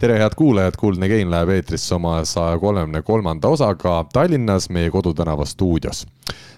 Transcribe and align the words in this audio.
tere, 0.00 0.18
head 0.18 0.34
kuulajad, 0.36 0.76
Kuldne 0.80 1.08
Game 1.08 1.28
läheb 1.30 1.50
eetrisse 1.52 1.94
oma 1.94 2.22
saja 2.24 2.58
kolmekümne 2.58 3.02
kolmanda 3.04 3.48
osaga 3.52 3.98
Tallinnas 4.12 4.70
meie 4.72 4.90
kodutänava 4.90 5.44
stuudios. 5.44 6.06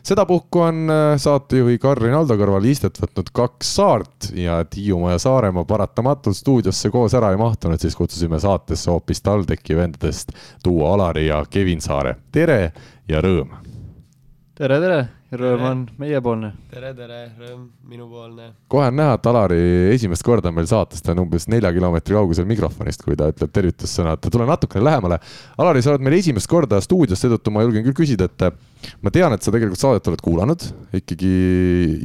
sedapuhku 0.02 0.60
on 0.60 0.90
äh, 0.90 1.16
saatejuhi 1.18 1.78
Karin 1.78 2.14
Aldo 2.14 2.36
kõrval 2.38 2.68
istet 2.70 3.00
võtnud 3.02 3.32
kaks 3.34 3.74
saart 3.76 4.30
ja 4.34 4.60
Hiiumaa 4.76 5.16
ja 5.16 5.18
Saaremaa 5.18 5.64
paratamatult 5.64 6.36
stuudiosse 6.36 6.90
koos 6.90 7.14
ära 7.18 7.32
ei 7.34 7.40
mahtunud, 7.40 7.82
siis 7.82 7.98
kutsusime 7.98 8.40
saatesse 8.40 8.90
hoopis 8.90 9.22
TalTechi 9.22 9.76
vendadest 9.76 10.32
duo 10.64 10.92
Alari 10.94 11.26
ja 11.26 11.44
Kevin 11.50 11.80
Saare. 11.80 12.16
tere 12.32 12.72
ja 13.08 13.20
rõõm! 13.20 13.71
Tere, 14.62 14.78
tere! 14.78 14.98
rõõm 15.32 15.62
on 15.64 15.80
meiepoolne. 15.98 16.50
tere, 16.70 16.92
tere, 16.94 17.16
rõõm 17.40 17.62
minupoolne. 17.88 18.50
kohe 18.70 18.90
on 18.92 18.98
näha, 19.00 19.16
et 19.16 19.26
Alari 19.26 19.58
esimest 19.94 20.22
korda 20.22 20.52
on 20.52 20.54
meil 20.58 20.68
saates, 20.70 21.02
ta 21.02 21.14
on 21.16 21.22
umbes 21.24 21.48
nelja 21.50 21.72
kilomeetri 21.74 22.14
kaugusel 22.14 22.46
mikrofonist, 22.46 23.02
kui 23.02 23.16
ta 23.18 23.30
ütleb 23.32 23.50
tervitussõnad, 23.56 24.22
tule 24.28 24.46
natukene 24.46 24.84
lähemale. 24.86 25.18
Alari, 25.58 25.82
sa 25.82 25.94
oled 25.94 26.04
meil 26.06 26.18
esimest 26.20 26.50
korda 26.52 26.78
stuudios, 26.84 27.18
seetõttu 27.18 27.54
ma 27.54 27.64
julgen 27.64 27.86
küll 27.88 27.96
küsida, 28.04 28.28
et 28.28 28.92
ma 29.02 29.14
tean, 29.14 29.34
et 29.34 29.42
sa 29.42 29.54
tegelikult 29.54 29.82
saadet 29.82 30.12
oled 30.12 30.22
kuulanud 30.22 30.68
ikkagi 31.00 31.32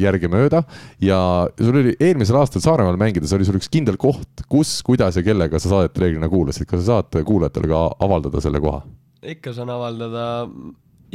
järgemööda 0.02 0.64
ja 1.04 1.20
sul 1.60 1.82
oli 1.84 1.98
eelmisel 2.00 2.40
aastal 2.42 2.64
Saaremaal 2.64 2.98
mängides 2.98 3.36
oli 3.38 3.46
sul 3.46 3.60
üks 3.60 3.70
kindel 3.70 4.00
koht, 4.02 4.48
kus, 4.50 4.80
kuidas 4.88 5.20
ja 5.20 5.26
kellega 5.26 5.62
sa 5.62 5.76
saadet 5.76 6.00
reeglina 6.02 6.32
kuulasid, 6.32 6.66
kas 6.70 6.86
sa 6.86 6.98
saad 6.98 7.22
kuulajatele 7.28 7.70
ka 7.70 7.86
avaldada 8.08 8.42
selle 8.42 8.64
koha? 8.64 8.82
ikka 9.28 9.52
saan 9.52 9.70
avaldada, 9.74 10.48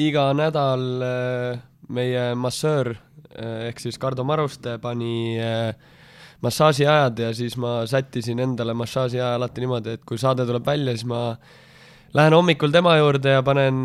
iga 0.00 0.30
nädal 0.36 0.84
äh, 1.02 1.62
meie 1.92 2.34
massöör 2.38 2.94
eh, 2.94 3.68
ehk 3.68 3.80
siis 3.82 3.98
Kardo 4.00 4.24
Maruste 4.24 4.78
pani 4.82 5.38
eh, 5.40 5.72
massaažiajad 6.42 7.18
ja 7.18 7.32
siis 7.36 7.56
ma 7.60 7.82
sättisin 7.86 8.40
endale 8.42 8.74
massaažiaja 8.74 9.36
alati 9.36 9.62
niimoodi, 9.62 9.96
et 9.96 10.06
kui 10.08 10.18
saade 10.18 10.46
tuleb 10.48 10.66
välja, 10.66 10.94
siis 10.96 11.06
ma 11.08 11.36
lähen 12.16 12.34
hommikul 12.34 12.72
tema 12.74 12.96
juurde 12.98 13.36
ja 13.36 13.44
panen, 13.46 13.84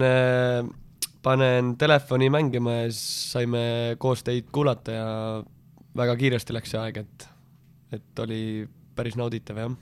panen 1.23 1.75
telefoni 1.77 2.31
mängima 2.33 2.79
ja 2.79 2.87
siis 2.89 3.33
saime 3.35 3.61
koos 4.01 4.25
teid 4.25 4.49
kuulata 4.51 4.95
ja 4.95 5.11
väga 5.97 6.17
kiiresti 6.17 6.57
läks 6.57 6.73
see 6.73 6.81
aeg, 6.81 6.97
et, 7.05 7.29
et 7.93 8.25
oli 8.25 8.41
päris 8.97 9.19
nauditav, 9.19 9.61
jah. 9.61 9.77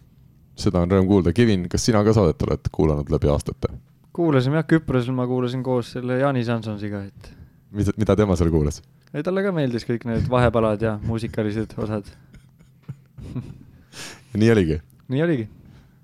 seda 0.60 0.84
on 0.84 0.92
rõõm 0.92 1.08
kuulda. 1.08 1.34
Kevin, 1.36 1.70
kas 1.72 1.88
sina 1.88 2.04
ka 2.04 2.14
saadet 2.16 2.44
oled 2.44 2.72
kuulanud 2.76 3.12
läbi 3.14 3.32
aastate? 3.32 3.72
Kuulasime 4.16 4.62
jah, 4.62 4.68
Küprosel 4.70 5.16
ma 5.16 5.28
kuulasin 5.30 5.64
koos 5.66 5.92
selle 5.98 6.20
Jaanis 6.22 6.48
Jansonsiga, 6.52 7.04
et 7.10 7.32
mida, 7.76 7.96
mida 8.00 8.16
tema 8.16 8.38
seal 8.40 8.52
kuulas? 8.54 8.82
ei, 9.12 9.24
talle 9.24 9.44
ka 9.46 9.54
meeldis 9.56 9.88
kõik 9.88 10.08
need 10.10 10.30
vahepalad 10.32 10.82
ja 10.84 10.96
muusikalised 11.06 11.76
osad 11.82 12.08
nii 14.40 14.52
oligi? 14.52 14.80
nii 15.12 15.26
oligi. 15.26 15.50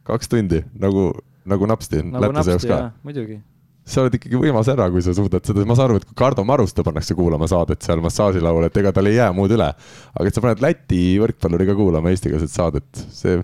kaks 0.08 0.32
tundi, 0.32 0.64
nagu, 0.80 1.12
nagu 1.48 1.72
napsti 1.72 2.04
nagu 2.04 2.28
Lätlase 2.28 2.56
jaoks 2.56 2.68
ka? 2.70 2.82
muidugi. 3.08 3.40
sa 3.88 4.04
oled 4.04 4.20
ikkagi 4.20 4.40
võimas 4.40 4.70
ära, 4.72 4.88
kui 4.94 5.04
sa 5.06 5.16
suudad 5.18 5.46
seda, 5.48 5.66
ma 5.68 5.78
saan 5.78 5.92
aru, 5.92 6.02
et 6.02 6.08
kui 6.10 6.18
Kardo 6.18 6.46
Maruste 6.48 6.86
pannakse 6.88 7.18
kuulama 7.18 7.50
saadet 7.52 7.84
seal 7.86 8.04
massaažilaual, 8.04 8.68
et 8.68 8.80
ega 8.84 8.94
tal 8.96 9.10
ei 9.10 9.18
jää 9.18 9.32
muud 9.36 9.56
üle. 9.58 9.72
aga 9.72 10.28
et 10.28 10.38
sa 10.38 10.44
paned 10.44 10.64
Läti 10.64 11.04
võrkpalluriga 11.22 11.76
kuulama 11.80 12.14
eestikeelset 12.14 12.54
saadet, 12.54 13.06
see, 13.16 13.42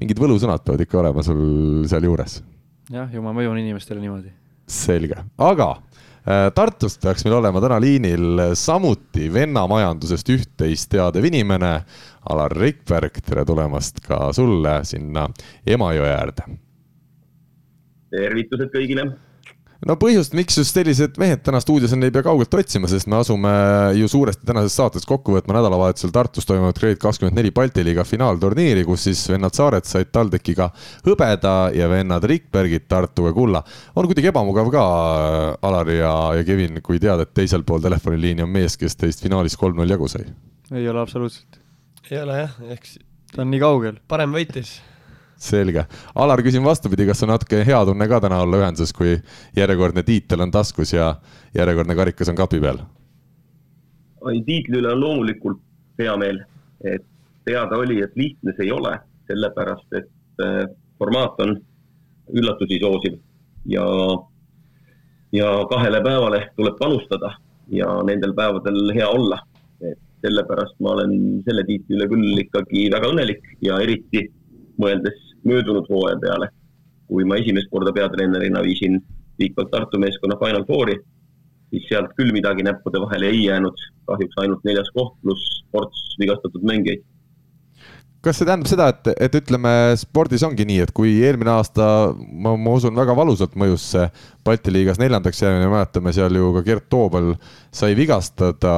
mingid 0.00 0.20
võlusõnad 0.20 0.66
peavad 0.66 0.86
ikka 0.86 1.00
olema 1.02 1.24
sul 1.26 1.86
sealjuures. 1.90 2.40
Jah, 2.90 3.08
ju 3.12 3.22
ma 3.22 3.34
mõjun 3.36 3.58
inimestele 3.62 4.00
niimoodi. 4.02 4.32
selge, 4.70 5.16
aga 5.38 5.74
Äh, 6.20 6.50
Tartust 6.54 7.00
peaks 7.00 7.24
meil 7.24 7.38
olema 7.38 7.62
täna 7.64 7.78
liinil 7.80 8.42
samuti 8.58 9.30
vennamajandusest 9.32 10.28
üht-teist 10.34 10.90
teadev 10.92 11.24
inimene, 11.30 11.78
Alar 12.28 12.52
Rikberg, 12.52 13.22
tere 13.24 13.46
tulemast 13.48 14.02
ka 14.04 14.28
sulle 14.36 14.82
sinna 14.84 15.28
Emajõe 15.64 16.10
äärde. 16.12 16.44
tervitused 18.10 18.72
kõigile 18.74 19.04
no 19.88 19.96
põhjust, 20.00 20.34
miks 20.36 20.58
just 20.60 20.76
sellised 20.76 21.16
mehed 21.20 21.42
täna 21.44 21.60
stuudios 21.62 21.92
on, 21.96 22.04
ei 22.04 22.12
pea 22.12 22.24
kaugelt 22.26 22.54
otsima, 22.56 22.88
sest 22.90 23.08
me 23.10 23.16
asume 23.20 23.52
ju 23.96 24.08
suuresti 24.10 24.46
tänases 24.48 24.76
saates 24.76 25.06
kokku 25.08 25.36
võtma 25.36 25.56
nädalavahetusel 25.56 26.12
Tartus 26.14 26.48
toimunud 26.48 26.76
Grade 26.76 27.00
kakskümmend 27.00 27.38
neli 27.38 27.52
Balti 27.56 27.84
liiga 27.86 28.04
finaalturniiri, 28.08 28.84
kus 28.88 29.06
siis 29.08 29.22
vennad 29.32 29.56
Saared 29.56 29.88
said 29.88 30.12
TalTechiga 30.12 30.68
hõbeda 31.06 31.54
ja 31.76 31.88
vennad 31.92 32.26
Rikbergid 32.28 32.88
Tartuga 32.90 33.32
kulla. 33.36 33.64
on 33.94 34.10
kuidagi 34.10 34.32
ebamugav 34.32 34.70
ka, 34.74 34.84
Alar 35.68 35.94
ja, 35.94 36.12
ja 36.36 36.44
Kevin, 36.44 36.82
kui 36.84 37.00
teada, 37.00 37.24
et 37.24 37.34
teisel 37.34 37.64
pool 37.64 37.80
telefoniliini 37.84 38.44
on 38.44 38.52
mees, 38.52 38.76
kes 38.80 39.00
teist 39.00 39.24
finaalis 39.24 39.56
kolm-null 39.60 39.96
jagu 39.96 40.08
sai? 40.08 40.28
ei 40.74 40.88
ole 40.88 41.00
absoluutselt. 41.00 41.58
ei 42.10 42.20
ole 42.20 42.44
jah, 42.44 42.60
ehk 42.76 42.92
ta 43.32 43.44
on 43.46 43.52
nii 43.54 43.64
kaugel. 43.64 44.00
parem 44.08 44.36
võitis 44.36 44.76
selge. 45.40 45.86
Alar, 46.14 46.42
küsin 46.44 46.64
vastupidi, 46.64 47.06
kas 47.08 47.22
on 47.24 47.32
natuke 47.32 47.62
hea 47.66 47.80
tunne 47.88 48.08
ka 48.08 48.20
täna 48.20 48.42
olla 48.44 48.60
ühenduses, 48.60 48.92
kui 48.96 49.16
järjekordne 49.56 50.04
tiitel 50.06 50.44
on 50.44 50.52
taskus 50.54 50.92
ja 50.92 51.14
järjekordne 51.56 51.96
karikas 51.96 52.32
on 52.32 52.38
kapi 52.40 52.60
peal? 52.60 52.82
tiitli 54.20 54.76
üle 54.76 54.90
on 54.92 55.00
loomulikult 55.00 55.60
hea 55.98 56.12
meel, 56.20 56.42
et 56.84 57.06
teada 57.48 57.78
oli, 57.80 58.02
et 58.04 58.12
lihtne 58.20 58.52
see 58.56 58.66
ei 58.68 58.72
ole, 58.74 58.92
sellepärast 59.30 59.96
et 59.96 60.44
äh, 60.44 60.66
formaat 61.00 61.40
on 61.40 61.54
üllatusi 62.36 62.78
soosiv 62.82 63.16
ja, 63.72 63.84
ja 65.32 65.48
kahele 65.70 66.02
päevale 66.04 66.42
tuleb 66.56 66.76
panustada 66.78 67.32
ja 67.72 67.88
nendel 68.06 68.34
päevadel 68.36 68.92
hea 68.94 69.08
olla. 69.08 69.40
et 69.80 69.98
sellepärast 70.20 70.76
ma 70.84 70.92
olen 70.92 71.40
selle 71.46 71.64
tiitli 71.64 71.96
üle 71.96 72.06
küll 72.10 72.42
ikkagi 72.42 72.90
väga 72.92 73.08
õnnelik 73.08 73.46
ja 73.64 73.78
eriti 73.80 74.26
mõeldes 74.80 75.29
möödunud 75.44 75.88
hooaja 75.90 76.18
peale, 76.22 76.50
kui 77.08 77.24
ma 77.24 77.38
esimest 77.40 77.70
korda 77.70 77.92
peatreenerina 77.92 78.62
viisin 78.62 79.00
Bigbank 79.38 79.70
Tartu 79.70 79.98
meeskonna 79.98 80.36
Final 80.40 80.66
Fouri, 80.68 80.96
siis 81.70 81.86
sealt 81.88 82.12
küll 82.18 82.32
midagi 82.34 82.66
näppude 82.66 83.00
vahele 83.00 83.30
ei 83.30 83.44
jäänud, 83.44 83.86
kahjuks 84.10 84.42
ainult 84.42 84.64
neljas 84.64 84.90
koht 84.94 85.16
pluss 85.22 85.62
ports 85.72 86.16
vigastatud 86.20 86.66
mängijaid 86.66 87.04
kas 88.20 88.36
see 88.36 88.44
tähendab 88.44 88.68
seda, 88.68 88.86
et, 88.92 89.08
et 89.24 89.36
ütleme, 89.38 89.70
spordis 89.96 90.42
ongi 90.44 90.66
nii, 90.68 90.82
et 90.84 90.90
kui 90.96 91.14
eelmine 91.24 91.54
aasta 91.54 91.84
ma, 92.12 92.52
ma 92.52 92.74
usun, 92.76 92.92
väga 92.96 93.14
valusalt 93.16 93.56
mõjus 93.60 93.86
see 93.94 94.08
Balti 94.44 94.72
liigas 94.72 94.98
neljandaks 95.00 95.40
jäämine, 95.40 95.68
mäletame 95.72 96.12
seal 96.16 96.36
ju 96.36 96.50
ka 96.56 96.62
Gert 96.66 96.86
Toobal 96.92 97.30
sai 97.76 97.94
vigastada, 97.96 98.74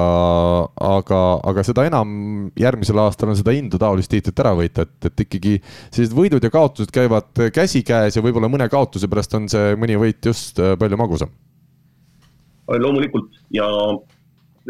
aga, 0.78 1.20
aga 1.50 1.64
seda 1.66 1.86
enam 1.90 2.12
järgmisel 2.58 3.02
aastal 3.02 3.32
on 3.32 3.38
seda 3.38 3.54
indu 3.56 3.80
taolist 3.82 4.12
tiitlit 4.14 4.42
ära 4.44 4.54
võita, 4.58 4.86
et, 4.86 5.10
et 5.10 5.24
ikkagi 5.26 5.56
sellised 5.64 6.14
võidud 6.18 6.46
ja 6.46 6.50
kaotused 6.54 6.94
käivad 6.94 7.46
käsikäes 7.54 8.18
ja 8.18 8.22
võib-olla 8.22 8.50
mõne 8.52 8.68
kaotuse 8.70 9.10
pärast 9.10 9.34
on 9.38 9.50
see 9.50 9.74
mõni 9.78 9.98
võit 9.98 10.30
just 10.30 10.62
äh, 10.62 10.76
palju 10.78 10.98
magusam. 11.00 11.34
loomulikult 12.70 13.42
ja 13.50 13.66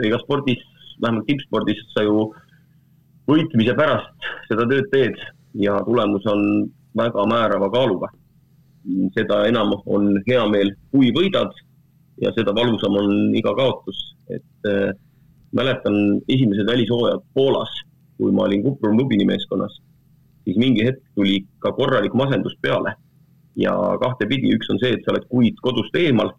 ega 0.01 0.21
spordis, 0.25 0.65
vähemalt 1.05 1.29
tippspordis 1.29 1.85
sa 1.93 2.05
ju 2.09 2.31
võitmise 3.29 3.75
pärast 3.79 4.27
seda 4.49 4.67
tööd 4.71 4.89
teed 4.93 5.19
ja 5.63 5.79
tulemus 5.87 6.27
on 6.31 6.67
väga 6.99 7.27
määrava 7.29 7.71
kaaluga. 7.71 8.09
seda 9.15 9.45
enam 9.47 9.77
on 9.87 10.17
hea 10.27 10.43
meel, 10.51 10.73
kui 10.91 11.13
võidad 11.15 11.53
ja 12.21 12.33
seda 12.35 12.55
valusam 12.55 12.97
on 12.99 13.13
iga 13.39 13.53
kaotus, 13.55 13.99
et 14.29 14.67
äh, 14.67 14.91
mäletan 15.55 16.21
esimesed 16.29 16.67
välishooajad 16.67 17.23
Poolas, 17.35 17.71
kui 18.19 18.33
ma 18.33 18.49
olin 18.49 18.65
Kuprum 18.65 18.99
Lubini 18.99 19.25
meeskonnas, 19.25 19.79
siis 20.45 20.59
mingi 20.59 20.85
hetk 20.89 21.03
tuli 21.15 21.45
ka 21.63 21.73
korralik 21.79 22.15
masendus 22.19 22.57
peale 22.61 22.97
ja 23.57 23.73
kahtepidi, 24.03 24.51
üks 24.57 24.71
on 24.73 24.81
see, 24.83 24.97
et 24.97 25.05
sa 25.05 25.15
oled 25.15 25.29
kuid 25.31 25.63
kodust 25.63 25.95
eemal, 25.97 26.35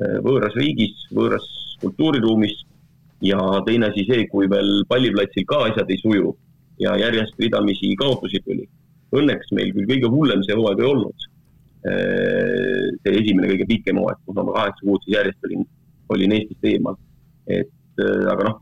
äh, 0.00 0.16
võõras 0.24 0.56
riigis, 0.56 0.96
võõras 1.12 1.44
kultuuriruumis 1.82 2.62
ja 3.24 3.38
teine 3.66 3.90
asi 3.90 4.04
see, 4.08 4.26
kui 4.32 4.48
veel 4.50 4.82
palliplatsil 4.90 5.46
ka 5.48 5.62
asjad 5.70 5.90
ei 5.90 6.00
suju 6.02 6.34
ja 6.82 6.96
järjest 7.00 7.38
ridamisi 7.40 7.94
kaotusi 7.96 8.42
tuli. 8.44 8.66
Õnneks 9.16 9.52
meil 9.56 9.72
küll 9.72 9.88
kõige 9.88 10.10
hullem 10.12 10.42
see 10.44 10.56
hooaeg 10.58 10.82
ei 10.82 10.90
olnud. 10.90 11.26
See 11.86 13.14
esimene 13.22 13.52
kõige 13.52 13.68
pikem 13.70 14.00
hooaeg, 14.02 14.20
kus 14.26 14.36
ma 14.36 14.46
kaheksa 14.50 14.84
kuud 14.84 15.04
siis 15.04 15.16
järjest 15.16 15.48
olin, 15.48 15.66
olin 16.12 16.36
Eestist 16.36 16.68
eemal. 16.72 16.96
et 17.46 18.02
aga 18.02 18.48
noh, 18.48 18.56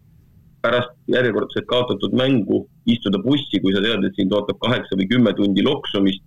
pärast 0.63 0.93
järjekordset 1.09 1.67
kaotatud 1.67 2.13
mängu 2.17 2.67
istuda 2.87 3.19
bussi, 3.25 3.61
kui 3.65 3.73
sa 3.75 3.81
tead, 3.85 4.05
et 4.05 4.21
sind 4.21 4.33
ootab 4.37 4.61
kaheksa 4.61 4.99
või 5.01 5.09
kümme 5.09 5.33
tundi 5.37 5.65
loksumist, 5.65 6.23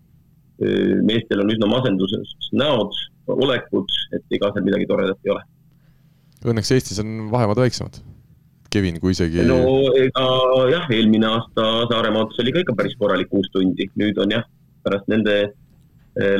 meestel 1.05 1.43
on 1.43 1.53
üsna 1.53 1.69
masenduses 1.69 2.33
näod, 2.57 2.97
olekud, 3.29 3.93
et 4.17 4.37
ega 4.37 4.49
seal 4.53 4.65
midagi 4.65 4.89
toredat 4.89 5.21
ei 5.25 5.35
ole. 5.35 5.45
Õnneks 6.49 6.73
Eestis 6.73 7.01
on 7.03 7.29
vahemaad 7.29 7.61
väiksemad 7.61 8.01
Kevin, 8.73 8.99
kui 8.99 9.13
isegi. 9.15 9.45
no 9.47 9.61
ega 9.95 10.25
jah, 10.71 10.89
eelmine 10.91 11.29
aasta 11.29 11.67
Saaremaa 11.91 12.25
otsa 12.27 12.43
oli 12.43 12.53
ka 12.55 12.65
ikka 12.65 12.75
päris 12.77 12.97
korralik 12.99 13.29
kuus 13.31 13.47
tundi, 13.53 13.89
nüüd 13.99 14.19
on 14.23 14.35
jah, 14.35 14.45
pärast 14.83 15.07
nende 15.11 15.37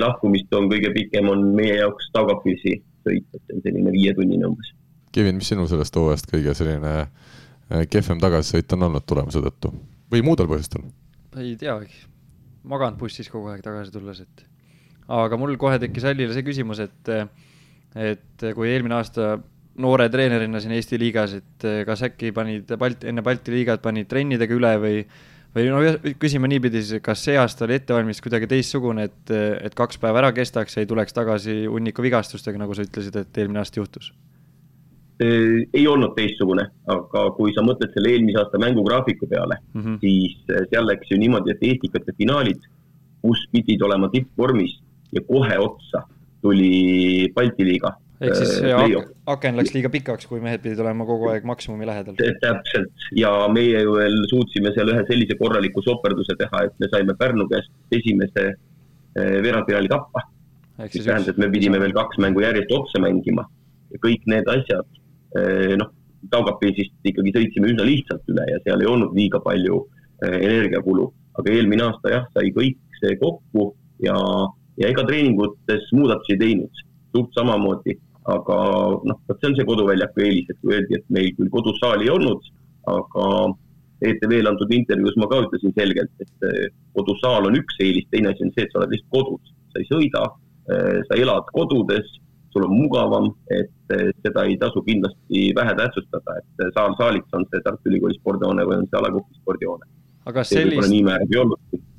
lahkumist 0.02 0.54
on 0.58 0.70
kõige 0.72 0.92
pikem, 0.96 1.30
on 1.30 1.44
meie 1.56 1.78
jaoks 1.80 2.10
Taugapilsi 2.16 2.80
sõit, 3.06 3.26
et 3.34 3.42
see 3.44 3.58
on 3.58 3.64
selline 3.66 3.94
viietunnine 3.94 4.48
umbes. 4.50 4.74
Kevin, 5.16 5.38
mis 5.40 5.50
sinul 5.52 5.70
sellest 5.70 5.96
hooajast 5.96 6.30
kõige 6.32 6.54
selline 6.58 6.94
kehvem 7.92 8.20
tagasisõit 8.24 8.74
on 8.76 8.88
olnud 8.88 9.06
tulemuse 9.08 9.42
tõttu 9.44 9.74
või 10.12 10.24
muudel 10.26 10.50
põhjustel? 10.50 10.88
ei 11.38 11.54
teagi, 11.60 11.94
maganud 12.66 12.98
bussis 12.98 13.28
kogu 13.30 13.52
aeg 13.52 13.62
tagasi 13.62 13.92
tulles, 13.94 14.24
et 14.24 14.46
aga 15.14 15.38
mul 15.38 15.54
kohe 15.62 15.78
tekkis 15.82 16.08
Allile 16.10 16.34
see 16.34 16.46
küsimus, 16.48 16.80
et, 16.82 17.12
et 17.94 18.48
kui 18.58 18.72
eelmine 18.72 18.98
aasta 18.98 19.36
noore 19.82 20.10
treenerina 20.14 20.62
siin 20.62 20.76
Eesti 20.78 21.00
liigas, 21.02 21.38
et 21.38 21.66
kas 21.88 22.04
äkki 22.08 22.32
panid 22.36 22.72
Balti, 22.80 23.10
enne 23.12 23.24
Balti 23.26 23.54
liigat 23.54 23.82
panid 23.84 24.10
trennidega 24.10 24.56
üle 24.58 24.72
või, 24.82 25.02
või 25.56 25.68
no 25.72 25.82
küsime 26.22 26.50
niipidi 26.52 26.82
siis, 26.84 27.02
kas 27.06 27.26
see 27.28 27.38
aasta 27.40 27.66
oli 27.68 27.78
ettevalmistus 27.78 28.26
kuidagi 28.26 28.50
teistsugune, 28.52 29.10
et, 29.10 29.36
et 29.70 29.78
kaks 29.78 30.02
päeva 30.02 30.24
ära 30.24 30.32
kestaks 30.36 30.78
ja 30.78 30.86
ei 30.86 30.90
tuleks 30.90 31.16
tagasi 31.18 31.66
hunniku 31.66 32.06
vigastustega, 32.06 32.62
nagu 32.62 32.78
sa 32.78 32.88
ütlesid, 32.88 33.22
et 33.22 33.44
eelmine 33.44 33.64
aasta 33.64 33.82
juhtus? 33.82 34.14
ei 35.18 35.88
olnud 35.90 36.12
teistsugune, 36.14 36.62
aga 36.94 37.22
kui 37.34 37.50
sa 37.56 37.64
mõtled 37.66 37.90
selle 37.96 38.12
eelmise 38.14 38.38
aasta 38.38 38.60
mängugraafiku 38.62 39.26
peale 39.26 39.56
mm, 39.74 39.82
-hmm. 39.82 39.96
siis 40.04 40.70
seal 40.70 40.86
läks 40.86 41.10
ju 41.10 41.18
niimoodi, 41.18 41.56
et 41.56 41.64
Eesti 41.66 41.90
finaalid, 42.18 42.60
kus 43.22 43.48
pidid 43.52 43.82
olema 43.82 44.12
tippvormis 44.14 44.76
ja 45.12 45.22
kohe 45.26 45.58
otsa 45.58 46.04
tuli 46.42 47.32
Balti 47.34 47.66
liiga. 47.66 47.96
Ehk 48.22 48.36
siis 48.40 48.54
ak 48.74 49.12
aken 49.34 49.60
läks 49.60 49.74
liiga 49.76 49.92
pikaks, 49.94 50.28
kui 50.30 50.42
mehed 50.44 50.64
pidid 50.64 50.80
olema 50.84 51.06
kogu 51.06 51.30
aeg 51.32 51.46
maksimumi 51.46 51.88
lähedal. 51.90 52.18
täpselt. 52.42 53.06
Ja 53.16 53.34
meie 53.54 53.84
ju 53.84 53.98
veel 53.98 54.18
suutsime 54.32 54.74
seal 54.76 54.94
ühe 54.94 55.04
sellise 55.10 55.38
korraliku 55.40 55.84
soperduse 55.86 56.38
teha, 56.40 56.64
et 56.70 56.80
me 56.80 56.90
saime 56.94 57.18
Pärnu 57.20 57.48
käest 57.52 57.72
esimese 58.00 58.48
veerandfinaali 59.18 59.92
tappa. 59.92 60.26
mis 60.78 61.06
tähendas, 61.06 61.30
et 61.34 61.38
me 61.42 61.50
pidime 61.50 61.80
veel 61.82 61.94
kaks 61.94 62.20
mängu 62.22 62.42
järjest 62.44 62.72
otsa 62.72 63.02
mängima. 63.02 63.48
Ja 63.92 64.02
kõik 64.04 64.26
need 64.30 64.50
asjad, 64.52 64.86
noh, 65.82 65.94
Taugapilsist 66.30 67.06
ikkagi 67.08 67.32
sõitsime 67.34 67.70
üsna 67.72 67.86
lihtsalt 67.86 68.26
üle 68.30 68.44
ja 68.50 68.58
seal 68.66 68.82
ei 68.82 68.90
olnud 68.90 69.14
liiga 69.16 69.40
palju 69.40 69.84
energiakulu, 70.26 71.06
aga 71.40 71.54
eelmine 71.54 71.86
aasta 71.86 72.12
jah, 72.12 72.26
sai 72.34 72.50
kõik 72.56 72.80
see 73.00 73.18
kokku 73.22 73.70
ja 74.04 74.18
ja 74.78 74.92
ega 74.92 75.06
treeningutes 75.08 75.90
muudatusi 75.96 76.36
ei 76.36 76.42
teinud, 76.42 76.82
suht 77.16 77.34
samamoodi, 77.38 77.96
aga 78.28 78.58
noh, 79.08 79.20
vot 79.30 79.40
see 79.40 79.50
on 79.52 79.56
see 79.58 79.68
koduväljaku 79.68 80.26
eelis, 80.26 80.52
et 80.52 80.60
kui 80.62 80.76
öeldi, 80.76 81.00
et 81.00 81.08
meil 81.14 81.32
küll 81.38 81.52
kodus 81.54 81.80
saali 81.80 82.08
ei 82.08 82.14
olnud, 82.14 82.44
aga 82.92 83.26
ETV-le 84.08 84.52
antud 84.52 84.74
intervjuus 84.76 85.18
ma 85.18 85.30
ka 85.32 85.42
ütlesin 85.48 85.74
selgelt, 85.78 86.14
et 86.22 86.48
eh, 86.50 86.68
kodusaal 86.98 87.50
on 87.50 87.58
üks 87.58 87.80
eelis, 87.84 88.08
teine 88.12 88.34
asi 88.34 88.46
on 88.46 88.54
see, 88.54 88.68
et 88.68 88.74
sa 88.74 88.82
oled 88.82 88.94
lihtsalt 88.94 89.14
kodus, 89.16 89.54
sa 89.74 89.82
ei 89.82 89.90
sõida, 89.90 90.24
eh, 90.70 91.00
sa 91.08 91.20
elad 91.24 91.50
kodudes, 91.56 92.12
sul 92.54 92.68
on 92.68 92.76
mugavam, 92.76 93.32
et 93.54 93.96
eh, 93.96 94.12
seda 94.26 94.46
ei 94.48 94.60
tasu 94.62 94.84
kindlasti 94.86 95.48
vähe 95.58 95.76
tähtsustada, 95.80 96.40
et 96.44 96.68
saal 96.78 96.98
saaliks 97.00 97.38
on 97.38 97.48
see 97.52 97.64
Tartu 97.66 97.92
Ülikooli 97.92 98.20
spordihoone 98.20 98.68
või 98.70 98.82
on 98.84 98.90
see 98.92 99.02
Alakohvi 99.02 99.42
spordihoone. 99.42 99.94
aga 100.28 100.44
sellist, 100.44 100.92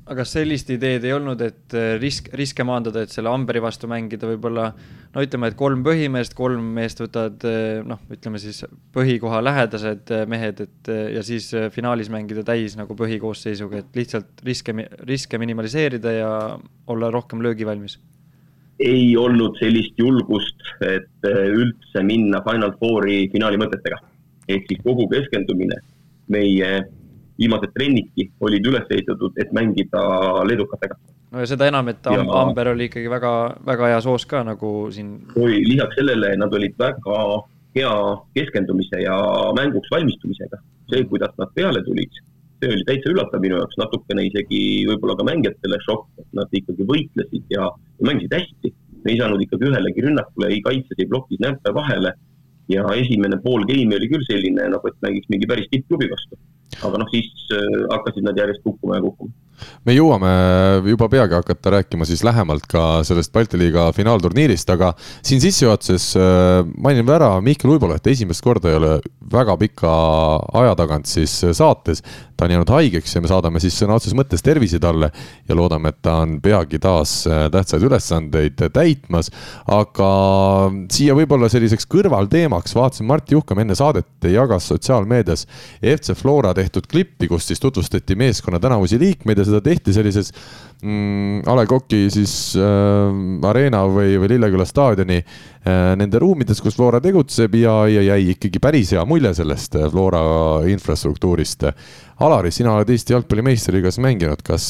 aga 0.09 0.23
kas 0.23 0.31
sellist 0.33 0.71
ideed 0.73 1.03
ei 1.05 1.13
olnud, 1.13 1.41
et 1.45 1.75
äh, 1.77 1.91
risk, 2.01 2.31
riske 2.37 2.65
maandada, 2.65 3.03
et 3.05 3.13
selle 3.13 3.29
Amberi 3.29 3.61
vastu 3.61 3.85
mängida 3.89 4.25
võib-olla 4.31 4.71
no 5.13 5.25
ütleme, 5.25 5.51
et 5.51 5.57
kolm 5.59 5.83
põhimeest, 5.85 6.33
kolm 6.37 6.71
meest 6.77 7.01
võtavad 7.03 7.45
äh, 7.45 7.81
noh, 7.85 8.01
ütleme 8.09 8.41
siis 8.41 8.63
põhikoha 8.95 9.43
lähedased 9.45 10.09
äh, 10.15 10.25
mehed, 10.29 10.63
et 10.65 10.91
ja 11.13 11.23
siis 11.25 11.51
finaalis 11.75 12.09
mängida 12.13 12.43
täis 12.47 12.77
nagu 12.79 12.97
põhikoosseisuga, 12.97 13.83
et 13.83 14.01
lihtsalt 14.01 14.41
riske, 14.47 14.73
riske 15.05 15.41
minimaliseerida 15.41 16.15
ja 16.17 16.31
olla 16.89 17.13
rohkem 17.13 17.45
löögivalmis? 17.45 17.99
ei 18.79 19.11
olnud 19.19 19.57
sellist 19.59 19.97
julgust, 19.99 20.61
et 20.87 21.25
üldse 21.27 21.99
minna 22.07 22.39
Final 22.45 22.71
Fouri 22.79 23.25
finaali 23.33 23.59
mõtetega. 23.59 23.97
ehk 24.47 24.69
siis 24.71 24.79
kogu 24.85 25.03
keskendumine 25.11 25.75
meie 26.31 26.69
viimased 27.39 27.73
trennidki 27.75 28.29
olid 28.45 28.67
üles 28.67 28.91
ehitatud, 28.91 29.37
et 29.41 29.51
mängida 29.55 30.01
leedukatega. 30.47 30.97
no 31.31 31.43
ja 31.43 31.49
seda 31.49 31.69
enam, 31.71 31.91
et 31.93 32.05
ja... 32.05 32.25
Amber 32.41 32.73
oli 32.73 32.89
ikkagi 32.89 33.11
väga, 33.11 33.33
väga 33.65 33.93
hea 33.93 34.01
soos 34.05 34.25
ka 34.29 34.43
nagu 34.47 34.73
siin. 34.93 35.15
oi, 35.35 35.61
lisaks 35.67 35.99
sellele 35.99 36.33
nad 36.41 36.53
olid 36.59 36.75
väga 36.79 37.19
hea 37.77 37.93
keskendumise 38.37 39.03
ja 39.05 39.15
mänguks 39.57 39.91
valmistumisega. 39.93 40.59
see, 40.89 41.05
kuidas 41.05 41.35
nad 41.37 41.51
peale 41.53 41.83
tulid, 41.85 42.21
see 42.59 42.71
oli 42.73 42.85
täitsa 42.87 43.11
üllatav 43.13 43.43
minu 43.43 43.59
jaoks, 43.59 43.77
natukene 43.77 44.25
isegi 44.25 44.61
võib-olla 44.89 45.15
ka 45.19 45.27
mängijatele 45.27 45.77
šokk, 45.85 46.07
et 46.23 46.31
nad 46.39 46.55
ikkagi 46.61 46.87
võitlesid 46.91 47.53
ja, 47.53 47.69
ja 47.69 48.07
mängisid 48.09 48.33
hästi. 48.39 48.73
me 49.03 49.13
ei 49.13 49.19
saanud 49.21 49.41
ikkagi 49.45 49.69
ühelegi 49.69 50.03
rünnakule 50.03 50.49
ei 50.51 50.63
kaitses, 50.65 50.97
ei 50.97 51.07
plokis 51.07 51.39
näppe 51.39 51.71
vahele 51.73 52.11
ja 52.69 52.85
esimene 52.95 53.41
pool 53.43 53.65
game'i 53.69 53.97
oli 53.97 54.09
küll 54.11 54.25
selline, 54.29 54.69
nagu 54.73 54.91
et 54.91 54.97
mängiks 55.05 55.29
mingi 55.33 55.49
päris 55.49 55.69
tippklubi 55.73 56.09
vastu 56.11 56.39
aga 56.85 57.01
noh, 57.01 57.11
siis 57.11 57.49
äh, 57.55 57.85
hakkasid 57.91 58.25
nad 58.25 58.37
järjest 58.37 58.65
kukkuma 58.65 58.99
ja 58.99 59.05
kukkuma 59.05 59.33
me 59.87 59.91
jõuame 59.95 60.29
juba 60.87 61.09
peagi 61.11 61.35
hakata 61.35 61.73
rääkima 61.73 62.07
siis 62.07 62.23
lähemalt 62.23 62.63
ka 62.69 63.01
sellest 63.07 63.33
Balti 63.35 63.59
liiga 63.59 63.89
finaalturniirist, 63.95 64.69
aga 64.71 64.93
siin 65.01 65.41
sissejuhatuses 65.43 66.05
äh, 66.19 66.61
mainime 66.79 67.15
ära 67.17 67.33
Mihkel 67.43 67.73
Uibola, 67.73 67.97
et 67.99 68.07
esimest 68.07 68.43
korda 68.45 68.71
ei 68.71 68.79
ole 68.79 68.93
väga 69.31 69.57
pika 69.59 69.91
aja 70.61 70.75
tagant 70.79 71.09
siis 71.09 71.33
saates. 71.43 72.03
ta 72.39 72.45
on 72.45 72.51
jäänud 72.51 72.69
haigeks 72.71 73.15
ja 73.15 73.21
me 73.21 73.27
saadame 73.27 73.59
siis 73.59 73.75
sõna 73.75 73.97
otseses 73.99 74.15
mõttes 74.15 74.43
tervise 74.43 74.79
talle 74.79 75.09
ja 75.47 75.55
loodame, 75.59 75.91
et 75.91 75.99
ta 76.01 76.21
on 76.23 76.39
peagi 76.41 76.79
taas 76.79 77.27
äh, 77.27 77.49
tähtsaid 77.51 77.83
ülesandeid 77.83 78.63
täitmas. 78.73 79.31
aga 79.67 80.11
siia 80.91 81.15
võib-olla 81.19 81.49
selliseks 81.51 81.87
kõrvalteemaks 81.91 82.58
vaatasin 82.75 83.07
Mart 83.07 83.31
Juhkam 83.31 83.59
enne 83.61 83.75
saadet 83.77 84.27
jagas 84.27 84.67
sotsiaalmeedias 84.69 85.45
FC 85.81 86.15
Flora 86.17 86.53
tehtud 86.53 86.87
klippi, 86.89 87.27
kus 87.27 87.47
siis 87.47 87.59
tutvustati 87.59 88.15
meeskonna 88.19 88.59
tänavusi 88.59 88.99
liikmeid 88.99 89.37
ja 89.39 89.45
seda 89.47 89.61
tehti 89.61 89.93
sellises 89.93 90.33
mm, 90.81 91.45
A 91.47 91.55
Le 91.55 91.65
Coq'i 91.69 92.09
siis 92.13 92.33
äh, 92.59 93.47
Arena 93.49 93.85
või, 93.87 94.17
või 94.19 94.33
Lilleküla 94.33 94.67
staadioni 94.67 95.21
äh, 95.21 95.95
nende 95.99 96.19
ruumides, 96.19 96.61
kus 96.61 96.75
Flora 96.75 96.99
tegutseb 97.03 97.55
ja, 97.59 97.81
ja 97.87 98.03
jäi 98.11 98.33
ikkagi 98.35 98.61
päris 98.63 98.93
hea 98.95 99.05
mulje 99.07 99.33
sellest 99.39 99.79
äh, 99.79 99.87
Flora 99.91 100.21
infrastruktuurist. 100.69 101.69
Alari, 102.19 102.51
sina 102.51 102.75
oled 102.75 102.89
Eesti 102.91 103.15
jalgpalli 103.15 103.45
meistriliigas 103.47 104.01
mänginud, 104.03 104.43
kas 104.43 104.65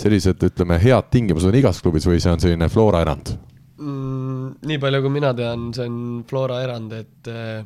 sellised, 0.00 0.40
ütleme, 0.48 0.80
head 0.80 1.12
tingimused 1.12 1.50
on 1.50 1.60
igas 1.60 1.82
klubis 1.84 2.08
või 2.08 2.22
see 2.22 2.32
on 2.32 2.40
selline 2.40 2.72
Flora 2.72 3.04
erand 3.04 3.36
mm,? 3.80 4.60
nii 4.66 4.78
palju, 4.80 5.02
kui 5.04 5.14
mina 5.14 5.32
tean, 5.36 5.70
see 5.76 5.88
on 5.88 5.98
Flora 6.28 6.60
erand, 6.64 6.94
et 6.96 7.30
äh, 7.30 7.60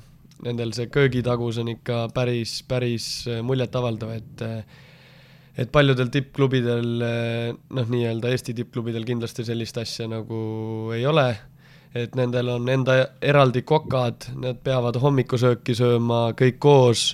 nendel 0.44 0.74
see 0.76 0.90
köögitagus 0.92 1.60
on 1.62 1.70
ikka 1.74 2.08
päris, 2.14 2.58
päris 2.68 3.08
äh, 3.30 3.42
muljetavaldav, 3.46 4.14
et 4.18 4.44
äh, 4.46 4.82
et 5.54 5.70
paljudel 5.70 6.08
tippklubidel, 6.10 6.88
noh, 7.78 7.90
nii-öelda 7.92 8.26
Eesti 8.34 8.56
tippklubidel 8.58 9.04
kindlasti 9.06 9.44
sellist 9.46 9.76
asja 9.78 10.08
nagu 10.10 10.38
ei 10.96 11.04
ole, 11.06 11.28
et 11.94 12.16
nendel 12.18 12.50
on 12.56 12.66
enda 12.72 12.96
eraldi 13.22 13.62
kokad, 13.62 14.32
nad 14.42 14.58
peavad 14.66 14.98
hommikusööki 14.98 15.76
sööma 15.78 16.32
kõik 16.34 16.58
koos, 16.58 17.04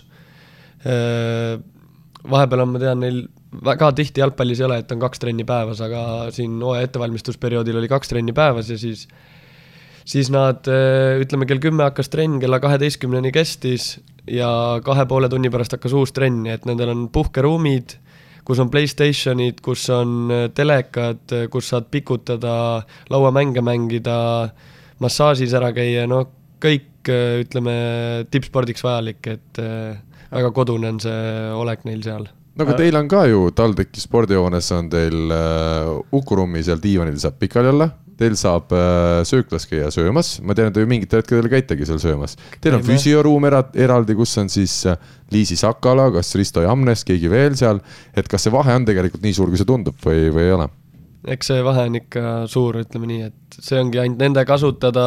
vahepeal 2.33 2.65
on, 2.65 2.73
ma 2.73 2.81
tean, 2.81 3.05
neil 3.05 3.21
väga 3.65 3.91
tihti 3.99 4.23
jalgpallis 4.23 4.61
ei 4.61 4.67
ole, 4.69 4.81
et 4.83 4.93
on 4.95 5.03
kaks 5.03 5.23
trenni 5.23 5.45
päevas, 5.49 5.81
aga 5.85 6.03
siin 6.35 6.61
hooaja 6.63 6.87
ettevalmistusperioodil 6.89 7.81
oli 7.81 7.91
kaks 7.91 8.13
trenni 8.13 8.35
päevas 8.37 8.71
ja 8.71 8.79
siis 8.79 9.09
siis 10.11 10.31
nad, 10.33 10.67
ütleme 11.21 11.47
kell 11.47 11.61
kümme 11.63 11.85
hakkas 11.87 12.09
trenn, 12.11 12.41
kella 12.43 12.59
kaheteistkümneni 12.63 13.31
kestis 13.35 13.99
ja 14.31 14.49
kahe 14.85 15.05
poole 15.07 15.29
tunni 15.31 15.51
pärast 15.53 15.77
hakkas 15.77 15.95
uus 15.95 16.15
trenn, 16.17 16.45
nii 16.47 16.55
et 16.57 16.67
nendel 16.67 16.95
on 16.95 17.05
puhkeruumid 17.13 17.99
kus 18.51 18.61
on 18.63 18.71
Playstationid, 18.71 19.61
kus 19.63 19.85
on 19.95 20.33
äh, 20.33 20.49
telekad, 20.55 21.23
äh, 21.37 21.47
kus 21.53 21.71
saad 21.71 21.91
pikutada, 21.93 22.83
lauamänge 23.13 23.63
mängida, 23.65 24.17
massaažis 25.01 25.55
ära 25.57 25.71
käia, 25.77 26.09
no 26.11 26.25
kõik 26.61 27.09
ütleme 27.09 27.73
tippspordiks 28.29 28.83
vajalik, 28.85 29.25
et 29.25 29.61
väga 29.63 30.51
kodune 30.53 30.91
on 30.93 30.99
see 31.01 31.23
olek 31.57 31.87
neil 31.89 32.03
seal 32.05 32.27
no 32.61 32.69
aga 32.69 32.77
teil 32.77 32.99
on 33.01 33.09
ka 33.09 33.25
ju 33.31 33.49
TalTechi 33.57 34.03
spordihoones 34.05 34.71
on 34.77 34.93
teil 34.93 35.33
uh, 35.33 35.97
Uku 36.17 36.39
ruumi 36.39 36.63
seal 36.67 36.81
diivanil 36.83 37.17
saab 37.21 37.39
pikali 37.41 37.71
olla, 37.73 37.89
teil 38.21 38.37
saab 38.37 38.75
äh, 38.77 39.23
sööklas 39.29 39.65
käia 39.69 39.89
söömas, 39.95 40.35
ma 40.45 40.57
tean, 40.57 40.69
et 40.69 40.77
te 40.77 40.85
ju 40.85 40.91
mingitel 40.91 41.23
hetkedel 41.23 41.49
käitegi 41.53 41.89
seal 41.89 42.01
söömas. 42.03 42.37
Teil 42.61 42.77
on 42.77 42.85
füsioruum 42.85 43.47
era-, 43.49 43.65
eraldi, 43.81 44.17
kus 44.19 44.37
on 44.43 44.53
siis 44.53 44.75
äh, 44.91 45.01
Liisi 45.33 45.57
Sakala, 45.57 46.11
kas 46.13 46.35
Risto 46.37 46.65
Jamnes, 46.65 47.07
keegi 47.09 47.33
veel 47.33 47.57
seal. 47.57 47.81
et 48.13 48.29
kas 48.29 48.45
see 48.45 48.53
vahe 48.53 48.77
on 48.77 48.85
tegelikult 48.89 49.25
nii 49.25 49.37
suur, 49.37 49.49
kui 49.49 49.61
see 49.61 49.69
tundub 49.69 49.97
või, 50.05 50.29
või 50.35 50.47
ei 50.51 50.55
ole? 50.59 50.69
eks 51.31 51.51
see 51.53 51.65
vahe 51.65 51.87
on 51.89 51.99
ikka 52.01 52.23
suur, 52.49 52.81
ütleme 52.81 53.09
nii, 53.09 53.29
et 53.29 53.61
see 53.61 53.81
ongi 53.81 54.01
ainult 54.01 54.21
nende 54.21 54.45
kasutada, 54.49 55.07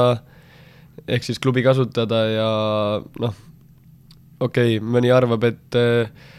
ehk 1.07 1.25
siis 1.25 1.41
klubi 1.41 1.63
kasutada 1.65 2.21
ja 2.29 2.51
noh, 3.21 3.41
okei 4.39 4.77
okay,, 4.77 4.85
mõni 4.97 5.13
arvab, 5.13 5.45
et 5.49 5.77
äh, 5.77 6.32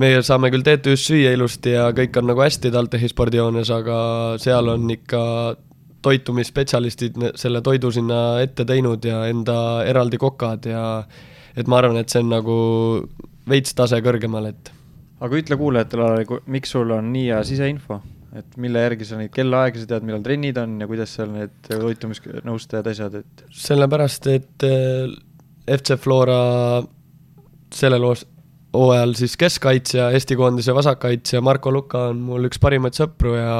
meie 0.00 0.22
saame 0.24 0.50
küll 0.52 0.64
TTÜ-s 0.64 1.08
süüa 1.10 1.34
ilusti 1.36 1.74
ja 1.74 1.90
kõik 1.96 2.16
on 2.20 2.30
nagu 2.30 2.42
hästi 2.44 2.72
TalTechi 2.72 3.12
spordihoones, 3.12 3.70
aga 3.74 3.98
seal 4.42 4.72
on 4.72 4.88
ikka 4.94 5.22
toitumisspetsialistid 6.02 7.18
selle 7.38 7.62
toidu 7.62 7.92
sinna 7.94 8.40
ette 8.42 8.64
teinud 8.66 9.04
ja 9.06 9.22
enda 9.30 9.56
eraldi 9.86 10.18
kokad 10.18 10.66
ja 10.66 10.86
et 11.56 11.68
ma 11.68 11.78
arvan, 11.78 12.00
et 12.00 12.10
see 12.10 12.22
on 12.22 12.32
nagu 12.32 12.56
veits 13.48 13.76
tase 13.78 14.00
kõrgemal, 14.04 14.48
et. 14.50 14.72
aga 15.22 15.38
ütle 15.38 15.58
kuulajatele, 15.60 16.40
miks 16.50 16.74
sul 16.74 16.90
on 16.94 17.12
nii 17.12 17.28
hea 17.28 17.42
siseinfo, 17.46 18.00
et 18.38 18.56
mille 18.62 18.82
järgi 18.86 19.06
sa 19.06 19.20
neid 19.20 19.34
kellaaegasid 19.34 19.90
tead, 19.92 20.06
millal 20.08 20.24
trennid 20.24 20.58
on 20.62 20.78
ja 20.82 20.88
kuidas 20.90 21.14
seal 21.18 21.30
need 21.34 21.54
toitumisnõustajad, 21.68 22.90
asjad, 22.94 23.20
et? 23.22 23.46
sellepärast, 23.62 24.30
et 24.32 24.66
eh, 24.66 25.14
FC 25.76 25.98
Flora 26.00 26.40
sellel 27.72 28.08
hooajal 28.72 29.16
siis 29.18 29.36
keskkaitsja, 29.40 30.10
Eesti 30.16 30.36
koondise 30.36 30.74
vasakkaitsja 30.74 31.40
Marko 31.44 31.72
Luka 31.72 32.06
on 32.12 32.22
mul 32.24 32.48
üks 32.48 32.60
parimaid 32.62 32.96
sõpru 32.96 33.34
ja 33.36 33.56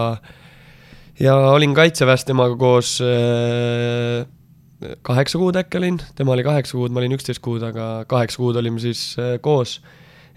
ja 1.21 1.35
olin 1.53 1.75
kaitseväes 1.77 2.25
temaga 2.29 2.57
koos 2.59 2.97
äh, 3.05 4.25
kaheksa 5.07 5.39
kuud 5.39 5.59
äkki 5.61 5.79
olin, 5.79 5.99
tema 6.19 6.35
oli 6.35 6.45
kaheksa 6.47 6.79
kuud, 6.79 6.95
ma 6.95 7.03
olin 7.03 7.17
üksteist 7.17 7.43
kuud, 7.45 7.63
aga 7.67 8.05
kaheksa 8.11 8.41
kuud 8.41 8.59
olime 8.61 8.83
siis 8.83 9.13
äh, 9.21 9.37
koos. 9.45 9.81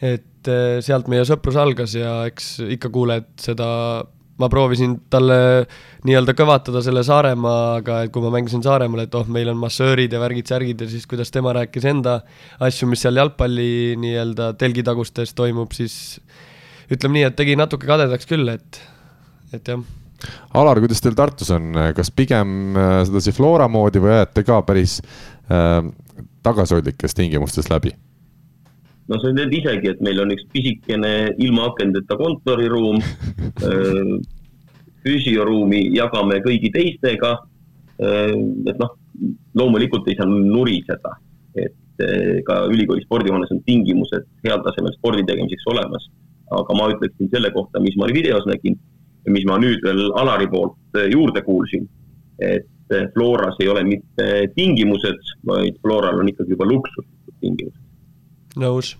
et 0.02 0.50
äh, 0.52 0.82
sealt 0.84 1.08
meie 1.08 1.24
sõprus 1.28 1.56
algas 1.58 1.96
ja 1.96 2.26
eks 2.30 2.58
ikka 2.76 2.92
kuuled 2.94 3.32
seda, 3.42 3.70
ma 4.42 4.50
proovisin 4.52 4.98
talle 5.12 5.38
nii-öelda 6.06 6.36
kõvatada 6.38 6.82
selle 6.84 7.04
Saaremaaga, 7.08 8.02
et 8.06 8.14
kui 8.14 8.24
ma 8.24 8.34
mängisin 8.36 8.64
Saaremaal, 8.66 9.06
et 9.06 9.16
oh, 9.16 9.28
meil 9.32 9.50
on 9.52 9.60
massöörid 9.62 10.14
ja 10.14 10.22
värgid-särgid 10.22 10.84
ja 10.84 10.90
siis 10.92 11.08
kuidas 11.10 11.32
tema 11.34 11.54
rääkis 11.56 11.88
enda 11.92 12.20
asju, 12.68 12.90
mis 12.92 13.06
seal 13.06 13.20
jalgpalli 13.22 13.96
nii-öelda 14.02 14.54
telgitagustes 14.60 15.34
toimub, 15.38 15.76
siis 15.78 16.20
ütleme 16.92 17.20
nii, 17.20 17.30
et 17.30 17.38
tegi 17.40 17.56
natuke 17.60 17.88
kadedaks 17.90 18.28
küll, 18.30 18.52
et, 18.52 18.82
et 19.56 19.74
jah 19.74 19.86
Alar, 20.56 20.80
kuidas 20.82 21.04
teil 21.04 21.16
Tartus 21.18 21.52
on, 21.54 21.76
kas 21.94 22.10
pigem 22.16 22.78
äh, 22.80 22.98
sedasi 23.06 23.34
Flora 23.36 23.68
moodi 23.70 24.02
või 24.02 24.16
ajate 24.16 24.46
ka 24.48 24.62
päris 24.66 24.98
äh, 25.04 25.84
tagasihoidlikes 26.46 27.18
tingimustes 27.18 27.70
läbi? 27.70 27.92
No 29.12 29.20
sa 29.22 29.34
tead 29.38 29.54
isegi, 29.54 29.92
et 29.94 30.02
meil 30.06 30.22
on 30.24 30.34
üks 30.36 30.48
pisikene 30.54 31.14
ilma 31.42 31.70
akendeta 31.72 32.18
kontoriruum 32.20 33.00
äh, 33.70 34.16
füsioruumi 35.06 35.86
jagame 35.96 36.42
kõigi 36.46 36.72
teistega. 36.74 37.36
Äh, 38.02 38.36
et 38.72 38.82
noh, 38.82 38.96
loomulikult 39.56 40.10
ei 40.12 40.18
saa 40.20 40.28
nuriseda, 40.28 41.16
et 41.56 41.74
ka 42.44 42.56
ülikooli 42.68 43.06
spordihoones 43.06 43.54
on 43.56 43.62
tingimused 43.64 44.26
heal 44.44 44.60
tasemel 44.66 44.92
spordi 44.98 45.24
tegemiseks 45.24 45.64
olemas. 45.72 46.10
aga 46.52 46.76
ma 46.76 46.90
ütleksin 46.92 47.30
selle 47.32 47.50
kohta, 47.56 47.80
mis 47.80 47.96
ma 47.98 48.10
videos 48.12 48.44
nägin 48.46 48.76
mis 49.32 49.46
ma 49.50 49.58
nüüd 49.62 49.84
veel 49.86 50.12
Alari 50.20 50.48
poolt 50.50 51.00
juurde 51.12 51.42
kuulsin, 51.46 51.88
et 52.42 52.68
Floras 53.16 53.58
ei 53.64 53.70
ole 53.72 53.82
mitte 53.88 54.28
tingimused, 54.54 55.32
vaid 55.48 55.80
Floral 55.82 56.22
on 56.22 56.30
ikkagi 56.30 56.54
juba 56.54 56.68
luksuslikud 56.70 57.40
tingimused. 57.42 57.85
Nõus. 58.60 58.96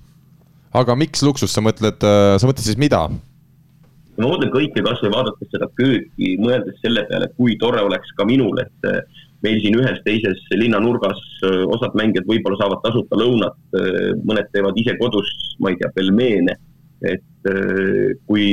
aga 0.76 0.96
miks 1.00 1.24
luksus, 1.24 1.54
sa 1.54 1.64
mõtled, 1.64 2.02
eh, 2.04 2.36
sa 2.40 2.48
mõtled 2.48 2.66
siis 2.66 2.80
mida? 2.82 3.06
ma 4.16 4.30
mõtlen 4.32 4.52
kõike 4.54 4.84
kasvõi 4.84 5.12
vaadates 5.12 5.50
seda 5.52 5.68
kööki, 5.76 6.36
mõeldes 6.40 6.78
selle 6.80 7.04
peale, 7.10 7.28
kui 7.36 7.58
tore 7.60 7.82
oleks 7.84 8.14
ka 8.16 8.24
minul, 8.28 8.56
et 8.64 8.88
meil 9.44 9.60
siin 9.60 9.76
ühes 9.76 10.00
teises 10.06 10.40
linnanurgas 10.56 11.20
osad 11.76 11.98
mängijad 12.00 12.24
võib-olla 12.30 12.56
saavad 12.62 12.80
tasuta 12.86 13.20
lõunat, 13.20 13.58
mõned 14.24 14.48
teevad 14.54 14.80
ise 14.80 14.96
kodus, 15.02 15.28
ma 15.60 15.74
ei 15.74 15.80
tea, 15.82 15.92
pelmeene. 15.98 16.56
et 17.04 17.50
kui 18.26 18.46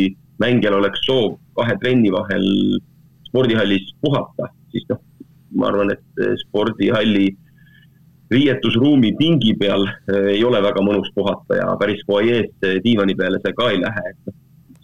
mängijal 0.43 0.81
oleks 0.81 1.07
soov 1.07 1.39
kahe 1.55 1.79
trenni 1.79 2.11
vahel 2.11 2.45
spordihallis 3.29 3.95
puhata, 4.03 4.51
siis 4.75 4.85
noh, 4.91 4.99
ma 5.55 5.71
arvan, 5.71 5.95
et 5.95 6.25
spordihalli 6.43 7.31
riietusruumi 8.33 9.13
pingi 9.19 9.55
peal 9.61 9.85
eh, 9.87 10.33
ei 10.37 10.45
ole 10.45 10.63
väga 10.65 10.85
mõnus 10.85 11.11
puhata 11.17 11.59
ja 11.59 11.69
päris 11.81 12.03
fuajeest 12.09 12.67
diivani 12.85 13.17
peale 13.19 13.41
see 13.45 13.55
ka 13.59 13.71
ei 13.73 13.81
lähe, 13.83 14.05
et 14.13 14.31
noh, 14.31 14.39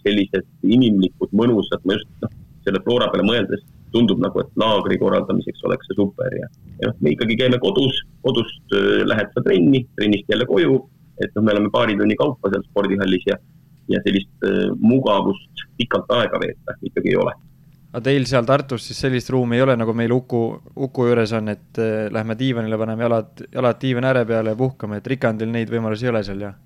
sellised 0.05 0.47
inimlikud, 0.63 1.33
mõnusad, 1.35 1.83
ma 1.85 1.97
just 1.97 2.09
noh, 2.23 2.33
selle 2.67 2.81
Flora 2.85 3.09
peale 3.11 3.27
mõeldes 3.27 3.65
tundub 3.93 4.21
nagu, 4.21 4.43
et 4.43 4.59
laagri 4.61 4.99
korraldamiseks 5.01 5.63
oleks 5.65 5.89
see 5.89 5.97
super 5.97 6.33
ja, 6.37 6.49
ja 6.79 6.91
noh, 6.91 6.97
me 7.03 7.15
ikkagi 7.15 7.37
käime 7.39 7.59
kodus, 7.63 8.03
kodust 8.25 8.77
eh, 8.77 9.03
lähed 9.09 9.31
sa 9.35 9.45
trenni, 9.45 9.85
trennist 9.97 10.29
jälle 10.31 10.47
koju, 10.49 10.81
et 11.19 11.33
noh, 11.35 11.45
me 11.45 11.55
oleme 11.55 11.71
paari 11.73 11.97
tunni 11.99 12.17
kaupa 12.19 12.53
seal 12.53 12.67
spordihallis 12.69 13.25
ja 13.31 13.39
ja 13.89 13.99
sellist 14.05 14.45
äh, 14.45 14.69
mugavust 14.77 15.63
pikalt 15.77 16.11
aega 16.13 16.39
veeta 16.41 16.75
ikkagi 16.85 17.13
ei 17.13 17.21
ole. 17.23 17.33
Aga 17.89 18.01
teil 18.05 18.25
seal 18.29 18.45
Tartus 18.45 18.85
siis 18.85 18.99
sellist 19.01 19.31
ruumi 19.33 19.57
ei 19.57 19.63
ole, 19.65 19.75
nagu 19.79 19.93
meil 19.97 20.11
Uku, 20.13 20.41
Uku 20.85 21.07
juures 21.09 21.33
on, 21.37 21.49
et 21.55 21.81
äh, 21.81 22.07
lähme 22.13 22.37
diivanile, 22.37 22.77
paneme 22.77 23.07
jalad, 23.07 23.45
jalad 23.49 23.79
diivani 23.81 24.11
ääre 24.11 24.25
peale 24.29 24.53
ja 24.53 24.59
puhkame, 24.59 24.99
et 24.99 25.07
Rikandil 25.07 25.49
neid 25.53 25.71
võimalusi 25.73 26.05
ei 26.05 26.11
ole 26.13 26.23
seal, 26.27 26.43
jah? 26.45 26.57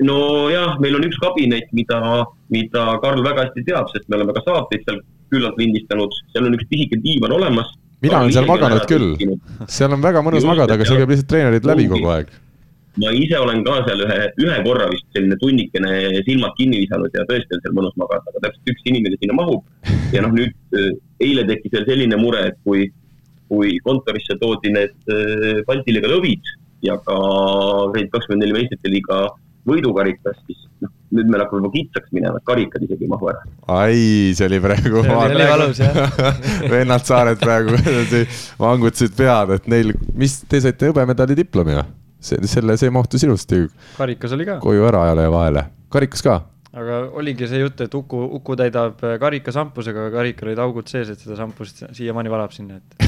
nojah, 0.00 0.78
meil 0.80 0.96
on 0.96 1.04
üks 1.04 1.18
kabinet, 1.20 1.72
mida, 1.76 1.98
mida 2.54 2.84
Karl 3.02 3.24
väga 3.24 3.48
hästi 3.48 3.66
teab, 3.66 3.90
sest 3.92 4.06
me 4.08 4.16
oleme 4.20 4.36
ka 4.36 4.44
saateid 4.46 4.86
seal 4.86 5.02
küllalt 5.30 5.58
lindistanud, 5.60 6.14
seal 6.32 6.46
on 6.48 6.56
üks 6.56 6.68
pisike 6.70 7.00
diivan 7.02 7.34
olemas. 7.36 7.74
mina 8.00 8.22
olen 8.22 8.32
seal 8.32 8.48
maganud 8.48 8.86
küll, 8.88 9.10
seal 9.68 9.92
on 9.92 10.06
väga 10.06 10.22
mõnus 10.24 10.40
Just, 10.40 10.52
magada, 10.54 10.78
aga 10.78 10.86
seal 10.88 11.02
käib 11.02 11.12
lihtsalt 11.12 11.30
treenerid 11.34 11.68
läbi 11.68 11.90
kogu 11.90 12.14
aeg 12.14 12.32
ma 12.98 13.12
ise 13.14 13.38
olen 13.38 13.62
ka 13.66 13.76
seal 13.86 14.02
ühe, 14.06 14.18
ühe 14.42 14.56
korra 14.66 14.88
vist 14.90 15.06
selline 15.14 15.36
tunnikene 15.42 16.22
silmad 16.26 16.56
kinni 16.58 16.80
visanud 16.82 17.14
ja 17.14 17.26
tõesti 17.28 17.54
on 17.56 17.62
seal 17.64 17.76
mõnus 17.76 17.98
magada, 18.00 18.26
aga 18.32 18.46
täpselt 18.46 18.72
üks 18.74 18.88
inimene 18.90 19.18
sinna 19.20 19.36
mahub. 19.38 19.62
ja 20.14 20.24
noh, 20.24 20.32
nüüd 20.34 20.56
äh, 20.78 20.90
eile 21.22 21.46
tekkis 21.50 21.76
veel 21.76 21.86
selline 21.90 22.18
mure, 22.20 22.48
et 22.50 22.58
kui, 22.66 22.88
kui 23.50 23.76
kontorisse 23.86 24.38
toodi 24.42 24.74
need 24.74 24.96
äh, 25.12 25.62
Balti 25.68 25.94
liiga 25.94 26.10
lõvid 26.10 26.50
ja 26.86 26.96
ka 27.04 27.20
Grade 27.92 28.10
kakskümmend 28.10 28.46
neli 28.46 28.58
meistrite 28.58 28.90
liiga 28.90 29.28
võidukarikas, 29.68 30.40
siis 30.48 30.64
noh, 30.82 30.90
nüüd 31.14 31.30
meil 31.30 31.44
hakkab 31.44 31.60
juba 31.60 31.70
kitsaks 31.74 32.12
minema, 32.16 32.40
et 32.40 32.46
karikad 32.48 32.84
isegi 32.86 33.06
ei 33.06 33.12
mahu 33.12 33.30
ära. 33.30 33.44
ai, 33.76 34.02
see 34.34 34.48
oli 34.48 34.60
praegu. 34.64 35.04
vennad 36.74 37.06
saared 37.06 37.38
praegu 37.42 37.78
vangutasid 38.64 39.14
pead, 39.18 39.56
et 39.60 39.70
neil, 39.70 39.94
mis, 40.18 40.40
te 40.48 40.62
saite 40.64 40.90
hõbemedali 40.90 41.38
diplomi 41.38 41.78
või? 41.78 41.88
See, 42.20 42.36
selle, 42.50 42.76
see 42.80 42.90
mahtus 42.94 43.22
ilusti. 43.26 43.56
karikas 43.96 44.32
oli 44.36 44.44
ka. 44.48 44.54
koju 44.62 44.82
ära 44.88 45.00
jala 45.10 45.22
vahele, 45.32 45.62
karikas 45.92 46.22
ka. 46.26 46.34
aga 46.72 46.94
oligi 47.20 47.44
see 47.50 47.60
jutt, 47.62 47.78
et 47.86 47.92
Uku, 47.94 48.18
Uku 48.40 48.50
täidab 48.60 48.94
karika 49.22 49.50
šampusega, 49.54 49.98
aga 50.06 50.10
karikal 50.20 50.46
olid 50.52 50.60
augud 50.66 50.86
sees, 50.92 51.08
et 51.12 51.20
seda 51.22 51.34
šampust 51.40 51.76
siiamaani 51.96 52.30
valab 52.32 52.52
sinna, 52.56 52.74
et 52.78 52.88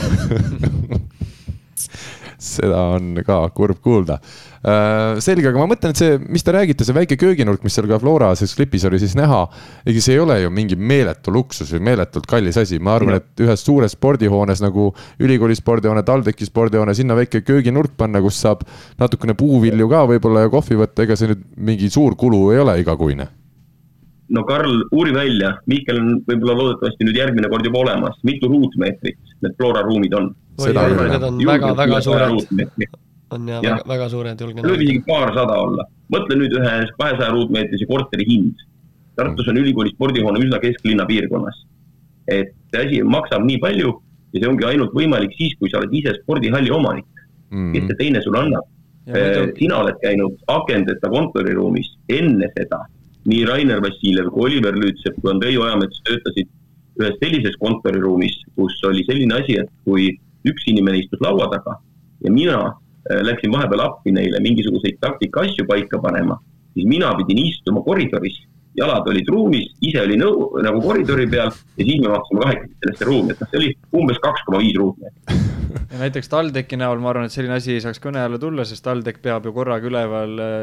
seda 2.42 2.80
on 2.96 3.14
ka 3.26 3.38
kurb 3.56 3.80
kuulda. 3.84 4.18
Äh, 4.62 5.18
selge, 5.24 5.48
aga 5.50 5.58
ma 5.58 5.68
mõtlen, 5.72 5.94
et 5.94 6.00
see, 6.00 6.18
mis 6.32 6.44
te 6.46 6.54
räägite, 6.54 6.86
see 6.86 6.96
väike 6.96 7.18
kööginurk, 7.18 7.64
mis 7.66 7.74
seal 7.76 7.88
ka 7.90 7.98
Flora 8.02 8.32
selles 8.38 8.54
klipis 8.58 8.86
oli 8.88 9.00
siis 9.02 9.16
näha, 9.18 9.40
ega 9.88 10.04
see 10.04 10.16
ei 10.16 10.22
ole 10.22 10.38
ju 10.44 10.52
mingi 10.54 10.78
meeletu 10.78 11.34
luksus 11.34 11.72
või 11.74 11.82
meeletult 11.90 12.28
kallis 12.30 12.60
asi, 12.62 12.78
ma 12.82 12.96
arvan, 12.98 13.18
et 13.18 13.42
ühes 13.42 13.66
suures 13.66 13.96
spordihoones 13.96 14.62
nagu 14.64 14.90
ülikooli 15.22 15.58
spordihoone, 15.58 16.04
TalTechi 16.06 16.48
spordihoone, 16.48 16.94
sinna 16.94 17.18
väike 17.18 17.42
kööginurk 17.46 17.96
panna, 17.98 18.22
kus 18.22 18.40
saab 18.42 18.66
natukene 19.02 19.34
puuvilju 19.38 19.90
ka 19.90 20.06
võib-olla 20.14 20.46
ja 20.46 20.52
kohvi 20.52 20.78
võtta, 20.82 21.06
ega 21.06 21.18
see 21.18 21.32
nüüd 21.32 21.46
mingi 21.70 21.90
suur 21.90 22.18
kulu 22.18 22.50
ei 22.54 22.62
ole 22.62 22.80
igakuine. 22.82 23.28
No 24.32 24.44
Karl, 24.48 24.86
uuri 24.96 25.12
välja, 25.12 25.56
Mihkel 25.68 25.98
on 26.00 26.12
võib-olla 26.24 26.54
loodetavasti 26.56 27.04
nüüd 27.04 27.18
järgmine 27.18 27.50
kord 27.52 27.66
juba 27.66 27.82
olemas, 27.82 28.16
mitu 28.24 28.48
ruutmeetrit 28.48 29.18
need 29.44 29.58
Flora 29.58 29.82
ruumid 29.84 30.14
on? 30.16 30.30
Need 30.58 31.22
on 31.22 31.38
väga-väga 31.46 32.00
suured. 32.04 32.90
on 33.32 33.48
jah 33.48 33.62
ja., 33.62 33.70
väga, 33.70 33.88
väga 33.88 34.08
suured, 34.12 34.40
julgen 34.44 34.66
võib 34.68 34.84
isegi 34.84 35.02
paarsada 35.06 35.56
olla. 35.64 35.86
mõtle 36.12 36.36
nüüd 36.36 36.56
ühe 36.58 36.72
kahesaja 36.98 37.30
ruutmeetrise 37.32 37.88
korteri 37.88 38.26
hind. 38.28 38.66
Tartus 39.16 39.48
on 39.48 39.60
ülikooli 39.60 39.92
spordihoone 39.94 40.40
üsna 40.44 40.60
kesklinna 40.60 41.06
piirkonnas. 41.08 41.64
et 42.28 42.52
see 42.70 42.82
asi 42.86 43.02
maksab 43.02 43.42
nii 43.44 43.58
palju 43.58 43.88
ja 44.32 44.40
see 44.40 44.48
ongi 44.48 44.64
ainult 44.64 44.92
võimalik 44.94 45.32
siis, 45.36 45.56
kui 45.58 45.70
sa 45.70 45.80
oled 45.80 45.92
ise 45.92 46.12
spordihalli 46.20 46.70
omanik 46.70 47.08
mm. 47.50 47.56
-hmm. 47.56 47.72
kes 47.72 47.88
see 47.88 47.96
teine 47.98 48.22
sulle 48.22 48.38
annab. 48.38 48.66
sina 49.58 49.78
oled 49.82 49.96
käinud 50.02 50.36
akendeta 50.46 51.08
kontoriruumis 51.10 51.88
enne 52.08 52.48
seda 52.56 52.84
nii 53.30 53.44
Rainer 53.46 53.80
Vassiljev 53.82 54.30
kui 54.34 54.48
Oliver 54.48 54.74
Lüütsepp 54.74 55.20
kui 55.20 55.30
Andrei 55.30 55.56
Ojamets 55.58 56.02
töötasid 56.06 56.48
ühes 57.00 57.16
sellises 57.22 57.56
kontoriruumis, 57.60 58.34
kus 58.56 58.74
oli 58.88 59.04
selline 59.08 59.38
asi, 59.38 59.56
et 59.62 59.70
kui 59.86 60.10
üks 60.48 60.68
inimene 60.70 61.02
istus 61.02 61.20
laua 61.24 61.48
taga 61.52 61.78
ja 62.24 62.32
mina 62.32 62.58
äh, 62.66 63.20
läksin 63.26 63.52
vahepeal 63.52 63.84
appi 63.86 64.14
neile 64.14 64.40
mingisuguseid 64.42 65.00
taktika 65.00 65.46
asju 65.46 65.66
paika 65.68 66.00
panema, 66.02 66.38
siis 66.74 66.88
mina 66.88 67.12
pidin 67.18 67.44
istuma 67.46 67.82
koridoris, 67.86 68.40
jalad 68.78 69.08
olid 69.08 69.28
ruumis, 69.28 69.72
ise 69.84 70.00
oli 70.00 70.16
nõu, 70.20 70.46
nagu 70.64 70.80
koridori 70.84 71.26
peal 71.30 71.50
ja 71.50 71.84
siis 71.84 72.00
me 72.00 72.12
mahtusime 72.12 72.44
kahekesi 72.44 72.78
sellesse 72.84 73.08
ruumi, 73.08 73.34
et 73.34 73.42
noh, 73.42 73.50
see 73.50 73.60
oli 73.60 73.72
umbes 74.00 74.22
kaks 74.22 74.46
koma 74.46 74.62
viis 74.62 74.78
ruutmeetrit. 74.80 75.34
ja 75.92 76.00
näiteks 76.00 76.32
TalTechi 76.32 76.78
näol 76.80 77.02
ma 77.02 77.12
arvan, 77.12 77.28
et 77.28 77.34
selline 77.34 77.58
asi 77.58 77.76
ei 77.76 77.84
saaks 77.84 78.00
kõne 78.02 78.22
alla 78.24 78.40
tulla, 78.40 78.64
sest 78.68 78.84
TalTech 78.86 79.20
peab 79.24 79.48
ju 79.48 79.52
korraga 79.56 79.90
üleval 79.90 80.40
äh, 80.40 80.56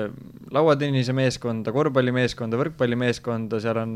lauatennise 0.55 1.13
meeskonda, 1.17 1.75
korvpallimeeskonda, 1.75 2.57
võrkpallimeeskonda, 2.63 3.61
seal 3.61 3.83
on 3.83 3.95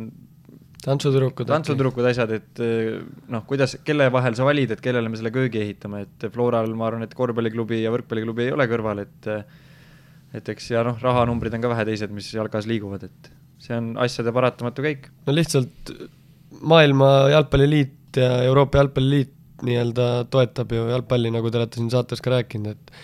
tantsutüdrukud. 0.84 1.50
tantsutüdrukud, 1.50 2.08
asjad, 2.10 2.34
et 2.40 2.64
äh, 2.64 3.02
noh, 3.34 3.46
kuidas, 3.50 3.78
kelle 3.88 4.10
vahel 4.14 4.38
sa 4.38 4.48
valid, 4.48 4.76
et 4.76 4.84
kellele 4.84 5.12
me 5.12 5.20
selle 5.20 5.34
köögi 5.36 5.62
ehitame, 5.64 6.06
et 6.08 6.28
Floral, 6.34 6.72
ma 6.78 6.90
arvan, 6.90 7.06
et 7.08 7.16
korvpalliklubi 7.18 7.84
ja 7.84 7.94
võrkpalliklubi 7.94 8.48
ei 8.48 8.56
ole 8.56 8.68
kõrval, 8.72 9.06
et 9.06 9.32
et 10.34 10.50
eks 10.50 10.72
ja 10.72 10.82
noh, 10.86 10.98
rahanumbrid 11.02 11.54
on 11.54 11.64
ka 11.64 11.72
vähe 11.76 11.86
teised, 11.92 12.14
mis 12.14 12.32
jalgas 12.34 12.68
liiguvad, 12.70 13.06
et 13.06 13.32
see 13.64 13.78
on 13.78 13.94
asjade 14.02 14.34
paratamatu 14.36 14.86
käik. 14.86 15.10
no 15.28 15.36
lihtsalt 15.36 15.94
Maailma 16.64 17.30
Jalgpalliliit 17.34 18.18
ja 18.18 18.30
Euroopa 18.48 18.82
Jalgpalliliit 18.82 19.34
nii-öelda 19.64 20.08
toetab 20.34 20.72
ju 20.76 20.88
jalgpalli, 20.90 21.32
nagu 21.34 21.52
te 21.52 21.60
olete 21.60 21.80
siin 21.80 21.92
saates 21.94 22.24
ka 22.24 22.34
rääkinud, 22.38 22.74
et 22.74 22.98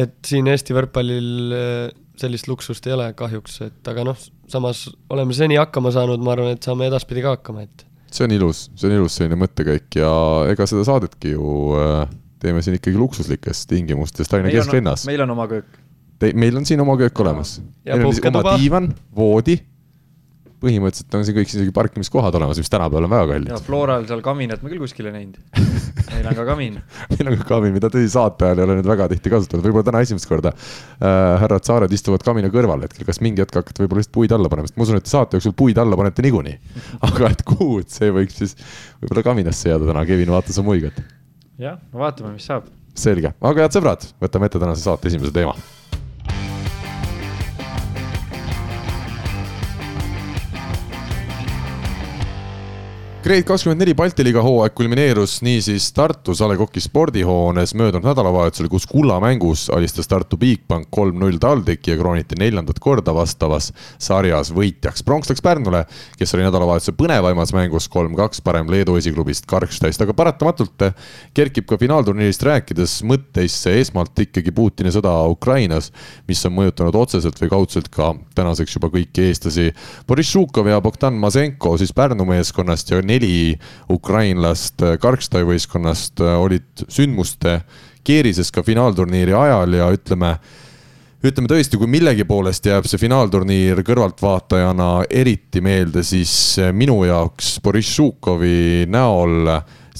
et 0.00 0.16
siin 0.24 0.46
Eesti 0.48 0.74
võrkpallil 0.74 1.54
äh, 1.54 1.90
sellist 2.20 2.48
luksust 2.50 2.86
ei 2.88 2.96
ole 2.96 3.10
kahjuks, 3.16 3.60
et 3.66 3.92
aga 3.92 4.04
noh, 4.10 4.18
samas 4.50 4.86
oleme 5.12 5.36
seni 5.36 5.58
hakkama 5.60 5.92
saanud, 5.94 6.22
ma 6.24 6.34
arvan, 6.36 6.56
et 6.56 6.66
saame 6.66 6.88
edaspidi 6.90 7.24
ka 7.24 7.36
hakkama, 7.36 7.66
et 7.66 7.86
see 8.10 8.26
on 8.26 8.34
ilus, 8.34 8.64
see 8.78 8.90
on 8.90 8.96
ilus 8.98 9.18
selline 9.20 9.38
mõttekäik 9.40 10.00
ja 10.00 10.10
ega 10.50 10.66
seda 10.68 10.84
saadetki 10.88 11.34
ju 11.36 11.54
äh, 11.78 12.04
teeme 12.42 12.62
siin 12.64 12.78
ikkagi 12.80 12.98
luksuslikes 12.98 13.66
tingimustes 13.70 14.30
Tallinna 14.30 14.52
kesklinnas. 14.54 15.06
meil 15.08 15.22
on 15.26 15.34
oma 15.36 15.46
köök. 15.50 15.80
meil 16.34 16.56
on 16.56 16.66
siin 16.66 16.82
oma 16.82 16.96
köök 17.00 17.20
olemas. 17.22 17.58
meil 17.84 18.06
on 18.06 18.40
oma 18.42 18.56
diivan, 18.58 18.90
voodi 19.16 19.60
põhimõtteliselt 20.60 21.16
on 21.16 21.24
siin 21.26 21.36
kõik 21.38 21.50
isegi 21.50 21.72
parkimiskohad 21.74 22.36
olemas, 22.36 22.58
mis 22.60 22.70
tänapäeval 22.72 23.06
on 23.06 23.12
väga 23.12 23.28
kallid. 23.32 23.50
ja 23.52 23.60
Floral 23.64 24.06
seal 24.08 24.22
kaminat 24.24 24.62
ma 24.64 24.72
küll 24.72 24.82
kuskil 24.82 25.08
ei 25.08 25.14
näinud. 25.14 25.38
meil 26.10 26.28
on 26.30 26.36
ka 26.36 26.46
kamin 26.48 26.78
meil 27.14 27.30
on 27.32 27.38
ka 27.40 27.46
kamin, 27.48 27.74
mida 27.76 27.90
tõsi 27.92 28.10
saate 28.12 28.48
ajal 28.48 28.62
ei 28.62 28.66
ole 28.66 28.76
nüüd 28.80 28.90
väga 28.90 29.08
tihti 29.14 29.32
kasutatud, 29.32 29.64
võib-olla 29.64 29.88
täna 29.88 30.02
esimest 30.04 30.28
korda 30.28 30.52
äh, 30.52 31.14
härrad 31.42 31.68
Saared 31.68 31.96
istuvad 31.96 32.24
kamina 32.26 32.52
kõrval 32.52 32.84
hetkel, 32.84 33.06
kas 33.08 33.22
mingi 33.24 33.44
hetk 33.44 33.60
hakkate 33.62 33.84
võib-olla 33.84 34.04
lihtsalt 34.04 34.16
puid 34.18 34.36
alla 34.36 34.52
panema, 34.52 34.70
sest 34.70 34.80
ma 34.80 34.88
usun, 34.88 35.00
et 35.00 35.08
te 35.08 35.14
saate 35.14 35.40
jooksul 35.40 35.56
puid 35.56 35.80
alla 35.80 35.98
panete 36.00 36.24
niikuinii. 36.26 36.56
aga 37.08 37.32
et 37.32 37.44
kuhu, 37.48 37.80
et 37.84 37.96
see 37.96 38.12
võiks 38.14 38.40
siis 38.42 38.56
võib-olla 39.00 39.26
kaminasse 39.32 39.72
jääda 39.72 39.90
täna, 39.92 40.06
Kevin 40.08 40.36
vaatas 40.36 40.60
sa 40.60 40.66
muigad. 40.66 41.00
jah, 41.60 41.80
vaatame, 41.92 42.36
mis 42.36 42.48
saab. 42.52 42.68
selge, 43.00 43.32
aga 43.40 43.66
head 43.66 43.76
sõbrad, 43.80 44.08
võtame 44.20 44.50
ette 44.50 44.60
tänase 44.60 44.84
saate 44.84 45.08
esimese 45.08 45.32
teema 45.34 45.56
Grade 53.20 53.44
kakskümmend 53.44 53.82
neli 53.82 53.92
Balti 53.92 54.24
liiga 54.24 54.40
hooaeg 54.40 54.72
kulmineerus 54.72 55.42
niisiis 55.44 55.90
Tartus 55.92 56.40
A 56.40 56.46
Le 56.48 56.54
Coq'i 56.56 56.80
spordihoones 56.80 57.74
möödunud 57.76 58.06
nädalavahetusel, 58.08 58.70
kus 58.72 58.86
kullamängus 58.88 59.66
alistas 59.76 60.08
Tartu 60.08 60.38
Bigbank 60.40 60.88
kolm-null 60.88 61.36
TalTechi 61.36 61.92
ja 61.92 61.98
krooniti 62.00 62.38
neljandat 62.40 62.80
korda 62.80 63.12
vastavas 63.12 63.74
sarjas 64.00 64.48
võitjaks. 64.56 65.04
pronks 65.04 65.28
läks 65.28 65.44
Pärnule, 65.44 65.82
kes 66.16 66.32
oli 66.34 66.46
nädalavahetuse 66.46 66.94
põnevaimas 66.96 67.52
mängus 67.52 67.90
kolm-kaks 67.92 68.40
parem 68.40 68.72
Leedu 68.72 68.96
esiklubist 68.96 69.44
Karkstaist, 69.46 70.00
aga 70.00 70.16
paratamatult 70.16 70.86
kerkib 71.36 71.68
ka 71.68 71.76
finaalturniirist 71.76 72.42
rääkides 72.48 73.02
mõtteisse 73.04 73.76
esmalt 73.82 74.16
ikkagi 74.16 74.48
Putini 74.50 74.94
sõda 74.96 75.12
Ukrainas, 75.28 75.92
mis 76.24 76.40
on 76.48 76.56
mõjutanud 76.56 76.96
otseselt 76.96 77.36
või 77.44 77.52
kaudselt 77.52 77.92
ka 77.92 78.14
tänaseks 78.34 78.80
juba 78.80 78.88
kõiki 78.96 79.28
eestlasi. 79.28 79.68
Boriss 80.08 80.32
Žukov 80.32 80.72
ja 80.72 80.80
Bogdan 80.80 81.20
Mazenko 81.20 81.76
siis 81.76 81.92
Pärnu 81.92 82.24
meeskonnast 82.24 82.96
ja 82.96 83.04
neli 83.10 83.58
ukrainlast 83.90 84.84
Karkstai 85.02 85.44
võistkonnast 85.48 86.22
olid 86.22 86.86
sündmuste 86.88 87.60
keerises 88.06 88.50
ka 88.54 88.64
finaalturniiri 88.64 89.34
ajal 89.36 89.76
ja 89.76 89.90
ütleme, 89.92 90.32
ütleme 91.26 91.50
tõesti, 91.50 91.78
kui 91.80 91.90
millegi 91.90 92.24
poolest 92.28 92.66
jääb 92.70 92.88
see 92.88 93.02
finaalturniir 93.02 93.82
kõrvaltvaatajana 93.86 94.90
eriti 95.10 95.62
meelde, 95.64 96.06
siis 96.06 96.32
minu 96.72 97.02
jaoks 97.08 97.58
Boriss 97.64 97.98
Žukovi 97.98 98.86
näol 98.90 99.52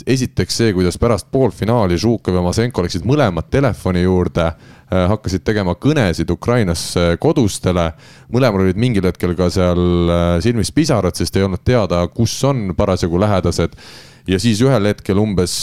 esiteks 0.07 0.63
see, 0.63 0.73
kuidas 0.73 0.97
pärast 0.97 1.29
poolfinaali 1.35 1.99
Žukov 2.01 2.39
ja 2.39 2.45
Masenko 2.45 2.87
läksid 2.87 3.05
mõlemad 3.05 3.51
telefoni 3.53 4.07
juurde 4.07 4.49
Äh, 4.49 4.80
hakkasid 4.91 5.45
tegema 5.47 5.77
kõnesid 5.79 6.31
Ukrainasse 6.35 7.17
kodustele. 7.23 7.93
mõlemal 8.33 8.65
olid 8.65 8.79
mingil 8.79 9.07
hetkel 9.07 9.37
ka 9.39 9.51
seal 9.51 10.11
äh, 10.11 10.37
silmis 10.43 10.73
pisarad, 10.75 11.15
sest 11.15 11.37
ei 11.37 11.47
olnud 11.47 11.63
teada, 11.65 12.07
kus 12.09 12.35
on 12.45 12.75
parasjagu 12.77 13.21
lähedased. 13.21 13.77
ja 14.27 14.39
siis 14.39 14.61
ühel 14.61 14.87
hetkel 14.87 15.19
umbes, 15.19 15.55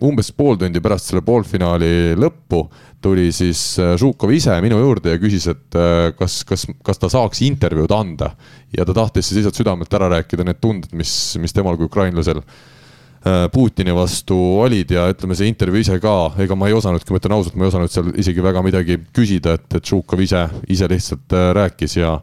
umbes 0.00 0.30
pool 0.32 0.56
tundi 0.56 0.80
pärast 0.80 1.10
selle 1.10 1.22
poolfinaali 1.22 2.14
lõppu 2.14 2.68
tuli 3.02 3.32
siis 3.32 3.78
äh, 3.78 3.96
Žukov 3.98 4.30
ise 4.30 4.60
minu 4.62 4.78
juurde 4.78 5.10
ja 5.10 5.18
küsis, 5.18 5.46
et 5.50 5.78
kas, 6.18 6.44
kas, 6.44 6.66
kas 6.82 6.98
ta 6.98 7.10
saaks 7.10 7.42
intervjuud 7.42 7.92
anda. 7.92 8.32
ja 8.76 8.84
ta 8.84 8.94
tahtis 8.94 9.26
siis 9.26 9.40
lihtsalt 9.42 9.58
südamelt 9.58 9.94
ära 9.94 10.08
rääkida 10.08 10.44
need 10.44 10.60
tunded, 10.60 10.92
mis, 10.92 11.36
mis 11.38 11.52
temal 11.52 11.76
kui 11.76 11.90
ukrainlasel 11.90 12.42
Äh, 12.42 12.76
Putini 13.52 13.92
vastu 13.92 14.36
olid 14.62 14.92
ja 14.94 15.08
ütleme, 15.10 15.34
see 15.36 15.48
intervjuu 15.50 15.82
ise 15.82 15.96
ka, 16.00 16.14
ega 16.40 16.54
ma 16.56 16.68
ei 16.70 16.76
osanudki, 16.76 17.10
ma 17.10 17.18
ütlen 17.18 17.34
ausalt, 17.34 17.56
ma 17.58 17.66
ei 17.66 17.72
osanud 17.72 17.92
seal 17.92 18.12
isegi 18.22 18.44
väga 18.44 18.62
midagi 18.64 19.00
küsida, 19.16 19.56
et, 19.58 19.66
et 19.74 19.90
Žukov 19.90 20.22
ise, 20.22 20.44
ise 20.70 20.88
lihtsalt 20.88 21.34
äh, 21.34 21.50
rääkis 21.58 21.98
ja 21.98 22.14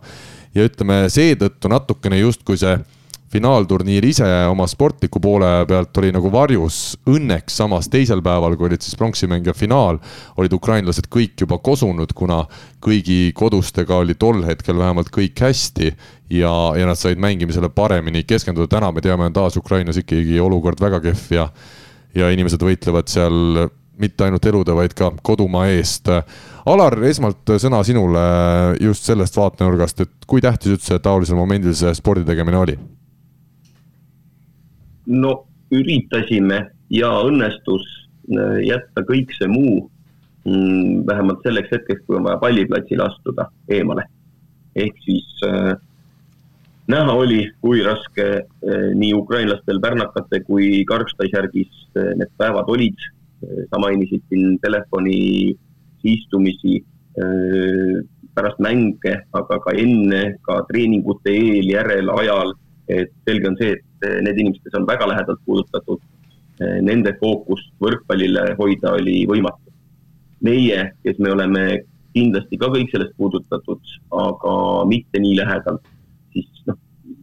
ja 0.56 0.66
ütleme 0.70 1.04
seetõttu 1.12 1.70
natukene 1.72 2.22
justkui 2.22 2.58
see 2.60 2.78
finaalturniir 3.36 4.06
ise 4.08 4.28
oma 4.50 4.68
sportliku 4.70 5.20
poole 5.20 5.50
pealt 5.68 5.98
oli 6.00 6.12
nagu 6.16 6.32
varjus. 6.32 6.96
Õnneks 7.10 7.58
samas 7.60 7.90
teisel 7.92 8.24
päeval, 8.26 8.56
kui 8.56 8.70
olid 8.70 8.84
siis 8.86 8.96
pronksimängija 9.00 9.56
finaal, 9.58 10.00
olid 10.40 10.56
ukrainlased 10.56 11.10
kõik 11.12 11.44
juba 11.44 11.60
kosunud, 11.64 12.14
kuna 12.16 12.44
kõigi 12.86 13.34
kodustega 13.36 14.00
oli 14.04 14.16
tol 14.20 14.44
hetkel 14.48 14.80
vähemalt 14.80 15.12
kõik 15.14 15.42
hästi. 15.48 15.94
ja, 16.30 16.52
ja 16.80 16.86
nad 16.88 16.98
said 16.98 17.20
mängimisele 17.22 17.70
paremini 17.70 18.24
keskenduda, 18.24 18.68
täna 18.68 18.92
me 18.92 19.02
teame, 19.02 19.28
on 19.28 19.34
taas 19.34 19.58
Ukrainas 19.58 19.98
ikkagi 20.02 20.40
olukord 20.40 20.80
väga 20.82 21.00
kehv 21.04 21.32
ja, 21.36 21.50
ja 22.16 22.30
inimesed 22.34 22.62
võitlevad 22.62 23.12
seal 23.12 23.68
mitte 24.02 24.26
ainult 24.26 24.46
elude, 24.46 24.74
vaid 24.76 24.96
ka 24.98 25.12
kodumaa 25.24 25.70
eest. 25.72 26.10
Alar, 26.66 26.98
esmalt 27.08 27.56
sõna 27.62 27.84
sinule 27.86 28.26
just 28.82 29.06
sellest 29.08 29.38
vaatenurgast, 29.38 30.02
et 30.02 30.28
kui 30.28 30.44
tähtis 30.44 30.76
üldse 30.76 31.00
taolisel 31.00 31.38
momendil 31.40 31.76
see 31.78 31.94
spordi 31.96 32.26
tegemine 32.28 32.64
oli? 32.64 32.80
No 35.08 35.34
üritasime 35.74 36.60
ja 36.94 37.10
õnnestus 37.26 37.86
äh, 38.32 38.62
jätta 38.66 39.04
kõik 39.08 39.34
see 39.38 39.50
muu 39.50 39.86
mm, 40.46 41.06
vähemalt 41.08 41.44
selleks 41.46 41.74
hetkeks, 41.74 42.06
kui 42.06 42.20
on 42.20 42.28
vaja 42.28 42.42
palliplatsile 42.42 43.06
astuda 43.08 43.50
eemale. 43.70 44.06
ehk 44.76 44.98
siis 45.06 45.44
äh, 45.48 45.76
näha 46.92 47.14
oli, 47.14 47.42
kui 47.62 47.84
raske 47.84 48.26
äh, 48.42 48.90
nii 48.96 49.14
ukrainlastel 49.18 49.80
pärnakate 49.82 50.42
kui 50.48 50.84
Karkstai-särgis 50.86 51.72
äh, 51.98 52.12
need 52.20 52.34
päevad 52.38 52.70
olid 52.70 52.98
äh,. 53.00 53.64
sa 53.70 53.80
mainisid 53.80 54.24
siin 54.30 54.60
telefoni 54.62 55.56
istumisi 56.06 56.84
äh, 57.18 58.04
pärast 58.36 58.60
mänge, 58.60 59.16
aga 59.34 59.60
ka 59.64 59.74
enne, 59.80 60.36
ka 60.44 60.60
treeningute 60.70 61.32
eel, 61.32 61.70
järel, 61.72 62.12
ajal. 62.20 62.54
et 62.88 63.10
selge 63.26 63.48
on 63.50 63.56
see, 63.58 63.72
et 63.74 63.95
need 64.26 64.40
inimesed, 64.40 64.64
kes 64.66 64.78
on 64.80 64.88
väga 64.88 65.08
lähedalt 65.10 65.42
puudutatud, 65.48 66.02
eh, 66.62 66.78
nende 66.86 67.16
fookust 67.20 67.72
võrkpallile 67.84 68.54
hoida 68.60 68.96
oli 69.00 69.24
võimatu. 69.30 69.62
meie, 70.46 70.92
kes 71.02 71.18
me 71.18 71.32
oleme 71.32 71.62
kindlasti 72.14 72.58
ka 72.60 72.68
kõik 72.70 72.92
sellest 72.92 73.14
puudutatud, 73.18 73.80
aga 74.14 74.54
mitte 74.86 75.18
nii 75.18 75.38
lähedalt, 75.40 75.88
siis 76.36 76.50
noh, 76.68 76.76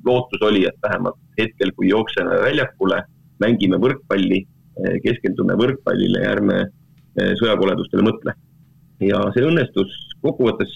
lootus 0.04 0.42
oli, 0.42 0.64
et 0.66 0.78
vähemalt 0.82 1.20
hetkel, 1.38 1.70
kui 1.76 1.90
jookseme 1.92 2.40
väljakule, 2.42 3.02
mängime 3.38 3.78
võrkpalli, 3.78 4.40
eh, 4.42 4.96
keskendume 5.04 5.54
võrkpallile 5.60 6.24
ja 6.24 6.32
ärme 6.32 6.64
sõjakoledustele 7.12 8.02
mõtle. 8.02 8.32
ja 9.02 9.18
see 9.34 9.44
õnnestus 9.44 9.92
kokkuvõttes 10.22 10.72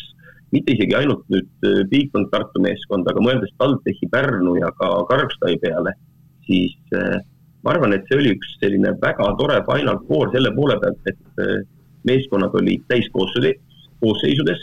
mitte 0.54 0.74
isegi 0.76 0.96
ainult 0.96 1.24
nüüd 1.32 1.48
äh, 1.66 1.82
Bigbank 1.90 2.30
Tartu 2.32 2.62
meeskond, 2.62 3.08
aga 3.10 3.22
mõeldes 3.22 3.52
TalTechi 3.60 4.08
Pärnu 4.12 4.56
ja 4.60 4.70
ka 4.78 4.90
Karkstai 5.10 5.56
peale, 5.62 5.94
siis 6.46 6.76
äh, 6.96 7.18
ma 7.64 7.74
arvan, 7.74 7.96
et 7.96 8.06
see 8.06 8.20
oli 8.20 8.34
üks 8.36 8.56
selline 8.60 8.94
väga 9.02 9.32
tore 9.40 9.58
Final 9.66 10.00
Four 10.06 10.30
selle 10.34 10.52
poole 10.56 10.78
pealt, 10.82 11.10
et 11.10 11.42
äh, 11.42 11.58
meeskonnad 12.06 12.54
olid 12.54 12.84
täiskoosseisudes, 12.86 14.60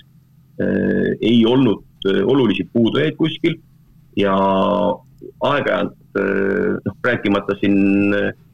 ei 0.64 1.40
olnud 1.50 2.06
olulisi 2.30 2.64
puudujaid 2.72 3.18
kuskil 3.18 3.58
ja 4.16 4.36
aeg-ajalt, 5.44 5.98
noh, 6.86 6.96
rääkimata 7.04 7.58
siin 7.60 8.14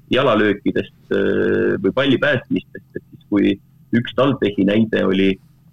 jalalöökidest 0.09 1.13
või 1.83 1.93
palli 1.93 2.17
päästmistest, 2.23 2.87
et 2.95 3.03
siis 3.03 3.27
kui 3.29 3.53
üks 3.99 4.15
TalTechi 4.17 4.65
näide 4.71 5.03
oli 5.05 5.29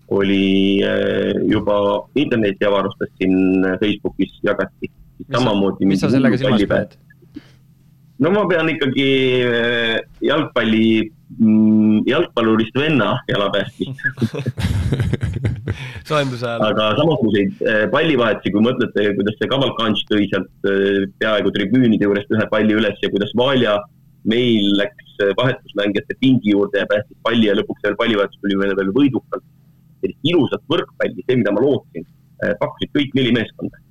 oli 0.08 0.82
äh, 0.84 1.34
juba 1.50 2.06
internetiavarustes 2.14 3.10
siin 3.18 3.66
Facebookis 3.80 4.38
jagati. 4.42 4.90
samamoodi. 5.32 5.86
mis 5.86 6.00
sa 6.00 6.10
sellega 6.12 6.38
silmas 6.38 6.62
pead? 6.68 6.96
no 8.18 8.30
ma 8.30 8.46
pean 8.46 8.68
ikkagi 8.70 9.08
äh, 9.42 9.96
jalgpalli, 10.22 11.10
mm, 11.40 12.04
jalgpallurist 12.06 12.78
venna 12.78 13.16
jala 13.28 13.48
päästmist 13.50 13.98
soojenduse 16.08 16.46
ajal. 16.46 16.68
aga 16.68 16.92
samasuguseid 17.00 17.66
pallivahetusi, 17.90 18.54
kui 18.54 18.62
mõtlete, 18.68 19.10
kuidas 19.18 19.40
see 19.40 19.50
Kavalkanš 19.50 20.06
tõi 20.12 20.30
sealt 20.30 20.70
peaaegu 21.18 21.52
tribüünide 21.56 22.06
juurest 22.06 22.30
ühe 22.30 22.46
palli 22.52 22.78
üles 22.78 23.02
ja 23.02 23.10
kuidas 23.10 23.34
Valja 23.36 23.80
meil 24.26 24.70
läks 24.78 25.18
vahetusmängijate 25.38 26.16
pingi 26.20 26.54
juurde 26.54 26.82
ja 26.82 26.88
päästis 26.90 27.18
palli 27.26 27.50
ja 27.50 27.54
lõpuks 27.58 27.84
veel 27.84 27.98
pallivahetus 27.98 28.40
tuli 28.42 28.58
meile 28.58 28.76
veel 28.78 28.94
võidukalt. 28.94 29.44
Sellist 30.02 30.30
ilusat 30.32 30.62
võrkpalli, 30.72 31.24
see, 31.26 31.40
mida 31.40 31.54
ma 31.54 31.64
lootsin, 31.64 32.06
pakkusid 32.60 32.92
kõik 32.96 33.14
neli 33.18 33.34
meeskonda. 33.36 33.82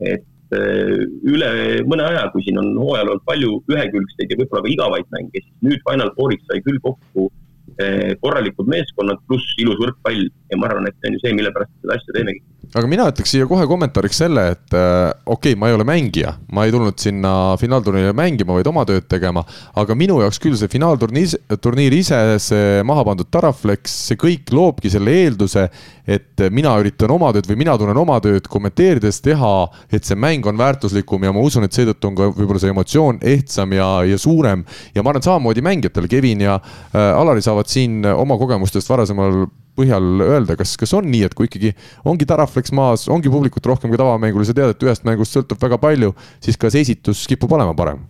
et 0.00 0.24
Eh, 0.50 1.02
üle 1.30 1.48
mõne 1.86 2.08
aja, 2.08 2.24
kui 2.32 2.42
siin 2.42 2.56
on 2.58 2.72
hooajal 2.74 3.12
olnud 3.12 3.22
palju 3.28 3.50
ühekülgseid 3.70 4.32
ja 4.32 4.38
võib-olla 4.40 4.64
ka 4.64 4.70
igavaid 4.72 5.12
mänge, 5.14 5.42
siis 5.44 5.52
nüüd 5.62 5.82
Final 5.86 6.10
Fouriks 6.16 6.48
sai 6.50 6.58
küll 6.64 6.80
kokku 6.82 7.28
eh, 7.78 8.16
korralikud 8.24 8.66
meeskonnad 8.72 9.22
pluss 9.30 9.54
ilus 9.62 9.78
võrkpall 9.78 10.24
ja 10.26 10.58
ma 10.58 10.66
arvan, 10.66 10.88
et 10.90 10.98
see 10.98 11.12
on 11.12 11.14
ju 11.14 11.22
see, 11.22 11.36
mille 11.38 11.52
pärast 11.54 11.70
seda 11.84 11.94
asja 11.94 12.16
teemegi 12.16 12.42
aga 12.70 12.86
mina 12.86 13.06
ütleks 13.10 13.32
siia 13.34 13.46
kohe 13.50 13.64
kommentaariks 13.66 14.20
selle, 14.22 14.44
et 14.54 14.74
äh, 14.76 15.10
okei 15.24 15.54
okay,, 15.54 15.58
ma 15.58 15.70
ei 15.70 15.74
ole 15.74 15.86
mängija, 15.88 16.36
ma 16.54 16.66
ei 16.66 16.74
tulnud 16.74 16.98
sinna 17.02 17.32
finaalturniirile 17.58 18.14
mängima, 18.16 18.54
vaid 18.58 18.68
oma 18.70 18.84
tööd 18.86 19.08
tegema. 19.10 19.42
aga 19.80 19.96
minu 19.98 20.20
jaoks 20.22 20.38
küll 20.42 20.58
see 20.58 20.70
finaalturniir, 20.70 21.34
turniir 21.62 21.96
ise, 21.96 22.20
see 22.42 22.84
maha 22.86 23.04
pandud 23.08 23.30
Taraflex, 23.30 23.94
see 24.10 24.20
kõik 24.20 24.52
loobki 24.54 24.92
selle 24.92 25.14
eelduse, 25.24 25.66
et 26.06 26.44
mina 26.54 26.76
üritan 26.82 27.10
oma 27.14 27.32
tööd 27.34 27.48
või 27.50 27.58
mina 27.64 27.76
tunnen 27.78 27.98
oma 27.98 28.20
tööd 28.22 28.46
kommenteerides 28.50 29.20
teha, 29.24 29.54
et 29.90 30.06
see 30.06 30.18
mäng 30.18 30.46
on 30.46 30.58
väärtuslikum 30.60 31.26
ja 31.26 31.34
ma 31.34 31.42
usun, 31.42 31.66
et 31.66 31.74
seetõttu 31.74 32.10
on 32.10 32.18
ka 32.18 32.30
võib-olla 32.30 32.62
see 32.62 32.74
emotsioon 32.74 33.22
ehtsam 33.34 33.74
ja, 33.74 33.88
ja 34.06 34.18
suurem. 34.18 34.62
ja 34.94 35.02
ma 35.02 35.10
arvan, 35.10 35.26
samamoodi 35.26 35.64
mängijatel, 35.64 36.06
Kevin 36.10 36.46
ja 36.46 36.60
äh, 36.60 37.10
Alari 37.18 37.42
saavad 37.42 37.70
siin 37.70 38.04
oma 38.14 38.38
kogemustest 38.38 38.90
varasemal 38.90 39.48
põhjal 39.78 40.24
öelda, 40.26 40.56
kas, 40.58 40.76
kas 40.80 40.94
on 40.96 41.08
nii, 41.10 41.24
et 41.28 41.34
kui 41.36 41.48
ikkagi 41.48 41.74
ongi 42.08 42.28
Taraflex 42.28 42.72
maas, 42.76 43.08
ongi 43.12 43.32
publikut 43.32 43.66
rohkem 43.70 43.92
kui 43.92 44.00
tavamängul 44.00 44.44
ja 44.44 44.50
sa 44.50 44.56
tead, 44.56 44.74
et 44.74 44.88
ühest 44.88 45.06
mängust 45.08 45.36
sõltub 45.36 45.60
väga 45.62 45.80
palju, 45.82 46.14
siis 46.42 46.58
ka 46.60 46.72
see 46.72 46.86
esitus 46.86 47.26
kipub 47.30 47.58
olema 47.58 47.76
parem? 47.78 48.02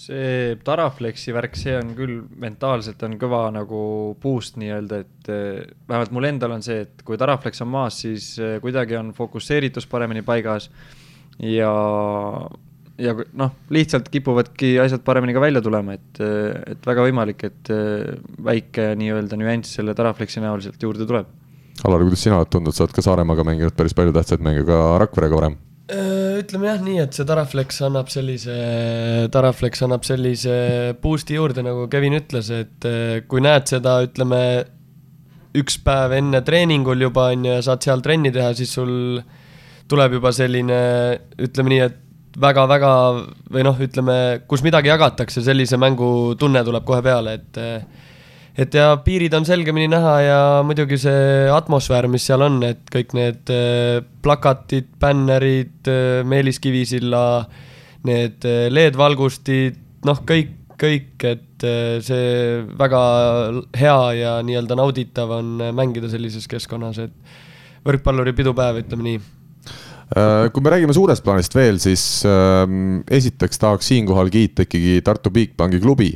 see 0.00 0.56
Taraflexi 0.64 1.34
värk, 1.34 1.58
see 1.58 1.74
on 1.76 1.90
küll 1.98 2.20
mentaalselt 2.40 3.02
on 3.04 3.18
kõva 3.20 3.42
nagu 3.52 3.80
boost 4.22 4.56
nii-öelda, 4.60 5.00
et 5.02 5.30
eh, 5.32 5.66
vähemalt 5.90 6.14
mul 6.14 6.28
endal 6.30 6.54
on 6.56 6.64
see, 6.64 6.84
et 6.86 7.04
kui 7.06 7.18
Taraflex 7.20 7.60
on 7.64 7.72
maas, 7.72 8.00
siis 8.04 8.32
eh, 8.40 8.56
kuidagi 8.62 8.96
on 9.00 9.12
fokusseeritus 9.16 9.88
paremini 9.90 10.22
paigas 10.26 10.70
ja 11.44 11.72
ja 13.00 13.14
noh, 13.38 13.54
lihtsalt 13.72 14.10
kipuvadki 14.12 14.74
asjad 14.82 15.02
paremini 15.06 15.34
ka 15.36 15.42
välja 15.42 15.62
tulema, 15.64 15.96
et, 15.96 16.20
et 16.20 16.86
väga 16.86 17.06
võimalik, 17.06 17.46
et 17.48 17.72
väike 18.44 18.92
nii-öelda 19.00 19.38
nüanss 19.40 19.78
selle 19.78 19.96
Taraflexi 19.96 20.42
näol 20.44 20.62
sealt 20.64 20.82
juurde 20.84 21.08
tuleb. 21.08 21.30
Alar, 21.86 22.04
kuidas 22.04 22.22
sina 22.26 22.36
oled 22.36 22.52
tundnud, 22.52 22.76
sa 22.76 22.84
oled 22.84 22.94
ka 22.96 23.04
Saaremaaga 23.04 23.44
mänginud 23.46 23.74
päris 23.76 23.96
palju 23.96 24.12
tähtsaid 24.16 24.44
mänge 24.44 24.66
ka 24.68 24.80
Rakverega 25.00 25.40
varem? 25.40 25.58
ütleme 26.40 26.68
jah 26.68 26.82
nii, 26.84 26.98
et 27.02 27.16
see 27.16 27.26
Taraflex 27.26 27.80
annab 27.82 28.10
sellise, 28.12 28.54
Taraflex 29.34 29.82
annab 29.82 30.04
sellise 30.06 30.52
boost'i 31.02 31.34
juurde, 31.34 31.64
nagu 31.66 31.88
Kevin 31.90 32.14
ütles, 32.20 32.50
et 32.54 32.86
kui 33.30 33.42
näed 33.42 33.66
seda, 33.70 33.96
ütleme, 34.06 34.40
üks 35.58 35.80
päev 35.82 36.14
enne 36.20 36.42
treeningul 36.46 37.02
juba 37.08 37.30
on 37.34 37.48
ju 37.48 37.56
ja 37.56 37.64
saad 37.66 37.82
seal 37.82 38.04
trenni 38.06 38.30
teha, 38.34 38.52
siis 38.54 38.70
sul 38.78 38.92
tuleb 39.90 40.14
juba 40.20 40.30
selline, 40.34 40.78
ütleme 41.42 41.74
nii, 41.74 41.82
et 41.88 41.98
väga-väga 42.38 42.92
või 43.50 43.64
noh, 43.66 43.80
ütleme, 43.82 44.16
kus 44.50 44.62
midagi 44.66 44.90
jagatakse, 44.92 45.42
sellise 45.42 45.78
mängu 45.80 46.36
tunne 46.38 46.62
tuleb 46.66 46.86
kohe 46.86 47.02
peale, 47.02 47.38
et 47.40 47.60
et 48.60 48.74
ja 48.74 48.92
piirid 49.04 49.34
on 49.34 49.46
selgemini 49.46 49.88
näha 49.88 50.14
ja 50.20 50.38
muidugi 50.66 50.98
see 51.00 51.48
atmosfäär, 51.54 52.08
mis 52.10 52.26
seal 52.28 52.44
on, 52.44 52.60
et 52.66 52.82
kõik 52.92 53.14
need 53.16 53.52
plakatid, 54.22 54.90
bännerid, 55.00 55.90
Meelis 56.28 56.60
Kivisilla, 56.62 57.46
need 58.06 58.44
LED-valgustid, 58.44 59.78
noh, 60.06 60.22
kõik, 60.28 60.52
kõik, 60.80 61.14
et 61.24 61.66
see 62.04 62.60
väga 62.78 63.02
hea 63.76 63.98
ja 64.18 64.36
nii-öelda 64.44 64.78
nauditav 64.78 65.38
on 65.40 65.58
mängida 65.76 66.10
sellises 66.12 66.48
keskkonnas, 66.50 67.00
et 67.06 67.86
võrkpalluri 67.86 68.34
pidupäev, 68.36 68.82
ütleme 68.84 69.06
nii 69.06 69.20
kui 70.10 70.62
me 70.62 70.70
räägime 70.74 70.94
suurest 70.96 71.22
plaanist 71.22 71.54
veel, 71.54 71.78
siis 71.78 72.24
ähm, 72.26 73.02
esiteks 73.10 73.60
tahaks 73.62 73.92
siinkohal 73.92 74.30
kiita 74.32 74.66
ikkagi 74.66 74.98
Tartu 75.06 75.30
Bigbanki 75.30 75.78
klubi, 75.82 76.10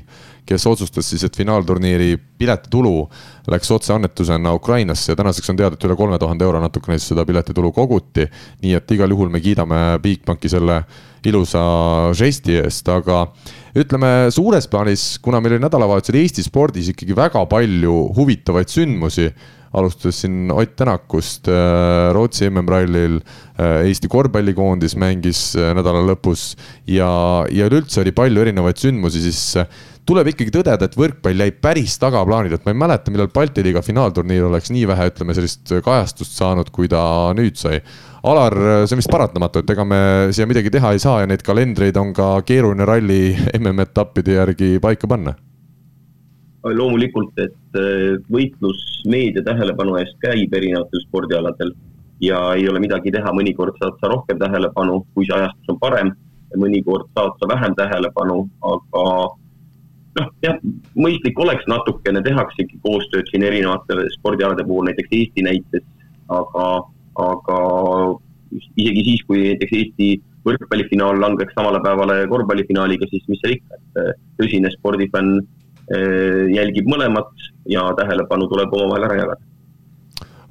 kes 0.45 0.67
otsustas 0.67 1.07
siis, 1.09 1.23
et 1.25 1.37
finaalturniiri 1.37 2.17
piletitulu 2.39 3.07
läks 3.55 3.71
otseannetusena 3.71 4.53
Ukrainasse 4.59 5.13
ja 5.13 5.17
tänaseks 5.17 5.51
on 5.51 5.61
teada, 5.61 5.79
et 5.79 5.87
üle 5.87 5.97
kolme 5.97 6.19
tuhande 6.19 6.45
euro 6.45 6.61
natukene 6.61 6.99
siis 6.99 7.13
seda 7.15 7.25
piletitulu 7.25 7.73
koguti. 7.73 8.27
nii 8.63 8.75
et 8.75 8.91
igal 8.99 9.15
juhul 9.15 9.31
me 9.31 9.41
kiidame 9.41 9.81
Bigbanki 10.03 10.51
selle 10.51 10.83
ilusa 11.25 11.65
žesti 12.19 12.59
eest, 12.61 12.89
aga 12.91 13.29
ütleme 13.79 14.31
suures 14.35 14.67
plaanis, 14.69 15.19
kuna 15.23 15.41
meil 15.41 15.57
oli 15.57 15.65
nädalavahetusel 15.65 16.19
Eesti 16.21 16.45
spordis 16.45 16.91
ikkagi 16.93 17.17
väga 17.17 17.47
palju 17.47 18.09
huvitavaid 18.17 18.69
sündmusi 18.69 19.31
alustades 19.75 20.23
siin 20.23 20.51
Ott 20.55 20.77
Tänakust 20.77 21.49
äh, 21.49 22.13
Rootsi 22.15 22.49
MM-rallil, 22.51 23.19
äh, 23.59 23.87
Eesti 23.89 24.09
korvpallikoondis 24.11 24.97
mängis 25.01 25.53
äh, 25.59 25.73
nädala 25.77 26.05
lõpus 26.07 26.53
ja, 26.87 27.09
ja 27.51 27.69
üleüldse 27.71 28.03
oli 28.05 28.15
palju 28.15 28.45
erinevaid 28.45 28.81
sündmusi, 28.81 29.23
siis 29.25 29.43
tuleb 30.05 30.29
ikkagi 30.33 30.53
tõdeda, 30.53 30.87
et 30.87 30.99
võrkpall 30.99 31.45
jäi 31.45 31.55
päris 31.65 31.97
tagaplaanile, 32.03 32.59
et 32.59 32.67
ma 32.67 32.75
ei 32.75 32.81
mäleta, 32.85 33.13
millal 33.13 33.31
Balti 33.35 33.65
liiga 33.65 33.83
finaalturniir 33.85 34.51
oleks 34.51 34.73
nii 34.75 34.85
vähe, 34.91 35.09
ütleme 35.13 35.37
sellist 35.37 35.73
kajastust 35.85 36.37
saanud, 36.37 36.69
kui 36.75 36.91
ta 36.93 37.33
nüüd 37.37 37.57
sai. 37.57 37.81
Alar, 38.25 38.57
see 38.85 38.97
on 38.97 39.01
vist 39.01 39.13
paratamatu, 39.13 39.61
et 39.61 39.73
ega 39.75 39.85
me 39.89 39.99
siia 40.33 40.49
midagi 40.49 40.73
teha 40.73 40.95
ei 40.95 41.01
saa 41.01 41.23
ja 41.23 41.29
neid 41.29 41.45
kalendreid 41.45 41.97
on 42.01 42.13
ka 42.17 42.37
keeruline 42.45 42.87
ralli 42.89 43.35
MM-etappide 43.61 44.39
järgi 44.39 44.77
paika 44.85 45.09
panna 45.09 45.37
loomulikult, 46.65 47.35
et 47.43 47.81
äh, 47.81 48.15
võitlus 48.33 48.81
meedia 49.11 49.45
tähelepanu 49.45 49.99
eest 50.01 50.17
käib 50.25 50.55
erinevatel 50.55 51.03
spordialadel 51.05 51.75
ja 52.25 52.41
ei 52.57 52.69
ole 52.71 52.81
midagi 52.81 53.13
teha, 53.13 53.33
mõnikord 53.37 53.77
saad 53.81 53.99
sa 54.01 54.09
rohkem 54.13 54.39
tähelepanu, 54.41 55.03
kui 55.15 55.27
see 55.29 55.37
ajastus 55.37 55.75
on 55.75 55.81
parem 55.83 56.15
mõnikord 56.61 57.09
saad 57.15 57.35
sa 57.41 57.49
vähem 57.51 57.75
tähelepanu, 57.79 58.45
aga 58.67 59.05
noh, 60.19 60.29
jah, 60.45 60.61
mõistlik 60.99 61.39
oleks 61.43 61.67
natukene, 61.71 62.23
tehaksegi 62.25 62.79
koostööd 62.85 63.31
siin 63.31 63.47
erinevate 63.47 64.07
spordialade 64.19 64.67
puhul, 64.67 64.87
näiteks 64.89 65.17
Eesti 65.19 65.47
näites, 65.47 65.87
aga, 66.33 66.69
aga 67.25 67.59
isegi 68.55 69.05
siis, 69.11 69.27
kui 69.29 69.43
näiteks 69.51 69.77
Eesti 69.81 70.11
võrkpallifinaal 70.47 71.21
langeks 71.23 71.57
samale 71.57 71.81
päevale 71.85 72.23
korvpallifinaaliga, 72.31 73.09
siis 73.11 73.25
mis 73.33 73.41
seal 73.43 73.57
ikka, 73.57 73.81
et 73.81 74.03
äh, 74.03 74.15
tõsine 74.41 74.73
spordifänn 74.77 75.43
jälgib 76.55 76.87
mõlemat 76.89 77.49
ja 77.69 77.83
tähelepanu 77.99 78.49
tuleb 78.49 78.73
omavahel 78.73 79.05
ära 79.09 79.19
jagada 79.21 79.54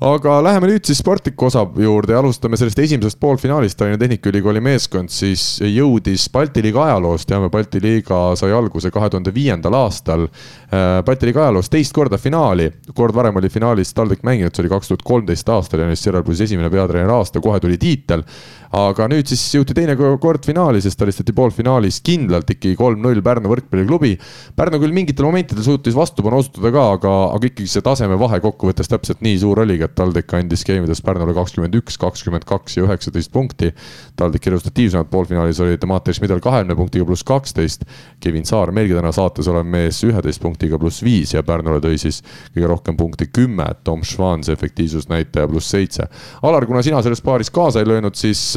aga 0.03 0.35
läheme 0.43 0.67
nüüd 0.67 0.83
siis 0.87 0.99
sportliku 0.99 1.47
osa 1.47 1.61
juurde 1.79 2.15
ja 2.15 2.19
alustame 2.19 2.57
sellest 2.59 2.79
esimesest 2.83 3.19
poolfinaalist. 3.21 3.77
Tallinna 3.79 3.99
Tehnikaülikooli 4.01 4.59
meeskond 4.63 5.11
siis 5.13 5.61
jõudis 5.63 6.25
Balti 6.33 6.63
liiga 6.65 6.83
ajaloos, 6.87 7.23
teame, 7.29 7.47
Balti 7.53 7.79
liiga 7.83 8.19
sai 8.39 8.51
alguse 8.55 8.91
kahe 8.91 9.09
tuhande 9.13 9.31
viiendal 9.35 9.77
aastal. 9.79 10.25
Äh, 10.27 10.99
Balti 11.07 11.29
liiga 11.29 11.45
ajaloos 11.45 11.71
teist 11.71 11.95
korda 11.95 12.19
finaali, 12.19 12.67
kord 12.95 13.15
varem 13.15 13.39
oli 13.39 13.51
finaalis 13.53 13.95
TalTech 13.95 14.27
mänginud, 14.27 14.51
see 14.51 14.65
oli 14.65 14.73
kaks 14.73 14.91
tuhat 14.91 15.07
kolmteist 15.07 15.53
aastal, 15.55 15.85
Janis 15.85 16.03
Sirel-Pluss 16.03 16.43
esimene 16.47 16.71
peatreeneri 16.73 17.15
aasta, 17.15 17.43
kohe 17.43 17.63
tuli 17.63 17.79
tiitel 17.79 18.27
aga 18.73 19.05
nüüd 19.11 19.29
siis 19.29 19.41
jõuti 19.53 19.75
teine 19.77 19.93
kord 19.95 20.45
finaali, 20.45 20.81
sest 20.81 21.01
alistati 21.05 21.33
poolfinaalis 21.35 21.99
kindlalt 22.05 22.49
ikkagi 22.55 22.73
kolm-null 22.79 23.21
Pärnu 23.23 23.51
võrkpalliklubi. 23.51 24.15
Pärnu 24.57 24.79
küll 24.81 24.95
mingitel 24.95 25.27
momentidel 25.27 25.65
suutis 25.65 25.95
vastupanu 25.97 26.39
osutada 26.41 26.71
ka, 26.73 26.85
aga, 26.97 27.13
aga 27.37 27.49
ikkagi 27.51 27.69
see 27.69 27.85
tasemevahe 27.85 28.41
kokkuvõttes 28.43 28.89
täpselt 28.89 29.21
nii 29.25 29.37
suur 29.43 29.61
oligi, 29.63 29.85
et 29.85 29.92
TalTech 29.95 30.37
andis 30.37 30.63
skeemides 30.65 31.01
Pärnule 31.05 31.35
kakskümmend 31.35 31.75
üks, 31.79 31.97
kakskümmend 32.01 32.47
kaks 32.49 32.77
ja 32.77 32.85
üheksateist 32.87 33.31
punkti. 33.33 33.71
TalTechi 34.19 34.53
resultatiivsemad 34.53 35.11
poolfinaalis 35.11 35.61
olid 35.63 35.85
Mattias 35.89 36.21
Midal 36.23 36.41
kahekümne 36.43 36.77
punktiga 36.79 37.05
pluss 37.09 37.25
kaksteist. 37.27 37.85
Kevin 38.23 38.47
Saar, 38.49 38.73
meilgi 38.75 38.97
täna 38.97 39.13
saates 39.15 39.49
olev 39.51 39.67
mees 39.69 40.01
üheteist 40.07 40.41
punktiga 40.43 40.79
pluss 40.81 41.03
viis 41.05 41.35
ja 41.35 41.43
Pärnule 41.43 41.83
tõi 41.83 41.99
siis 42.01 42.23
kõige 42.53 42.71
rohkem 42.71 42.97
punkte 42.99 43.29
kümme. 43.29 43.69
Tom 43.83 44.03
Schwan, 44.07 44.43
see 44.43 44.57
efektiivsusnäitaja 44.57 45.49
pluss 45.51 45.71
seitse. 45.73 46.09
Alar, 46.43 46.67
kuna 46.69 46.83
sina 46.85 47.01
selles 47.05 47.23
paaris 47.23 47.53
kaasa 47.53 47.83
ei 47.83 47.89
löönud, 47.89 48.15
siis 48.19 48.53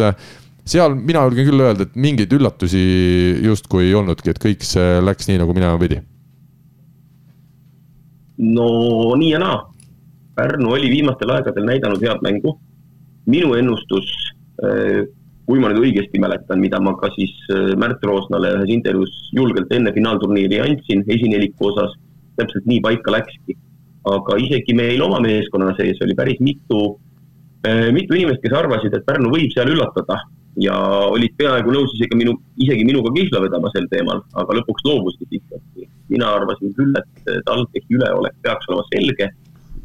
seal 0.66 0.96
mina 0.98 1.22
julgen 1.26 1.48
küll 1.48 1.62
öelda, 1.62 1.86
et 1.86 1.96
mingeid 1.98 2.32
üllatusi 2.34 2.82
justkui 3.44 3.86
ei 3.86 3.94
olnudki, 3.94 4.32
et 4.32 4.42
kõik 4.42 4.66
see 4.66 5.00
läks 5.04 5.30
nii, 5.30 5.40
nagu 5.42 5.54
minema 5.56 5.78
pidi. 5.80 6.02
no 8.36 8.68
nii 9.16 9.30
ja 9.30 9.40
naa. 9.40 9.60
Pärnu 10.36 10.72
oli 10.76 10.90
viimastel 10.92 11.32
aegadel 11.32 11.64
näidanud 11.64 12.02
head 12.04 12.24
mängu. 12.24 12.58
minu 13.26 13.54
ennustus 13.58 14.06
äh, 14.62 15.06
kui 15.46 15.62
ma 15.62 15.70
nüüd 15.70 15.84
õigesti 15.86 16.20
mäletan, 16.22 16.60
mida 16.62 16.80
ma 16.82 16.96
ka 16.98 17.10
siis 17.14 17.32
Märt 17.78 18.02
Roosnale 18.06 18.50
ühes 18.58 18.72
intervjuus 18.74 19.14
julgelt 19.34 19.70
enne 19.74 19.92
finaalturniiri 19.94 20.58
andsin 20.64 21.04
esineliku 21.06 21.70
osas, 21.70 21.94
täpselt 22.38 22.66
nii 22.66 22.82
paika 22.82 23.14
läkski. 23.14 23.56
aga 24.06 24.36
isegi 24.38 24.74
meil 24.78 25.02
oma 25.02 25.18
meeskonna 25.18 25.72
sees 25.78 25.98
oli 26.04 26.14
päris 26.14 26.38
mitu, 26.38 26.80
mitu 27.94 28.14
inimest, 28.14 28.38
kes 28.42 28.52
arvasid, 28.54 28.94
et 28.94 29.06
Pärnu 29.06 29.32
võib 29.32 29.50
seal 29.54 29.70
üllatada 29.72 30.20
ja 30.62 30.76
olid 31.10 31.34
peaaegu 31.38 31.74
nõus 31.74 31.94
isegi 31.96 32.18
minu, 32.18 32.36
isegi 32.62 32.86
minuga 32.86 33.10
kihla 33.16 33.42
vedama 33.42 33.70
sel 33.74 33.88
teemal, 33.90 34.22
aga 34.42 34.60
lõpuks 34.60 34.86
loobusid 34.86 35.38
ikkagi. 35.40 35.88
mina 36.08 36.28
arvasin 36.38 36.70
küll, 36.74 36.94
et 36.94 37.42
TalTechi 37.46 37.98
üleolek 37.98 38.34
peaks 38.46 38.68
olema 38.70 38.86
selge 38.92 39.26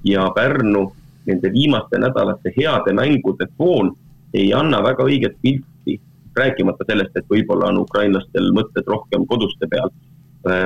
ja 0.07 0.29
Pärnu 0.35 0.85
nende 1.27 1.51
viimaste 1.53 1.99
nädalate 2.01 2.53
heade 2.55 2.93
mängude 2.97 3.47
foon 3.57 3.91
ei 4.33 4.53
anna 4.53 4.79
väga 4.83 5.05
õiget 5.05 5.35
pilti, 5.41 5.99
rääkimata 6.37 6.87
sellest, 6.87 7.17
et 7.19 7.27
võib-olla 7.29 7.69
on 7.69 7.81
ukrainlastel 7.83 8.49
mõtted 8.55 8.87
rohkem 8.87 9.25
koduste 9.27 9.67
peal, 9.69 9.91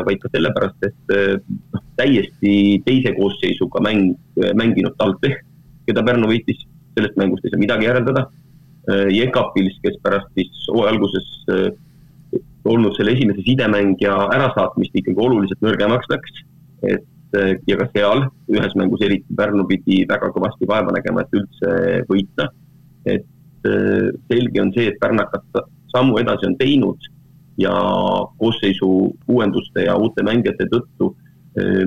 vaid 0.05 0.21
ka 0.21 0.29
sellepärast, 0.31 0.85
et 0.85 1.41
noh, 1.73 1.83
täiesti 1.97 2.53
teise 2.85 3.11
koosseisuga 3.17 3.81
mäng, 3.83 4.13
mänginud 4.55 4.93
TalTech, 5.01 5.41
keda 5.89 6.05
Pärnu 6.05 6.29
võitis, 6.29 6.61
sellest 6.95 7.17
mängust 7.19 7.47
ei 7.47 7.55
saa 7.55 7.63
midagi 7.65 7.89
järeldada 7.89 8.27
Äh, 8.85 9.09
Jekapils, 9.09 9.79
kes 9.81 9.95
pärast 10.03 10.29
siis 10.37 10.65
hooaja 10.69 10.91
alguses 10.93 11.29
äh, 11.49 11.71
olnud 12.69 12.93
selle 12.97 13.15
esimese 13.15 13.41
sidemängija 13.45 14.13
ärasaatmist 14.35 14.93
ikkagi 14.99 15.21
oluliselt 15.25 15.63
nõrgemaks 15.65 16.09
läks. 16.11 16.43
et 16.83 17.01
äh, 17.01 17.14
ja 17.67 17.77
ka 17.79 17.87
seal 17.93 18.25
ühes 18.51 18.75
mängus 18.79 19.03
eriti 19.05 19.37
Pärnu 19.37 19.65
pidi 19.69 20.03
väga 20.09 20.31
kõvasti 20.35 20.67
vaeva 20.69 20.93
nägema, 20.95 21.23
et 21.25 21.37
üldse 21.39 21.73
võita. 22.09 22.49
et 23.05 23.25
selge 24.29 24.61
on 24.61 24.71
see, 24.73 24.87
et 24.91 24.97
pärnakad 25.01 25.61
sammu 25.93 26.19
edasi 26.21 26.45
on 26.45 26.55
teinud 26.57 27.07
ja 27.57 27.73
koosseisu 28.37 28.89
uuenduste 29.27 29.85
ja 29.87 29.95
uute 29.97 30.23
mängijate 30.23 30.67
tõttu 30.69 31.15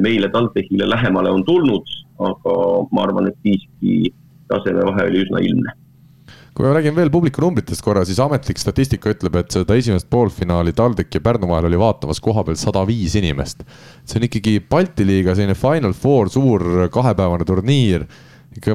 meile 0.03 0.31
TalTechile 0.33 0.89
lähemale 0.89 1.31
on 1.31 1.45
tulnud, 1.45 1.91
aga 2.19 2.55
ma 2.91 3.05
arvan, 3.05 3.29
et 3.29 3.37
siiski 3.45 4.13
tasemevahe 4.49 5.07
oli 5.11 5.23
üsna 5.27 5.43
ilmne 5.45 5.75
kui 6.59 6.67
ma 6.67 6.73
räägin 6.75 6.97
veel 6.97 7.11
publiku 7.15 7.39
numbritest 7.45 7.85
korra, 7.87 8.01
siis 8.03 8.19
ametlik 8.19 8.59
statistika 8.59 9.13
ütleb, 9.13 9.37
et 9.39 9.55
seda 9.55 9.77
esimest 9.79 10.09
poolfinaali 10.11 10.73
TalTech 10.75 11.15
ja 11.15 11.23
Pärnu 11.23 11.47
vahel 11.47 11.69
oli 11.69 11.79
vaatamas 11.79 12.19
koha 12.19 12.43
peal 12.49 12.59
sada 12.59 12.83
viis 12.89 13.15
inimest. 13.15 13.63
see 14.03 14.19
on 14.19 14.27
ikkagi 14.27 14.57
Balti 14.67 15.07
liiga 15.07 15.37
selline 15.39 15.55
Final 15.55 15.95
Four, 15.95 16.33
suur 16.35 16.89
kahepäevane 16.91 17.47
turniir. 17.47 18.09
ikka 18.59 18.75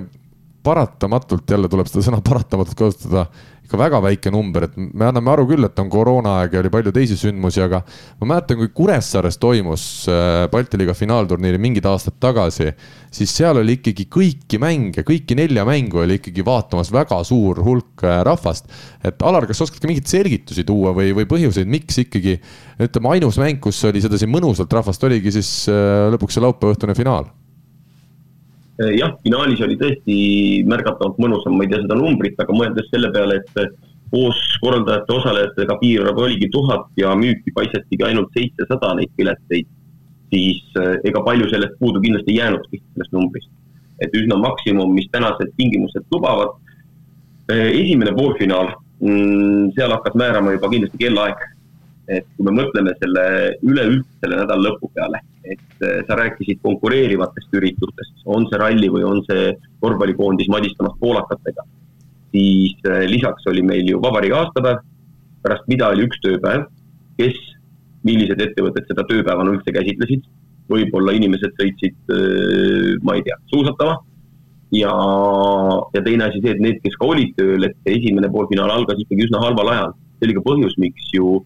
paratamatult 0.63 1.49
jälle 1.49 1.69
tuleb 1.71 1.89
seda 1.91 2.05
sõna 2.05 2.21
paratamatult 2.29 2.79
kasutada 2.79 3.27
ikka 3.63 3.79
väga 3.79 3.99
väike 4.03 4.31
number, 4.31 4.67
et 4.67 4.73
me 4.75 5.07
anname 5.07 5.31
aru 5.31 5.45
küll, 5.49 5.65
et 5.65 5.79
on 5.79 5.87
koroonaaeg 5.89 6.53
ja 6.53 6.59
oli 6.61 6.71
palju 6.73 6.91
teisi 6.93 7.15
sündmusi, 7.17 7.61
aga 7.63 7.79
ma 8.19 8.27
mäletan, 8.33 8.59
kui 8.59 8.69
Kuressaares 8.75 9.39
toimus 9.41 9.85
äh, 10.11 10.43
Balti 10.51 10.77
liiga 10.77 10.93
finaalturniiri 10.97 11.61
mingid 11.63 11.87
aastad 11.87 12.19
tagasi, 12.21 12.69
siis 13.13 13.33
seal 13.33 13.61
oli 13.61 13.77
ikkagi 13.79 14.05
kõiki 14.11 14.59
mänge, 14.61 15.05
kõiki 15.07 15.37
nelja 15.39 15.63
mängu 15.67 16.03
oli 16.03 16.19
ikkagi 16.19 16.45
vaatamas 16.45 16.91
väga 16.93 17.21
suur 17.27 17.63
hulk 17.65 18.03
äh, 18.05 18.19
rahvast. 18.27 18.67
et 19.03 19.23
Alar, 19.23 19.47
kas 19.49 19.63
oskad 19.65 19.81
ka 19.81 19.89
mingeid 19.89 20.11
selgitusi 20.11 20.67
tuua 20.67 20.91
või, 20.93 21.13
või 21.15 21.25
põhjuseid, 21.29 21.69
miks 21.69 22.03
ikkagi 22.03 22.35
ütleme, 22.83 23.15
ainus 23.15 23.39
mäng, 23.41 23.63
kus 23.63 23.79
oli 23.89 24.03
sedasi 24.03 24.29
mõnusalt 24.29 24.75
rahvast, 24.75 25.07
oligi 25.07 25.33
siis 25.33 25.63
äh, 25.71 26.11
lõpuks 26.13 26.37
see 26.37 26.45
laupäeva 26.45 26.75
õhtune 26.75 26.99
finaal 26.99 27.31
jah, 28.77 29.15
finaalis 29.23 29.61
oli 29.61 29.77
tõesti 29.77 30.15
märgatavalt 30.69 31.19
mõnusam, 31.21 31.57
ma 31.57 31.65
ei 31.65 31.71
tea 31.71 31.83
seda 31.83 31.97
numbrit, 31.99 32.39
aga 32.41 32.55
mõeldes 32.57 32.87
selle 32.89 33.11
peale, 33.13 33.41
et 33.41 33.75
koos 34.13 34.39
korraldajate 34.61 35.13
osalejatega 35.13 35.77
piirarv 35.81 36.19
oligi 36.21 36.49
tuhat 36.53 36.91
ja 37.01 37.15
müüki 37.17 37.53
paisatigi 37.55 38.05
ainult 38.05 38.29
seitsesada 38.37 38.91
neid 38.99 39.09
pileteid, 39.17 39.69
siis 40.33 40.61
eh, 40.81 40.99
ega 41.09 41.23
palju 41.25 41.49
sellest 41.49 41.79
puudu 41.79 42.01
kindlasti 42.03 42.33
ei 42.35 42.41
jäänudki, 42.41 42.81
sellest 42.93 43.15
numbrist. 43.17 43.49
et 44.01 44.15
üsna 44.17 44.35
maksimum, 44.35 44.89
mis 44.91 45.05
tänased 45.13 45.53
tingimused 45.55 46.03
lubavad. 46.11 46.57
Eh, 47.53 47.69
esimene 47.81 48.11
poolfinaal, 48.17 48.73
mm, 48.99 49.69
seal 49.77 49.93
hakkas 49.95 50.17
määrama 50.19 50.55
juba 50.57 50.69
kindlasti 50.69 50.99
kellaaeg. 50.99 51.45
Et 52.07 52.25
kui 52.35 52.47
me 52.47 52.55
mõtleme 52.57 52.95
selle 52.99 53.25
üleüldse 53.63 54.23
selle 54.23 54.41
nädala 54.41 54.69
lõpu 54.69 54.89
peale 54.95 55.21
et 55.43 55.83
äh, 55.83 56.01
sa 56.07 56.17
rääkisid 56.17 56.61
konkureerivatest 56.63 57.55
üritustest, 57.57 58.21
on 58.25 58.47
see 58.49 58.59
ralli 58.59 58.89
või 58.91 59.03
on 59.07 59.21
see 59.27 59.51
korvpallikoondis 59.83 60.51
madistamas 60.51 60.95
poolakatega. 60.99 61.65
siis 62.33 62.79
äh, 62.89 63.03
lisaks 63.07 63.47
oli 63.47 63.61
meil 63.61 63.89
ju 63.89 63.99
vabariigi 64.01 64.37
aastapäev, 64.37 64.79
pärast 65.43 65.67
mida 65.67 65.89
oli 65.91 66.07
üks 66.07 66.21
tööpäev, 66.23 66.69
kes, 67.19 67.35
millised 68.03 68.39
ettevõtted 68.41 68.87
seda 68.87 69.05
tööpäevana 69.09 69.53
üldse 69.53 69.75
käsitlesid, 69.75 70.23
võib-olla 70.71 71.13
inimesed 71.19 71.53
sõitsid, 71.59 71.99
äh, 72.15 72.95
ma 73.03 73.19
ei 73.19 73.27
tea, 73.27 73.37
suusatama 73.51 73.99
ja, 74.79 74.93
ja 75.93 76.01
teine 76.01 76.29
asi 76.29 76.41
see, 76.41 76.55
et 76.55 76.63
need, 76.63 76.79
kes 76.85 76.95
ka 76.99 77.11
olid 77.11 77.35
tööl, 77.37 77.67
et 77.67 77.91
esimene 77.97 78.31
poolfinaal 78.31 78.71
algas 78.79 79.03
ikkagi 79.03 79.27
üsna 79.27 79.43
halval 79.43 79.75
ajal. 79.75 79.97
see 80.17 80.29
oli 80.29 80.37
ka 80.39 80.47
põhjus, 80.47 80.79
miks 80.79 81.11
ju 81.11 81.41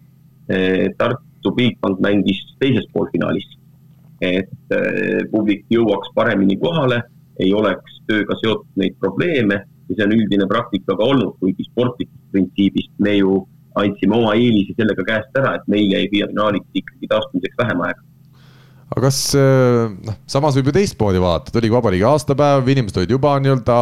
Tartu 0.48 1.52
Bigbank 1.56 2.00
mängis 2.00 2.40
teises 2.60 2.86
poolfinaalis. 2.92 3.46
Et 4.24 4.74
äh, 4.74 5.22
publik 5.30 5.66
jõuaks 5.70 6.10
paremini 6.14 6.56
kohale, 6.58 7.02
ei 7.38 7.52
oleks 7.54 8.00
tööga 8.08 8.34
seotud 8.40 8.80
neid 8.80 8.96
probleeme 8.98 9.60
ja 9.60 9.94
see 9.94 10.06
on 10.08 10.16
üldine 10.16 10.48
praktika 10.50 10.96
ka 10.98 11.06
olnud, 11.12 11.36
kuigi 11.38 11.68
sportlikust 11.68 12.32
printsiibist 12.32 12.90
me 12.98 13.14
ju 13.20 13.36
andsime 13.78 14.16
oma 14.16 14.34
eelise 14.34 14.74
sellega 14.74 15.04
käest 15.06 15.38
ära, 15.38 15.54
et 15.54 15.68
meil 15.70 15.92
jäi 15.92 16.08
finaaliks 16.10 16.80
ikkagi 16.82 17.10
taastumiseks 17.12 17.60
vähem 17.60 17.84
aega 17.86 18.02
aga 18.88 19.02
kas 19.04 19.18
äh, 19.36 19.90
noh, 20.08 20.16
samas 20.30 20.56
võib 20.56 20.70
ju 20.70 20.74
teistmoodi 20.78 21.20
vaadata, 21.20 21.58
oligi 21.60 21.74
vabariigi 21.74 22.06
aastapäev, 22.08 22.68
inimesed 22.72 23.02
olid 23.02 23.12
juba 23.12 23.34
nii-öelda 23.42 23.76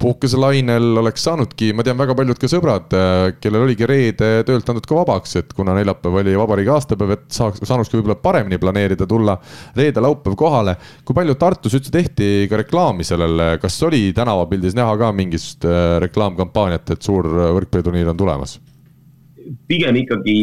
puhkuselainel, 0.00 0.86
oleks 1.02 1.26
saanudki, 1.26 1.72
ma 1.76 1.84
tean 1.84 1.98
väga 2.00 2.16
paljud 2.16 2.40
ka 2.40 2.50
sõbrad, 2.50 2.96
äh, 2.96 3.16
kellel 3.42 3.66
oligi 3.66 3.88
reede 3.88 4.30
töölt 4.48 4.68
antud 4.72 4.88
ka 4.88 4.98
vabaks, 5.02 5.36
et 5.42 5.52
kuna 5.56 5.76
neljapäev 5.76 6.20
oli 6.22 6.36
vabariigi 6.40 6.72
aastapäev, 6.72 7.16
et 7.18 7.26
saaks, 7.36 7.60
saanukski 7.68 8.00
võib-olla 8.00 8.16
paremini 8.22 8.60
planeerida, 8.62 9.08
tulla 9.08 9.36
reede-laupäev 9.76 10.38
kohale. 10.40 10.76
kui 11.04 11.16
palju 11.16 11.36
Tartus 11.36 11.76
üldse 11.76 11.92
tehti 11.92 12.48
ka 12.50 12.62
reklaami 12.62 13.04
sellele, 13.04 13.56
kas 13.60 13.76
oli 13.84 14.08
tänavapildis 14.16 14.76
näha 14.78 14.96
ka 15.02 15.12
mingit 15.12 15.68
äh, 15.68 15.98
reklaamkampaaniat, 16.06 16.96
et 16.96 17.04
suur 17.04 17.28
võrkpalliturniir 17.28 18.08
on 18.14 18.24
tulemas? 18.24 18.56
Pigem 19.68 19.96
ikkagi 20.00 20.36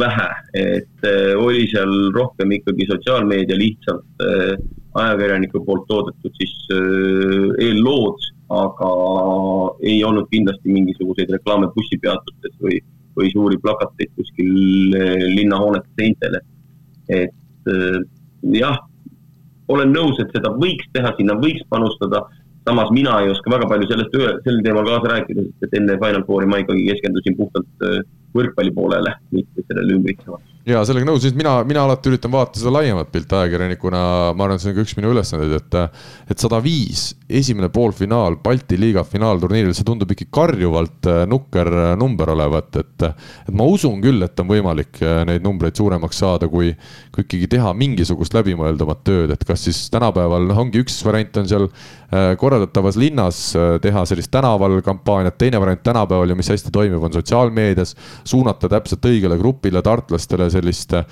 vähe, 0.00 0.28
et 0.58 1.06
äh, 1.08 1.32
oli 1.38 1.66
seal 1.70 2.12
rohkem 2.14 2.52
ikkagi 2.58 2.86
sotsiaalmeedia 2.90 3.56
lihtsalt 3.58 4.24
äh, 4.26 4.54
ajakirjaniku 5.02 5.62
poolt 5.66 5.86
toodetud 5.88 6.36
siis 6.40 6.54
äh, 6.74 7.48
eellood, 7.66 8.28
aga 8.52 8.92
ei 9.88 10.02
olnud 10.04 10.28
kindlasti 10.32 10.72
mingisuguseid 10.74 11.32
reklaame 11.32 11.70
bussipeatustes 11.76 12.56
või, 12.60 12.82
või 13.16 13.32
suuri 13.32 13.58
plakateid 13.62 14.12
kuskil 14.18 14.52
linnahoonete 15.38 15.88
seintel, 15.96 16.36
et, 16.36 17.22
et 17.22 17.72
jah, 18.58 18.76
olen 19.72 19.94
nõus, 19.94 20.20
et 20.20 20.32
seda 20.36 20.52
võiks 20.60 20.88
teha, 20.92 21.14
sinna 21.16 21.38
võiks 21.40 21.64
panustada 21.72 22.26
samas 22.68 22.92
mina 22.92 23.16
ei 23.22 23.30
oska 23.32 23.50
väga 23.50 23.66
palju 23.70 23.88
sellest, 23.88 24.18
sel 24.44 24.60
teemal 24.62 24.84
kaasa 24.86 25.14
rääkida, 25.14 25.46
sest 25.48 25.64
et 25.66 25.78
enne 25.80 25.96
Final 26.02 26.26
Fouri 26.28 26.50
ma 26.50 26.60
ikkagi 26.60 26.84
keskendusin 26.92 27.38
puhtalt 27.40 27.88
võrkpalli 28.36 28.74
poolele, 28.76 29.18
mitte 29.34 29.66
sellele 29.68 29.98
ümbritsevale 29.98 30.52
ja 30.66 30.82
sellega 30.86 31.06
nõus, 31.08 31.22
siis 31.24 31.34
mina, 31.34 31.56
mina 31.66 31.82
alati 31.86 32.10
üritan 32.12 32.30
vaadata 32.32 32.60
seda 32.60 32.72
laiemat 32.76 33.10
pilti 33.12 33.34
ajakirjanikuna, 33.34 34.02
ma 34.38 34.46
arvan, 34.46 34.60
see 34.62 34.70
on 34.70 34.76
ka 34.76 34.84
üks 34.86 34.94
minu 34.98 35.10
ülesandeid, 35.14 35.56
et. 35.58 36.00
et 36.30 36.42
sada 36.42 36.60
viis, 36.62 37.10
esimene 37.32 37.68
poolfinaal 37.72 38.36
Balti 38.42 38.76
liiga 38.78 39.02
finaalturniiril, 39.06 39.74
see 39.76 39.86
tundub 39.86 40.10
ikka 40.14 40.28
karjuvalt 40.32 41.08
äh, 41.10 41.22
nukker 41.30 41.70
äh, 41.70 41.88
number 41.98 42.30
olevat, 42.34 42.78
et. 42.78 43.06
et 43.08 43.54
ma 43.56 43.66
usun 43.68 43.98
küll, 44.04 44.22
et 44.24 44.38
on 44.42 44.50
võimalik 44.50 45.02
äh, 45.02 45.22
neid 45.28 45.42
numbreid 45.44 45.78
suuremaks 45.78 46.22
saada, 46.22 46.48
kui, 46.52 46.70
kui 47.14 47.26
ikkagi 47.26 47.50
teha 47.56 47.74
mingisugust 47.78 48.36
läbimõeldavat 48.38 49.02
tööd, 49.08 49.34
et 49.34 49.44
kas 49.48 49.66
siis 49.66 49.82
tänapäeval, 49.92 50.46
noh, 50.50 50.62
ongi 50.62 50.84
üks 50.84 51.00
variant 51.06 51.42
on 51.42 51.50
seal 51.50 51.68
korraldatavas 52.12 52.98
linnas 53.00 53.36
teha 53.80 54.02
sellist 54.04 54.28
tänaval 54.34 54.82
kampaaniat, 54.84 55.38
teine 55.40 55.56
variant 55.62 55.80
tänapäeval 55.80 56.28
ja 56.28 56.36
mis 56.36 56.50
hästi 56.52 56.68
toimib, 56.74 57.00
on 57.00 57.14
sotsiaalmeedias. 57.14 57.94
Suunata 58.24 58.68
täpselt 58.70 59.06
õigele 59.08 59.38
grupile 59.40 59.82
tartlastele 59.84 60.48
sellist 60.52 60.94
äh, 60.98 61.04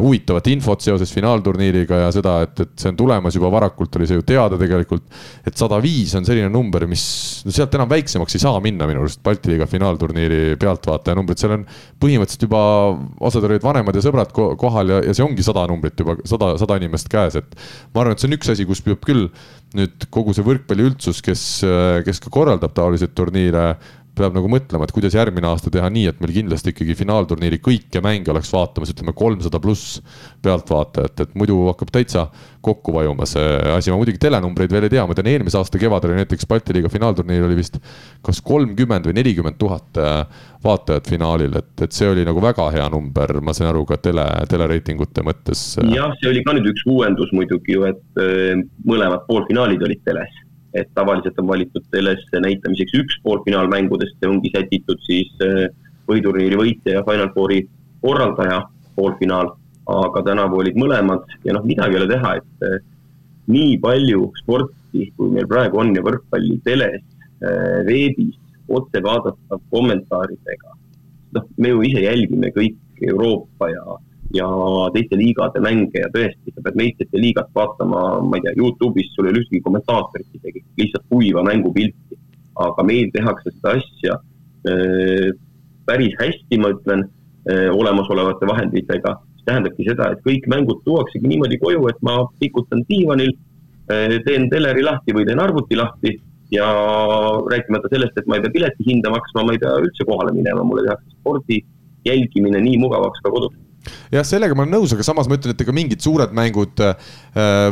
huvitavat 0.00 0.48
infot 0.52 0.84
seoses 0.84 1.12
finaalturniiriga 1.14 2.02
ja 2.04 2.10
seda, 2.14 2.38
et, 2.46 2.64
et 2.64 2.74
see 2.78 2.92
on 2.92 2.98
tulemas 2.98 3.36
juba 3.38 3.50
varakult, 3.52 3.96
oli 3.98 4.08
see 4.08 4.18
ju 4.18 4.26
teada 4.26 4.58
tegelikult. 4.60 5.06
et 5.46 5.56
sada 5.58 5.78
viis 5.82 6.14
on 6.18 6.26
selline 6.26 6.50
number, 6.52 6.86
mis, 6.90 7.04
no 7.46 7.54
sealt 7.54 7.74
enam 7.78 7.90
väiksemaks 7.90 8.36
ei 8.38 8.44
saa 8.44 8.60
minna 8.64 8.88
minu 8.90 9.04
arust 9.04 9.22
Balti 9.22 9.52
liiga 9.52 9.66
finaalturniiri 9.70 10.58
pealtvaataja 10.60 11.18
numbrid, 11.18 11.40
seal 11.40 11.56
on 11.58 11.64
põhimõtteliselt 12.02 12.46
juba, 12.48 12.62
osad 13.22 13.46
olid 13.48 13.64
vanemad 13.64 13.96
ja 13.96 14.04
sõbrad 14.04 14.32
kohal 14.34 14.96
ja, 14.96 15.00
ja 15.08 15.16
see 15.16 15.26
ongi 15.26 15.44
sada 15.46 15.64
numbrit 15.70 15.98
juba, 15.98 16.18
sada, 16.28 16.54
sada 16.60 16.78
inimest 16.80 17.10
käes, 17.12 17.38
et. 17.40 17.58
ma 17.94 18.04
arvan, 18.04 18.16
et 18.16 18.22
see 18.22 18.30
on 18.30 18.38
üks 18.38 18.52
asi, 18.54 18.66
kus 18.68 18.82
peab 18.84 19.02
küll 19.06 19.28
nüüd 19.76 20.06
kogu 20.12 20.34
see 20.36 20.44
võrkpalli 20.44 20.84
üldsus, 20.90 21.22
kes, 21.24 21.42
kes 22.06 22.20
ka 22.22 22.32
korraldab 22.32 22.74
taoliseid 22.76 23.14
turniire 23.16 23.72
peab 24.18 24.34
nagu 24.36 24.48
mõtlema, 24.50 24.84
et 24.84 24.92
kuidas 24.92 25.14
järgmine 25.16 25.48
aasta 25.48 25.70
teha 25.72 25.88
nii, 25.92 26.04
et 26.10 26.18
meil 26.20 26.34
kindlasti 26.34 26.72
ikkagi 26.74 26.96
finaalturniiri 26.98 27.58
kõiki 27.64 28.02
mänge 28.04 28.32
oleks 28.32 28.50
vaatamas, 28.52 28.92
ütleme 28.92 29.14
kolmsada 29.16 29.60
pluss 29.62 30.02
pealtvaatajat, 30.44 31.22
et 31.24 31.32
muidu 31.38 31.56
hakkab 31.70 31.92
täitsa 31.94 32.26
kokku 32.62 32.92
vajuma 32.94 33.26
see 33.28 33.56
asi, 33.72 33.90
ma 33.90 33.98
muidugi 34.00 34.20
telenumbreid 34.22 34.74
veel 34.74 34.86
ei 34.86 34.92
tea, 34.92 35.06
ma 35.08 35.16
tean 35.16 35.30
eelmise 35.32 35.58
aasta 35.58 35.80
kevadel 35.80 36.14
näiteks 36.18 36.46
Balti 36.50 36.76
liiga 36.76 36.92
finaalturniir 36.92 37.48
oli 37.48 37.56
vist 37.58 37.80
kas 38.22 38.42
kolmkümmend 38.44 39.08
või 39.08 39.16
nelikümmend 39.16 39.58
tuhat 39.58 39.98
äh, 40.02 40.44
vaatajat 40.62 41.08
finaalil, 41.10 41.56
et, 41.58 41.72
et 41.82 41.96
see 41.96 42.12
oli 42.12 42.26
nagu 42.28 42.44
väga 42.44 42.68
hea 42.76 42.86
number, 42.92 43.38
ma 43.40 43.56
sain 43.56 43.72
aru 43.72 43.86
ka 43.88 43.98
tele, 44.02 44.28
telereitingute 44.52 45.24
mõttes. 45.26 45.64
jah, 45.88 46.12
see 46.20 46.30
oli 46.30 46.44
ka 46.44 46.56
nüüd 46.58 46.68
üks 46.74 46.84
uuendus 46.86 47.32
muidugi 47.32 47.78
ju, 47.78 47.88
et 47.88 48.22
äh, 48.22 48.60
mõlemad 48.84 49.24
poolfinaalid 49.30 49.88
olid 49.88 50.04
teles 50.04 50.42
et 50.74 50.88
tavaliselt 50.96 51.38
on 51.40 51.48
valitud 51.50 51.84
telesse 51.92 52.40
näitamiseks 52.40 52.94
üks 53.00 53.18
poolfinaalmängudest, 53.24 54.16
see 54.18 54.30
ongi 54.30 54.52
sätitud 54.54 55.00
siis 55.06 55.32
äh, 55.44 55.66
põhiturniiri 56.08 56.58
võitja 56.58 56.98
ja 56.98 57.04
Final 57.06 57.32
Fouri 57.34 57.62
korraldaja 58.02 58.62
poolfinaal, 58.96 59.52
aga 59.92 60.22
tänavu 60.26 60.60
olid 60.62 60.78
mõlemad 60.78 61.26
ja 61.46 61.56
noh, 61.56 61.64
midagi 61.66 61.96
ei 61.96 62.02
ole 62.02 62.10
teha, 62.10 62.36
et 62.40 62.66
äh, 62.68 62.78
nii 63.52 63.76
palju 63.82 64.30
sporti, 64.42 65.08
kui 65.16 65.32
meil 65.34 65.48
praegu 65.50 65.82
on 65.82 65.92
ja 65.96 66.04
võrkpalli 66.04 66.60
teles, 66.66 67.02
äh, 67.42 67.82
veebis, 67.88 68.38
otse 68.72 69.02
vaadatav 69.04 69.60
kommentaaridega. 69.72 70.78
noh, 71.32 71.44
me 71.56 71.68
ju 71.72 71.82
ise 71.88 72.02
jälgime 72.04 72.52
kõik 72.52 72.76
Euroopa 73.02 73.68
ja 73.72 73.98
ja 74.32 74.48
teiste 74.94 75.18
liigade 75.20 75.60
mänge 75.60 76.00
ja 76.00 76.08
tõesti, 76.12 76.52
sa 76.54 76.64
pead 76.64 76.78
meistrite 76.80 77.20
liigat 77.20 77.50
vaatama, 77.56 78.02
ma 78.24 78.38
ei 78.38 78.46
tea, 78.46 78.54
Youtube'is 78.60 79.12
sul 79.12 79.28
ei 79.28 79.34
ole 79.34 79.42
ühtegi 79.42 79.60
kommentaatorit 79.64 80.38
isegi, 80.38 80.64
lihtsalt 80.80 81.08
kuiva 81.12 81.44
mängupilti. 81.46 82.20
aga 82.62 82.82
meil 82.84 83.06
tehakse 83.14 83.48
seda 83.48 83.70
asja 83.78 84.14
äh, 84.68 85.30
päris 85.88 86.12
hästi, 86.20 86.58
ma 86.60 86.68
ütlen 86.74 87.06
äh,, 87.48 87.70
olemasolevate 87.72 88.46
vahenditega. 88.46 89.14
mis 89.34 89.46
tähendabki 89.48 89.86
seda, 89.88 90.10
et 90.12 90.20
kõik 90.26 90.44
mängud 90.52 90.84
tuuaksegi 90.84 91.28
niimoodi 91.28 91.58
koju, 91.58 91.88
et 91.88 92.02
ma 92.02 92.20
pikutan 92.40 92.84
diivanil 92.88 93.32
äh,, 93.90 94.20
teen 94.26 94.48
teleri 94.52 94.84
lahti 94.84 95.16
või 95.16 95.26
teen 95.28 95.40
arvuti 95.40 95.76
lahti 95.76 96.16
ja 96.52 96.68
rääkimata 97.48 97.88
sellest, 97.88 98.16
et 98.16 98.28
ma 98.28 98.36
ei 98.36 98.44
pea 98.44 98.56
pileti 98.56 98.84
hinda 98.88 99.10
maksma, 99.12 99.44
ma 99.44 99.56
ei 99.56 99.60
pea 99.60 99.76
üldse 99.80 100.04
kohale 100.08 100.36
minema, 100.36 100.64
mulle 100.64 100.84
tehakse 100.88 101.16
spordi 101.16 101.62
jälgimine 102.04 102.60
nii 102.60 102.80
mugavaks 102.84 103.24
ka 103.24 103.32
kodus 103.32 103.56
jah, 104.12 104.26
sellega 104.26 104.56
ma 104.56 104.64
olen 104.66 104.76
nõus, 104.78 104.94
aga 104.94 105.06
samas 105.06 105.28
ma 105.30 105.38
ütlen, 105.38 105.54
et 105.54 105.64
ega 105.64 105.74
mingid 105.76 106.04
suured 106.04 106.34
mängud 106.36 106.82
äh, 106.84 107.12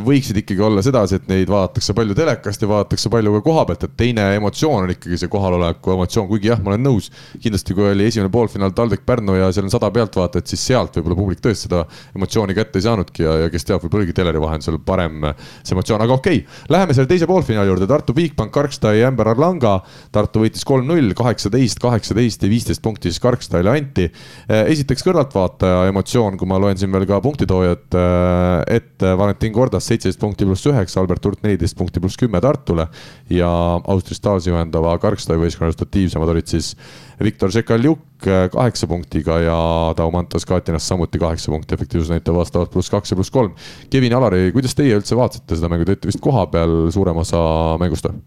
võiksid 0.05 0.43
ikkagi 0.43 0.65
olla 0.67 0.85
sedasi, 0.85 1.21
et 1.21 1.31
neid 1.31 1.51
vaadatakse 1.51 1.95
palju 1.97 2.17
telekast 2.19 2.65
ja 2.65 2.71
vaadatakse 2.71 3.13
palju 3.13 3.35
ka 3.39 3.43
koha 3.47 3.67
pealt, 3.71 3.87
et 3.89 3.97
teine 4.01 4.27
emotsioon 4.39 4.87
on 4.87 4.95
ikkagi 4.95 5.21
see 5.21 5.33
kohaloleku 5.33 5.95
emotsioon, 5.95 6.29
kuigi 6.31 6.51
jah, 6.53 6.63
ma 6.65 6.75
olen 6.75 6.87
nõus. 6.89 7.11
kindlasti, 7.41 7.77
kui 7.77 7.89
oli 7.91 8.09
esimene 8.09 8.33
poolfinaal 8.33 8.75
TalTech 8.77 9.07
Pärnu 9.07 9.37
ja 9.39 9.51
seal 9.55 9.69
on 9.69 9.75
sada 9.75 9.91
pealtvaatajat, 9.95 10.51
siis 10.51 10.67
sealt 10.73 10.97
võib-olla 10.99 11.19
publik 11.19 11.45
tõesti 11.45 11.69
seda 11.69 11.85
emotsiooni 12.17 12.57
kätte 12.57 12.81
ei 12.81 12.87
saanudki 12.87 13.25
ja, 13.25 13.37
ja 13.45 13.53
kes 13.53 13.67
teab, 13.69 13.85
võib-olla 13.85 14.05
oligi 14.05 14.17
teleri 14.17 14.41
vahendusel 14.43 14.81
parem 14.85 15.31
see 15.63 15.75
emotsioon, 15.77 16.03
aga 16.05 16.17
okei 16.17 16.43
okay.. 16.43 16.61
Läheme 16.71 16.95
selle 16.97 17.11
teise 17.11 17.27
poolfinaali 17.27 17.71
juurde, 17.71 17.87
Tartu 17.91 18.15
Bigbank, 18.15 18.53
Karkstai, 18.55 19.03
Ämber 19.07 19.31
Arlanga. 19.33 19.81
Tartu 20.15 20.45
võitis 20.45 20.65
kolm-null, 20.67 21.13
kaheksateist, 21.19 21.81
kaheksateist 21.83 22.45
ja 22.45 22.51
viisteist 22.51 22.83
punkti 22.85 23.11
siis 23.11 23.23
Karkstaile 23.23 23.73
anti. 23.73 24.09
Äh, 24.47 24.71
esiteks 24.75 25.05
kõrvaltvaataja 25.07 25.89
emotsioon, 26.01 26.37
kui 26.41 26.49
ma 26.49 26.59
loen 26.61 26.79
siin 26.81 26.91
veel 26.93 27.05
ka 27.09 27.21
punktitoojad 27.23 27.97
äh, 27.99 28.77
ette, 28.77 29.13
Valentin 29.19 29.53
Kordas 29.53 29.87
seitseteist 29.89 30.21
punkti 30.21 30.47
pluss 30.49 30.67
üheksa, 30.69 31.01
Albert 31.01 31.27
Hurt 31.27 31.43
neliteist 31.45 31.77
punkti 31.77 32.01
pluss 32.01 32.19
kümme 32.21 32.41
Tartule. 32.41 32.87
ja 33.31 33.51
Austrias 33.85 34.21
taasjuhendava 34.25 34.97
Karkstai 34.99 35.39
võistkonna 35.41 35.71
resultatiivsemad 35.71 36.33
olid 36.33 36.49
siis 36.49 36.73
Viktor 37.21 37.53
Šekaljuk 37.53 38.27
äh, 38.27 38.49
kaheksa 38.53 38.89
punktiga 38.91 39.39
ja 39.45 39.59
Daumantas 39.97 40.47
Katinas 40.49 40.89
samuti 40.89 41.21
kaheksa 41.21 41.53
punkti, 41.53 41.77
efektiivsusnäitaja 41.77 42.37
vastavalt 42.37 42.73
pluss 42.73 42.91
kaks 42.91 43.13
ja 43.13 43.21
pluss 43.21 43.35
kolm. 43.35 43.55
Kevin 43.91 44.17
Alari, 44.17 44.51
kuidas 44.57 44.75
teie 44.79 44.97
üldse 44.97 45.19
vaatasite 45.19 45.59
seda 45.59 45.71
mängu, 45.73 45.85
te 45.85 45.97
olite 45.97 46.11
vist 46.11 46.23
kohapeal 46.25 46.89
suurema 46.95 47.27
osa 47.27 47.43
mängust 47.83 48.09
või? 48.09 48.21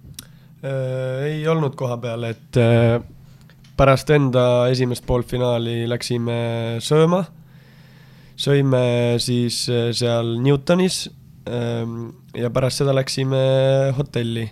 Äh, 0.63 1.29
ei 1.31 1.47
olnud 1.49 1.75
kohapeal, 1.79 2.29
et 2.29 2.59
pärast 3.73 4.11
enda 4.13 4.67
esimest 4.69 5.05
poolfinaali 5.07 5.87
läksime 5.89 6.43
sööma 6.83 7.23
sõime 8.39 9.19
siis 9.21 9.63
äh, 9.71 9.91
seal 9.95 10.35
Newtonis 10.41 11.05
ähm, 11.49 12.09
ja 12.37 12.49
pärast 12.53 12.81
seda 12.81 12.95
läksime 12.95 13.93
hotelli. 13.97 14.49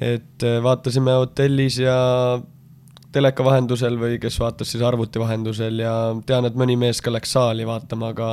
et 0.00 0.44
äh, 0.46 0.62
vaatasime 0.62 1.16
hotellis 1.18 1.80
ja 1.82 1.96
teleka 3.12 3.44
vahendusel 3.44 3.96
või 3.98 4.18
kes 4.22 4.38
vaatas 4.38 4.70
siis 4.70 4.82
arvuti 4.84 5.18
vahendusel 5.18 5.80
ja 5.82 5.94
tean, 6.26 6.46
et 6.46 6.54
mõni 6.54 6.76
mees 6.78 7.00
ka 7.02 7.10
läks 7.10 7.32
saali 7.34 7.66
vaatama, 7.66 8.12
aga 8.14 8.28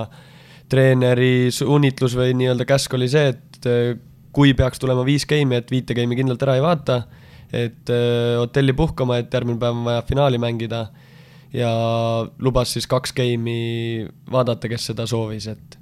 treeneri 0.70 1.50
suunitlus 1.54 2.16
või 2.18 2.36
nii-öelda 2.38 2.68
käsk 2.70 2.94
oli 2.94 3.10
see, 3.10 3.32
et 3.34 3.70
äh, 3.70 3.96
kui 4.36 4.54
peaks 4.54 4.82
tulema 4.82 5.06
viis 5.08 5.26
game'i, 5.26 5.58
et 5.58 5.72
viite 5.72 5.96
game'i 5.98 6.20
kindlalt 6.20 6.44
ära 6.44 6.58
ei 6.60 6.64
vaata, 6.66 7.06
et 7.56 7.88
hotelli 8.36 8.74
puhkama, 8.76 9.22
et 9.22 9.32
järgmine 9.32 9.62
päev 9.62 9.78
on 9.78 9.86
vaja 9.86 10.02
finaali 10.04 10.40
mängida 10.42 10.82
ja 11.56 11.72
lubas 12.44 12.76
siis 12.76 12.88
kaks 12.92 13.16
game'i 13.16 14.06
vaadata, 14.32 14.70
kes 14.72 14.92
seda 14.92 15.08
soovis, 15.10 15.48
et 15.52 15.80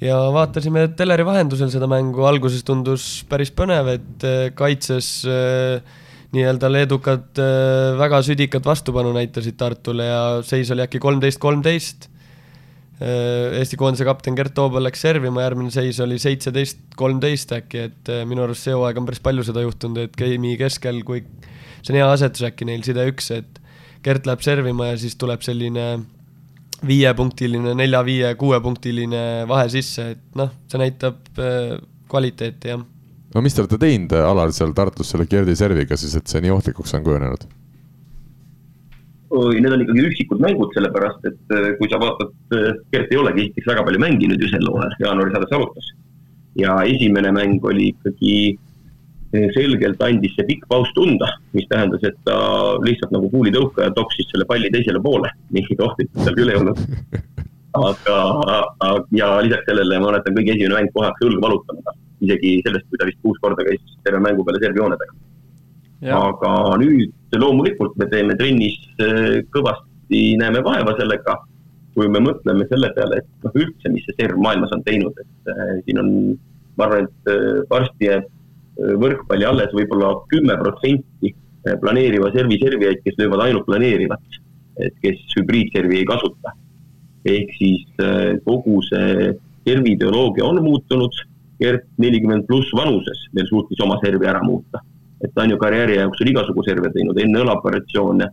ja 0.00 0.16
vaatasime 0.32 0.86
teleri 0.96 1.24
vahendusel 1.28 1.70
seda 1.72 1.88
mängu, 1.90 2.24
alguses 2.28 2.64
tundus 2.66 3.08
päris 3.28 3.52
põnev, 3.56 3.92
et 3.96 4.26
äh, 4.26 4.38
kaitses 4.56 5.10
äh, 5.28 5.98
nii-öelda 6.34 6.70
leedukad 6.72 7.40
äh, 7.42 7.98
väga 8.00 8.22
südikat 8.24 8.66
vastupanu 8.66 9.12
näitasid 9.16 9.58
Tartule 9.60 10.08
ja 10.08 10.22
seis 10.46 10.72
oli 10.72 10.86
äkki 10.86 11.02
kolmteist, 11.02 11.42
kolmteist. 11.42 12.08
Eesti 13.00 13.78
koondise 13.80 14.04
kapten 14.04 14.34
Gert 14.36 14.52
Toobal 14.52 14.84
läks 14.84 15.00
servima, 15.00 15.40
järgmine 15.40 15.70
seis 15.72 15.96
oli 16.04 16.18
seitseteist, 16.20 16.82
kolmteist 17.00 17.54
äkki, 17.56 17.86
et 17.88 18.10
minu 18.28 18.42
arust 18.44 18.66
see 18.66 18.74
hooaeg 18.76 19.00
on 19.00 19.06
päris 19.08 19.22
palju 19.24 19.44
seda 19.48 19.62
juhtunud, 19.64 20.02
et 20.04 20.18
game'i 20.20 20.58
keskel, 20.60 20.98
kui 21.08 21.22
see 21.80 21.94
on 21.94 21.96
hea 21.96 22.10
asetus 22.12 22.44
äkki 22.50 22.68
neil 22.68 22.84
side 22.84 23.06
üks, 23.08 23.30
et 23.38 23.59
Gert 24.04 24.26
läheb 24.26 24.40
servima 24.44 24.90
ja 24.92 24.96
siis 25.00 25.16
tuleb 25.20 25.42
selline 25.44 25.86
viiepunktiline, 26.86 27.74
nelja-viie, 27.76 28.32
kuuepunktiline 28.40 29.44
vahe 29.48 29.68
sisse, 29.72 30.06
et 30.14 30.22
noh, 30.38 30.52
see 30.70 30.80
näitab 30.80 31.40
äh, 31.40 31.76
kvaliteeti, 32.10 32.72
jah. 32.72 32.84
no 33.34 33.42
mis 33.44 33.56
te 33.56 33.64
olete 33.64 33.78
teinud, 33.82 34.14
Alar, 34.24 34.52
seal 34.56 34.72
Tartus 34.76 35.12
selle 35.12 35.28
Gerdi 35.30 35.56
serviga 35.58 35.98
siis, 36.00 36.16
et 36.16 36.30
see 36.30 36.40
nii 36.44 36.54
ohtlikuks 36.54 36.96
on 36.96 37.04
kujunenud? 37.04 37.44
oi, 39.30 39.60
need 39.60 39.76
on 39.76 39.84
ikkagi 39.84 40.06
üksikud 40.08 40.40
mängud, 40.42 40.72
sellepärast 40.74 41.28
et 41.28 41.54
äh, 41.54 41.68
kui 41.78 41.90
sa 41.92 42.00
vaatad, 42.02 42.32
äh, 42.56 42.72
Gert 42.94 43.12
ei 43.12 43.20
olegi 43.20 43.46
Eestis 43.46 43.68
väga 43.68 43.84
palju 43.86 44.00
mänginud 44.02 44.40
ju 44.40 44.48
sel 44.50 44.66
hooajal, 44.72 44.96
jaanuaris 45.04 45.38
alles 45.38 45.54
alustas. 45.58 45.92
ja 46.58 46.80
esimene 46.82 47.30
mäng 47.30 47.62
oli 47.64 47.92
ikkagi 47.92 48.32
selgelt 49.30 50.02
andis 50.02 50.34
see 50.34 50.46
pikk 50.48 50.66
paus 50.70 50.90
tunda, 50.96 51.28
mis 51.54 51.68
tähendas, 51.70 52.02
et 52.06 52.16
ta 52.26 52.36
lihtsalt 52.82 53.12
nagu 53.14 53.30
kuulitõukaja 53.30 53.92
toksis 53.94 54.26
selle 54.32 54.46
palli 54.48 54.70
teisele 54.74 55.02
poole, 55.02 55.30
mingit 55.54 55.82
ohtlikkust 55.86 56.26
seal 56.26 56.38
küll 56.38 56.50
ei 56.50 56.58
olnud. 56.58 56.80
aga, 57.78 58.16
ja 59.14 59.28
lisaks 59.46 59.68
sellele 59.70 60.00
ma 60.00 60.08
mäletan, 60.10 60.34
kõige 60.34 60.56
esimene 60.56 60.80
mäng 60.80 60.94
kohe 60.94 61.06
hakkas 61.06 61.28
õlga 61.28 61.44
valutama, 61.44 61.94
isegi 62.26 62.56
sellest, 62.66 62.88
kui 62.90 62.98
ta 62.98 63.06
vist 63.06 63.20
kuus 63.22 63.38
korda 63.44 63.66
käis 63.68 63.94
terve 64.06 64.22
mängu 64.24 64.46
peale 64.46 64.62
servijoone 64.64 64.98
taga. 64.98 65.14
aga 66.16 66.50
nüüd 66.80 67.38
loomulikult 67.38 67.94
me 68.00 68.08
teeme 68.10 68.34
trennis 68.40 68.80
äh, 69.04 69.38
kõvasti, 69.54 70.24
näeme 70.40 70.64
vaeva 70.66 70.96
sellega, 70.98 71.36
kui 71.94 72.10
me 72.10 72.22
mõtleme 72.24 72.66
selle 72.70 72.90
peale, 72.96 73.20
et 73.22 73.46
noh, 73.46 73.54
üldse, 73.54 73.92
mis 73.92 74.02
see 74.08 74.18
serv 74.18 74.40
maailmas 74.42 74.74
on 74.74 74.82
teinud, 74.86 75.14
et 75.22 75.54
äh, 75.54 75.74
siin 75.86 76.02
on, 76.02 76.12
ma 76.80 76.88
arvan, 76.88 77.06
et 77.06 77.30
äh, 77.30 77.62
varsti 77.70 78.10
jääb 78.10 78.28
võrkpalli 78.80 79.44
alles 79.44 79.72
võib-olla 79.76 80.14
kümme 80.30 80.56
protsenti 80.60 81.34
planeeriva 81.80 82.30
servi 82.32 82.58
servijaid, 82.60 83.02
kes 83.04 83.18
löövad 83.18 83.44
ainult 83.44 83.66
planeerivat, 83.66 84.38
et 84.80 84.94
kes 85.04 85.20
hübriidservi 85.36 86.00
ei 86.00 86.08
kasuta. 86.08 86.56
ehk 87.24 87.50
siis 87.52 87.82
äh, 88.00 88.38
kogu 88.46 88.78
see 88.86 89.32
servi 89.68 89.92
ideoloogia 89.92 90.44
on 90.44 90.62
muutunud, 90.64 91.12
Gert 91.60 91.84
nelikümmend 92.00 92.46
pluss 92.48 92.70
vanuses 92.72 93.26
veel 93.36 93.44
suutis 93.50 93.80
oma 93.84 93.98
servi 94.00 94.26
ära 94.26 94.40
muuta. 94.42 94.80
et 95.20 95.34
ta 95.34 95.42
on 95.42 95.50
ju 95.50 95.58
karjääri 95.58 95.98
jooksul 95.98 96.30
igasugu 96.30 96.62
serve 96.64 96.88
teinud, 96.94 97.18
enne 97.20 97.42
õlaoperatsioone, 97.42 98.28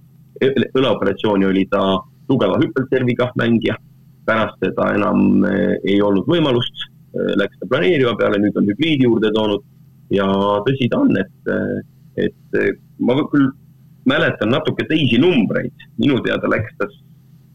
õlaoperatsiooni 0.71 1.45
oli 1.45 1.65
ta 1.67 1.81
tugeva 2.27 2.56
hüppelserviga 2.62 3.31
mängija, 3.35 3.75
pärast 4.25 4.63
seda 4.63 4.93
enam 4.95 5.43
äh, 5.43 5.75
ei 5.83 6.00
olnud 6.02 6.23
võimalust, 6.31 6.87
äh, 6.87 7.33
läks 7.35 7.60
ta 7.60 7.67
planeeriva 7.67 8.15
peale, 8.15 8.39
nüüd 8.39 8.56
on 8.56 8.71
hübriidi 8.71 9.04
juurde 9.04 9.33
toonud 9.35 9.67
ja 10.13 10.27
tõsi 10.67 10.89
ta 10.91 11.01
on, 11.03 11.15
et, 11.19 11.51
et 12.27 12.60
ma 12.99 13.17
küll 13.31 13.49
mäletan 14.08 14.53
natuke 14.53 14.87
teisi 14.87 15.19
numbreid, 15.21 15.87
minu 15.99 16.19
teada 16.25 16.49
läks 16.51 16.75
ta 16.79 16.87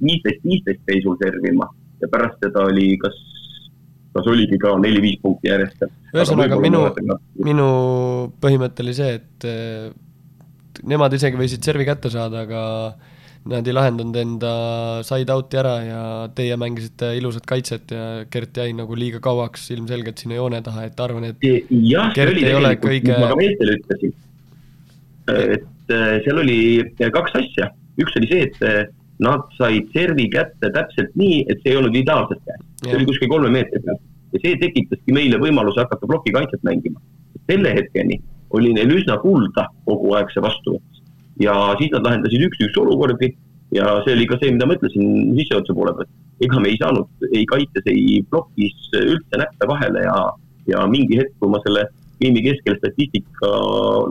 viisteist, 0.03 0.43
viisteist 0.45 0.83
seisul 0.89 1.17
servima 1.23 1.69
ja 2.03 2.11
pärast 2.13 2.43
seda 2.45 2.67
oli 2.69 2.91
kas, 3.01 3.17
kas 4.13 4.29
oligi 4.29 4.59
ka 4.61 4.75
neli-viis 4.83 5.21
punkti 5.23 5.49
järjest. 5.49 5.87
ühesõnaga 6.13 6.59
minu, 6.61 6.85
minu 7.41 7.69
põhimõte 8.43 8.85
oli 8.85 8.97
see, 8.99 9.17
et 9.21 10.85
nemad 10.89 11.15
isegi 11.17 11.39
võisid 11.39 11.65
servi 11.65 11.87
kätte 11.89 12.11
saada, 12.13 12.45
aga 12.47 12.63
nad 13.51 13.67
ei 13.67 13.75
lahendanud 13.75 14.17
enda 14.21 14.53
side 15.07 15.35
out'i 15.35 15.59
ära 15.59 15.75
ja 15.83 16.03
teie 16.37 16.57
mängisite 16.61 17.11
ilusat 17.19 17.47
kaitset 17.49 17.95
ja 17.95 18.05
Gert 18.31 18.59
jäi 18.61 18.71
nagu 18.79 18.95
liiga 18.99 19.19
kauaks 19.25 19.65
ilmselgelt 19.75 20.23
sinna 20.23 20.39
joone 20.39 20.61
taha, 20.63 20.87
et 20.87 21.01
arvan, 21.03 21.27
et 21.33 21.43
jah, 21.43 22.13
see 22.15 22.29
oli 22.29 22.45
tegelikult 22.47 22.85
kõige..., 22.87 23.19
ma 23.19 23.31
ka 23.33 23.39
meestele 23.41 23.77
ütlesin. 23.81 24.15
et 25.33 25.95
äh, 25.97 26.15
seal 26.27 26.43
oli 26.45 26.59
kaks 27.19 27.39
asja, 27.43 27.73
üks 28.03 28.19
oli 28.21 28.31
see, 28.31 28.47
et 28.47 28.63
äh, 28.69 28.81
nad 29.23 29.51
said 29.59 29.91
servi 29.95 30.29
kätte 30.31 30.71
täpselt 30.75 31.19
nii, 31.19 31.43
et 31.51 31.59
see 31.63 31.75
ei 31.75 31.81
olnud 31.81 31.99
ideaalselt 31.99 32.43
käes, 32.47 32.63
see 32.85 32.97
oli 32.99 33.11
kuskil 33.11 33.31
kolme 33.33 33.51
meetri 33.55 33.83
peal. 33.83 33.99
Ja 34.33 34.41
see 34.45 34.55
tekitaski 34.63 35.13
meile 35.13 35.43
võimaluse 35.43 35.83
hakata 35.83 36.09
plokikaitset 36.09 36.63
mängima. 36.65 37.03
selle 37.51 37.73
hetkeni 37.75 38.21
oli 38.55 38.71
neil 38.73 38.91
üsna 38.95 39.17
kulda 39.19 39.67
kogu 39.85 40.13
aeg 40.15 40.31
see 40.31 40.43
vastuvõtt 40.45 40.92
ja 41.41 41.55
siis 41.81 41.93
nad 41.95 42.05
lahendasid 42.07 42.45
üks-üks 42.49 42.77
olukordi 42.83 43.33
ja 43.77 43.89
see 44.05 44.17
oli 44.17 44.29
ka 44.29 44.39
see, 44.41 44.53
mida 44.55 44.69
ma 44.69 44.77
ütlesin 44.77 45.33
sissejuhatuse 45.39 45.77
poole 45.77 45.95
pealt. 45.97 46.13
ega 46.45 46.61
me 46.61 46.73
ei 46.73 46.79
saanud 46.81 47.27
ei 47.31 47.45
kaitses, 47.49 47.89
ei 47.89 48.21
plokis 48.31 48.93
üldse 48.99 49.41
näppe 49.41 49.69
vahele 49.71 50.05
ja, 50.05 50.17
ja 50.69 50.85
mingi 50.91 51.21
hetk, 51.21 51.33
kui 51.41 51.53
ma 51.53 51.63
selle 51.65 51.87
geimi 52.23 52.43
keskel 52.45 52.77
statistika 52.79 53.51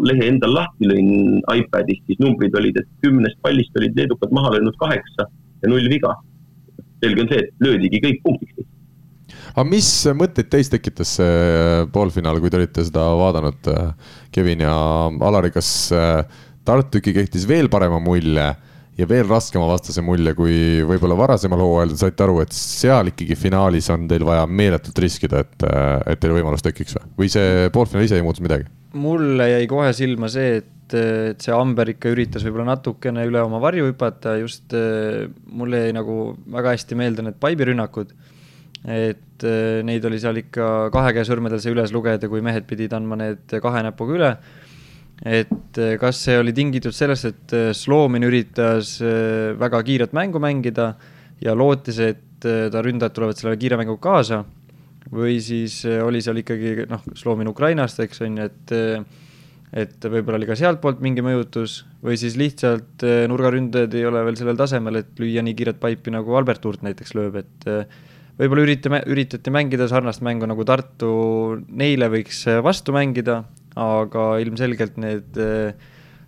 lehe 0.07 0.27
endal 0.33 0.55
lahti 0.57 0.89
lõin 0.89 1.39
iPadist, 1.53 2.03
siis 2.09 2.19
numbrid 2.19 2.55
olid, 2.59 2.81
et 2.81 2.89
kümnest 3.05 3.39
pallist 3.45 3.77
olid 3.79 3.95
leedukad 3.99 4.33
maha 4.35 4.57
löönud 4.57 4.75
kaheksa 4.81 5.29
ja 5.61 5.71
null 5.71 5.87
viga. 5.91 6.17
selge 7.01 7.23
on 7.23 7.31
see, 7.31 7.41
et 7.41 7.65
löödigi 7.65 8.01
kõik 8.03 8.19
punktiks 8.25 8.67
aga 9.51 9.65
mis 9.67 9.89
mõtteid 10.17 10.49
teis 10.51 10.69
tekitas 10.71 11.15
see 11.17 11.27
äh, 11.27 11.83
poolfinaal, 11.93 12.39
kui 12.41 12.51
te 12.51 12.59
olite 12.59 12.85
seda 12.87 13.07
vaadanud, 13.19 13.69
äh, 13.71 14.15
Kevin 14.31 14.63
ja 14.63 14.75
Alari, 15.27 15.51
kas 15.53 15.69
äh, 15.95 16.23
Tartu 16.67 16.99
ikkagi 17.01 17.23
kehtis 17.23 17.47
veel 17.49 17.69
parema 17.73 17.99
mulje 18.03 18.49
ja 18.99 19.07
veel 19.09 19.25
raskema 19.29 19.65
vastase 19.69 20.03
mulje 20.05 20.33
kui 20.37 20.55
võib-olla 20.87 21.15
varasemal 21.17 21.63
hooajal, 21.63 21.93
te 21.93 22.01
saite 22.03 22.25
aru, 22.25 22.41
et 22.43 22.53
seal 22.55 23.11
ikkagi 23.13 23.37
finaalis 23.39 23.87
on 23.93 24.05
teil 24.09 24.25
vaja 24.27 24.43
meeletult 24.47 24.99
riskida, 25.01 25.45
et, 25.45 25.65
et 26.11 26.21
teil 26.21 26.35
võimalus 26.35 26.65
tekiks 26.65 26.97
või? 26.97 27.07
või 27.23 27.31
see 27.33 27.71
poolfinaal 27.73 28.05
ise 28.05 28.19
ei 28.19 28.25
muutunud 28.25 28.49
midagi? 28.49 28.69
mulle 29.01 29.47
jäi 29.47 29.69
kohe 29.71 29.93
silma 29.95 30.27
see, 30.29 30.59
et, 30.59 30.97
et 30.99 31.41
see 31.41 31.55
Amber 31.55 31.93
ikka 31.93 32.11
üritas 32.11 32.43
võib-olla 32.45 32.73
natukene 32.73 33.23
üle 33.29 33.41
oma 33.41 33.61
varju 33.63 33.87
hüpata, 33.87 34.35
just 34.43 34.75
mulle 35.47 35.85
jäi 35.85 35.95
nagu 35.95 36.19
väga 36.51 36.75
hästi 36.75 36.99
meelde 36.99 37.25
need 37.25 37.39
paibirünnakud 37.41 38.11
et 38.81 39.45
neid 39.85 40.05
oli 40.09 40.19
seal 40.21 40.39
ikka 40.41 40.89
kahe 40.93 41.13
käe 41.15 41.25
sõrmedel 41.27 41.61
see 41.61 41.73
üles 41.73 41.93
lugeda, 41.93 42.29
kui 42.29 42.41
mehed 42.45 42.65
pidid 42.69 42.93
andma 42.97 43.17
need 43.19 43.57
kahe 43.61 43.83
näpuga 43.85 44.17
üle. 44.17 44.31
Et 45.21 45.77
äh, 45.77 45.95
kas 46.01 46.23
see 46.25 46.37
oli 46.41 46.53
tingitud 46.57 46.95
sellest, 46.95 47.27
et 47.29 47.53
äh, 47.53 47.69
Sloomin 47.77 48.25
üritas 48.25 48.95
väga 49.01 49.81
kiiret 49.85 50.15
mängu 50.17 50.41
mängida 50.41 50.95
ja 51.41 51.55
lootis, 51.57 51.99
et 52.01 52.27
ta 52.41 52.81
ründajad 52.81 53.13
tulevad 53.13 53.37
selle 53.37 53.57
kiire 53.61 53.77
mänguga 53.77 54.01
kaasa? 54.01 54.41
Või 55.11 55.35
siis 55.43 55.81
oli 55.85 56.21
seal 56.23 56.39
ikkagi 56.41 56.87
noh, 56.89 57.03
Sloomin 57.17 57.49
Ukrainast, 57.51 57.99
eks 58.01 58.23
on 58.25 58.39
ju, 58.39 58.47
et 58.49 58.73
et 59.71 60.03
võib-olla 60.03 60.35
oli 60.35 60.47
ka 60.49 60.55
sealtpoolt 60.57 60.99
mingi 61.03 61.23
mõjutus 61.23 61.77
või 62.03 62.17
siis 62.19 62.33
lihtsalt 62.39 63.05
nurgaründajad 63.31 63.93
ei 63.95 64.07
ole 64.09 64.23
veel 64.27 64.35
sellel 64.39 64.57
tasemel, 64.59 64.99
et 64.99 65.21
lüüa 65.21 65.43
nii 65.45 65.55
kiiret 65.55 65.79
paipi 65.79 66.11
nagu 66.11 66.35
Albert 66.35 66.65
Uurt 66.67 66.83
näiteks 66.83 67.13
lööb, 67.15 67.37
et 67.39 67.69
võib-olla 68.41 68.65
üritame, 68.65 68.99
üritati 69.07 69.53
mängida 69.53 69.87
sarnast 69.87 70.25
mängu 70.25 70.49
nagu 70.49 70.65
Tartu 70.67 71.13
neile 71.69 72.09
võiks 72.11 72.43
vastu 72.65 72.95
mängida, 72.95 73.43
aga 73.79 74.25
ilmselgelt 74.43 74.97
need 74.99 75.39
äh, 75.39 75.71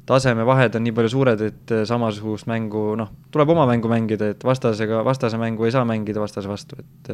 tasemevahed 0.08 0.78
on 0.78 0.86
nii 0.86 0.96
palju 0.96 1.12
suured, 1.16 1.44
et 1.50 1.76
äh, 1.76 1.84
samasugust 1.88 2.48
mängu, 2.52 2.94
noh, 3.00 3.12
tuleb 3.34 3.54
oma 3.56 3.68
mängu 3.70 3.92
mängida, 3.92 4.34
et 4.36 4.48
vastasega, 4.48 5.04
vastase 5.08 5.40
mängu 5.42 5.68
ei 5.68 5.76
saa 5.76 5.84
mängida 5.88 6.24
vastase 6.24 6.52
vastu, 6.52 6.80
et 6.80 7.14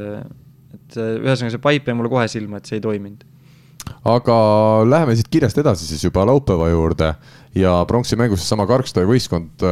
et 0.69 0.95
ühesõnaga 0.99 1.53
see 1.55 1.61
paip 1.61 1.87
jäi 1.89 1.97
mulle 1.97 2.11
kohe 2.11 2.27
silma, 2.29 2.59
et 2.59 2.69
see 2.69 2.77
ei 2.77 2.83
toiminud. 2.83 3.25
aga 4.05 4.35
läheme 4.85 5.15
siit 5.17 5.29
kirjast 5.33 5.57
edasi 5.57 5.87
siis 5.87 6.03
juba 6.03 6.21
laupäeva 6.29 6.67
juurde 6.69 7.07
ja 7.57 7.71
pronksi 7.89 8.17
mängus 8.19 8.43
seesama 8.43 8.67
Karkstaja 8.69 9.07
võistkond 9.09 9.65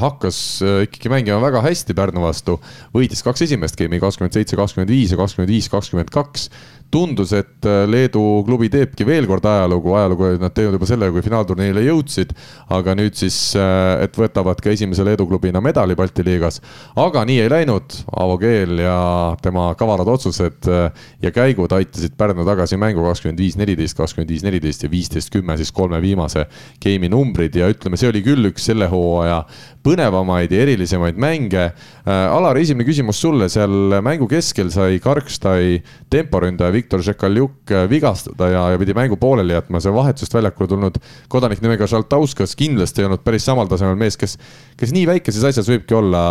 hakkas 0.00 0.38
ikkagi 0.86 1.12
mängima 1.12 1.36
väga 1.42 1.60
hästi 1.66 1.96
Pärnu 1.96 2.24
vastu, 2.24 2.56
võitis 2.96 3.20
kaks 3.24 3.44
esimest 3.44 3.76
geimi, 3.76 4.00
kakskümmend 4.00 4.32
seitse, 4.32 4.56
kakskümmend 4.56 4.92
viis 4.92 5.12
ja 5.12 5.20
kakskümmend 5.20 5.52
viis, 5.52 5.68
kakskümmend 5.72 6.12
kaks 6.14 6.48
tundus, 6.90 7.32
et 7.36 7.66
äh, 7.68 7.82
Leedu 7.88 8.22
klubi 8.46 8.70
teebki 8.72 9.04
veel 9.06 9.26
kord 9.28 9.44
ajalugu, 9.48 9.92
ajalugu 9.98 10.30
nad 10.40 10.54
teinud 10.56 10.78
juba 10.78 10.88
sellega, 10.88 11.12
kui 11.12 11.24
finaalturniirile 11.24 11.84
jõudsid. 11.84 12.32
aga 12.72 12.94
nüüd 12.96 13.16
siis, 13.16 13.36
äh, 13.56 14.04
et 14.04 14.16
võtavad 14.16 14.60
ka 14.62 14.72
esimese 14.72 15.04
Leedu 15.04 15.26
klubina 15.28 15.60
medali 15.64 15.96
Balti 15.98 16.24
liigas. 16.24 16.60
aga 16.96 17.24
nii 17.28 17.40
ei 17.44 17.52
läinud, 17.52 17.98
Aavo 18.16 18.38
Keel 18.40 18.78
ja 18.80 19.36
tema 19.42 19.74
kavalad 19.78 20.08
otsused 20.08 20.68
äh, 20.68 20.90
ja 21.22 21.32
käigud 21.34 21.72
aitasid 21.76 22.16
Pärnu 22.16 22.46
tagasi 22.48 22.80
mängu 22.80 23.04
kakskümmend 23.04 23.40
viis, 23.40 23.58
neliteist, 23.60 23.96
kakskümmend 23.96 24.32
viis, 24.32 24.46
neliteist 24.46 24.82
ja 24.82 24.90
viisteist, 24.90 25.32
kümme 25.32 25.58
siis 25.60 25.72
kolme 25.72 26.00
viimase 26.02 26.46
game'i 26.82 27.12
numbrid 27.12 27.56
ja 27.56 27.68
ütleme, 27.68 28.00
see 28.00 28.08
oli 28.08 28.24
küll 28.24 28.48
üks 28.48 28.70
selle 28.70 28.88
hooaja 28.88 29.42
põnevamaid 29.84 30.52
ja 30.52 30.64
erilisemaid 30.64 31.18
mänge. 31.20 31.70
Alar, 32.08 32.58
esimene 32.60 32.86
küsimus 32.88 33.20
sulle, 33.22 33.48
seal 33.52 33.98
mängu 34.04 34.28
keskel 34.28 34.72
sai 34.72 34.98
Karkstai 35.02 35.78
temporündaja 36.12 36.74
Viktor 36.78 37.02
Žekaljuk 37.02 37.72
äh, 37.72 37.86
vigastada 37.90 38.48
ja, 38.52 38.62
ja 38.72 38.78
pidi 38.80 38.94
mängu 38.96 39.18
pooleli 39.20 39.54
jätma, 39.56 39.80
see 39.82 39.92
vahetusest 39.94 40.34
väljakule 40.36 40.70
tulnud 40.70 40.98
kodanik 41.32 41.62
nimega 41.64 41.88
Žaltauskas 41.90 42.54
kindlasti 42.58 43.02
ei 43.02 43.08
olnud 43.08 43.24
päris 43.26 43.46
samal 43.48 43.70
tasemel 43.70 43.98
mees, 43.98 44.18
kes, 44.20 44.36
kes 44.78 44.94
nii 44.94 45.06
väikeses 45.10 45.46
asjas 45.50 45.70
võibki 45.70 45.96
olla 45.98 46.22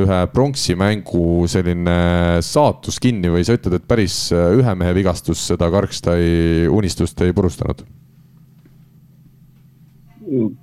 ühe 0.00 0.20
pronksi 0.34 0.76
mängu 0.78 1.48
selline 1.50 1.96
saatus 2.46 3.00
kinni 3.02 3.32
või 3.32 3.46
sa 3.46 3.56
ütled, 3.58 3.78
et 3.80 3.88
päris 3.88 4.18
äh, 4.36 4.52
ühe 4.60 4.76
mehe 4.78 4.94
vigastus 4.96 5.42
seda 5.52 5.70
Karkstai 5.72 6.68
unistust 6.70 7.24
ei 7.26 7.34
purustanud? 7.36 7.86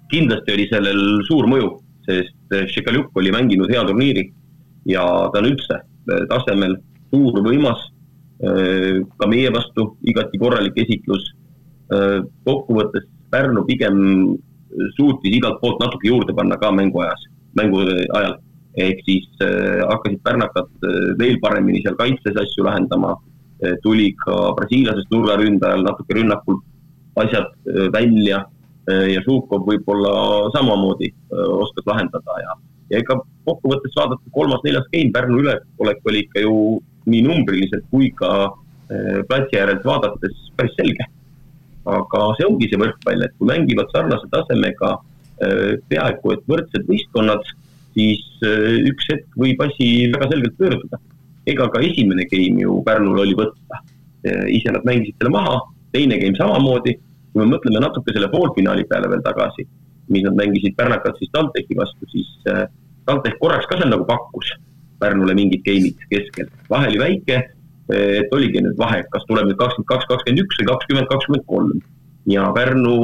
kindlasti 0.08 0.54
oli 0.54 0.64
sellel 0.70 1.00
suur 1.28 1.44
mõju, 1.52 1.74
sest 2.08 2.54
Šikaljuk 2.72 3.18
oli 3.20 3.34
mänginud 3.36 3.68
hea 3.68 3.82
turniiri 3.84 4.24
ja 4.88 5.04
ta 5.34 5.42
on 5.42 5.50
üldse 5.50 5.82
tasemel 6.30 6.78
suur, 7.12 7.42
võimas 7.44 7.82
Äh, 7.82 7.97
ka 8.38 9.28
meie 9.30 9.50
vastu 9.54 9.96
igati 10.06 10.38
korralik 10.38 10.78
esitlus. 10.78 11.32
Äh, 11.94 12.20
kokkuvõttes 12.46 13.08
Pärnu 13.32 13.66
pigem 13.68 13.98
suutis 14.96 15.34
igalt 15.36 15.58
poolt 15.60 15.82
natuke 15.82 16.08
juurde 16.08 16.36
panna 16.36 16.56
ka 16.60 16.70
mänguajas, 16.72 17.26
mängu 17.60 17.82
ajal. 18.16 18.38
ehk 18.78 19.00
siis 19.08 19.26
äh, 19.42 19.82
hakkasid 19.90 20.20
pärnakad 20.22 20.68
veel 21.18 21.40
paremini 21.42 21.82
seal 21.82 21.96
kaitses 21.98 22.36
asju 22.38 22.64
lahendama. 22.64 23.16
tuli 23.82 24.12
ka 24.22 24.54
brasiillasest 24.54 25.10
nurgaründajal 25.10 25.82
natuke 25.82 26.14
rünnakul 26.14 26.60
asjad 27.18 27.48
välja 27.90 28.44
ja 28.86 29.22
Žukov 29.26 29.66
võib-olla 29.66 30.12
samamoodi 30.54 31.10
oskas 31.34 31.88
lahendada 31.90 32.36
ja, 32.44 32.54
ja 32.92 33.00
ega 33.02 33.18
kokkuvõttes 33.50 33.98
vaadata 33.98 34.36
kolmas-neljas 34.38 34.86
game 34.94 35.10
Pärnu 35.16 35.42
üleolek 35.42 36.06
oli 36.06 36.22
ikka 36.28 36.46
ju 36.46 36.54
nii 37.08 37.24
numbriliselt 37.26 37.86
kui 37.92 38.10
ka 38.16 38.32
eh, 38.92 39.22
platsi 39.30 39.60
äärelt 39.60 39.86
vaadates 39.88 40.36
päris 40.58 40.76
selge. 40.80 41.08
aga 41.88 42.22
see 42.36 42.44
ongi 42.44 42.68
see 42.68 42.80
võrkpall, 42.82 43.22
et 43.24 43.32
kui 43.40 43.48
mängivad 43.48 43.94
sarnase 43.94 44.28
tasemega 44.34 44.90
eh, 45.46 45.78
peaaegu 45.88 46.34
et 46.34 46.44
võrdsed 46.52 46.84
võistkonnad, 46.90 47.48
siis 47.96 48.26
eh, 48.44 48.90
üks 48.92 49.08
hetk 49.14 49.38
võib 49.40 49.64
asi 49.64 50.10
väga 50.12 50.28
selgelt 50.34 50.58
pöörduda. 50.60 51.00
ega 51.48 51.70
ka 51.72 51.82
esimene 51.90 52.28
game 52.28 52.66
ju 52.66 52.82
Pärnul 52.84 53.24
oli 53.24 53.36
võtta. 53.36 53.84
ise 54.52 54.72
nad 54.74 54.84
mängisid 54.84 55.16
selle 55.16 55.32
maha, 55.32 55.60
teine 55.96 56.18
game 56.20 56.36
samamoodi. 56.36 56.98
kui 57.32 57.44
me 57.44 57.52
mõtleme 57.56 57.80
natuke 57.80 58.12
selle 58.12 58.28
poolfinaali 58.34 58.84
peale 58.90 59.08
veel 59.08 59.22
tagasi, 59.24 59.64
mis 60.10 60.24
nad 60.26 60.36
mängisid 60.36 60.76
Pärnakat 60.76 61.16
siis 61.18 61.32
TalTechi 61.32 61.78
vastu, 61.78 62.10
siis 62.12 62.28
TalTech 63.06 63.40
korraks 63.40 63.70
ka 63.70 63.78
seal 63.80 63.94
nagu 63.94 64.04
pakkus 64.10 64.52
Pärnule 65.02 65.36
mingid 65.38 65.64
game'id 65.66 66.08
keskel. 66.12 66.50
vahe 66.70 66.90
oli 66.92 67.00
väike, 67.02 67.38
et 67.94 68.34
oligi 68.36 68.64
nüüd 68.64 68.80
vahe, 68.80 69.04
kas 69.14 69.26
tuleb 69.30 69.48
nüüd 69.48 69.60
kakskümmend 69.62 69.90
kaks, 69.92 70.10
kakskümmend 70.12 70.44
üks 70.44 70.60
või 70.60 70.70
kakskümmend, 70.72 71.10
kakskümmend 71.14 71.48
kolm. 71.54 71.80
ja 72.28 72.50
Pärnu 72.56 72.96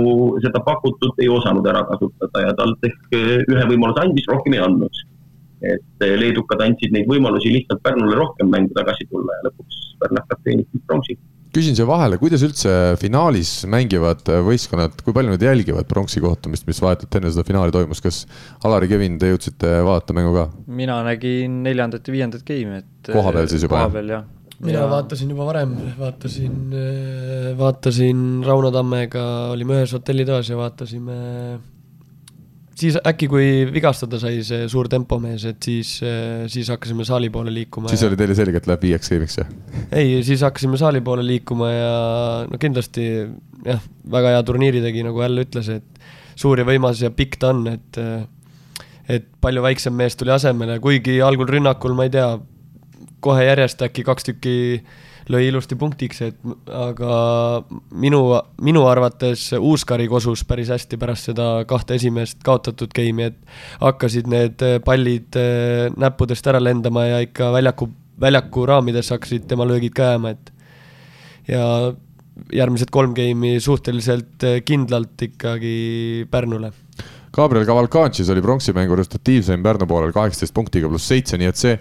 seda 0.44 0.60
pakutut 0.66 1.20
ei 1.24 1.30
osanud 1.32 1.68
ära 1.72 1.86
kasutada 1.88 2.48
ja 2.48 2.56
talt 2.60 2.90
ehk 2.90 3.16
ühe 3.16 3.68
võimaluse 3.70 4.04
andis, 4.04 4.28
rohkem 4.28 4.58
ei 4.58 4.64
andnud. 4.66 5.04
et 5.64 6.04
leedukad 6.20 6.60
andsid 6.66 6.92
neid 6.92 7.08
võimalusi 7.08 7.54
lihtsalt 7.54 7.84
Pärnule 7.84 8.18
rohkem 8.20 8.50
mängu 8.52 8.76
tagasi 8.76 9.08
tulla 9.12 9.38
ja 9.38 9.48
lõpuks 9.48 9.84
pärnakad 10.02 10.44
teenisid 10.44 10.84
pronksi 10.88 11.16
küsin 11.54 11.78
siia 11.78 11.88
vahele, 11.88 12.18
kuidas 12.22 12.44
üldse 12.46 12.72
finaalis 13.02 13.52
mängivad 13.70 14.26
võistkonnad, 14.48 15.00
kui 15.06 15.16
palju 15.16 15.36
nad 15.36 15.44
jälgivad 15.46 15.88
pronksi 15.90 16.22
kohtumist, 16.24 16.66
mis 16.70 16.82
vahetult 16.84 17.20
enne 17.20 17.32
seda 17.34 17.46
finaali 17.48 17.74
toimus, 17.76 18.02
kas 18.04 18.24
Alari, 18.66 18.90
Kevin, 18.92 19.20
te 19.22 19.30
jõudsite 19.32 19.76
vaadata 19.86 20.16
mängu 20.18 20.34
ka? 20.38 20.48
mina 20.68 21.02
nägin 21.06 21.62
neljandat 21.66 22.08
ja 22.10 22.16
viiendat 22.16 22.46
game'i, 22.48 22.82
et. 22.84 23.12
kohapeal 23.12 23.52
siis 23.52 23.68
juba? 23.68 23.84
kohapeal 23.84 24.16
jah. 24.16 24.26
mina 24.64 24.80
ja... 24.80 24.88
vaatasin 24.96 25.36
juba 25.36 25.48
varem, 25.52 25.76
vaatasin, 26.00 26.58
vaatasin 27.60 28.26
Rauno 28.48 28.74
Tammega, 28.74 29.28
olime 29.54 29.82
ühes 29.82 29.94
hotellitoas 29.98 30.50
ja 30.50 30.58
vaatasime 30.60 31.20
siis 32.84 32.98
äkki, 33.00 33.30
kui 33.32 33.48
vigastada 33.72 34.20
sai 34.22 34.42
see 34.46 34.68
suur 34.72 34.90
tempomees, 34.92 35.46
et 35.50 35.64
siis, 35.64 35.96
siis 36.52 36.70
hakkasime 36.74 37.06
saali 37.08 37.32
poole 37.34 37.54
liikuma. 37.54 37.92
siis 37.92 38.04
ja... 38.04 38.12
oli 38.12 38.20
teile 38.20 38.36
selge, 38.38 38.62
et 38.62 38.70
läheb 38.70 38.86
viieks 38.88 39.14
game'iks, 39.14 39.40
jah? 39.42 39.50
ei, 39.92 40.20
siis 40.28 40.44
hakkasime 40.46 40.80
saali 40.82 41.02
poole 41.06 41.26
liikuma 41.28 41.72
ja 41.72 41.96
no 42.50 42.60
kindlasti 42.62 43.08
jah, 43.66 43.82
väga 44.12 44.36
hea 44.36 44.46
turniiri 44.48 44.84
tegi, 44.84 45.06
nagu 45.08 45.24
Äll 45.24 45.46
ütles, 45.46 45.70
et 45.74 46.06
suur 46.40 46.60
ja 46.60 46.68
võimas 46.68 47.02
ja 47.04 47.12
pikk 47.14 47.40
ta 47.42 47.54
on, 47.54 47.68
et 47.72 48.02
et 49.12 49.26
palju 49.44 49.64
väiksem 49.64 49.96
mees 50.00 50.16
tuli 50.16 50.32
asemele, 50.32 50.78
kuigi 50.84 51.18
algul 51.24 51.50
rünnakul, 51.50 51.96
ma 51.98 52.08
ei 52.08 52.14
tea, 52.14 52.28
kohe 53.24 53.44
järjest 53.44 53.84
äkki 53.84 54.06
kaks 54.08 54.30
tükki 54.30 54.56
lõi 55.32 55.48
ilusti 55.48 55.78
punktiks, 55.80 56.22
et 56.26 56.38
aga 56.68 57.18
minu, 57.92 58.22
minu 58.64 58.86
arvates 58.90 59.50
Uuskari 59.58 60.08
kosus 60.12 60.44
päris 60.48 60.72
hästi 60.74 61.00
pärast 61.00 61.32
seda 61.32 61.48
kahte 61.70 61.98
esimest 62.00 62.42
kaotatud 62.46 62.94
game'i, 62.96 63.32
et 63.32 63.84
hakkasid 63.84 64.30
need 64.32 64.64
pallid 64.86 65.40
eh, 65.40 65.90
näppudest 65.96 66.48
ära 66.52 66.62
lendama 66.64 67.08
ja 67.08 67.22
ikka 67.24 67.52
väljaku, 67.56 67.90
väljaku 68.22 68.68
raamides 68.70 69.14
hakkasid 69.16 69.48
tema 69.50 69.68
löögid 69.70 69.96
ka 69.96 70.14
jääma, 70.14 70.36
et 70.36 70.54
ja 71.48 71.66
järgmised 72.54 72.92
kolm 72.94 73.14
game'i 73.18 73.60
suhteliselt 73.64 74.44
kindlalt 74.66 75.22
ikkagi 75.30 76.26
Pärnule 76.32 76.74
Gabriel 77.34 77.66
Cavalcantis 77.66 78.30
oli 78.30 78.42
pronksi 78.42 78.74
mängu 78.78 78.94
resultatiivsem 78.96 79.64
Pärnu 79.64 79.88
poolel 79.90 80.12
kaheksateist 80.14 80.54
punktiga 80.54 80.86
pluss 80.86 81.08
seitse, 81.10 81.34
nii 81.42 81.48
et 81.50 81.58
see 81.58 81.72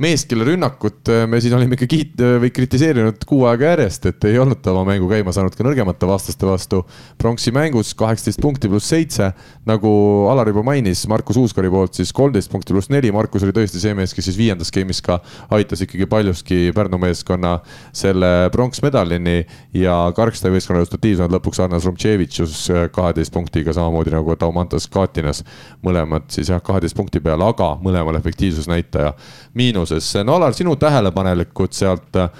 mees, 0.00 0.22
kelle 0.24 0.46
rünnakut 0.48 1.10
äh, 1.12 1.26
me 1.28 1.36
siin 1.44 1.52
olime 1.52 1.76
ikka 1.76 1.88
kiit- 1.90 2.22
või 2.40 2.48
kritiseerinud 2.56 3.26
kuu 3.28 3.42
aega 3.50 3.74
järjest, 3.74 4.08
et 4.08 4.24
ei 4.24 4.38
olnud 4.40 4.62
ta 4.64 4.72
oma 4.72 4.86
mängu 4.88 5.10
käima 5.10 5.34
saanud 5.36 5.52
ka 5.52 5.66
nõrgemate 5.66 6.08
vastaste 6.08 6.48
vastu. 6.48 6.80
pronksi 7.20 7.52
mängus 7.52 7.90
kaheksateist 7.92 8.40
punkti 8.40 8.70
pluss 8.72 8.88
seitse, 8.88 9.28
nagu 9.68 9.90
Alar 10.32 10.48
juba 10.48 10.62
mainis, 10.70 11.04
Markus 11.12 11.36
Uuskari 11.36 11.68
poolt 11.68 12.00
siis 12.00 12.12
kolmteist 12.16 12.48
punkti 12.48 12.72
pluss 12.72 12.88
neli, 12.88 13.12
Markus 13.12 13.44
oli 13.44 13.52
tõesti 13.52 13.84
see 13.84 13.92
mees, 13.92 14.16
kes 14.16 14.30
siis 14.30 14.40
viiendas 14.40 14.72
game'is 14.72 15.04
ka 15.04 15.20
aitas 15.52 15.84
ikkagi 15.84 16.08
paljuski 16.08 16.72
Pärnu 16.72 16.96
meeskonna 17.04 17.58
selle 17.92 18.48
pronksmedalini 18.56 19.44
ja 19.76 20.00
Karkstaja 20.16 20.56
võistkonna 20.56 20.80
resultatiivsemad 20.80 21.36
lõpuks 21.36 21.60
Arnas 21.60 21.84
Rumtševitšus 21.84 22.58
kaheteist 22.96 23.36
punktiga, 23.36 23.76
samamoodi 23.76 24.16
nagu 24.16 24.40
Taumantas 24.40 24.88
ka 24.88 25.01
Katinas. 25.02 25.42
mõlemad 25.84 26.30
siis 26.32 26.50
jah, 26.52 26.62
kaheteist 26.62 26.96
punkti 26.96 27.20
peal, 27.20 27.42
aga 27.42 27.74
mõlemal 27.82 28.16
efektiivsusnäitaja 28.20 29.12
miinuses. 29.58 30.14
no 30.24 30.38
Alar, 30.38 30.54
sinu 30.54 30.76
tähelepanelikud 30.76 31.74
sealt 31.76 32.16
äh, 32.16 32.30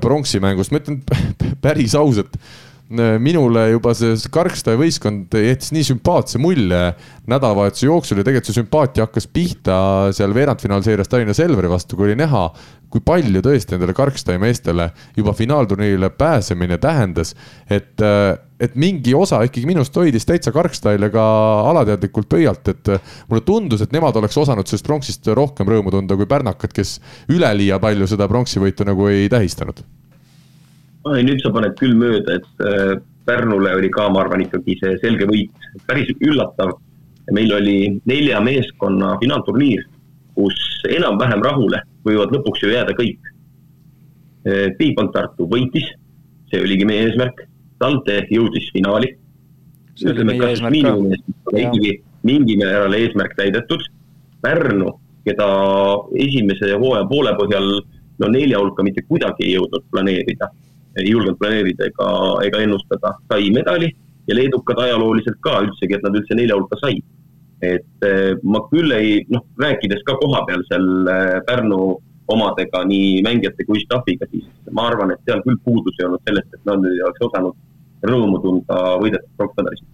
pronksi 0.00 0.40
mängust, 0.40 0.72
ma 0.72 0.80
ütlen 0.82 1.02
päris 1.64 1.94
ausalt 1.98 2.38
minule 3.22 3.64
juba 3.72 3.94
see 3.96 4.16
Karkstaja 4.32 4.78
võistkond 4.80 5.32
jättis 5.36 5.72
nii 5.72 5.84
sümpaatse 5.86 6.40
mulje 6.42 6.80
nädalavahetuse 7.30 7.86
jooksul 7.86 8.20
ja 8.20 8.26
tegelikult 8.26 8.50
see 8.50 8.58
sümpaatia 8.58 9.06
hakkas 9.06 9.28
pihta 9.32 9.76
seal 10.16 10.34
veerandfinaalseerias 10.36 11.10
Tallinna 11.10 11.34
Selveri 11.36 11.70
vastu, 11.70 11.96
kui 11.96 12.10
oli 12.10 12.18
näha, 12.18 12.42
kui 12.92 13.04
palju 13.04 13.40
tõesti 13.44 13.76
nendele 13.76 13.94
Karkstaja 13.96 14.40
meestele 14.42 14.90
juba 15.16 15.32
finaalturniirile 15.36 16.10
pääsemine 16.18 16.78
tähendas. 16.82 17.34
et, 17.70 18.04
et 18.60 18.76
mingi 18.76 19.14
osa 19.14 19.40
ikkagi 19.46 19.66
minust 19.66 19.96
hoidis 19.96 20.28
täitsa 20.28 20.52
Karkstyle 20.52 21.08
ka 21.14 21.24
alateadlikult 21.70 22.28
pöialt, 22.28 22.68
et 22.68 22.92
mulle 23.30 23.46
tundus, 23.46 23.80
et 23.82 23.92
nemad 23.92 24.16
oleks 24.20 24.36
osanud 24.36 24.68
sellest 24.68 24.86
pronksist 24.86 25.32
rohkem 25.32 25.68
rõõmu 25.68 25.94
tunda 25.94 26.18
kui 26.18 26.28
pärnakad, 26.28 26.74
kes 26.76 26.98
üleliia 27.32 27.80
palju 27.82 28.10
seda 28.10 28.28
pronksivõitu 28.28 28.88
nagu 28.88 29.08
ei 29.08 29.28
tähistanud 29.32 29.84
nüüd 31.04 31.42
sa 31.42 31.50
paned 31.54 31.74
küll 31.80 31.96
mööda, 31.98 32.38
et 32.38 32.66
äh, 32.66 33.00
Pärnule 33.26 33.76
oli 33.78 33.90
ka, 33.94 34.08
ma 34.10 34.24
arvan, 34.24 34.42
ikkagi 34.42 34.74
see 34.80 34.96
selge 35.02 35.28
võit, 35.30 35.66
päris 35.86 36.10
üllatav. 36.20 36.78
meil 37.32 37.52
oli 37.54 38.00
nelja 38.10 38.40
meeskonna 38.42 39.12
finaalturniir, 39.20 39.84
kus 40.34 40.56
enam-vähem 40.90 41.42
rahule 41.42 41.78
võivad 42.04 42.34
lõpuks 42.34 42.64
ju 42.64 42.72
jääda 42.72 42.96
kõik. 42.98 43.20
Bigbank 44.78 45.12
äh, 45.12 45.14
Tartu 45.14 45.46
võitis, 45.46 45.86
see 46.50 46.60
oligi 46.60 46.84
meie 46.84 47.06
eesmärk, 47.06 47.44
TalTe 47.78 48.24
jõudis 48.30 48.66
finaali. 48.74 49.14
ütleme, 50.02 50.34
kas 50.38 50.62
miinimumist 50.66 51.30
ikkagi 51.52 52.02
mingi 52.26 52.56
määral 52.58 52.94
eesmärk 52.98 53.36
täidetud. 53.38 53.86
Pärnu, 54.42 54.98
keda 55.24 55.46
esimese 56.18 56.74
hooaja 56.74 57.06
poole 57.06 57.36
põhjal 57.38 57.68
no 58.18 58.28
nelja 58.28 58.58
hulka 58.58 58.82
mitte 58.82 59.06
kuidagi 59.06 59.46
ei 59.46 59.54
jõudnud 59.54 59.86
planeerida 59.90 60.50
ei 61.00 61.10
julgenud 61.12 61.38
planeerida 61.40 61.88
ega, 61.88 62.08
ega 62.46 62.62
ennustada, 62.64 63.14
sai 63.30 63.50
medali 63.54 63.90
ja 64.28 64.36
leedukad 64.36 64.78
ajalooliselt 64.84 65.40
ka 65.44 65.60
üldsegi, 65.66 65.96
et 65.96 66.06
nad 66.06 66.16
üldse 66.18 66.38
nelja 66.38 66.58
hulka 66.58 66.78
said. 66.82 67.02
et 67.62 68.06
eh, 68.06 68.32
ma 68.42 68.58
küll 68.72 68.90
ei, 68.90 69.20
noh, 69.30 69.44
rääkides 69.62 70.00
ka 70.02 70.16
kohapeal 70.18 70.64
seal 70.66 70.86
eh, 71.06 71.36
Pärnu 71.46 71.76
omadega, 72.34 72.80
nii 72.90 73.20
mängijate 73.22 73.62
kui 73.68 73.78
staffiga, 73.84 74.26
siis 74.32 74.48
ma 74.74 74.88
arvan, 74.90 75.12
et 75.14 75.22
seal 75.28 75.44
küll 75.46 75.60
puudus 75.62 76.00
ei 76.00 76.08
olnud 76.08 76.24
sellest, 76.26 76.50
et 76.56 76.66
nad 76.66 76.82
ei 76.90 76.98
oleks 77.06 77.22
osanud 77.28 78.08
rõõmu 78.10 78.40
tunda 78.42 78.80
võidetud 78.98 79.30
pronksmedalist 79.38 79.86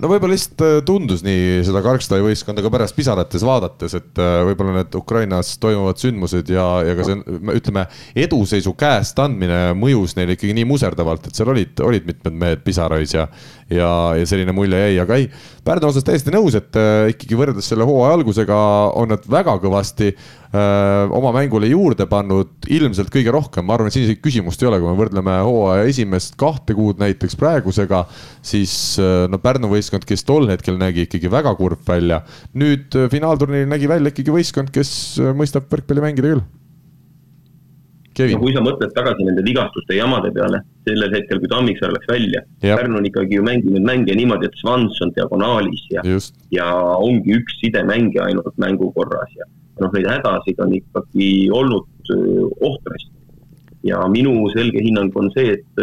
no 0.00 0.10
võib-olla 0.10 0.34
lihtsalt 0.34 0.64
äh, 0.64 0.76
tundus 0.86 1.22
nii 1.26 1.62
seda 1.66 1.82
Karkstaja 1.84 2.24
võistkonda 2.24 2.64
ka 2.64 2.72
pärast 2.72 2.96
pisarates 2.96 3.44
vaadates, 3.46 3.96
et 3.98 4.22
äh, 4.22 4.38
võib-olla 4.48 4.78
need 4.80 4.96
Ukrainas 4.98 5.54
toimuvad 5.62 6.00
sündmused 6.02 6.50
ja, 6.52 6.66
ja 6.86 6.96
ka 6.98 7.06
see, 7.06 7.20
ütleme, 7.54 7.86
eduseisu 8.26 8.74
käest 8.78 9.20
andmine 9.22 9.60
mõjus 9.78 10.16
neile 10.18 10.38
ikkagi 10.38 10.56
nii 10.58 10.68
muserdavalt, 10.68 11.28
et 11.28 11.38
seal 11.38 11.52
olid, 11.54 11.78
olid 11.84 12.08
mitmed 12.10 12.40
mehed 12.42 12.64
pisarais 12.66 13.14
ja, 13.14 13.28
ja, 13.70 13.90
ja 14.18 14.26
selline 14.28 14.54
mulje 14.56 14.80
jäi, 14.86 14.96
aga 15.04 15.20
ei, 15.20 15.30
Pärnu 15.64 15.88
osas 15.88 16.04
täiesti 16.04 16.28
nõus, 16.34 16.52
et 16.58 16.76
äh, 16.76 17.14
ikkagi 17.14 17.38
võrreldes 17.40 17.70
selle 17.70 17.86
hooaja 17.88 18.18
algusega 18.18 18.56
on 19.00 19.14
nad 19.14 19.22
väga 19.30 19.54
kõvasti 19.62 20.10
öö, 20.10 21.06
oma 21.16 21.30
mängule 21.32 21.70
juurde 21.70 22.04
pannud, 22.10 22.50
ilmselt 22.68 23.08
kõige 23.14 23.32
rohkem, 23.32 23.64
ma 23.64 23.78
arvan, 23.78 23.88
et 23.88 23.96
siin 23.96 24.04
isegi 24.04 24.20
küsimust 24.22 24.60
ei 24.60 24.68
ole, 24.68 24.82
kui 24.82 24.90
me 24.90 24.98
võrdleme 24.98 25.38
hooaja 25.46 25.88
esimest 25.88 26.36
kahte 26.38 26.76
kuud 26.76 27.00
näiteks 27.00 27.38
praegusega, 27.40 28.04
siis 28.44 28.74
no 29.32 29.40
Pärnu 29.40 29.72
võis 29.72 29.84
võistkond, 29.84 30.06
kes 30.08 30.24
tol 30.24 30.48
hetkel 30.48 30.78
nägi 30.80 31.04
ikkagi 31.04 31.30
väga 31.30 31.54
kurb 31.58 31.84
välja. 31.86 32.22
nüüd 32.54 32.94
äh, 32.96 33.10
finaalturniiril 33.10 33.68
nägi 33.68 33.88
välja 33.88 34.12
ikkagi 34.12 34.32
võistkond, 34.32 34.72
kes 34.72 35.18
äh, 35.20 35.34
mõistab 35.36 35.68
võrkpalli 35.68 36.04
mängida 36.04 36.32
küll. 36.32 36.44
No 38.18 38.40
kui 38.42 38.54
sa 38.54 38.62
mõtled 38.64 38.92
tagasi 38.96 39.26
nende 39.26 39.44
vigastuste 39.46 39.96
jamade 39.98 40.30
peale, 40.34 40.60
sellel 40.88 41.14
hetkel, 41.16 41.40
kui 41.42 41.50
Tammiksaar 41.50 41.94
läks 41.96 42.10
välja, 42.10 42.44
Pärnu 42.62 43.00
on 43.00 43.08
ikkagi 43.10 43.38
ju 43.38 43.46
mänginud 43.46 43.86
mänge 43.86 44.16
niimoodi, 44.16 44.50
et 44.50 44.58
Svans 44.60 45.00
on 45.04 45.12
diagonaalis 45.16 45.84
ja, 45.94 46.04
ja 46.54 46.68
ongi 46.94 47.38
üks 47.40 47.58
sidemängija 47.62 48.28
ainult 48.30 48.56
mängu 48.62 48.92
korras 48.96 49.32
ja 49.38 49.48
noh, 49.82 49.90
neid 49.96 50.06
hädasid 50.06 50.60
on 50.62 50.74
ikkagi 50.78 51.30
olnud 51.50 52.12
äh, 52.14 52.68
ohtrasti. 52.68 53.10
ja 53.84 54.04
minu 54.08 54.36
selge 54.54 54.80
hinnang 54.80 55.12
on 55.18 55.30
see, 55.34 55.58
et 55.58 55.82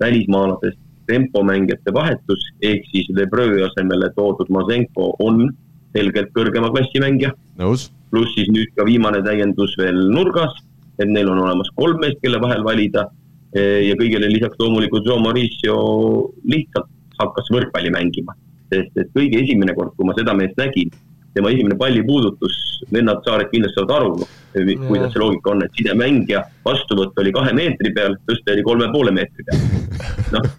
välismaalasest 0.00 0.80
tempomängijate 1.06 1.92
vahetus, 1.94 2.42
ehk 2.62 2.86
siis 2.90 3.08
Lebreu 3.16 3.62
asemele 3.66 4.10
toodud 4.16 4.50
Mazenko 4.52 5.14
on 5.22 5.46
selgelt 5.94 6.32
kõrgema 6.36 6.70
klassi 6.74 7.02
mängija. 7.02 7.34
pluss 8.10 8.34
siis 8.36 8.50
nüüd 8.54 8.70
ka 8.76 8.86
viimane 8.86 9.22
täiendus 9.26 9.76
veel 9.78 9.98
nurgas, 10.14 10.54
et 10.98 11.10
neil 11.10 11.28
on 11.30 11.42
olemas 11.44 11.70
kolm 11.78 12.00
meest, 12.02 12.20
kelle 12.22 12.40
vahel 12.42 12.64
valida. 12.66 13.08
ja 13.54 13.94
kõigele 13.94 14.26
lisaks 14.26 14.58
loomulikult 14.58 15.04
Joe 15.06 15.20
Mauricio 15.22 15.74
lihtsalt 16.50 16.88
hakkas 17.20 17.46
võrkpalli 17.54 17.92
mängima, 17.94 18.34
sest 18.72 18.96
et 18.98 19.12
kõige 19.14 19.44
esimene 19.44 19.76
kord, 19.76 19.92
kui 19.94 20.08
ma 20.08 20.16
seda 20.16 20.34
meest 20.34 20.58
nägin, 20.58 20.90
tema 21.34 21.52
esimene 21.54 21.76
pallipuudutus, 21.78 22.56
vennad 22.90 23.22
saared 23.26 23.52
kindlasti 23.52 23.78
saavad 23.78 23.94
aru, 23.94 24.26
kuidas 24.88 25.14
see 25.14 25.22
loogika 25.22 25.52
on, 25.52 25.62
et 25.66 25.78
sidemängija 25.78 26.42
vastuvõtt 26.66 27.22
oli 27.22 27.34
kahe 27.34 27.54
meetri 27.54 27.94
peal, 27.94 28.18
tõste 28.26 28.54
oli 28.54 28.66
kolme 28.66 28.90
poole 28.90 29.14
meetri 29.14 29.46
peal. 29.46 29.62
noh, 30.34 30.50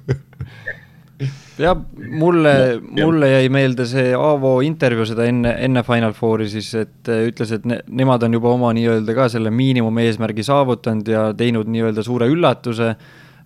jah, 1.59 1.78
mulle, 1.97 2.82
mulle 2.82 3.30
jäi 3.30 3.49
meelde 3.53 3.86
see 3.88 4.11
Aavo 4.18 4.57
intervjuu 4.66 5.05
seda 5.07 5.28
enne, 5.30 5.53
enne 5.63 5.84
Final 5.88 6.16
Fouri 6.18 6.47
siis, 6.51 6.72
et 6.80 7.11
äh, 7.11 7.26
ütles, 7.30 7.53
et 7.55 7.68
ne, 7.70 7.80
nemad 7.88 8.24
on 8.28 8.36
juba 8.36 8.51
oma 8.51 8.74
nii-öelda 8.76 9.16
ka 9.18 9.30
selle 9.32 9.53
miinimumeesmärgi 9.55 10.43
saavutanud 10.47 11.07
ja 11.11 11.30
teinud 11.38 11.70
nii-öelda 11.72 12.03
suure 12.05 12.28
üllatuse, 12.32 12.91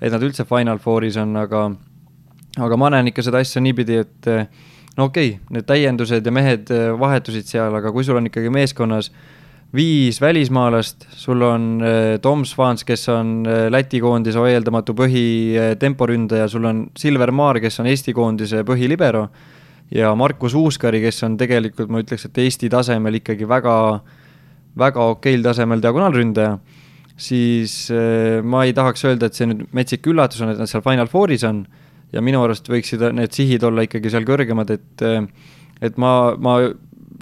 et 0.01 0.15
nad 0.15 0.25
üldse 0.25 0.47
Final 0.49 0.81
Fouris 0.81 1.19
on, 1.21 1.35
aga, 1.39 1.67
aga 2.57 2.79
ma 2.81 2.93
näen 2.95 3.11
ikka 3.13 3.25
seda 3.25 3.43
asja 3.43 3.61
niipidi, 3.63 4.01
et 4.05 4.31
äh, 4.31 4.47
no 4.97 5.09
okei 5.11 5.35
okay,, 5.35 5.53
need 5.53 5.69
täiendused 5.69 6.25
ja 6.25 6.33
mehed 6.33 6.73
äh, 6.73 6.89
vahetusid 6.99 7.49
seal, 7.49 7.75
aga 7.77 7.93
kui 7.93 8.07
sul 8.07 8.17
on 8.17 8.31
ikkagi 8.31 8.53
meeskonnas 8.53 9.13
äh, 9.13 9.38
viis 9.75 10.17
välismaalast, 10.21 11.05
sul 11.13 11.41
on 11.45 11.81
äh, 11.83 12.17
Tom 12.21 12.45
Svans, 12.45 12.83
kes 12.83 13.05
on 13.13 13.43
äh, 13.45 13.67
Läti 13.69 14.01
koondise 14.01 14.41
vaieldamatu 14.41 14.95
põhitemporündaja, 14.97 16.47
sul 16.49 16.65
on 16.65 16.83
Silver 16.97 17.31
Maar, 17.31 17.59
kes 17.61 17.79
on 17.81 17.89
Eesti 17.91 18.15
koondise 18.17 18.63
põhilibero. 18.67 19.27
Ja 19.93 20.13
Markus 20.17 20.53
Uuskari, 20.57 21.01
kes 21.01 21.23
on 21.25 21.37
tegelikult, 21.37 21.89
ma 21.89 22.01
ütleks, 22.01 22.27
et 22.27 22.41
Eesti 22.41 22.69
tasemel 22.69 23.21
ikkagi 23.21 23.47
väga, 23.49 23.75
väga 24.77 25.05
okeil 25.15 25.45
tasemel 25.45 25.81
diagonaalründaja, 25.85 26.57
siis 27.19 27.85
äh, 27.93 28.41
ma 28.41 28.65
ei 28.65 28.73
tahaks 28.77 29.05
öelda, 29.05 29.29
et 29.29 29.37
see 29.37 29.49
nüüd 29.49 29.67
metsik 29.77 30.09
üllatus 30.09 30.41
on, 30.45 30.53
et 30.53 30.61
nad 30.61 30.69
seal 30.69 30.85
Final 30.85 31.09
Fouris 31.11 31.45
on. 31.45 31.63
Ja 32.09 32.23
minu 32.25 32.41
arust 32.41 32.65
võiksid 32.65 33.03
need 33.13 33.35
sihid 33.37 33.61
olla 33.67 33.83
ikkagi 33.85 34.09
seal 34.09 34.25
kõrgemad, 34.25 34.71
et 34.73 35.03
et 35.85 35.97
ma, 36.01 36.33
ma 36.41 36.55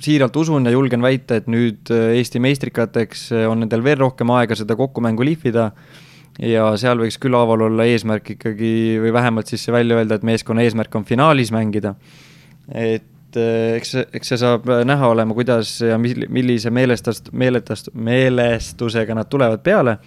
siiralt 0.03 0.35
usun 0.37 0.67
ja 0.67 0.73
julgen 0.73 1.01
väita, 1.01 1.39
et 1.39 1.47
nüüd 1.51 1.89
äh, 1.93 2.13
Eesti 2.19 2.41
meistrikateks 2.43 3.29
äh, 3.33 3.45
on 3.49 3.63
nendel 3.63 3.83
veel 3.85 3.99
rohkem 4.01 4.31
aega 4.35 4.57
seda 4.57 4.77
kokkumängu 4.77 5.25
lihvida 5.25 5.71
ja 6.43 6.69
seal 6.77 7.01
võiks 7.01 7.17
küll 7.21 7.37
Aaval 7.37 7.65
olla 7.69 7.87
eesmärk 7.89 8.35
ikkagi 8.35 8.71
või 9.01 9.13
vähemalt 9.15 9.49
siis 9.49 9.65
välja 9.73 9.97
öelda, 9.97 10.19
et 10.19 10.27
meeskonna 10.27 10.65
eesmärk 10.65 10.95
on 10.99 11.07
finaalis 11.07 11.51
mängida. 11.55 11.95
et 12.69 13.39
äh, 13.39 13.73
eks, 13.79 13.95
eks 14.13 14.33
see 14.33 14.41
saab 14.43 14.69
näha 14.85 15.09
olema, 15.09 15.33
kuidas 15.37 15.79
ja 15.81 15.97
millise 15.97 16.69
meelestast, 16.69 17.33
meeletast, 17.33 17.89
meelestusega 17.93 19.17
nad 19.17 19.29
tulevad 19.29 19.65
peale 19.65 19.97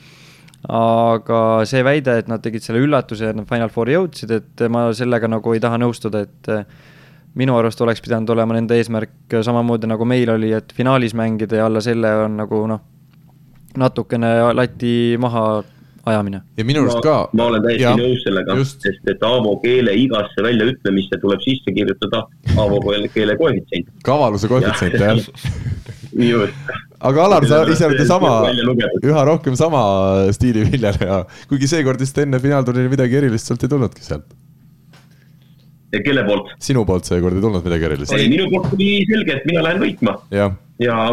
aga 0.69 1.65
see 1.65 1.81
väide, 1.83 2.19
et 2.21 2.29
nad 2.29 2.43
tegid 2.45 2.63
selle 2.63 2.83
üllatuse 2.85 3.31
ja 3.31 3.33
nad 3.33 3.49
Final 3.49 3.71
Fouri 3.73 3.95
jõudsid, 3.97 4.35
et 4.37 4.65
ma 4.69 4.91
sellega 4.93 5.31
nagu 5.31 5.55
ei 5.57 5.63
taha 5.63 5.79
nõustuda, 5.81 6.27
et 6.29 6.51
minu 7.39 7.57
arust 7.59 7.81
oleks 7.81 8.03
pidanud 8.03 8.31
olema 8.35 8.57
nende 8.57 8.79
eesmärk 8.79 9.37
samamoodi 9.47 9.91
nagu 9.91 10.07
meil 10.09 10.31
oli, 10.35 10.53
et 10.57 10.73
finaalis 10.77 11.15
mängida 11.15 11.61
ja 11.61 11.69
alla 11.71 11.83
selle 11.85 12.11
on 12.25 12.41
nagu 12.41 12.65
noh, 12.71 12.81
natukene 13.79 14.33
lati 14.57 14.95
maha 15.21 15.45
ajamine. 16.11 16.41
ja 16.57 16.65
minu 16.65 16.83
arust 16.83 17.03
ka. 17.05 17.17
ma 17.33 17.47
olen 17.53 17.63
täiesti 17.63 17.85
ja, 17.85 17.95
nõus 17.99 18.25
sellega, 18.27 18.57
sest 18.73 19.11
et 19.13 19.23
Aavo 19.27 19.57
keele 19.63 19.95
igasse 20.03 20.45
väljaütlemisse 20.45 21.21
tuleb 21.23 21.45
sisse 21.45 21.75
kirjutada 21.77 22.25
Aavo 22.57 22.81
keele 23.15 23.37
koefitsient. 23.39 23.93
kavaluse 24.05 24.51
koefitsient 24.51 24.99
ja. 24.99 25.15
jah 25.15 25.21
aga 27.11 27.25
Alar, 27.25 27.47
sa 27.47 27.63
ise 27.71 27.87
oled 27.87 28.03
ju 28.03 28.07
sama, 28.09 28.35
üha 29.07 29.25
rohkem 29.29 29.57
sama 29.57 29.83
stiili 30.35 30.67
viljeleja, 30.67 31.23
kuigi 31.49 31.71
seekord 31.71 32.01
vist 32.03 32.19
enne 32.19 32.41
finaalturniiri 32.43 32.97
midagi 32.97 33.21
erilist 33.23 33.51
sealt 33.51 33.63
ei 33.65 33.71
tulnudki 33.71 34.03
sealt 34.05 34.27
kelle 35.91 36.25
poolt? 36.27 36.51
sinu 36.63 36.85
poolt 36.89 37.09
seekord 37.09 37.39
ei 37.39 37.45
tulnud 37.45 37.67
midagi 37.67 37.89
erilist? 37.89 38.17
ei, 38.17 38.29
minu 38.33 38.49
poolt 38.53 38.71
tuli 38.75 38.91
selge, 39.11 39.39
et 39.41 39.49
mina 39.49 39.65
lähen 39.67 39.83
võitma. 39.83 40.17
ja 40.31 40.51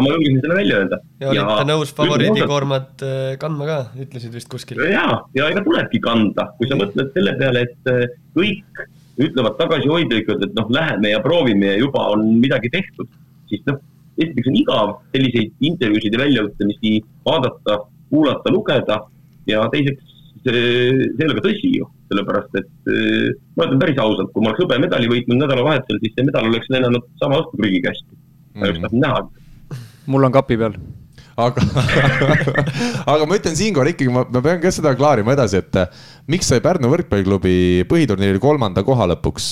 ma 0.00 0.12
julgesin 0.14 0.38
selle 0.44 0.58
välja 0.60 0.78
öelda. 0.82 1.00
ja 1.20 1.32
olite 1.32 1.66
nõus 1.72 1.92
favoriidikoormat 1.96 3.04
äh, 3.06 3.32
kandma 3.42 3.68
ka, 3.68 3.80
ütlesid 4.06 4.38
vist 4.38 4.50
kuskil? 4.52 4.80
ja, 4.88 5.04
ja 5.36 5.50
ega 5.52 5.64
tulebki 5.66 6.00
kanda, 6.04 6.50
kui 6.60 6.70
sa 6.70 6.78
mõtled 6.80 7.12
selle 7.16 7.34
peale, 7.40 7.66
et 7.68 7.92
äh, 7.92 8.16
kõik 8.38 8.86
ütlevad 9.18 9.58
tagasihoidlikult, 9.58 10.44
et 10.46 10.54
noh, 10.54 10.68
läheme 10.70 11.10
ja 11.10 11.22
proovime 11.24 11.72
ja 11.72 11.78
juba 11.80 12.04
on 12.14 12.24
midagi 12.38 12.70
tehtud, 12.70 13.10
siis 13.50 13.64
noh, 13.66 13.80
esiteks 14.18 14.50
on 14.50 14.58
igav 14.58 14.92
selliseid 15.14 15.68
intervjuusid 15.70 16.14
ja 16.14 16.22
väljaütlemisi 16.22 16.92
vaadata, 17.26 17.80
kuulata, 18.10 18.52
lugeda 18.54 19.00
ja 19.50 19.64
teiseks 19.72 20.07
see, 20.48 21.08
see 21.14 21.24
ei 21.24 21.28
ole 21.28 21.38
ka 21.38 21.46
tõsi 21.46 21.72
ju, 21.78 21.88
sellepärast 22.12 22.60
et 22.60 22.92
eh, 22.92 23.32
ma 23.56 23.68
ütlen 23.68 23.82
päris 23.82 24.00
ausalt, 24.04 24.32
kui 24.34 24.44
ma 24.44 24.52
oleks 24.52 24.64
hõbemedali 24.64 25.10
võitnud 25.12 25.42
nädalavahetusel, 25.44 26.00
siis 26.04 26.16
see 26.16 26.28
medal 26.28 26.48
oleks 26.50 26.70
lennanud 26.74 27.10
sama 27.22 27.42
õhtu 27.42 27.60
prügikasti. 27.60 28.22
ma 28.54 28.66
ei 28.66 28.72
oleks 28.72 28.86
tahtnud 28.86 29.04
näha. 29.04 29.26
mul 30.08 30.28
on 30.28 30.34
kapi 30.34 30.56
peal 30.60 30.78
aga 31.38 31.62
aga 33.12 33.26
ma 33.28 33.38
ütlen 33.38 33.56
siinkohal 33.58 33.92
ikkagi, 33.92 34.10
ma, 34.12 34.24
ma 34.26 34.42
pean 34.44 34.60
ka 34.62 34.72
seda 34.74 34.94
klaarima 34.98 35.36
edasi, 35.36 35.62
et 35.62 35.78
miks 36.28 36.50
sai 36.50 36.60
Pärnu 36.60 36.90
võrkpalliklubi 36.92 37.84
põhiturniiril 37.88 38.40
kolmanda 38.42 38.82
koha 38.84 39.06
lõpuks? 39.14 39.46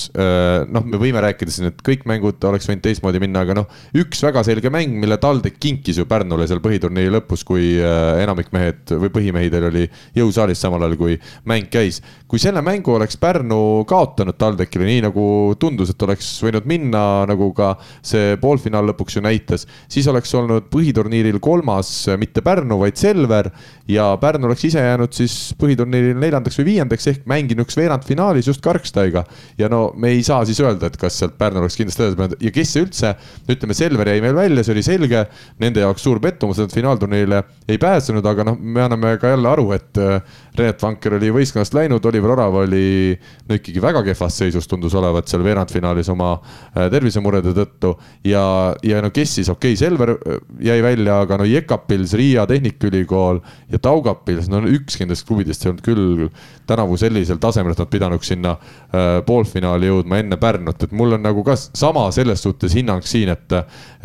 noh, 0.69 0.83
me 0.85 0.99
võime 1.01 1.21
rääkida 1.23 1.53
siin, 1.53 1.71
et 1.71 1.79
kõik 1.85 2.03
mängud 2.09 2.43
oleks 2.45 2.67
võinud 2.69 2.83
teistmoodi 2.85 3.21
minna, 3.21 3.41
aga 3.45 3.55
noh, 3.57 3.71
üks 3.97 4.21
väga 4.21 4.43
selge 4.45 4.69
mäng, 4.73 4.93
mille 5.01 5.17
TalTech 5.21 5.57
kinkis 5.61 5.97
ju 5.97 6.05
Pärnule 6.09 6.45
seal 6.49 6.61
põhiturniiri 6.61 7.09
lõpus, 7.15 7.41
kui 7.47 7.75
enamik 7.81 8.51
mehed 8.53 8.93
või 8.93 9.09
põhimehi 9.15 9.49
teil 9.53 9.65
oli 9.71 9.87
jõusaalis 10.17 10.61
samal 10.61 10.85
ajal, 10.85 10.97
kui 10.99 11.17
mäng 11.49 11.69
käis. 11.73 12.01
kui 12.27 12.41
selle 12.43 12.61
mängu 12.61 12.93
oleks 12.93 13.17
Pärnu 13.17 13.83
kaotanud 13.89 14.37
TalTechile, 14.37 14.85
nii 14.85 15.01
nagu 15.07 15.25
tundus, 15.59 15.93
et 15.93 16.05
oleks 16.05 16.29
võinud 16.45 16.69
minna, 16.69 17.03
nagu 17.29 17.49
ka 17.57 17.73
see 18.05 18.37
poolfinaal 18.41 18.91
lõpuks 18.91 19.17
ju 19.17 19.25
näitas, 19.25 19.65
siis 19.89 20.07
oleks 20.11 20.33
olnud 20.37 20.69
põhiturniiril 20.73 21.41
kolmas 21.41 21.89
mitte 22.21 22.45
Pärnu, 22.45 22.77
vaid 22.85 23.01
Selver 23.01 23.49
ja 23.89 24.11
Pärnu 24.21 24.51
oleks 24.51 24.69
ise 24.69 24.85
jäänud 24.85 25.17
siis 25.17 25.55
põhiturniiril 25.57 26.19
neljandaks 26.21 26.61
või 26.61 26.66
viiendaks 26.67 27.07
ehk 27.13 27.25
mänginuks 27.29 27.77
veerandfinaalis 27.79 28.51
just 28.51 28.61
Karkstaiga. 28.61 29.23
ja 29.57 29.69
no 29.69 29.91
me 29.95 30.13
ei 30.15 30.23
saa 30.23 30.45
siis 30.45 30.59
öelda, 30.61 30.91
et 30.91 30.97
kas 30.99 31.17
sealt 31.19 31.37
Pärnu 31.37 31.63
oleks 31.63 31.77
kindlasti 31.79 32.03
edasi 32.03 32.17
pääsenud 32.17 32.43
ja 32.43 32.51
kes 32.53 32.73
see 32.73 32.85
üldse, 32.85 33.13
ütleme, 33.49 33.75
Selver 33.77 34.11
jäi 34.11 34.21
meil 34.23 34.35
välja, 34.35 34.63
see 34.63 34.75
oli 34.75 34.83
selge. 34.85 35.23
Nende 35.61 35.81
jaoks 35.83 36.03
suur 36.03 36.19
pettumus, 36.21 36.59
et 36.61 36.73
finaalturniirile 36.73 37.41
ei 37.69 37.79
pääsenud, 37.81 38.25
aga 38.25 38.45
noh, 38.47 38.57
me 38.59 38.83
anname 38.83 39.15
ka 39.21 39.31
jälle 39.33 39.49
aru, 39.49 39.71
et 39.75 39.99
äh, 40.01 40.21
Reet 40.57 40.81
Vanker 40.81 41.17
oli 41.17 41.31
võistkonnast 41.33 41.75
läinud, 41.77 42.05
Oliver 42.09 42.33
Orav 42.35 42.59
oli 42.63 43.15
no 43.47 43.57
ikkagi 43.57 43.81
väga 43.83 44.03
kehvas 44.07 44.39
seisus 44.41 44.67
tundus 44.69 44.95
olevat 44.97 45.29
seal 45.29 45.43
veerandfinaalis 45.45 46.09
oma 46.13 46.33
äh, 46.37 46.87
tervisemurede 46.93 47.53
tõttu. 47.57 47.95
ja, 48.27 48.43
ja 48.83 49.01
no 49.03 49.11
kes 49.13 49.37
siis, 49.39 49.51
okei 49.53 49.75
okay,, 49.75 49.81
Selver 49.81 50.15
äh, 50.15 50.41
jäi 50.69 50.79
välja, 50.83 51.21
aga 51.25 51.41
no 51.41 51.47
Jekapils, 51.47 52.13
Riia 52.17 52.47
Tehnikaülikool 52.49 53.41
ja 53.71 53.81
Taugapils, 53.81 54.49
no 54.51 54.63
ükski 54.67 55.05
nendest 55.05 55.27
klubidest 55.27 55.65
ei 55.65 55.73
olnud 55.73 55.85
küll 55.85 56.27
tänavu 56.67 56.97
sellisel 56.99 57.39
tasemel, 57.41 57.73
et 57.73 57.81
nad 57.81 57.91
pidanuks 57.91 58.31
sinna 58.33 58.53
äh, 58.57 59.07
poolfinaali 59.27 59.89
jõudma 59.91 60.21
enne 60.21 60.39
Pärnut, 60.41 60.87
et 60.87 60.95
mul 60.97 61.17
on 61.17 61.23
nagu 61.23 61.43
ka 61.47 61.55
sama 61.57 62.07
selles 62.15 62.43
suhtes 62.43 62.75
hinnang 62.77 63.05
siin, 63.07 63.31
et, 63.33 63.57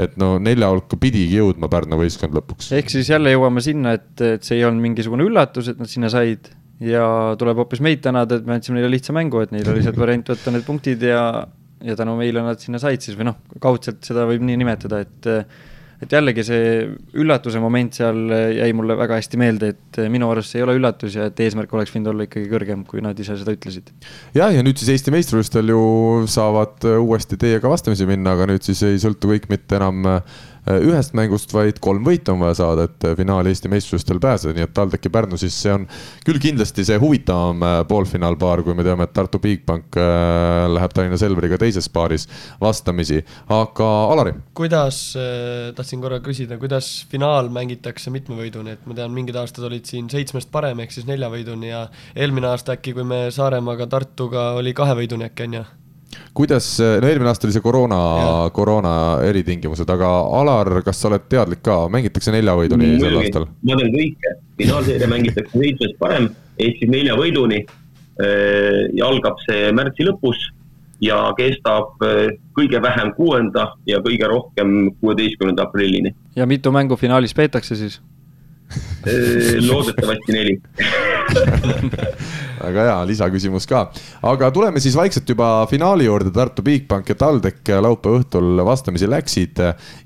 et 0.03 0.17
no 0.21 0.35
nelja 0.43 0.71
hulka 0.73 0.99
pidigi 1.01 1.39
jõudma 1.41 1.71
Pärnu 1.73 1.99
võistkond 2.01 2.37
lõpuks. 2.39 2.73
ehk 2.79 2.93
siis 2.93 3.13
jälle 3.13 3.35
jõuame 3.35 3.65
sinna, 3.65 3.97
et, 3.99 4.13
et 4.21 4.45
see 4.45 4.61
ei 4.61 4.67
olnud 4.69 4.85
mingisugune 4.89 5.27
üllatus, 5.29 5.73
et 5.73 5.81
nad 5.81 5.91
sinna 5.91 6.13
said. 6.13 6.53
Ja 6.83 7.05
tuleb 7.39 7.61
hoopis 7.61 7.79
meid 7.85 8.01
tänada, 8.03 8.41
et 8.41 8.47
me 8.47 8.57
andsime 8.57 8.81
neile 8.81 8.91
lihtsa 8.91 9.15
mängu, 9.15 9.39
et 9.45 9.53
neil 9.55 9.69
oli 9.71 9.85
sealt 9.85 10.01
variant 10.01 10.33
võtta 10.33 10.51
need 10.51 10.65
punktid 10.67 11.05
ja, 11.07 11.21
ja 11.87 11.95
tänu 11.99 12.17
meile 12.19 12.43
nad 12.43 12.59
sinna 12.59 12.81
said 12.83 13.05
siis. 13.05 13.15
Või 13.19 13.29
noh, 13.29 13.37
kaudselt 13.63 14.03
seda 14.03 14.25
võib 14.27 14.43
nii 14.49 14.59
nimetada, 14.65 14.99
et 15.05 15.31
et 16.03 16.13
jällegi 16.13 16.45
see 16.47 16.69
üllatuse 17.23 17.63
moment 17.63 17.99
seal 17.99 18.23
jäi 18.59 18.71
mulle 18.77 18.97
väga 18.99 19.21
hästi 19.21 19.41
meelde, 19.41 19.73
et 19.75 20.03
minu 20.13 20.31
arust 20.33 20.53
see 20.53 20.61
ei 20.63 20.67
ole 20.67 20.77
üllatus 20.81 21.17
ja 21.19 21.29
et 21.31 21.41
eesmärk 21.45 21.73
oleks 21.75 21.95
võinud 21.95 22.13
olla 22.13 22.29
ikkagi 22.29 22.51
kõrgem, 22.51 22.85
kui 22.89 23.05
nad 23.05 23.19
ise 23.19 23.39
seda 23.41 23.55
ütlesid. 23.57 23.93
jah, 24.37 24.53
ja 24.55 24.65
nüüd 24.65 24.81
siis 24.81 24.93
Eesti 24.97 25.15
meistrivõistlustel 25.15 25.75
ju 25.75 25.83
saavad 26.31 26.89
uuesti 26.99 27.39
teiega 27.41 27.71
vastamisi 27.71 28.09
minna, 28.09 28.37
aga 28.37 28.51
nüüd 28.53 28.67
siis 28.67 28.83
ei 28.87 29.01
sõltu 29.03 29.33
kõik 29.33 29.51
mitte 29.53 29.79
enam 29.81 30.03
Äh, 30.13 30.23
ühest 30.71 31.15
mängust, 31.19 31.51
vaid 31.55 31.81
kolm 31.83 32.05
võitu 32.07 32.35
on 32.35 32.43
vaja 32.45 32.55
saada, 32.61 32.87
et 32.87 33.07
äh, 33.09 33.17
finaali 33.19 33.51
Eesti 33.51 33.71
meistrivõistlustel 33.73 34.21
pääseda, 34.23 34.55
nii 34.57 34.67
et 34.69 34.75
TalTech 34.77 35.09
ja 35.09 35.13
Pärnu 35.15 35.39
siis 35.41 35.57
see 35.59 35.73
on 35.75 35.89
küll 36.27 36.39
kindlasti 36.43 36.85
see 36.87 36.99
huvitavam 37.03 37.65
äh, 37.67 37.79
poolfinaalpaar, 37.89 38.63
kui 38.63 38.77
me 38.79 38.87
teame, 38.87 39.09
et 39.09 39.15
Tartu 39.17 39.41
Bigbank 39.43 39.99
läheb 40.73 40.95
Tallinna 40.95 41.19
Selveriga 41.19 41.59
teises 41.61 41.89
paaris 41.93 42.29
vastamisi, 42.61 43.19
aga 43.53 43.91
Alari. 44.13 44.37
kuidas, 44.55 45.03
tahtsin 45.77 46.03
korra 46.05 46.21
küsida, 46.25 46.59
kuidas 46.63 46.93
finaal 47.11 47.51
mängitakse 47.53 48.13
mitmevõiduni, 48.15 48.77
et 48.77 48.87
ma 48.87 48.97
tean, 48.97 49.13
mingid 49.15 49.37
aastad 49.39 49.67
olid 49.69 49.89
siin 49.89 50.09
seitsmest 50.13 50.53
parem, 50.55 50.81
ehk 50.85 50.95
siis 50.95 51.09
neljavõiduni 51.11 51.73
ja 51.73 51.87
eelmine 52.15 52.53
aasta 52.53 52.79
äkki, 52.79 52.95
kui 52.97 53.07
me 53.07 53.25
Saaremaaga, 53.35 53.91
Tartuga 53.91 54.53
oli 54.61 54.75
kahevõiduni 54.77 55.31
äkki 55.31 55.49
on 55.51 55.61
ju? 55.61 55.69
Kuidas, 56.35 56.67
no 56.81 57.09
eelmine 57.09 57.31
aasta 57.31 57.47
oli 57.49 57.57
see 57.57 57.65
koroona, 57.65 57.99
koroona 58.57 58.95
eritingimused, 59.29 59.89
aga 59.93 60.11
Alar, 60.41 60.71
kas 60.87 61.03
sa 61.03 61.11
oled 61.11 61.29
teadlik 61.33 61.63
ka, 61.65 61.83
mängitakse 61.93 62.35
nelja 62.35 62.57
võiduni 62.59 62.95
sel 63.03 63.21
aastal? 63.21 63.47
ma 63.69 63.79
tean 63.81 63.93
kõike, 63.97 64.35
finaalseeria 64.63 65.11
mängitakse 65.13 65.59
seitsmest 65.59 66.01
parem, 66.01 66.31
ehk 66.59 66.81
siis 66.83 66.93
nelja 66.93 67.19
võiduni 67.19 67.63
äh,. 67.63 68.91
ja 68.97 69.09
algab 69.09 69.41
see 69.47 69.71
märtsi 69.77 70.09
lõpus 70.09 70.51
ja 71.03 71.19
kestab 71.39 72.03
äh, 72.07 72.33
kõige 72.57 72.81
vähem 72.83 73.13
kuuenda 73.17 73.73
ja 73.89 73.99
kõige 74.05 74.29
rohkem 74.31 74.93
kuueteistkümnenda 75.01 75.67
aprillini. 75.67 76.15
ja 76.37 76.47
mitu 76.47 76.73
mängu 76.73 76.97
finaalis 76.97 77.35
peetakse 77.35 77.77
siis? 77.77 78.01
Äh, 79.07 79.59
loodetavasti 79.67 80.33
neli. 80.33 80.61
Väga 82.63 82.85
hea, 82.87 82.99
lisaküsimus 83.09 83.65
ka. 83.67 83.81
aga 84.31 84.51
tuleme 84.55 84.79
siis 84.83 84.95
vaikselt 84.95 85.27
juba 85.27 85.67
finaali 85.67 86.05
juurde, 86.07 86.31
Tartu 86.35 86.63
Bigbank 86.63 87.09
ja 87.11 87.17
TalTech 87.19 87.73
laupäeva 87.83 88.21
õhtul 88.21 88.63
vastamisi 88.63 89.09
läksid. 89.11 89.59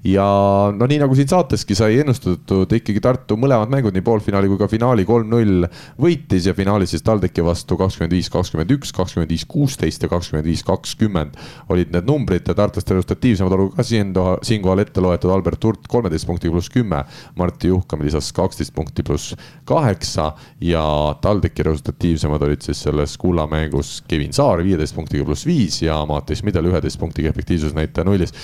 ja 0.08 0.26
no 0.72 0.88
nii 0.88 1.02
nagu 1.02 1.14
siin 1.18 1.28
saateski 1.28 1.76
sai 1.76 1.98
ennustatud, 2.00 2.72
ikkagi 2.78 3.02
Tartu 3.04 3.36
mõlemad 3.36 3.68
mängud, 3.72 3.92
nii 3.92 4.06
poolfinaali 4.06 4.48
kui 4.48 4.60
ka 4.62 4.70
finaali 4.72 5.04
kolm-null 5.04 5.68
võitis. 6.00 6.48
Ja 6.48 6.56
finaalis 6.56 6.94
siis 6.94 7.04
TalTechi 7.04 7.44
vastu 7.44 7.76
kakskümmend 7.76 8.16
viis, 8.16 8.32
kakskümmend 8.32 8.72
üks, 8.78 8.94
kakskümmend 8.96 9.34
viis, 9.34 9.44
kuusteist 9.44 10.08
ja 10.08 10.08
kakskümmend 10.08 10.48
viis, 10.48 10.64
kakskümmend. 10.64 11.36
Olid 11.68 11.92
need 11.92 12.08
numbrid 12.08 12.48
ja 12.48 12.56
tartlaste 12.56 12.96
resultatiivsemad 12.96 13.52
olgu 13.52 13.74
ka 13.76 13.84
siinkohal 13.84 14.84
ette 14.86 15.04
loetud. 15.04 15.34
Albert 15.36 15.68
Hurt 15.68 15.92
kolmeteist 15.92 16.28
punkti 16.28 16.48
pluss 16.48 16.72
kümme, 16.72 17.04
Martti 17.36 17.68
Juhkam 17.68 18.00
lisas 18.06 18.32
kaksteist 18.32 18.72
punkti 18.72 18.85
pluss 19.06 19.34
kaheksa 19.64 20.32
ja 20.60 20.82
TalTechi 21.22 21.62
resultatiivsemad 21.66 22.42
olid 22.42 22.62
siis 22.62 22.82
selles 22.86 23.16
kullamängus 23.18 24.02
Kevin 24.08 24.32
Saar 24.32 24.62
viieteist 24.64 24.94
punktiga 24.96 25.24
pluss 25.24 25.46
viis 25.46 25.80
ja 25.82 25.98
Mattias 26.08 26.42
Midel 26.46 26.70
üheteist 26.70 27.00
punktiga 27.00 27.30
efektiivsusnäitaja 27.30 28.04
nullis. 28.06 28.34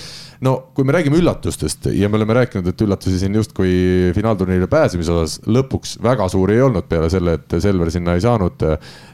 no 0.41 0.55
kui 0.75 0.83
me 0.83 0.91
räägime 0.91 1.17
üllatustest 1.21 1.87
ja 1.95 2.09
me 2.09 2.19
oleme 2.19 2.33
rääkinud, 2.33 2.67
et 2.67 2.81
üllatusi 2.81 3.19
siin 3.19 3.35
justkui 3.35 4.11
finaalturniirile 4.15 4.67
pääsemise 4.67 5.11
osas 5.11 5.39
lõpuks 5.47 5.97
väga 6.03 6.27
suuri 6.29 6.57
ei 6.57 6.65
olnud 6.65 6.89
peale 6.89 7.09
selle, 7.09 7.37
et 7.39 7.57
Selver 7.63 7.91
sinna 7.91 8.17
ei 8.17 8.23
saanud. 8.23 8.65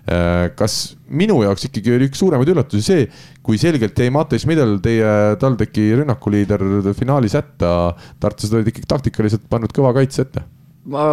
Äh, 0.09 0.49
kas 0.57 0.79
minu 1.09 1.41
jaoks 1.43 1.67
ikkagi 1.69 1.93
oli 1.95 2.09
üks 2.09 2.21
suuremaid 2.21 2.49
üllatusi 2.53 2.85
see, 2.85 3.07
kui 3.45 3.59
selgelt 3.61 3.97
jäi 3.97 4.09
Mattias 4.13 4.47
Midel, 4.49 4.77
teie 4.83 5.35
TalTechi 5.41 5.91
rünnakuliider 6.01 6.63
finaalis 6.97 7.37
hätta. 7.37 7.75
tartlased 8.19 8.55
olid 8.55 8.71
ikkagi 8.71 8.89
taktikaliselt 8.89 9.45
pannud 9.49 9.73
kõva 9.75 9.93
kaitse 9.97 10.25
ette 10.25 10.45
ma 10.89 11.05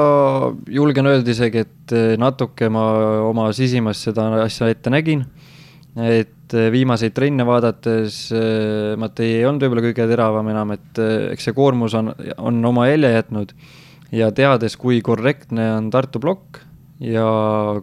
julgen 0.73 1.09
öelda 1.11 1.33
isegi, 1.33 1.65
et 1.67 1.95
eh, 1.95 2.15
natuke 2.21 2.69
ma 2.73 2.85
oma 3.27 3.49
sisimas 3.57 4.01
seda 4.07 4.29
asja 4.45 4.71
ette 4.73 4.93
nägin. 4.93 5.25
et 5.97 6.53
eh, 6.55 6.69
viimaseid 6.73 7.15
trenne 7.17 7.47
vaadates 7.49 8.19
eh, 8.37 8.95
Matei 9.01 9.39
ei 9.39 9.47
olnud 9.49 9.65
võib-olla 9.65 9.87
kõige 9.89 10.07
teravam 10.11 10.49
enam, 10.53 10.75
et 10.77 11.01
eks 11.33 11.49
see 11.49 11.57
koormus 11.57 11.97
on, 11.97 12.13
on 12.37 12.65
oma 12.65 12.89
jälje 12.91 13.13
jätnud. 13.17 13.53
ja 14.13 14.31
teades, 14.33 14.77
kui 14.77 15.01
korrektne 15.03 15.71
on 15.77 15.91
Tartu 15.91 16.21
plokk 16.23 16.63
ja 17.03 17.27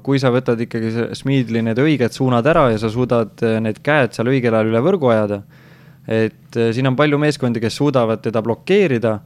kui 0.01 0.21
sa 0.21 0.31
võtad 0.33 0.61
ikkagi 0.65 1.13
Schmidli 1.13 1.61
need 1.61 1.77
õiged 1.77 2.15
suunad 2.15 2.47
ära 2.49 2.71
ja 2.73 2.79
sa 2.81 2.89
suudad 2.89 3.43
need 3.61 3.83
käed 3.85 4.15
seal 4.15 4.31
õigel 4.31 4.55
ajal 4.55 4.71
üle 4.71 4.81
võrgu 4.81 5.11
ajada, 5.13 5.43
et 6.09 6.57
siin 6.73 6.89
on 6.89 6.97
palju 6.97 7.19
meeskondi, 7.21 7.61
kes 7.61 7.77
suudavad 7.77 8.23
teda 8.25 8.41
blokeerida 8.41 9.19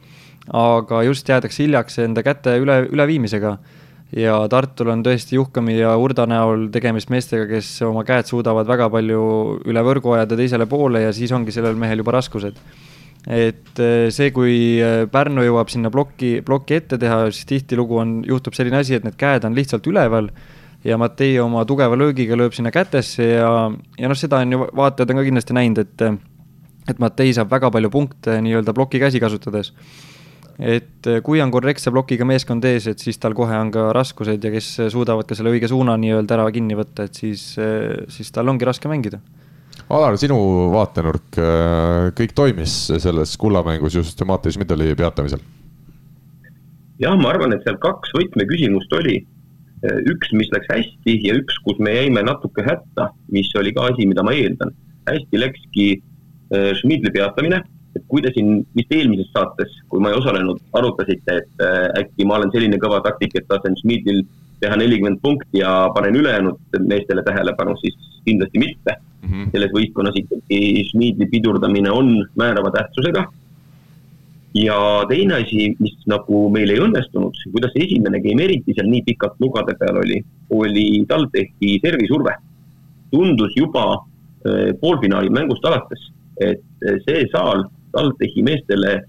aga 0.54 1.02
just 1.04 1.28
jäädakse 1.28 1.66
hiljaks 1.66 2.00
enda 2.04 2.24
käte 2.24 2.58
üle, 2.62 2.82
üleviimisega. 2.92 3.58
ja 4.16 4.36
Tartul 4.48 4.88
on 4.88 5.02
tõesti 5.04 5.36
Juhkami 5.36 5.74
ja 5.82 5.98
Urda 6.00 6.24
näol 6.26 6.70
tegemist 6.72 7.10
meestega, 7.12 7.44
kes 7.50 7.82
oma 7.84 8.06
käed 8.08 8.30
suudavad 8.30 8.68
väga 8.68 8.88
palju 8.90 9.24
üle 9.68 9.84
võrgu 9.84 10.14
ajada 10.16 10.38
teisele 10.40 10.66
poole 10.66 11.02
ja 11.02 11.12
siis 11.12 11.32
ongi 11.36 11.52
sellel 11.52 11.76
mehel 11.76 12.00
juba 12.00 12.16
raskused. 12.16 12.56
et 13.28 13.80
eh, 13.80 14.08
see, 14.10 14.32
kui 14.32 14.80
eh, 14.80 15.06
Pärnu 15.12 15.44
jõuab 15.44 15.70
sinna 15.70 15.92
ploki, 15.92 16.42
ploki 16.46 16.80
ette 16.80 16.98
teha, 16.98 17.26
siis 17.32 17.46
tihtilugu 17.46 17.98
on, 18.00 18.24
juhtub 18.24 18.56
selline 18.56 18.80
asi, 18.80 18.96
et 18.96 19.04
need 19.04 19.20
käed 19.20 19.44
on 19.44 19.56
lihtsalt 19.56 19.88
üleval 19.88 20.32
ja 20.88 20.98
Matei 20.98 21.36
oma 21.40 21.66
tugeva 21.66 21.98
löögiga 22.00 22.38
lööb 22.40 22.56
sinna 22.56 22.72
kätesse 22.72 23.24
ja, 23.24 23.52
ja 24.00 24.08
noh, 24.08 24.16
seda 24.16 24.40
on 24.46 24.56
ju 24.56 24.68
vaatajad 24.72 25.12
on 25.12 25.20
ka 25.20 25.28
kindlasti 25.28 25.58
näinud, 25.58 25.84
et 25.84 26.08
et 26.88 27.00
Matei 27.04 27.34
saab 27.36 27.52
väga 27.52 27.68
palju 27.74 27.90
punkte 27.92 28.38
nii-öelda 28.40 28.72
ploki 28.72 29.02
käsi 29.04 29.20
kasutades 29.20 29.74
et 30.58 31.06
eh, 31.06 31.20
kui 31.22 31.42
on 31.44 31.52
korrektse 31.54 31.92
plokiga 31.94 32.26
meeskond 32.26 32.66
ees, 32.66 32.88
et 32.90 33.02
siis 33.02 33.20
tal 33.22 33.36
kohe 33.38 33.54
on 33.54 33.70
ka 33.74 33.92
raskused 33.96 34.42
ja 34.42 34.52
kes 34.54 34.72
suudavad 34.94 35.30
ka 35.30 35.38
selle 35.38 35.54
õige 35.54 35.70
suuna 35.70 35.98
nii-öelda 36.02 36.38
ära 36.38 36.48
kinni 36.54 36.78
võtta, 36.78 37.06
et 37.06 37.18
siis, 37.18 37.52
eh, 37.62 38.08
siis 38.14 38.34
tal 38.34 38.50
ongi 38.50 38.66
raske 38.66 38.90
mängida. 38.90 39.22
Alar, 39.94 40.18
sinu 40.20 40.36
vaatenurk, 40.74 41.38
eh, 41.38 42.10
kõik 42.18 42.34
toimis 42.36 42.74
selles 42.98 43.38
kullamängus 43.38 43.96
just 44.02 44.26
Mattias 44.26 44.58
Middeli 44.58 44.96
peatamisel? 44.98 45.46
jah, 46.98 47.14
ma 47.14 47.30
arvan, 47.30 47.54
et 47.54 47.62
seal 47.62 47.78
kaks 47.78 48.10
võtmeküsimust 48.18 48.94
oli. 48.98 49.20
üks, 50.10 50.32
mis 50.34 50.50
läks 50.50 50.72
hästi 50.74 51.14
ja 51.22 51.36
üks, 51.38 51.60
kus 51.62 51.78
me 51.78 51.92
jäime 51.94 52.24
natuke 52.26 52.64
hätta, 52.66 53.12
mis 53.30 53.52
oli 53.60 53.70
ka 53.76 53.84
asi, 53.92 54.08
mida 54.10 54.24
ma 54.26 54.34
eeldan. 54.34 54.74
hästi 55.06 55.38
läkski 55.38 55.86
Schmidli 56.80 57.12
peatamine 57.14 57.62
et 57.98 58.04
kui 58.08 58.22
te 58.22 58.32
siin 58.36 58.62
vist 58.78 58.92
eelmises 58.94 59.30
saates, 59.34 59.74
kui 59.90 60.02
ma 60.04 60.12
ei 60.14 60.20
osalenud, 60.20 60.62
arutasite, 60.78 61.40
et 61.42 61.64
äh, 61.66 61.88
äkki 62.04 62.28
ma 62.30 62.38
olen 62.40 62.54
selline 62.54 62.80
kõva 62.82 63.02
taktik, 63.06 63.36
et 63.36 63.50
lasen 63.52 63.78
Schmidil 63.80 64.24
teha 64.62 64.78
nelikümmend 64.80 65.22
punkti 65.22 65.62
ja 65.62 65.90
panen 65.96 66.16
ülejäänud 66.18 66.80
meestele 66.90 67.24
tähelepanu, 67.26 67.76
siis 67.82 67.98
kindlasti 68.26 68.60
mitte 68.60 68.96
mm. 68.96 69.30
-hmm. 69.30 69.52
selles 69.52 69.74
võistkonnas 69.74 70.18
ikkagi 70.22 70.86
Schmidli 70.90 71.28
pidurdamine 71.32 71.92
on 71.92 72.28
määrava 72.36 72.72
tähtsusega. 72.72 73.26
ja 74.58 75.06
teine 75.10 75.34
asi, 75.34 75.76
mis 75.80 75.96
nagu 76.10 76.50
meil 76.50 76.70
ei 76.74 76.80
õnnestunud, 76.82 77.36
kuidas 77.52 77.72
see 77.76 77.84
esimene 77.86 78.22
game 78.24 78.44
eriti 78.44 78.74
seal 78.74 78.88
nii 78.90 79.04
pikalt 79.06 79.36
lugade 79.40 79.76
peal 79.80 80.00
oli, 80.02 80.22
oli 80.50 81.06
TalTechi 81.08 81.80
servisurve. 81.84 82.34
tundus 83.12 83.54
juba 83.56 83.84
äh, 83.94 84.74
poolfinaali 84.82 85.30
mängust 85.30 85.66
alates, 85.66 86.12
et 86.42 86.64
äh, 86.84 86.98
see 87.06 87.28
saal 87.32 87.68
TalTechi 87.98 88.46
meestele 88.46 89.00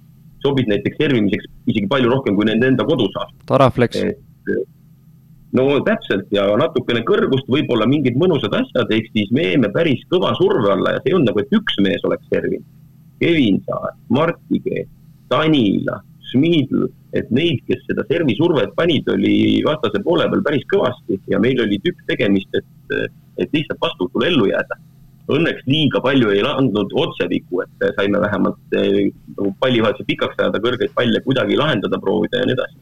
sobis 0.44 0.68
näiteks 0.70 0.98
servimiseks 1.02 1.46
isegi 1.70 1.90
palju 1.90 2.10
rohkem 2.12 2.36
kui 2.38 2.48
nende 2.48 2.70
enda 2.72 2.86
kodusaal. 2.88 3.30
Taraflex. 3.50 4.02
no 5.58 5.64
täpselt 5.86 6.28
ja 6.34 6.44
natukene 6.60 7.02
kõrgust, 7.08 7.48
võib-olla 7.52 7.88
mingid 7.88 8.18
mõnusad 8.20 8.54
asjad, 8.58 8.90
ehk 8.94 9.08
siis 9.14 9.32
me 9.34 9.48
jäime 9.48 9.70
päris 9.74 10.04
kõva 10.12 10.34
surve 10.38 10.74
alla 10.74 10.96
ja 10.96 11.04
see 11.04 11.16
on 11.16 11.24
nagu, 11.28 11.40
et 11.40 11.56
üks 11.56 11.80
mees 11.84 12.04
oleks 12.04 12.28
servinud. 12.32 12.66
Kevin 13.18 13.58
Saar, 13.66 13.96
Martti 14.14 14.60
Keet, 14.62 14.90
Tanila, 15.32 15.96
Schmidl, 16.28 16.84
et 17.16 17.30
neid, 17.34 17.64
kes 17.66 17.80
seda 17.88 18.04
servisurvet 18.10 18.74
panid, 18.76 19.08
oli 19.10 19.64
vastase 19.66 20.02
poole 20.04 20.28
peal 20.30 20.44
päris 20.44 20.66
kõvasti 20.70 21.18
ja 21.32 21.40
meil 21.42 21.64
oli 21.64 21.80
tükk 21.82 22.04
tegemist, 22.12 22.52
et, 22.54 23.08
et 23.42 23.56
lihtsalt 23.56 23.80
vastutule 23.82 24.28
ellu 24.28 24.46
jääda 24.52 24.78
õnneks 25.28 25.66
liiga 25.68 26.00
palju 26.04 26.32
ei 26.32 26.42
andnud 26.46 26.92
otsevigu, 26.96 27.62
et 27.64 27.88
saime 27.98 28.20
vähemalt 28.22 28.76
eh, 28.78 29.08
nagu 29.36 29.54
pallivahetuse 29.60 30.08
pikaks 30.08 30.38
ajada, 30.40 30.62
kõrgeid 30.64 30.94
palle 30.96 31.20
kuidagi 31.24 31.58
lahendada, 31.60 32.00
proovida 32.02 32.42
ja 32.42 32.48
nii 32.48 32.56
edasi 32.58 32.78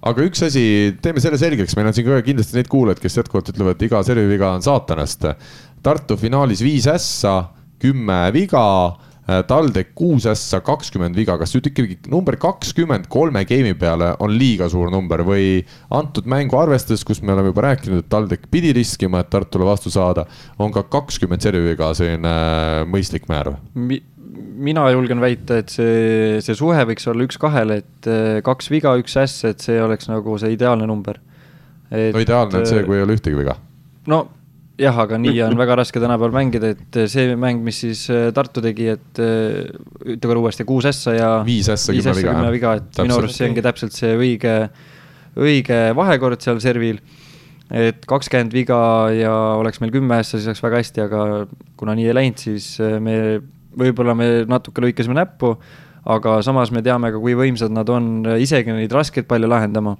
aga 0.00 0.24
üks 0.24 0.42
asi, 0.46 0.64
teeme 1.04 1.20
selle 1.20 1.38
selgeks, 1.40 1.76
meil 1.76 1.90
on 1.90 1.96
siin 1.96 2.08
ka 2.08 2.22
kindlasti 2.24 2.56
neid 2.56 2.70
kuulajaid, 2.72 3.02
kes 3.02 3.18
jätkuvalt 3.20 3.50
ütlevad, 3.52 3.76
et 3.76 3.84
iga 3.84 4.00
serviviga 4.06 4.54
on 4.56 4.64
saatanast. 4.64 5.26
Tartu 5.84 6.16
finaalis 6.20 6.62
viis 6.64 6.88
ässa, 6.90 7.34
kümme 7.80 8.22
viga 8.32 8.62
TalTech 9.48 9.92
kuus 9.96 10.26
ässa, 10.30 10.60
kakskümmend 10.64 11.16
viga, 11.18 11.36
kas 11.40 11.52
nüüd 11.54 11.70
ikkagi 11.70 11.98
number 12.10 12.36
kakskümmend 12.40 13.08
kolme 13.12 13.44
game'i 13.48 13.76
peale 13.78 14.12
on 14.24 14.32
liiga 14.34 14.68
suur 14.72 14.90
number 14.92 15.22
või 15.26 15.60
antud 15.96 16.28
mängu 16.30 16.58
arvestades, 16.60 17.04
kus 17.06 17.22
me 17.22 17.34
oleme 17.34 17.52
juba 17.52 17.66
rääkinud, 17.68 18.04
et 18.04 18.10
TalTech 18.12 18.48
pidi 18.52 18.72
riskima, 18.76 19.22
et 19.22 19.30
Tartule 19.32 19.68
vastu 19.68 19.92
saada, 19.92 20.26
on 20.58 20.72
ka 20.74 20.84
kakskümmend 20.90 21.44
serviga 21.44 21.92
selline 21.96 22.32
äh, 22.32 22.80
mõistlik 22.90 23.28
määr 23.30 23.54
Mi? 23.74 24.00
mina 24.60 24.84
julgen 24.92 25.20
väita, 25.22 25.60
et 25.62 25.72
see, 25.72 26.40
see 26.44 26.56
suhe 26.56 26.82
võiks 26.88 27.06
olla 27.10 27.24
üks 27.26 27.38
kahele, 27.40 27.80
et 27.80 28.10
äh, 28.10 28.40
kaks 28.46 28.68
viga, 28.72 28.92
üks 29.00 29.16
äss, 29.20 29.44
et 29.48 29.64
see 29.64 29.78
oleks 29.82 30.10
nagu 30.10 30.36
see 30.40 30.52
ideaalne 30.54 30.88
number. 30.88 31.20
no 31.90 32.20
ideaalne 32.22 32.60
on 32.60 32.68
see, 32.68 32.84
kui 32.86 32.98
ei 32.98 33.06
ole 33.06 33.16
ühtegi 33.18 33.38
viga. 33.38 33.56
no 34.10 34.26
jah, 34.80 34.98
aga 35.04 35.18
nii 35.20 35.40
on 35.44 35.56
väga 35.58 35.76
raske 35.80 36.00
tänapäeval 36.02 36.34
mängida, 36.34 36.72
et 36.74 36.98
see 37.12 37.34
mäng, 37.38 37.62
mis 37.64 37.80
siis 37.84 38.04
äh, 38.12 38.28
Tartu 38.36 38.62
tegi, 38.64 38.88
et 38.94 39.20
äh, 39.22 39.68
ütle 40.04 40.30
korra 40.30 40.42
uuesti, 40.44 40.66
kuus 40.68 40.88
ässa 40.90 41.14
ja. 41.16 41.30
viis 41.46 41.68
ässa, 41.72 41.94
kümme 41.94 42.14
viga. 42.16 42.36
viga, 42.54 42.74
et 42.80 42.86
täpselt. 42.88 43.08
minu 43.08 43.18
arust 43.20 43.40
see 43.40 43.48
ongi 43.50 43.64
täpselt 43.64 43.96
see 43.96 44.12
õige, 44.18 44.54
õige 45.40 45.80
vahekord 45.98 46.42
seal 46.44 46.62
servil. 46.62 47.00
et 47.70 48.02
kakskümmend 48.10 48.54
viga 48.54 48.80
ja 49.14 49.34
oleks 49.60 49.78
meil 49.82 49.92
kümme 49.94 50.18
ässa, 50.22 50.38
siis 50.38 50.48
oleks 50.50 50.64
väga 50.64 50.80
hästi, 50.82 51.04
aga 51.06 51.26
kuna 51.78 51.94
nii 51.98 52.08
ei 52.10 52.16
läinud, 52.16 52.40
siis 52.42 52.72
me, 52.80 53.38
võib-olla 53.78 54.16
me 54.18 54.30
natuke 54.50 54.82
lõikasime 54.82 55.14
näppu, 55.20 55.54
aga 56.10 56.40
samas 56.42 56.72
me 56.74 56.82
teame 56.82 57.12
ka, 57.14 57.20
kui 57.22 57.36
võimsad 57.38 57.70
nad 57.70 57.88
on 57.92 58.24
isegi 58.40 58.74
neid 58.74 58.92
raskeid 58.96 59.28
palle 59.30 59.50
lahendama 59.50 59.94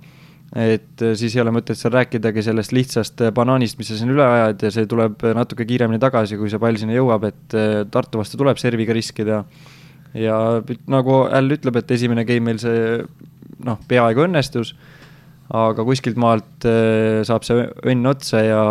et 0.57 1.03
äh, 1.03 1.15
siis 1.15 1.37
ei 1.37 1.43
ole 1.45 1.53
mõtet 1.55 1.79
seal 1.79 1.93
rääkidagi 1.95 2.43
sellest 2.43 2.73
lihtsast 2.75 3.23
äh, 3.23 3.31
banaanist, 3.35 3.79
mis 3.79 3.91
sa 3.93 3.99
siin 3.99 4.11
üle 4.11 4.25
ajad 4.25 4.65
ja 4.67 4.73
see 4.75 4.89
tuleb 4.91 5.23
äh, 5.23 5.35
natuke 5.39 5.67
kiiremini 5.67 6.01
tagasi, 6.03 6.39
kui 6.41 6.51
see 6.51 6.59
pall 6.63 6.79
sinna 6.81 6.97
jõuab, 6.97 7.29
et 7.29 7.59
Tartu 7.91 8.19
vastu 8.19 8.41
tuleb 8.41 8.59
serviga 8.59 8.95
riskida. 8.97 9.45
ja 10.15 10.37
nagu 10.91 11.21
Äll 11.31 11.55
ütleb, 11.55 11.77
et 11.79 11.91
esimene 11.95 12.25
game 12.27 12.51
meil 12.51 12.59
see 12.59 12.99
noh, 13.63 13.79
peaaegu 13.89 14.27
õnnestus, 14.27 14.75
aga 15.55 15.85
kuskilt 15.87 16.19
maalt 16.19 16.67
saab 17.27 17.47
see 17.47 17.67
õnn 17.91 18.07
otsa 18.11 18.43
ja 18.43 18.63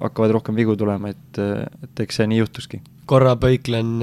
hakkavad 0.00 0.32
rohkem 0.36 0.56
vigu 0.56 0.76
tulema, 0.76 1.12
et, 1.12 1.40
et 1.84 2.02
eks 2.04 2.20
see 2.20 2.28
nii 2.28 2.40
juhtuski. 2.40 2.80
korra 3.08 3.34
põiklen 3.40 3.98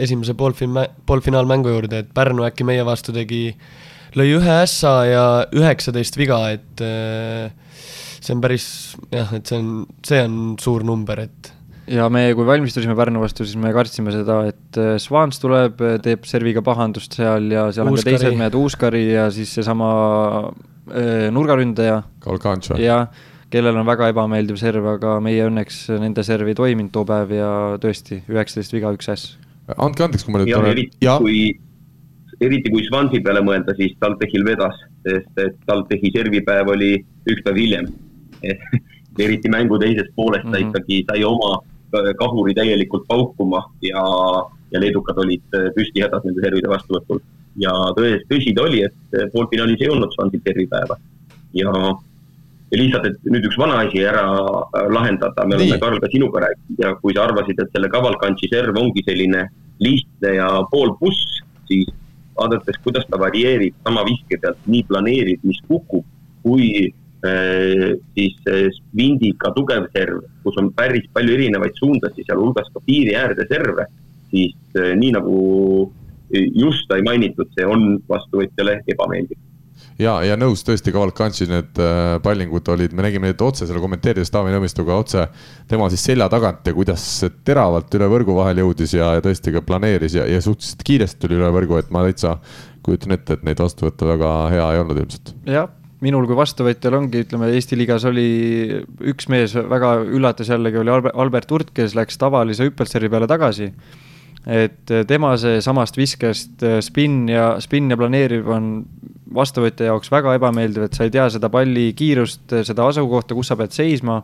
esimese 0.00 0.34
poolfin-, 0.36 0.88
poolfinaalmängu 1.06 1.72
juurde, 1.72 2.02
et 2.02 2.12
Pärnu 2.12 2.44
äkki 2.48 2.64
meie 2.64 2.84
vastu 2.84 3.12
tegi 3.12 3.54
lõi 4.18 4.36
ühe 4.36 4.58
ässa 4.62 4.92
ja 5.08 5.24
üheksateist 5.54 6.18
viga, 6.20 6.38
et 6.54 6.84
äh, 6.84 7.50
see 8.20 8.34
on 8.36 8.44
päris 8.44 8.66
jah, 9.12 9.32
et 9.36 9.48
see 9.48 9.58
on, 9.58 9.72
see 10.06 10.22
on 10.26 10.38
suur 10.60 10.86
number, 10.86 11.24
et 11.24 11.52
ja 11.90 12.06
me, 12.12 12.24
kui 12.36 12.46
valmistusime 12.46 12.94
Pärnu 12.98 13.22
vastu, 13.22 13.46
siis 13.46 13.58
me 13.60 13.72
kartsime 13.74 14.14
seda, 14.14 14.42
et 14.52 14.80
äh, 14.80 14.94
Swans 15.02 15.40
tuleb, 15.42 15.82
teeb 16.04 16.28
serviga 16.28 16.62
pahandust 16.64 17.18
seal 17.18 17.50
ja 17.52 17.66
seal 17.74 17.90
Uuskari. 17.90 18.14
on 18.14 18.18
ka 18.18 18.24
teised 18.24 18.38
mehed, 18.38 18.58
Uuskari 18.58 19.02
ja 19.10 19.26
siis 19.34 19.52
seesama 19.58 19.90
äh, 20.48 21.28
nurgaründaja. 21.34 22.02
Jah, 22.80 23.26
kellel 23.52 23.80
on 23.80 23.88
väga 23.88 24.12
ebameeldiv 24.12 24.60
serv, 24.60 24.86
aga 24.94 25.18
meie 25.24 25.48
õnneks 25.48 25.84
nende 26.00 26.24
serv 26.26 26.48
ei 26.52 26.56
toiminud 26.58 26.92
too 26.94 27.04
päev 27.08 27.34
ja 27.36 27.50
tõesti, 27.82 28.22
üheksateist 28.30 28.76
viga, 28.76 28.94
üks 28.96 29.10
äss. 29.12 29.36
andke 29.76 30.06
andeks, 30.06 30.24
kui 30.26 30.34
ma 30.34 30.42
nüüd 30.42 30.52
ja, 30.52 30.62
tulen. 30.62 30.88
kui 31.24 31.44
eriti 32.46 32.70
kui 32.72 32.84
Svansi 32.86 33.20
peale 33.24 33.42
mõelda, 33.44 33.74
siis 33.78 33.94
TalTechil 34.00 34.44
vedas, 34.46 34.78
sest 35.06 35.42
et 35.42 35.58
TalTechi 35.68 36.12
servipäev 36.16 36.72
oli 36.74 36.94
üks 37.30 37.44
päev 37.46 37.60
hiljem 37.60 37.90
eriti 39.26 39.50
mängu 39.52 39.78
teises 39.78 40.08
pooles 40.16 40.42
ta 40.42 40.56
-hmm. 40.56 40.68
ikkagi 40.68 41.04
sai 41.08 41.24
oma 41.24 41.60
kahuri 42.18 42.54
täielikult 42.54 43.04
paukuma 43.08 43.60
ja, 43.82 44.02
ja 44.72 44.80
leedukad 44.80 45.18
olid 45.18 45.44
püsti 45.76 46.00
hädas 46.00 46.24
nende 46.24 46.40
servide 46.40 46.68
vastuvõtul. 46.68 47.20
ja 47.56 47.72
tõesti, 47.96 48.24
tõsi 48.30 48.54
ta 48.56 48.62
oli, 48.62 48.80
et 48.82 49.32
poolfinaalis 49.32 49.82
ei 49.84 49.90
olnud 49.92 50.14
Svansil 50.14 50.40
servipäeva 50.46 50.96
ja 51.52 51.72
ja 52.72 52.78
lihtsalt, 52.80 53.06
et 53.06 53.26
nüüd 53.28 53.44
üks 53.44 53.58
vana 53.60 53.82
asi 53.84 54.00
ära 54.08 54.22
lahendada, 54.88 55.44
me 55.44 55.58
oleme, 55.58 55.76
Karl, 55.80 55.98
ka 56.00 56.08
sinuga 56.08 56.46
rääkinud 56.46 56.78
ja 56.80 56.94
kui 57.02 57.12
sa 57.12 57.26
arvasid, 57.26 57.58
et 57.60 57.74
selle 57.74 57.90
Cavalcanti 57.92 58.48
serv 58.48 58.78
ongi 58.80 59.04
selline 59.04 59.42
lihtne 59.84 60.30
ja 60.38 60.46
pool 60.70 60.94
buss, 61.00 61.42
siis 61.68 61.90
vaadates, 62.38 62.80
kuidas 62.84 63.06
ta 63.10 63.20
varieerib 63.20 63.76
sama 63.86 64.04
viske 64.08 64.38
pealt, 64.42 64.60
nii 64.66 64.82
planeerib, 64.88 65.44
mis 65.46 65.60
kukub, 65.68 66.04
kui 66.42 66.68
äh, 66.88 67.88
siis 68.16 68.52
vindiga 68.96 69.52
tugev 69.56 69.88
serv, 69.94 70.24
kus 70.44 70.58
on 70.60 70.72
päris 70.76 71.06
palju 71.14 71.36
erinevaid 71.38 71.78
suundasid, 71.78 72.26
sealhulgas 72.26 72.70
ka 72.74 72.82
piiri 72.86 73.16
äärde 73.18 73.46
serve, 73.50 73.86
siis 74.32 74.56
äh, 74.78 74.94
nii 74.98 75.14
nagu 75.18 75.38
just 76.32 76.88
sai 76.88 77.02
mainitud, 77.04 77.50
see 77.52 77.66
on 77.68 77.98
vastuvõtjale 78.08 78.78
ebameeldiv 78.88 79.36
ja, 80.00 80.14
ja 80.26 80.36
nõus 80.38 80.64
tõesti, 80.66 80.92
Cavalcanti 80.94 81.46
need 81.50 81.80
äh, 81.82 82.16
pallingud 82.24 82.68
olid, 82.74 82.94
me 82.96 83.04
nägime 83.06 83.30
neid 83.30 83.42
otse 83.44 83.68
seal 83.68 83.80
kommenteerides 83.82 84.32
Taavi 84.32 84.54
Nõmmistuga 84.54 84.96
otse 84.96 85.26
tema 85.70 85.88
siis 85.92 86.04
selja 86.10 86.28
tagant 86.32 86.66
ja 86.66 86.74
kuidas 86.76 87.04
teravalt 87.46 87.92
üle 87.98 88.08
võrgu 88.12 88.36
vahel 88.38 88.62
jõudis 88.64 88.96
ja, 88.96 89.14
ja 89.18 89.24
tõesti 89.24 89.54
ka 89.54 89.64
planeeris 89.66 90.18
ja, 90.18 90.26
ja 90.30 90.40
suhteliselt 90.44 90.84
kiiresti 90.86 91.22
tuli 91.24 91.38
üle 91.40 91.50
võrgu, 91.54 91.78
et 91.80 91.92
ma 91.94 92.04
täitsa 92.06 92.38
kujutan 92.82 93.16
ette, 93.16 93.38
et 93.38 93.46
neid 93.46 93.62
vastu 93.62 93.86
võtta 93.86 94.08
väga 94.08 94.32
hea 94.52 94.68
ei 94.74 94.82
olnud 94.82 95.02
ilmselt. 95.02 95.34
jah, 95.46 95.68
minul 96.02 96.26
kui 96.30 96.38
vastuvõtjal 96.38 96.98
ongi, 96.98 97.26
ütleme 97.26 97.50
Eesti 97.54 97.78
liigas 97.78 98.06
oli 98.10 98.28
üks 99.12 99.28
mees 99.32 99.54
väga 99.54 99.98
üllatas 100.02 100.50
jällegi 100.50 100.80
oli 100.82 100.94
Albert 101.12 101.52
Urt, 101.54 101.74
kes 101.76 101.94
läks 101.98 102.18
tavalise 102.20 102.66
hüppelservi 102.66 103.12
peale 103.12 103.30
tagasi 103.30 103.70
et 104.46 104.90
tema 105.06 105.36
see 105.38 105.60
samast 105.62 105.96
viskest 105.98 106.64
spinn 106.82 107.28
ja, 107.30 107.56
spinn 107.62 107.92
ja 107.92 107.98
planeeriv 107.98 108.48
on 108.50 108.72
vastuvõtja 109.34 109.90
jaoks 109.90 110.10
väga 110.12 110.36
ebameeldiv, 110.38 110.86
et 110.86 110.96
sa 110.96 111.06
ei 111.06 111.12
tea 111.14 111.28
seda 111.32 111.50
palli 111.52 111.90
kiirust, 111.96 112.52
seda 112.66 112.86
asukohta, 112.90 113.36
kus 113.38 113.52
sa 113.52 113.56
pead 113.60 113.74
seisma. 113.74 114.22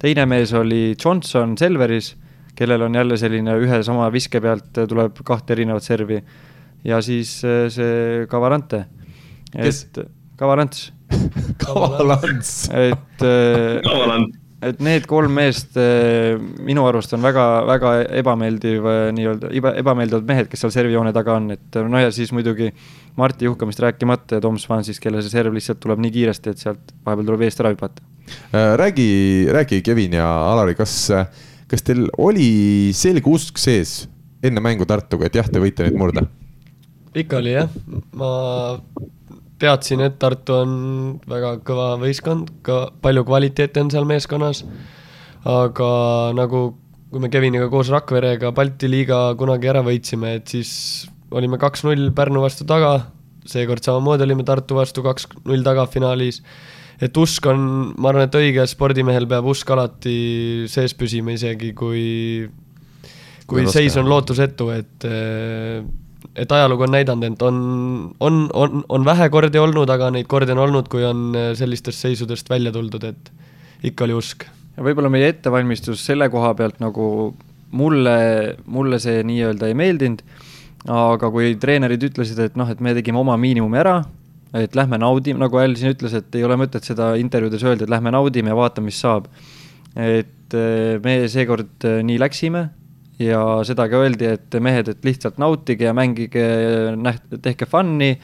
teine 0.00 0.24
mees 0.26 0.52
oli 0.56 0.94
Johnson 0.94 1.56
Selveris, 1.58 2.14
kellel 2.56 2.86
on 2.86 2.94
jälle 2.94 3.16
selline 3.20 3.56
ühe 3.60 3.82
sama 3.82 4.08
viske 4.12 4.40
pealt 4.40 4.72
tuleb 4.88 5.20
kahte 5.24 5.52
erinevat 5.52 5.82
servi. 5.82 6.22
ja 6.84 7.02
siis 7.02 7.42
äh, 7.44 7.68
see 7.68 8.26
Cavarante. 8.30 8.86
et 9.54 9.98
Cavarants 10.38 10.92
Kavalants 11.64 12.70
et 12.70 13.18
Kavalants 13.84 14.39
et 14.60 14.80
need 14.84 15.06
kolm 15.08 15.32
meest 15.38 15.76
äh, 15.80 16.36
minu 16.64 16.84
arust 16.88 17.14
on 17.16 17.22
väga, 17.24 17.44
väga 17.68 17.92
ebameeldiv 18.20 18.88
äh, 18.88 19.02
nii-öelda, 19.16 19.52
ebameeldivad 19.80 20.26
mehed, 20.28 20.50
kes 20.52 20.64
seal 20.64 20.74
servijoone 20.74 21.12
taga 21.16 21.38
on, 21.40 21.50
et 21.56 21.80
no 21.88 22.00
ja 22.00 22.10
siis 22.14 22.32
muidugi 22.36 22.68
Marti 23.20 23.48
Juhkamist 23.48 23.80
rääkimata 23.82 24.38
ja 24.38 24.44
Tom 24.44 24.58
Swansist, 24.60 25.00
kelle 25.02 25.22
see 25.24 25.32
serv 25.32 25.56
lihtsalt 25.56 25.80
tuleb 25.82 26.02
nii 26.04 26.12
kiiresti, 26.18 26.52
et 26.52 26.64
sealt 26.64 26.92
vahepeal 27.06 27.30
tuleb 27.30 27.46
eest 27.48 27.64
ära 27.64 27.72
hüpata. 27.74 28.04
Äh, 28.52 28.74
räägi, 28.80 29.08
räägi, 29.52 29.80
Kevin 29.86 30.18
ja 30.20 30.28
Alari, 30.52 30.76
kas, 30.78 30.96
kas 31.70 31.86
teil 31.86 32.06
oli 32.20 32.50
selge 32.96 33.32
usk 33.32 33.58
sees 33.60 34.04
enne 34.44 34.60
mängu 34.64 34.86
Tartuga, 34.88 35.28
et 35.28 35.40
jah, 35.40 35.48
te 35.48 35.62
võite 35.62 35.88
neid 35.88 35.98
murda? 36.00 36.26
ikka 37.16 37.40
oli 37.40 37.56
jah, 37.56 37.72
ma 38.14 38.28
teadsin, 39.60 40.02
et 40.04 40.18
Tartu 40.20 40.56
on 40.62 40.72
väga 41.28 41.56
kõva 41.66 41.92
võistkond, 42.00 42.50
ka 42.66 42.88
palju 43.02 43.24
kvaliteeti 43.28 43.82
on 43.82 43.92
seal 43.92 44.08
meeskonnas, 44.08 44.64
aga 45.48 45.90
nagu 46.36 46.64
kui 47.10 47.22
me 47.22 47.30
Keviniga 47.32 47.66
koos 47.72 47.90
Rakverega 47.90 48.52
Balti 48.54 48.90
liiga 48.90 49.22
kunagi 49.38 49.70
ära 49.72 49.82
võitsime, 49.86 50.36
et 50.38 50.52
siis 50.52 50.72
olime 51.34 51.58
kaks-null 51.60 52.12
Pärnu 52.16 52.42
vastu 52.42 52.66
taga, 52.68 52.96
seekord 53.50 53.84
samamoodi 53.84 54.26
olime 54.26 54.46
Tartu 54.46 54.78
vastu 54.78 55.04
kaks-null 55.06 55.64
taga 55.66 55.86
finaalis, 55.90 56.40
et 57.02 57.16
usk 57.16 57.46
on, 57.50 57.62
ma 57.96 58.12
arvan, 58.12 58.28
et 58.28 58.40
õige 58.40 58.66
spordimehel 58.70 59.26
peab 59.30 59.48
usk 59.50 59.70
alati 59.74 60.18
sees 60.70 60.94
püsima, 60.98 61.34
isegi 61.36 61.72
kui 61.76 62.04
kui 63.50 63.66
seis 63.66 63.96
on 63.98 64.06
lootusetu, 64.06 64.68
et 64.70 65.06
et 66.40 66.52
ajalugu 66.56 66.86
on 66.86 66.94
näidanud, 66.94 67.26
et 67.26 67.42
on, 67.44 67.58
on, 68.20 68.40
on, 68.56 68.84
on 68.88 69.04
vähe 69.04 69.28
kordi 69.32 69.60
olnud, 69.60 69.90
aga 69.92 70.10
neid 70.14 70.28
kordi 70.30 70.54
on 70.54 70.62
olnud, 70.64 70.88
kui 70.92 71.04
on 71.06 71.30
äh, 71.36 71.50
sellistest 71.58 72.06
seisudest 72.06 72.50
välja 72.50 72.72
tuldud, 72.72 73.04
et 73.04 73.32
ikka 73.90 74.06
oli 74.06 74.16
usk. 74.16 74.46
ja 74.76 74.86
võib-olla 74.86 75.10
meie 75.12 75.28
ettevalmistus 75.34 76.04
selle 76.06 76.30
koha 76.32 76.54
pealt 76.56 76.80
nagu 76.80 77.04
mulle, 77.76 78.16
mulle 78.66 78.98
see 79.02 79.20
nii-öelda 79.26 79.68
ei 79.68 79.76
meeldinud, 79.78 80.24
aga 80.90 81.28
kui 81.30 81.52
treenerid 81.60 82.08
ütlesid, 82.08 82.40
et 82.40 82.56
noh, 82.56 82.70
et 82.70 82.80
me 82.80 82.94
tegime 82.96 83.20
oma 83.20 83.36
miinimumi 83.40 83.80
ära, 83.82 84.00
et 84.56 84.74
lähme 84.74 84.98
naudime, 84.98 85.42
nagu 85.42 85.60
Al 85.60 85.76
siin 85.78 85.92
ütles, 85.92 86.16
et 86.16 86.34
ei 86.34 86.44
ole 86.46 86.56
mõtet 86.58 86.86
seda 86.88 87.12
intervjuudes 87.20 87.62
öelda, 87.66 87.86
et 87.86 87.92
lähme 87.92 88.12
naudime 88.14 88.50
ja 88.50 88.58
vaatame, 88.58 88.88
mis 88.90 89.00
saab. 89.04 89.28
et 89.94 90.54
äh, 90.56 90.96
me 91.04 91.22
seekord 91.28 91.84
äh, 91.84 92.00
nii 92.06 92.18
läksime 92.22 92.68
ja 93.20 93.40
seda 93.68 93.86
ka 93.90 94.00
öeldi, 94.00 94.28
et 94.36 94.60
mehed, 94.62 94.88
et 94.92 95.04
lihtsalt 95.04 95.40
nautige 95.40 95.90
ja 95.90 95.96
mängige, 95.96 96.44
näht-, 96.96 97.40
tehke 97.44 97.68
fun'i 97.68 98.14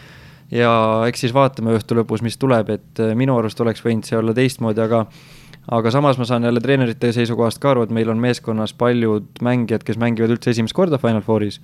ja 0.53 0.70
eks 1.09 1.26
siis 1.26 1.34
vaatame 1.36 1.74
õhtu 1.76 1.99
lõpus, 1.99 2.22
mis 2.24 2.38
tuleb, 2.40 2.70
et 2.78 3.03
minu 3.18 3.36
arust 3.38 3.61
oleks 3.61 3.84
võinud 3.84 4.07
see 4.09 4.18
olla 4.18 4.34
teistmoodi, 4.36 4.82
aga 4.84 5.07
aga 5.76 5.90
samas 5.90 6.18
ma 6.18 6.24
saan 6.28 6.47
jälle 6.47 6.62
treenerite 6.62 7.11
seisukohast 7.12 7.59
ka 7.62 7.72
aru, 7.72 7.82
et 7.86 7.94
meil 7.94 8.11
on 8.12 8.20
meeskonnas 8.22 8.74
paljud 8.78 9.42
mängijad, 9.42 9.82
kes 9.82 9.99
mängivad 9.99 10.36
üldse 10.36 10.53
esimest 10.55 10.76
korda 10.76 11.01
Final 11.03 11.24
Fouris. 11.26 11.61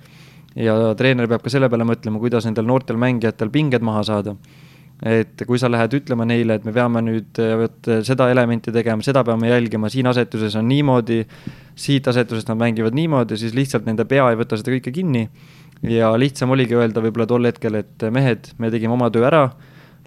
ja 0.55 0.93
treener 0.93 1.27
peab 1.27 1.41
ka 1.41 1.49
selle 1.49 1.69
peale 1.71 1.87
mõtlema, 1.87 2.19
kuidas 2.21 2.45
nendel 2.45 2.67
noortel 2.69 2.99
mängijatel 2.99 3.49
pinged 3.49 3.81
maha 3.81 4.03
saada 4.03 4.35
et 5.03 5.43
kui 5.47 5.59
sa 5.59 5.67
lähed 5.71 5.97
ütlema 5.99 6.25
neile, 6.27 6.57
et 6.57 6.65
me 6.67 6.71
peame 6.75 7.01
nüüd 7.03 7.39
vot 7.59 7.89
seda 8.07 8.29
elementi 8.31 8.71
tegema, 8.71 9.03
seda 9.03 9.23
peame 9.27 9.49
jälgima, 9.51 9.91
siin 9.91 10.07
asetuses 10.07 10.55
on 10.59 10.69
niimoodi, 10.69 11.23
siit 11.75 12.07
asetusest 12.07 12.47
nad 12.51 12.61
mängivad 12.61 12.95
niimoodi, 12.95 13.37
siis 13.39 13.55
lihtsalt 13.57 13.87
nende 13.89 14.07
pea 14.07 14.29
ei 14.31 14.39
võta 14.39 14.59
seda 14.59 14.71
kõike 14.75 14.95
kinni. 14.95 15.27
ja 15.83 16.13
lihtsam 16.15 16.53
oligi 16.55 16.77
öelda 16.79 17.01
võib-olla 17.03 17.27
tol 17.27 17.49
hetkel, 17.49 17.75
et 17.81 18.05
mehed, 18.15 18.53
me 18.57 18.71
tegime 18.71 18.95
oma 18.95 19.09
töö 19.11 19.25
ära, 19.27 19.49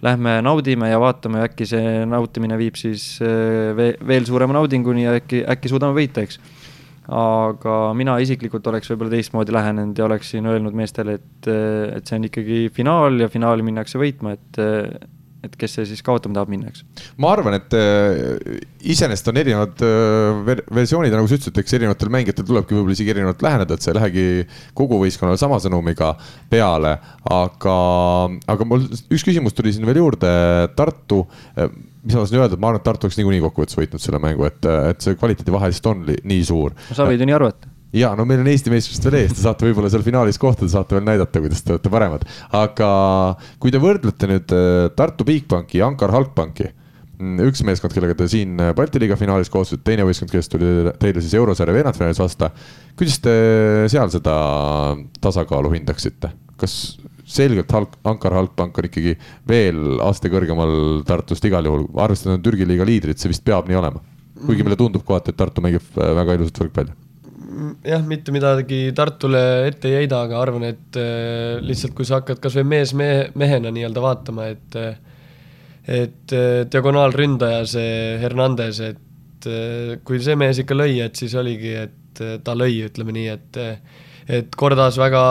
lähme 0.05 0.39
naudime 0.45 0.89
ja 0.89 1.01
vaatame, 1.01 1.43
äkki 1.45 1.67
see 1.69 2.05
nautimine 2.09 2.57
viib 2.57 2.77
siis 2.81 3.19
veel 3.21 4.25
suurema 4.29 4.57
naudinguni 4.57 5.05
ja 5.05 5.17
äkki, 5.21 5.43
äkki 5.45 5.73
suudame 5.73 5.97
võita, 5.97 6.25
eks 6.25 6.41
aga 7.07 7.75
mina 7.99 8.17
isiklikult 8.23 8.67
oleks 8.67 8.91
võib-olla 8.91 9.15
teistmoodi 9.15 9.55
lähenenud 9.55 9.99
ja 9.99 10.09
oleksin 10.09 10.49
öelnud 10.51 10.75
meestele, 10.75 11.21
et, 11.21 11.51
et 11.99 12.09
see 12.09 12.19
on 12.19 12.27
ikkagi 12.31 12.65
finaal 12.75 13.21
ja 13.23 13.31
finaali 13.31 13.67
minnakse 13.67 14.01
võitma, 14.01 14.35
et 14.35 14.65
et 15.47 15.57
kes 15.59 15.77
see 15.79 15.87
siis 15.89 16.03
kaotama 16.05 16.37
tahab 16.37 16.51
minna, 16.53 16.71
eks. 16.71 16.85
ma 17.23 17.31
arvan, 17.35 17.57
et 17.59 17.75
äh, 17.77 18.61
iseenesest 18.93 19.31
on 19.31 19.41
erinevad 19.41 19.83
äh, 19.85 20.39
ver 20.47 20.63
versioonid 20.79 21.13
ja 21.13 21.21
nagu 21.21 21.31
sa 21.31 21.39
ütlesid, 21.39 21.61
eks 21.63 21.77
erinevatel 21.79 22.13
mängijatel 22.15 22.49
tulebki 22.49 22.77
võib-olla 22.77 22.97
isegi 22.97 23.13
erinevalt 23.15 23.45
läheneda, 23.47 23.77
et 23.77 23.85
sa 23.85 23.93
ei 23.93 23.99
lähegi 23.99 24.27
kogu 24.79 25.01
võistkonnale 25.03 25.41
sama 25.41 25.61
sõnumiga 25.63 26.15
peale. 26.51 26.97
aga, 27.37 27.77
aga 28.55 28.69
mul 28.69 28.87
üks 28.87 29.27
küsimus 29.27 29.57
tuli 29.57 29.75
siin 29.75 29.87
veel 29.89 30.03
juurde, 30.03 30.33
Tartu 30.79 31.23
äh, 31.55 31.71
mis 32.07 32.15
ma 32.15 32.23
tahtsin 32.23 32.41
öelda, 32.41 32.55
et 32.55 32.63
ma 32.63 32.71
arvan, 32.71 32.81
et 32.81 32.87
Tartu 32.87 33.09
oleks 33.09 33.19
niikuinii 33.19 33.43
kokkuvõttes 33.49 33.79
võitnud 33.79 34.03
selle 34.03 34.21
mängu, 34.23 34.47
et, 34.47 34.69
et 34.93 35.03
see 35.03 35.19
kvaliteedivahe 35.19 35.73
lihtsalt 35.73 35.91
on 35.93 36.05
nii 36.07 36.45
suur. 36.47 36.77
sa 36.95 37.09
võid 37.09 37.23
ju 37.23 37.29
nii 37.29 37.37
arvata 37.37 37.75
ja 37.97 38.13
no 38.19 38.27
meil 38.29 38.43
on 38.43 38.51
Eesti 38.51 38.73
meistrivõistlused 38.73 39.09
veel 39.09 39.21
ees, 39.23 39.35
te 39.37 39.43
saate 39.43 39.67
võib-olla 39.69 39.91
seal 39.93 40.05
finaalis 40.07 40.41
kohtuda, 40.41 40.71
saate 40.73 40.97
veel 40.97 41.07
näidata, 41.07 41.43
kuidas 41.43 41.63
te 41.65 41.75
olete 41.75 41.93
paremad. 41.93 42.27
aga 42.57 42.89
kui 43.63 43.73
te 43.75 43.81
võrdlete 43.83 44.31
nüüd 44.31 44.57
äh, 44.57 44.89
Tartu 44.97 45.27
Bigbanki 45.29 45.81
ja 45.81 45.89
Ankar 45.91 46.13
Halkbanki, 46.15 46.69
mm, 47.19 47.41
üks 47.49 47.65
meeskond, 47.67 47.95
kellega 47.97 48.19
te 48.19 48.29
siin 48.33 48.59
äh, 48.61 48.73
Balti 48.77 49.03
liiga 49.03 49.19
finaalis 49.21 49.53
kohtusite, 49.53 49.85
teine 49.87 50.07
võistkond, 50.09 50.33
kes 50.35 50.53
tuli 50.53 50.93
teile 51.01 51.25
siis 51.25 51.37
eurosarja 51.39 51.77
veerandfinaalis 51.77 52.23
vasta. 52.23 52.51
kuidas 52.99 53.21
te 53.25 53.37
seal 53.93 54.13
seda 54.15 54.37
tasakaalu 55.23 55.77
hindaksite, 55.79 56.33
kas 56.61 56.97
selgelt 57.27 57.73
Halk, 57.75 57.97
Ankar 58.07 58.37
Halkpank 58.39 58.79
on 58.79 58.87
ikkagi 58.89 59.17
veel 59.49 59.99
aste 60.07 60.31
kõrgemal 60.31 61.03
Tartust 61.07 61.45
igal 61.49 61.67
juhul, 61.67 61.89
arvestades 62.03 62.43
Türgi 62.45 62.69
liiga 62.69 62.87
liidrit, 62.87 63.19
see 63.19 63.33
vist 63.33 63.45
peab 63.47 63.69
nii 63.71 63.81
olema. 63.81 64.03
kuigi 64.47 64.63
meile 64.63 64.77
tundub 64.77 65.03
kohati, 65.05 65.33
et 65.33 65.39
Tartu 65.41 65.65
mängib 65.65 65.83
äh, 65.97 66.13
väga 66.15 66.37
ilusat 66.37 66.61
võrkpalli. 66.63 66.95
jah, 67.89 68.05
mitte 68.07 68.35
midagi 68.35 68.93
Tartule 68.95 69.43
ette 69.67 69.91
ei 69.91 70.03
heida, 70.03 70.23
aga 70.23 70.39
arvan, 70.41 70.69
et 70.71 71.01
äh, 71.01 71.59
lihtsalt 71.65 71.97
kui 71.97 72.07
sa 72.07 72.21
hakkad 72.21 72.43
kasvõi 72.45 72.67
mees 72.77 72.95
mehe, 72.95 73.31
mehena 73.35 73.75
nii-öelda 73.75 74.05
vaatama, 74.05 74.51
et 74.55 74.79
äh, 74.81 74.95
et 75.87 76.33
diagonaalründaja, 76.71 77.61
see 77.71 77.91
Hernandez, 78.19 78.81
et 78.83 79.47
kui 80.03 80.19
see 80.19 80.35
mees 80.35 80.59
ikka 80.59 80.75
lõi, 80.75 80.97
et 81.05 81.15
siis 81.15 81.37
oligi, 81.39 81.77
et 81.79 82.23
ta 82.43 82.57
lõi, 82.59 82.81
ütleme 82.89 83.15
nii, 83.15 83.29
et 83.31 83.59
et 84.27 84.57
kordas 84.59 84.97
väga 84.99 85.23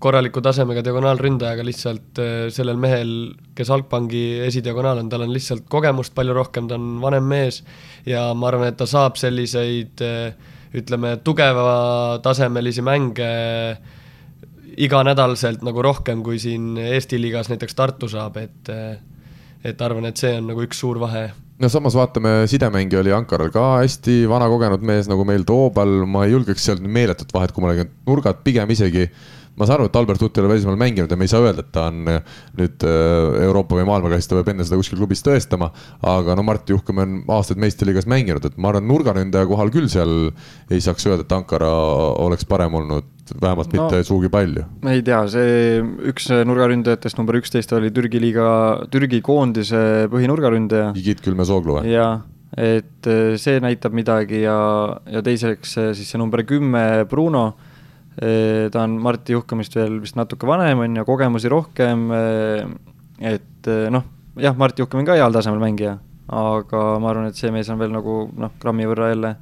korraliku 0.00 0.40
tasemega 0.44 0.82
diagonaalründajaga 0.84 1.64
lihtsalt 1.66 2.20
äh, 2.22 2.46
sellel 2.54 2.78
mehel, 2.80 3.10
kes 3.56 3.70
Algpangi 3.74 4.40
esidiagonaal 4.46 5.02
on, 5.02 5.10
tal 5.12 5.26
on 5.26 5.34
lihtsalt 5.34 5.66
kogemust 5.72 6.14
palju 6.16 6.36
rohkem, 6.36 6.68
ta 6.70 6.78
on 6.80 6.96
vanem 7.02 7.28
mees 7.28 7.60
ja 8.08 8.30
ma 8.34 8.48
arvan, 8.48 8.72
et 8.72 8.80
ta 8.80 8.88
saab 8.88 9.20
selliseid 9.20 10.04
äh, 10.06 10.32
ütleme, 10.72 11.18
tugevatasemelisi 11.24 12.84
mänge 12.84 13.28
iganädalaselt 14.80 15.60
nagu 15.66 15.84
rohkem, 15.84 16.22
kui 16.24 16.38
siin 16.40 16.78
Eesti 16.80 17.20
liigas 17.20 17.52
näiteks 17.52 17.76
Tartu 17.76 18.08
saab, 18.08 18.40
et 18.40 18.72
et 19.62 19.82
arvan, 19.84 20.08
et 20.08 20.18
see 20.18 20.32
on 20.40 20.48
nagu 20.48 20.64
üks 20.64 20.80
suur 20.80 20.98
vahe 20.98 21.28
no 21.62 21.68
samas 21.70 21.94
vaatame, 21.94 22.42
sidemängija 22.50 23.02
oli 23.02 23.12
Ankaral 23.14 23.52
ka 23.54 23.66
hästi 23.82 24.22
vana 24.30 24.48
kogenud 24.50 24.82
mees 24.86 25.10
nagu 25.10 25.26
meil 25.28 25.46
Toobal, 25.46 26.02
ma 26.10 26.26
ei 26.26 26.34
julgeks 26.34 26.66
sealt 26.66 26.82
meeletut 26.82 27.30
vahet 27.34 27.54
kummalegi, 27.54 27.86
nurgad 28.08 28.42
pigem 28.42 28.70
isegi 28.74 29.06
ma 29.58 29.66
saan 29.68 29.82
aru, 29.82 29.90
et 29.90 29.96
Albert 30.00 30.22
Utt 30.24 30.38
ei 30.38 30.42
ole 30.42 30.52
välismaal 30.54 30.78
mänginud 30.80 31.12
ja 31.12 31.16
me 31.18 31.26
ei 31.28 31.30
saa 31.30 31.42
öelda, 31.44 31.62
et 31.62 31.72
ta 31.74 31.84
on 31.90 32.08
äh, 32.08 32.36
nüüd 32.58 32.86
äh, 32.88 33.44
Euroopa 33.44 33.76
või 33.76 33.84
maailmaklassis, 33.88 34.30
ta 34.30 34.38
peab 34.38 34.52
enne 34.54 34.66
seda 34.66 34.78
kuskil 34.80 34.98
klubis 35.00 35.22
tõestama. 35.26 35.68
aga 36.08 36.36
no 36.38 36.44
Mart 36.46 36.72
Juhkam 36.72 37.02
on 37.04 37.18
aastaid 37.36 37.60
meistriliigas 37.62 38.08
mänginud, 38.10 38.46
et 38.48 38.56
ma 38.56 38.72
arvan, 38.72 38.88
nurgaründaja 38.88 39.48
kohal 39.50 39.72
küll 39.74 39.90
seal 39.92 40.32
ei 40.72 40.80
saaks 40.80 41.06
öelda, 41.06 41.26
et 41.26 41.36
Ankara 41.36 41.70
oleks 42.24 42.48
parem 42.48 42.80
olnud, 42.80 43.12
vähemalt 43.40 43.72
no, 43.72 43.86
mitte 43.86 44.02
sugugi 44.06 44.30
palju. 44.32 44.66
ei 44.90 45.02
tea, 45.06 45.22
see 45.32 45.80
üks 46.12 46.28
nurgaründajatest 46.48 47.18
number 47.20 47.38
üksteist 47.40 47.72
oli 47.76 47.92
Türgi 47.94 48.20
liiga, 48.22 48.46
Türgi 48.92 49.22
koondise 49.24 50.06
põhinurgaründaja. 50.12 50.92
Igit 50.98 51.24
Külme-Sooglu 51.24 51.80
või? 51.80 51.92
jaa 51.94 52.20
et 52.52 53.08
äh, 53.08 53.34
see 53.40 53.60
näitab 53.64 53.94
midagi 53.96 54.42
ja, 54.42 54.56
ja 55.08 55.22
teiseks 55.24 55.78
siis 55.96 56.08
see 56.08 56.20
number 56.20 56.44
kümme 56.44 57.06
Bruno 57.08 57.52
ta 58.12 58.82
on 58.82 58.98
Marti 59.00 59.32
Juhkamist 59.32 59.72
veel 59.72 59.94
vist 60.02 60.18
natuke 60.18 60.44
vanem, 60.44 60.82
on 60.84 60.98
ju, 60.98 61.04
kogemusi 61.08 61.48
rohkem. 61.48 62.10
et 63.24 63.70
noh, 63.90 64.04
jah, 64.36 64.56
Marti 64.56 64.82
Juhkam 64.82 65.00
on 65.00 65.08
ka 65.08 65.16
heal 65.16 65.32
tasemel 65.32 65.62
mängija, 65.62 65.96
aga 66.28 66.82
ma 67.00 67.10
arvan, 67.10 67.30
et 67.30 67.38
see 67.38 67.52
mees 67.54 67.70
on 67.72 67.80
veel 67.80 67.92
nagu 67.94 68.26
noh, 68.36 68.52
grammi 68.60 68.88
võrra 68.88 69.12
jälle, 69.12 69.34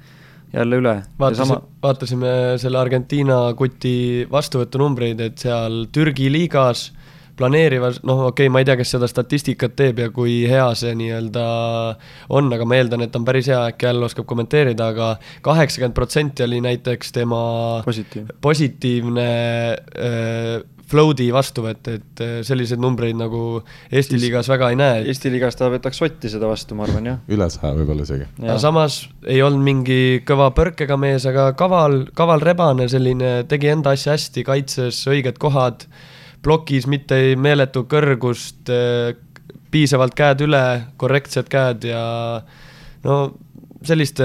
jälle 0.53 0.81
üle. 0.83 0.95
vaatasime 1.19 1.47
sama..., 1.47 1.61
vaatasime 1.83 2.33
selle 2.63 2.79
Argentiina 2.79 3.43
kuti 3.59 4.27
vastuvõtunumbreid, 4.31 5.21
et 5.21 5.39
seal 5.39 5.85
Türgi 5.93 6.31
liigas 6.33 6.91
planeerivas, 7.41 8.03
noh, 8.05 8.27
okei 8.29 8.47
okay,, 8.47 8.53
ma 8.53 8.61
ei 8.61 8.67
tea, 8.69 8.77
kes 8.81 8.91
seda 8.97 9.09
statistikat 9.09 9.73
teeb 9.79 10.03
ja 10.03 10.11
kui 10.13 10.43
hea 10.51 10.67
see 10.77 10.93
nii-öelda 10.99 11.45
on, 12.37 12.51
aga 12.53 12.67
ma 12.69 12.77
eeldan, 12.77 13.07
et 13.07 13.17
on 13.17 13.25
päris 13.25 13.49
hea, 13.49 13.63
äkki 13.73 13.89
jälle 13.89 14.05
oskab 14.11 14.29
kommenteerida, 14.29 14.91
aga 14.93 15.15
kaheksakümmend 15.47 15.97
protsenti 15.97 16.45
oli 16.45 16.61
näiteks 16.67 17.15
tema 17.17 17.41
Positiiv. 17.87 18.35
positiivne 18.45 19.31
äh, 19.79 20.61
float'i 20.91 21.30
vastuvõtt, 21.34 21.91
et 21.93 22.22
äh, 22.24 22.36
selliseid 22.47 22.82
numbreid 22.82 23.18
nagu 23.18 23.62
Eesti 23.91 24.16
siis 24.16 24.24
liigas 24.24 24.51
väga 24.51 24.70
ei 24.72 24.78
näe. 24.80 25.03
Eesti 25.11 25.32
liigas 25.32 25.59
ta 25.59 25.70
võtaks 25.72 26.01
sotti 26.03 26.30
seda 26.32 26.51
vastu, 26.51 26.76
ma 26.78 26.86
arvan, 26.88 27.11
jah. 27.12 27.18
üle 27.30 27.51
saja 27.53 27.74
võib-olla 27.78 28.07
isegi. 28.07 28.28
aga 28.43 28.59
samas 28.62 29.03
ei 29.26 29.43
olnud 29.47 29.64
mingi 29.66 30.01
kõva 30.26 30.51
põrkega 30.57 30.99
mees, 31.01 31.26
aga 31.30 31.51
kaval, 31.59 32.03
kaval 32.16 32.43
rebane, 32.45 32.88
selline, 32.91 33.34
tegi 33.51 33.70
enda 33.72 33.95
asja 33.97 34.16
hästi, 34.16 34.47
kaitses 34.47 35.05
õiged 35.11 35.38
kohad 35.43 35.86
plokis 36.43 36.86
mitte 36.88 37.18
ei 37.20 37.36
meeletu 37.36 37.84
kõrgust, 37.88 38.64
eh, 38.72 39.14
piisavalt 39.70 40.16
käed 40.18 40.43
üle, 40.47 40.64
korrektsed 40.99 41.49
käed 41.53 41.84
ja 41.91 42.03
no 43.05 43.16
selliste 43.87 44.24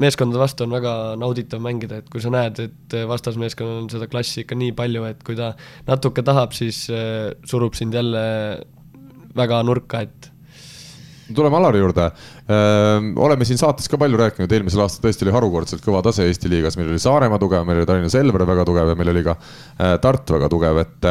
meeskondade 0.00 0.40
vastu 0.40 0.66
on 0.66 0.74
väga 0.74 0.92
nauditav 1.20 1.62
mängida, 1.62 2.00
et 2.02 2.08
kui 2.10 2.22
sa 2.22 2.32
näed, 2.34 2.60
et 2.66 2.96
vastasmeeskonnal 3.08 3.84
on 3.84 3.90
seda 3.92 4.08
klassi 4.10 4.42
ikka 4.42 4.58
nii 4.58 4.72
palju, 4.78 5.04
et 5.10 5.20
kui 5.26 5.38
ta 5.38 5.52
natuke 5.86 6.24
tahab, 6.26 6.56
siis 6.56 6.86
eh, 6.90 7.34
surub 7.46 7.78
sind 7.78 7.94
jälle 7.94 8.24
väga 9.36 9.60
nurka, 9.66 10.02
et 10.06 10.32
tuleme 11.34 11.56
Alari 11.58 11.78
juurde. 11.78 12.10
oleme 13.16 13.44
siin 13.44 13.58
saates 13.58 13.88
ka 13.90 13.98
palju 13.98 14.18
rääkinud, 14.20 14.52
eelmisel 14.52 14.84
aastal 14.84 15.06
tõesti 15.06 15.26
oli 15.26 15.34
harukordselt 15.34 15.82
kõva 15.82 16.02
tase 16.06 16.26
Eesti 16.26 16.50
liigas, 16.50 16.76
meil 16.78 16.92
oli 16.92 17.02
Saaremaa 17.02 17.40
tugev, 17.42 17.66
meil 17.66 17.82
oli 17.82 17.88
Tallinna 17.88 18.12
Selver 18.12 18.46
väga 18.46 18.64
tugev 18.68 18.92
ja 18.92 18.98
meil 18.98 19.10
oli 19.10 19.24
ka 19.26 19.34
Tartu 20.02 20.36
väga 20.38 20.50
tugev, 20.52 20.78
et 20.84 21.10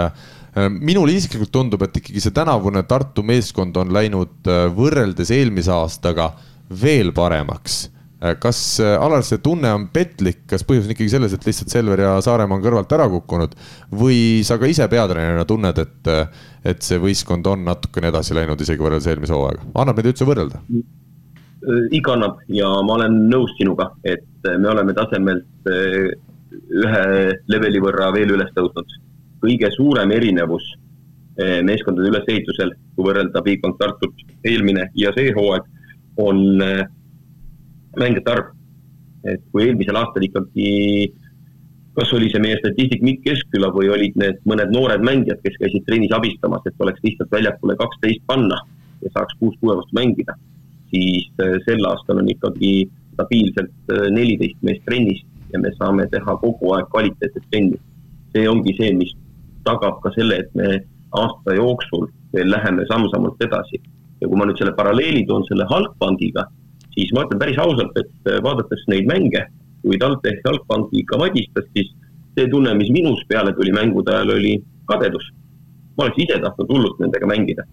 minule 0.79 1.11
isiklikult 1.11 1.51
tundub, 1.51 1.83
et 1.83 1.99
ikkagi 1.99 2.23
see 2.23 2.35
tänavune 2.35 2.85
Tartu 2.87 3.25
meeskond 3.27 3.75
on 3.81 3.91
läinud 3.95 4.47
võrreldes 4.77 5.33
eelmise 5.35 5.73
aastaga 5.75 6.31
veel 6.69 7.11
paremaks. 7.15 7.85
Äh, 8.25 8.35
kas 8.39 8.79
äh, 8.79 8.95
Alar, 9.01 9.23
see 9.27 9.41
tunne 9.43 9.69
on 9.75 9.89
petlik, 9.93 10.45
kas 10.49 10.63
põhjus 10.67 10.87
on 10.87 10.93
ikkagi 10.95 11.11
selles, 11.11 11.33
et 11.35 11.45
lihtsalt 11.45 11.73
Selver 11.73 11.99
ja 11.99 12.13
Saaremaa 12.23 12.57
on 12.57 12.63
kõrvalt 12.63 12.93
ära 12.95 13.07
kukkunud? 13.11 13.55
Või 13.91 14.19
sa 14.47 14.57
ka 14.61 14.69
ise 14.71 14.87
peatreenerina 14.91 15.43
tunned, 15.49 15.81
et, 15.83 16.11
äh, 16.11 16.45
et 16.63 16.85
see 16.85 17.01
võistkond 17.01 17.47
on 17.51 17.65
natukene 17.67 18.13
edasi 18.13 18.37
läinud 18.37 18.61
isegi 18.61 18.81
võrreldes 18.81 19.09
eelmise 19.11 19.35
hooaega, 19.35 19.67
annab 19.81 19.99
neid 19.99 20.13
üldse 20.13 20.27
võrrelda? 20.27 20.61
ikka 21.97 22.13
annab. 22.13 22.41
Ja 22.53 22.67
ma 22.85 22.93
olen 22.99 23.15
nõus 23.31 23.49
sinuga, 23.57 23.87
et 24.05 24.43
me 24.45 24.67
oleme 24.69 24.93
tasemelt 24.93 25.65
ühe 25.65 27.05
leveli 27.49 27.81
võrra 27.81 28.11
veel 28.13 28.35
üles 28.35 28.51
tõusnud. 28.53 28.91
kõige 29.41 29.71
suurem 29.73 30.11
erinevus 30.13 30.67
meeskondade 31.65 32.11
ülesehitusel, 32.11 32.75
kui 32.93 33.07
võrrelda 33.07 33.41
Bigbank 33.41 33.79
Tartut 33.79 34.21
eelmine 34.45 34.91
ja 34.93 35.09
see 35.17 35.33
hooaeg, 35.33 35.65
on 36.17 36.41
mängijate 37.99 38.31
arv. 38.31 38.51
et 39.25 39.41
kui 39.51 39.63
eelmisel 39.65 39.97
aastal 39.97 40.21
ikkagi, 40.21 40.67
kas 41.97 42.11
oli 42.13 42.27
see 42.29 42.41
meie 42.43 42.59
statistik 42.59 43.01
Mikk 43.01 43.23
Keskküla 43.25 43.71
või 43.73 43.87
olid 43.89 44.17
need 44.21 44.41
mõned 44.45 44.69
noored 44.75 45.01
mängijad, 45.01 45.39
kes 45.41 45.57
käisid 45.61 45.85
trennis 45.87 46.13
abistamas, 46.13 46.61
et 46.69 46.83
oleks 46.85 47.01
lihtsalt 47.01 47.31
väljakule 47.33 47.77
kaksteist 47.79 48.21
panna 48.29 48.59
ja 49.01 49.11
saaks 49.15 49.37
kuus 49.39 49.55
kuue 49.61 49.77
vastu 49.79 49.97
mängida, 49.97 50.35
siis 50.91 51.31
äh, 51.41 51.57
sel 51.65 51.81
aastal 51.89 52.21
on 52.21 52.29
ikkagi 52.29 52.73
stabiilselt 53.15 53.95
äh, 53.95 54.07
neliteist 54.13 54.61
meest 54.61 54.85
trennis 54.85 55.23
ja 55.53 55.61
me 55.63 55.71
saame 55.79 56.05
teha 56.11 56.37
kogu 56.43 56.75
aeg 56.75 56.89
kvaliteetset 56.93 57.49
trenni. 57.49 57.81
see 58.35 58.49
ongi 58.51 58.73
see, 58.77 58.91
mis 58.93 59.13
tagab 59.63 60.01
ka 60.03 60.11
selle, 60.13 60.41
et 60.43 60.55
me 60.59 60.81
aasta 61.15 61.55
jooksul 61.55 62.09
veel 62.35 62.49
läheme 62.51 62.83
samm-sammult 62.89 63.41
edasi. 63.47 63.79
Ja 64.21 64.29
kui 64.29 64.39
ma 64.39 64.47
nüüd 64.47 64.59
selle 64.59 64.75
paralleeli 64.77 65.25
toon 65.29 65.45
selle 65.49 65.67
Halkbankiga, 65.69 66.45
siis 66.95 67.11
ma 67.15 67.25
ütlen 67.25 67.41
päris 67.41 67.59
ausalt, 67.61 67.95
et 67.99 68.31
äh, 68.31 68.41
vaadates 68.43 68.85
neid 68.91 69.09
mänge, 69.11 69.43
kui 69.83 69.99
TalTech 70.01 70.45
Jalgpankiga 70.45 71.19
madistas, 71.21 71.67
siis 71.75 71.91
see 72.35 72.47
tunne, 72.51 72.73
mis 72.79 72.91
minus 72.93 73.21
peale 73.29 73.53
tuli 73.57 73.73
mängude 73.75 74.13
ajal, 74.13 74.35
oli 74.37 74.55
kadedus. 74.89 75.31
ma 75.95 76.03
oleks 76.03 76.17
ise 76.25 76.35
tahtnud 76.43 76.71
hullult 76.73 76.97
nendega 76.99 77.27
mängida. 77.29 77.63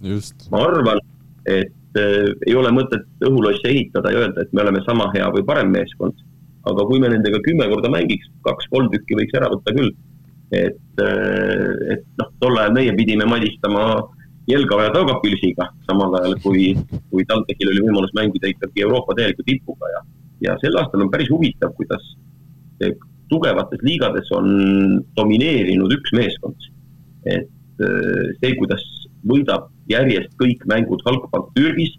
ma 0.52 0.66
arvan, 0.66 1.00
et 1.46 1.98
äh, 1.98 2.28
ei 2.46 2.54
ole 2.58 2.70
mõtet 2.74 3.06
õhulosse 3.26 3.66
ehitada 3.70 4.12
ja 4.12 4.26
öelda, 4.26 4.44
et 4.44 4.52
me 4.52 4.62
oleme 4.62 4.82
sama 4.86 5.10
hea 5.14 5.30
või 5.34 5.46
parem 5.46 5.72
meeskond. 5.74 6.14
aga 6.62 6.84
kui 6.86 7.00
me 7.02 7.08
nendega 7.10 7.40
kümme 7.42 7.66
korda 7.70 7.90
mängiks, 7.90 8.30
kaks-kolm 8.46 8.90
tükki 8.90 9.18
võiks 9.18 9.38
ära 9.38 9.50
võtta 9.50 9.74
küll. 9.78 9.94
et, 10.52 11.00
äh, 11.00 11.94
et 11.94 12.04
noh, 12.18 12.34
tol 12.40 12.58
ajal 12.58 12.74
meie 12.76 12.92
pidime 12.98 13.24
madistama 13.26 13.86
äh, 13.98 14.21
Jelgava 14.50 14.88
ja 14.88 14.92
Taugapilsiga, 14.96 15.68
samal 15.86 16.16
ajal 16.18 16.34
kui, 16.42 16.72
kui 17.12 17.24
TalTechil 17.28 17.70
oli 17.70 17.84
võimalus 17.86 18.14
mängida 18.18 18.50
ikkagi 18.50 18.82
Euroopa 18.82 19.14
täieliku 19.14 19.44
tipuga 19.46 19.90
ja, 19.92 20.00
ja 20.48 20.56
sel 20.62 20.78
aastal 20.80 21.04
on 21.04 21.12
päris 21.12 21.30
huvitav, 21.30 21.74
kuidas 21.78 22.02
tugevates 23.30 23.82
liigades 23.86 24.28
on 24.34 24.48
domineerinud 25.16 25.94
üks 25.94 26.14
meeskond. 26.16 26.68
et 27.22 27.46
äh, 27.86 28.32
see, 28.42 28.54
kuidas 28.58 28.82
võidab 29.30 29.68
järjest 29.86 30.32
kõik 30.40 30.64
mängud 30.66 31.04
Halkbank 31.06 31.52
Türgis, 31.54 31.94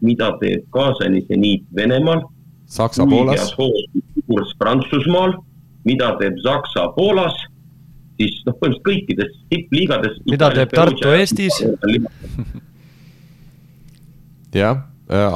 mida 0.00 0.30
teeb 0.40 0.62
kaasani 0.74 1.24
seniit 1.26 1.66
Venemaal. 1.74 2.22
Saksa-Poolas. 2.70 3.50
Prantsusmaal, 4.62 5.34
mida 5.84 6.12
teeb 6.20 6.38
Saksa 6.44 6.86
Poolas 6.94 7.34
siis 8.20 8.40
noh, 8.46 8.56
põhimõtteliselt 8.60 8.86
kõikides 8.86 9.34
tippliigades. 9.52 10.20
mida 10.28 10.50
teeb 10.54 10.74
Tartu 10.76 11.12
Eestis? 11.16 11.60
jah, 14.60 14.84
äh, 15.08 15.28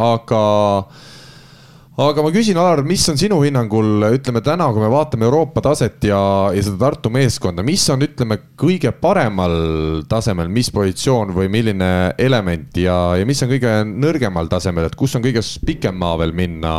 aga 1.94 2.22
ma 2.24 2.30
küsin, 2.34 2.58
Alar, 2.58 2.80
mis 2.86 3.04
on 3.10 3.18
sinu 3.18 3.36
hinnangul, 3.44 4.02
ütleme 4.16 4.40
täna, 4.42 4.66
kui 4.74 4.82
me 4.82 4.88
vaatame 4.90 5.28
Euroopa 5.28 5.62
taset 5.62 6.02
ja, 6.08 6.18
ja 6.50 6.62
seda 6.66 6.80
Tartu 6.80 7.10
meeskonda, 7.14 7.62
mis 7.66 7.84
on, 7.92 8.02
ütleme, 8.02 8.40
kõige 8.58 8.90
paremal 8.98 10.02
tasemel, 10.10 10.50
mis 10.50 10.72
positsioon 10.74 11.30
või 11.36 11.46
milline 11.54 11.90
element 12.18 12.74
ja, 12.82 12.96
ja 13.20 13.28
mis 13.28 13.42
on 13.46 13.52
kõige 13.52 13.76
nõrgemal 13.86 14.50
tasemel, 14.50 14.88
et 14.88 14.98
kus 14.98 15.14
on 15.14 15.22
kõige 15.22 15.44
pikem 15.66 15.94
maa 16.00 16.18
veel 16.18 16.34
minna, 16.34 16.74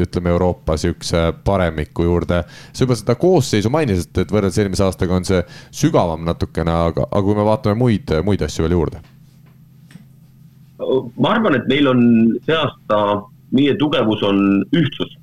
ütleme 0.00 0.32
Euroopa 0.32 0.78
siukse 0.80 1.28
paremiku 1.44 2.08
juurde. 2.08 2.42
sa 2.72 2.86
juba 2.86 2.96
seda 2.96 3.18
koosseisu 3.20 3.72
mainisid, 3.72 4.16
et 4.16 4.32
võrreldes 4.32 4.62
eelmise 4.62 4.86
aastaga 4.86 5.18
on 5.18 5.28
see 5.28 5.42
sügavam 5.68 6.24
natukene, 6.24 6.72
aga, 6.88 7.04
aga 7.10 7.24
kui 7.26 7.36
me 7.36 7.44
vaatame 7.50 7.76
muid, 7.76 8.16
muid 8.24 8.48
asju 8.48 8.64
veel 8.64 8.78
juurde 8.80 9.04
ma 11.20 11.36
arvan, 11.36 11.54
et 11.54 11.68
meil 11.70 11.86
on 11.92 12.00
see 12.42 12.56
aasta 12.56 12.96
meie 13.52 13.76
tugevus 13.80 14.22
on 14.26 14.64
ühtsus. 14.76 15.18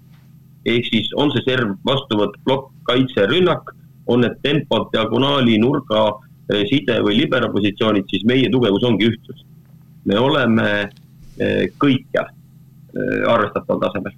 ehk 0.65 0.85
siis 0.91 1.07
on 1.17 1.31
see 1.33 1.41
serv, 1.45 1.71
vastuvõtt, 1.87 2.35
plokk, 2.45 2.71
kaitse, 2.85 3.25
rünnak, 3.31 3.71
on 4.11 4.21
need 4.21 4.35
tempod, 4.43 4.89
diagonaali, 4.93 5.55
nurga, 5.61 6.19
eh, 6.51 6.65
side 6.69 6.99
või 7.05 7.15
libero 7.21 7.49
positsioonid, 7.53 8.05
siis 8.11 8.25
meie 8.27 8.49
tugevus 8.51 8.83
ongi 8.83 9.07
ühtsus. 9.09 9.45
me 10.05 10.17
oleme 10.19 10.67
eh, 11.39 11.69
kõikjal 11.77 12.27
eh, 12.29 13.31
arvestataval 13.33 13.81
tasemel. 13.85 14.17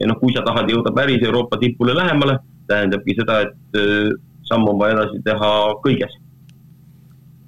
ja 0.00 0.06
noh, 0.06 0.18
kui 0.20 0.34
sa 0.34 0.44
tahad 0.44 0.70
jõuda 0.70 0.92
päris 0.92 1.22
Euroopa 1.22 1.56
tipule 1.56 1.94
lähemale, 1.94 2.38
tähendabki 2.66 3.14
seda, 3.14 3.40
et 3.46 3.78
samm 4.44 4.68
on 4.68 4.78
vaja 4.78 4.98
edasi 4.98 5.22
teha 5.24 5.52
kõiges 5.84 6.18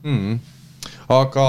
mm. 0.04 0.18
-hmm 0.18 0.57
aga 1.08 1.44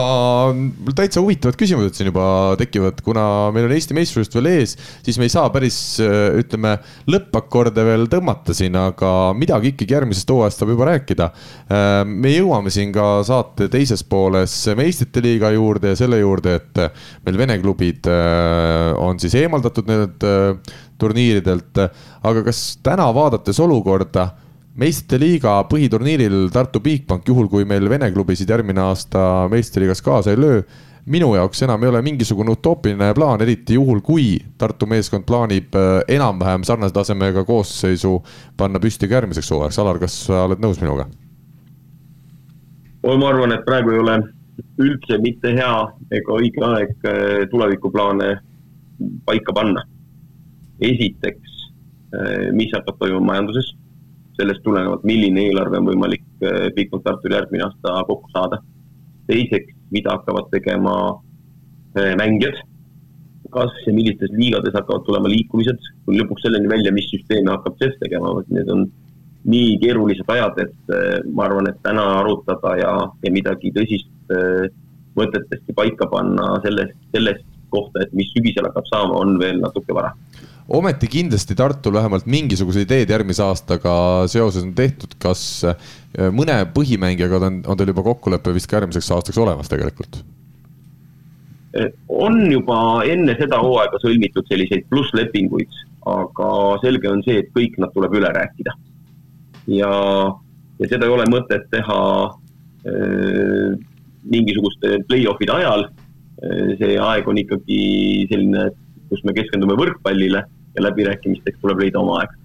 täitsa 0.96 1.22
huvitavad 1.24 1.58
küsimused 1.60 1.98
siin 1.98 2.10
juba 2.10 2.56
tekivad, 2.60 3.02
kuna 3.04 3.24
meil 3.56 3.68
on 3.68 3.76
Eesti 3.76 3.96
meistrivõistlused 3.98 4.40
veel 4.40 4.50
ees, 4.54 4.76
siis 5.06 5.20
me 5.20 5.28
ei 5.28 5.34
saa 5.34 5.50
päris 5.54 5.78
ütleme 6.00 6.78
lõppakorde 7.12 7.84
veel 7.88 8.08
tõmmata 8.12 8.56
siin, 8.56 8.78
aga 8.80 9.34
midagi 9.38 9.74
ikkagi 9.74 9.98
järgmisest 9.98 10.32
hooajast 10.32 10.64
saab 10.64 10.74
juba 10.74 10.90
rääkida. 10.94 11.30
me 12.08 12.34
jõuame 12.34 12.72
siin 12.74 12.94
ka 12.96 13.20
saate 13.28 13.68
teises 13.72 14.04
pooles 14.08 14.56
meistrite 14.80 15.24
liiga 15.26 15.52
juurde 15.56 15.94
ja 15.94 16.00
selle 16.00 16.22
juurde, 16.22 16.56
et 16.56 16.84
meil 17.26 17.42
vene 17.44 17.60
klubid 17.60 18.08
on 18.98 19.20
siis 19.20 19.36
eemaldatud 19.44 19.90
nendelt 19.90 20.72
turniiridelt, 21.00 21.80
aga 22.28 22.44
kas 22.48 22.80
täna 22.84 23.08
vaadates 23.16 23.60
olukorda 23.64 24.30
meistrite 24.80 25.20
liiga 25.20 25.58
põhiturniiril 25.70 26.50
Tartu 26.54 26.80
Bigbank, 26.84 27.28
juhul 27.28 27.50
kui 27.52 27.66
meil 27.68 27.90
Vene 27.92 28.12
klubisid 28.16 28.50
järgmine 28.50 28.82
aasta 28.86 29.22
meistriliigas 29.52 30.02
kaasa 30.06 30.32
ei 30.32 30.40
löö, 30.40 30.62
minu 31.10 31.34
jaoks 31.36 31.64
enam 31.66 31.84
ei 31.84 31.92
ole 31.92 32.02
mingisugune 32.06 32.54
utoopiline 32.54 33.12
plaan, 33.18 33.42
eriti 33.44 33.76
juhul, 33.76 34.00
kui 34.06 34.38
Tartu 34.58 34.88
meeskond 34.90 35.26
plaanib 35.28 35.76
äh, 35.76 35.90
enam-vähem 36.16 36.64
sarnase 36.68 36.96
tasemega 36.96 37.44
koosseisu 37.48 38.20
panna 38.58 38.80
püsti 38.80 39.10
ka 39.10 39.20
järgmiseks 39.20 39.52
hooajaks. 39.52 39.80
Alar, 39.84 40.00
kas 40.00 40.20
sa 40.28 40.46
oled 40.48 40.64
nõus 40.64 40.82
minuga? 40.84 41.10
ma 43.04 43.30
arvan, 43.30 43.56
et 43.56 43.64
praegu 43.66 43.94
ei 43.96 44.00
ole 44.00 44.16
üldse 44.84 45.18
mitte 45.24 45.54
hea 45.56 45.76
ega 46.16 46.36
õige 46.36 46.64
aeg 46.68 47.08
äh, 47.08 47.44
tulevikuplaane 47.52 48.32
paika 49.26 49.56
panna. 49.56 49.84
esiteks, 50.80 51.60
äh, 52.16 52.50
mis 52.56 52.72
hakkab 52.76 53.00
toimuma 53.00 53.34
majanduses 53.34 53.74
sellest 54.40 54.64
tulenevalt, 54.64 55.06
milline 55.08 55.48
eelarve 55.50 55.80
on 55.82 55.90
võimalik 55.92 56.26
eh, 56.44 56.70
Bigfoot 56.76 57.04
Tartul 57.06 57.36
järgmine 57.36 57.68
aasta 57.68 58.00
kokku 58.08 58.32
saada. 58.36 58.62
teiseks, 59.30 59.76
mida 59.94 60.16
hakkavad 60.16 60.48
tegema 60.50 60.94
eh, 62.00 62.16
mängijad, 62.18 62.56
kas 63.54 63.76
ja 63.86 63.94
millistes 63.94 64.32
liigades 64.34 64.74
hakkavad 64.74 65.06
tulema 65.06 65.30
liikumised, 65.30 65.92
kuni 66.06 66.22
lõpuks 66.22 66.46
selleni 66.46 66.72
välja, 66.72 66.94
mis 66.96 67.10
süsteemi 67.12 67.52
hakkab 67.52 67.78
CEF 67.82 68.00
tegema, 68.02 68.34
need 68.50 68.72
on 68.74 68.88
nii 69.50 69.78
keerulised 69.84 70.34
ajad, 70.34 70.58
et 70.66 70.96
eh, 70.96 71.20
ma 71.30 71.46
arvan, 71.46 71.70
et 71.70 71.78
täna 71.86 72.08
arutada 72.24 72.74
ja, 72.82 72.96
ja 73.26 73.34
midagi 73.34 73.74
tõsist 73.76 74.16
mõtetesti 75.18 75.74
paika 75.78 76.06
panna 76.10 76.56
sellest, 76.64 76.98
sellest 77.14 77.46
kohta, 77.74 78.04
et 78.06 78.14
mis 78.18 78.30
sügisel 78.34 78.66
hakkab 78.70 78.86
saama, 78.90 79.22
on 79.22 79.38
veel 79.42 79.62
natuke 79.62 79.94
vara 79.94 80.14
ometi 80.70 81.08
kindlasti 81.10 81.56
Tartul 81.58 81.96
vähemalt 81.98 82.28
mingisugused 82.30 82.84
ideed 82.86 83.10
järgmise 83.10 83.44
aastaga 83.44 83.94
seoses 84.30 84.66
on 84.66 84.74
tehtud, 84.78 85.16
kas 85.22 85.42
äh, 85.66 85.78
mõne 86.36 86.62
põhimängijaga 86.76 87.40
on, 87.48 87.62
on 87.66 87.80
teil 87.80 87.90
juba 87.94 88.06
kokkulepe 88.06 88.54
vist 88.54 88.70
ka 88.70 88.78
järgmiseks 88.78 89.10
aastaks 89.16 89.40
olemas 89.42 89.72
tegelikult? 89.72 90.22
Äh, 91.78 91.90
on 92.08 92.44
juba 92.52 92.80
enne 93.10 93.36
seda 93.40 93.62
hooaega 93.64 94.02
sõlmitud 94.04 94.46
selliseid 94.50 94.86
plusslepinguid, 94.94 95.80
aga 96.10 96.52
selge 96.84 97.10
on 97.10 97.26
see, 97.26 97.42
et 97.42 97.50
kõik 97.56 97.80
nad 97.82 97.94
tuleb 97.96 98.20
üle 98.22 98.30
rääkida. 98.36 98.76
ja, 99.74 99.94
ja 100.80 100.92
seda 100.92 101.10
ei 101.10 101.16
ole 101.16 101.26
mõtet 101.34 101.66
teha 101.74 102.04
äh, 102.30 103.74
mingisuguste 104.30 105.00
play-off'ide 105.10 105.56
ajal. 105.56 105.90
see 106.80 106.94
aeg 107.04 107.26
on 107.28 107.36
ikkagi 107.36 107.80
selline, 108.30 108.70
kus 109.10 109.20
me 109.28 109.34
keskendume 109.36 109.76
võrkpallile 109.76 110.46
ja 110.76 110.86
läbirääkimisteks 110.88 111.60
tuleb 111.62 111.82
leida 111.86 112.00
oma 112.00 112.20
aeg. 112.22 112.36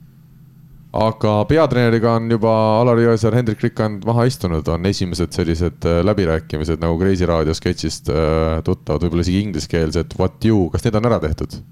aga 0.95 1.35
peatreeneriga 1.51 2.16
on 2.20 2.31
juba 2.31 2.55
Alari 2.81 3.09
Jõesaar, 3.09 3.35
Hendrik 3.35 3.62
Rikand 3.66 4.05
maha 4.07 4.29
istunud, 4.31 4.68
on 4.70 4.87
esimesed 4.87 5.35
sellised 5.35 5.87
äh, 5.91 6.03
läbirääkimised 6.07 6.83
nagu 6.83 6.99
Kreisi 7.01 7.27
raadio 7.27 7.55
sketšist 7.55 8.12
äh, 8.14 8.59
tuttavad, 8.64 9.03
võib-olla 9.03 9.27
isegi 9.27 9.47
ingliskeelsed 9.49 10.18
What 10.18 10.45
you, 10.45 10.68
kas 10.72 10.87
need 10.87 11.01
on 11.01 11.11
ära 11.11 11.22
tehtud? 11.22 11.62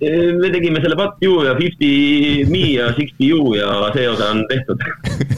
me 0.00 0.50
tegime 0.50 0.80
selle 0.80 0.96
What 0.96 1.16
you 1.22 1.44
ja 1.44 1.56
Fifty 1.58 2.46
me 2.46 2.58
ja 2.72 2.92
Sixty 2.94 3.30
you 3.30 3.54
ja 3.54 3.90
see 3.94 4.08
osa 4.08 4.30
on 4.30 4.44
tehtud 4.48 4.78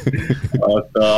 aga, 0.77 1.09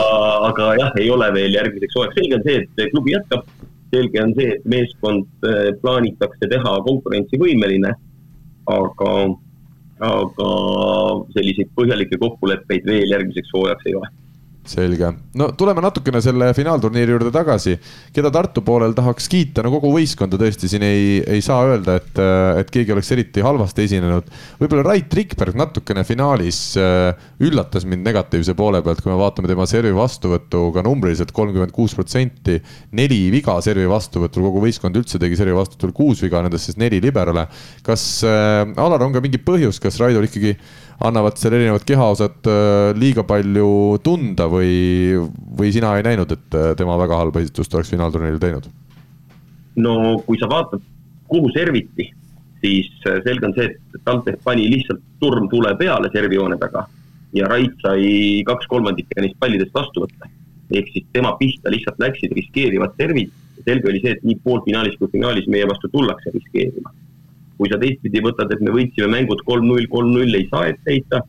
aga 0.48 0.68
jah, 0.78 0.92
ei 1.00 1.10
ole 1.10 1.26
veel 1.34 1.56
järgmiseks 1.56 1.96
hooajaks, 1.96 2.14
selge 2.20 2.38
on 2.38 2.44
see, 2.46 2.62
et 2.62 2.92
klubi 2.94 3.16
jätkab. 3.16 3.46
selge 3.92 4.22
on 4.22 4.34
see, 4.38 4.54
et 4.54 4.64
meeskond 4.64 5.26
äh, 5.48 5.72
plaanitakse 5.82 6.48
teha 6.48 6.76
konkurentsivõimeline 6.86 7.90
aga, 8.70 9.12
aga 10.08 10.50
selliseid 11.34 11.70
põhjalikke 11.76 12.18
kokkuleppeid 12.22 12.86
veel 12.86 13.14
järgmiseks 13.14 13.54
hooajaks 13.54 13.88
ei 13.90 13.96
ole 14.00 14.10
selge, 14.68 15.08
no 15.38 15.48
tuleme 15.58 15.82
natukene 15.82 16.20
selle 16.22 16.52
finaalturniiri 16.54 17.14
juurde 17.14 17.32
tagasi. 17.34 17.74
keda 18.14 18.30
Tartu 18.32 18.62
poolel 18.62 18.94
tahaks 18.94 19.26
kiita, 19.30 19.64
no 19.64 19.72
kogu 19.74 19.90
võistkonda 19.96 20.38
tõesti 20.38 20.70
siin 20.70 20.84
ei, 20.86 21.18
ei 21.26 21.42
saa 21.42 21.64
öelda, 21.66 21.96
et, 21.98 22.20
et 22.60 22.70
keegi 22.70 22.94
oleks 22.94 23.10
eriti 23.14 23.42
halvasti 23.42 23.86
esinenud. 23.88 24.28
võib-olla 24.60 24.84
Rait 24.86 25.14
Rikberg 25.18 25.58
natukene 25.58 26.04
finaalis 26.06 26.60
äh, 26.80 27.10
üllatas 27.42 27.86
mind 27.88 28.06
negatiivse 28.06 28.54
poole 28.58 28.82
pealt, 28.86 29.02
kui 29.02 29.12
me 29.12 29.18
vaatame 29.18 29.50
tema 29.50 29.66
servi 29.66 29.94
vastuvõttu 29.96 30.68
ka 30.76 30.86
numbriliselt 30.86 31.34
kolmkümmend 31.34 31.74
kuus 31.74 31.96
protsenti. 31.98 32.60
neli 32.92 33.24
viga 33.34 33.58
servi 33.64 33.88
vastuvõtul, 33.90 34.46
kogu 34.46 34.62
võistkond 34.66 34.96
üldse 35.00 35.18
tegi 35.18 35.38
servi 35.38 35.58
vastuvõtul 35.58 35.96
kuus 35.96 36.22
viga, 36.22 36.42
nendest 36.42 36.70
siis 36.70 36.78
neli 36.78 37.02
liberale. 37.02 37.48
kas 37.82 38.22
äh, 38.22 38.62
Alar 38.78 39.02
on 39.02 39.12
ka 39.12 39.24
mingi 39.24 39.42
põhjus, 39.42 39.82
kas 39.82 39.98
Raidol 39.98 40.30
ikkagi 40.30 40.54
annavad 41.06 41.38
seal 41.40 41.56
erinevad 41.56 41.84
kehaosad 41.88 42.48
äh, 42.50 42.92
liiga 42.98 43.24
palju 43.26 43.98
tunda 44.04 44.46
või, 44.50 44.72
või 45.58 45.72
sina 45.74 45.96
ei 45.98 46.06
näinud, 46.06 46.32
et 46.36 46.56
äh, 46.58 46.72
tema 46.78 46.96
väga 47.00 47.18
halba 47.18 47.42
esitust 47.42 47.74
oleks 47.74 47.92
finaalturniiril 47.94 48.40
teinud? 48.42 48.68
no 49.82 49.94
kui 50.26 50.38
sa 50.40 50.48
vaatad, 50.50 50.82
kuhu 51.32 51.50
serviti, 51.54 52.10
siis 52.60 52.90
äh, 53.08 53.20
selge 53.26 53.48
on 53.48 53.56
see, 53.56 53.70
et 53.72 54.02
TalTech 54.06 54.42
pani 54.44 54.68
lihtsalt 54.72 55.02
turmtule 55.22 55.74
peale 55.80 56.10
servijoone 56.14 56.58
taga 56.60 56.86
ja 57.36 57.48
Rait 57.48 57.78
sai 57.84 58.42
kaks 58.46 58.68
kolmandikku 58.70 59.22
neist 59.24 59.38
pallidest 59.40 59.74
vastu 59.74 60.04
võtta. 60.04 60.28
ehk 60.72 60.88
siis 60.92 61.06
tema 61.12 61.34
pihta 61.38 61.70
lihtsalt 61.72 61.98
läksid 62.00 62.32
riskeerivad 62.36 62.94
servid. 62.96 63.30
selge 63.64 63.88
oli 63.88 64.00
see, 64.02 64.16
et 64.16 64.24
nii 64.26 64.40
poolfinaalis 64.44 64.98
kui 64.98 65.08
finaalis 65.12 65.46
meie 65.46 65.66
vastu 65.68 65.88
tullakse 65.92 66.30
riskeerima 66.34 66.92
kui 67.62 67.70
sa 67.70 67.78
teistpidi 67.78 68.18
võtad, 68.24 68.50
et 68.50 68.62
me 68.64 68.74
võitsime 68.74 69.06
mängud 69.12 69.44
kolm-null, 69.46 69.86
kolm-null, 69.92 70.34
ei 70.34 70.48
saa 70.50 70.66
ette 70.72 70.90
heita, 70.90 71.20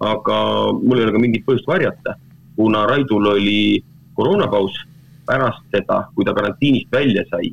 aga 0.00 0.36
mul 0.78 0.98
ei 1.02 1.04
ole 1.04 1.12
ka 1.12 1.20
mingit 1.20 1.44
põhjust 1.44 1.68
varjata, 1.68 2.14
kuna 2.56 2.86
Raidul 2.88 3.28
oli 3.34 3.58
koroonapaus, 4.16 4.78
pärast 5.28 5.66
seda, 5.74 6.06
kui 6.16 6.24
ta 6.24 6.32
karantiinist 6.36 6.88
välja 6.92 7.26
sai, 7.28 7.52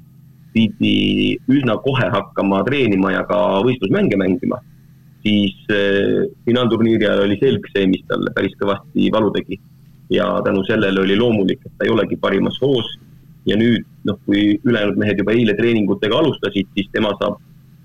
pidi 0.55 1.35
üsna 1.51 1.75
kohe 1.83 2.07
hakkama 2.15 2.63
treenima 2.67 3.11
ja 3.13 3.25
ka 3.27 3.59
võistlusmänge 3.67 4.17
mängima, 4.17 4.61
siis 5.25 5.59
eh, 5.75 6.23
finaalturniiri 6.47 7.05
ajal 7.05 7.25
oli 7.27 7.37
selg 7.43 7.67
see, 7.73 7.85
mis 7.91 8.07
talle 8.07 8.31
päris 8.35 8.55
kõvasti 8.61 9.11
valu 9.13 9.33
tegi. 9.35 9.59
ja 10.09 10.25
tänu 10.41 10.63
sellele 10.65 11.03
oli 11.03 11.13
loomulik, 11.19 11.59
et 11.65 11.73
ta 11.77 11.85
ei 11.85 11.91
olegi 11.93 12.15
parimas 12.17 12.55
hoos 12.63 12.87
ja 13.45 13.53
nüüd 13.59 13.83
noh, 14.07 14.17
kui 14.25 14.55
ülejäänud 14.65 14.97
mehed 14.97 15.19
juba 15.21 15.35
eile 15.35 15.53
treeningutega 15.53 16.17
alustasid, 16.17 16.65
siis 16.73 16.89
tema 16.95 17.11
saab 17.19 17.37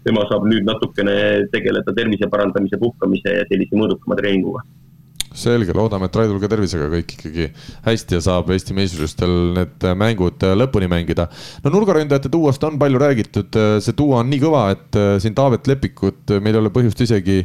tema 0.07 0.25
saab 0.31 0.47
nüüd 0.49 0.67
natukene 0.69 1.19
tegeleda 1.53 1.97
tervise 1.97 2.31
parandamise, 2.31 2.81
puhkamise 2.81 3.39
ja 3.41 3.45
sellise 3.51 3.79
mõõdukama 3.81 4.19
treeninguga 4.21 4.65
selge, 5.35 5.75
loodame, 5.75 6.09
et 6.09 6.17
Raidul 6.17 6.39
ka 6.43 6.49
tervisega 6.51 6.87
kõik 6.93 7.15
ikkagi 7.17 7.49
hästi 7.85 8.17
ja 8.17 8.23
saab 8.23 8.53
Eesti 8.55 8.77
meistrivõistlustel 8.77 9.33
need 9.57 9.87
mängud 9.99 10.47
lõpuni 10.55 10.89
mängida. 10.91 11.27
no 11.65 11.73
nurgaründajate 11.75 12.31
duost 12.33 12.63
on 12.65 12.79
palju 12.79 13.01
räägitud, 13.03 13.59
see 13.83 13.97
duo 13.99 14.21
on 14.21 14.31
nii 14.31 14.43
kõva, 14.45 14.69
et 14.77 15.01
siin 15.23 15.35
Taavet 15.35 15.67
Lepikut 15.67 16.37
meil 16.39 16.55
ei 16.55 16.63
ole 16.63 16.73
põhjust 16.75 17.03
isegi 17.03 17.41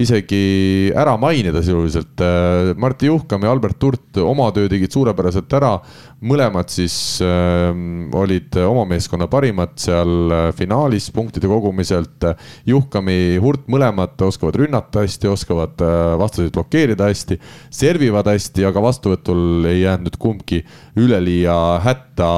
isegi 0.00 0.90
ära 0.96 1.16
mainida 1.20 1.60
sisuliselt. 1.62 2.20
Äh, 2.24 2.72
Martti 2.80 3.10
Juhkam 3.10 3.44
ja 3.44 3.52
Albert 3.52 3.78
Turt 3.80 4.20
oma 4.22 4.48
töö 4.54 4.68
tegid 4.70 4.92
suurepäraselt 4.92 5.52
ära. 5.58 5.78
mõlemad 6.20 6.68
siis 6.68 6.94
äh, 7.24 7.70
olid 8.12 8.56
oma 8.60 8.82
meeskonna 8.84 9.24
parimad 9.32 9.78
seal 9.80 10.32
äh, 10.32 10.42
finaalis 10.56 11.10
punktide 11.12 11.48
kogumiselt. 11.48 12.26
Juhkami, 12.68 13.38
Hurt 13.40 13.68
mõlemad 13.72 14.20
oskavad 14.26 14.58
rünnata 14.60 15.04
hästi, 15.04 15.30
oskavad 15.32 15.80
äh, 15.84 16.16
vastaseid 16.20 16.52
blokeerida 16.56 17.08
hästi, 17.08 17.40
servivad 17.72 18.28
hästi, 18.28 18.66
aga 18.68 18.84
vastuvõtul 18.84 19.68
ei 19.70 19.82
jäänud 19.84 20.10
nüüd 20.10 20.18
kumbki 20.20 20.62
üleliia 21.00 21.56
hätta. 21.84 22.30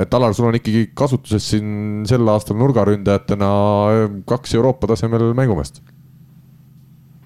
et 0.00 0.14
Alar, 0.14 0.34
sul 0.34 0.48
on 0.48 0.56
ikkagi 0.56 0.90
kasutuses 0.96 1.50
siin 1.52 2.06
sel 2.08 2.28
aastal 2.28 2.56
nurgaründajatena 2.60 3.50
kaks 4.28 4.56
Euroopa 4.56 4.88
tasemel 4.92 5.32
mängumeest 5.36 5.82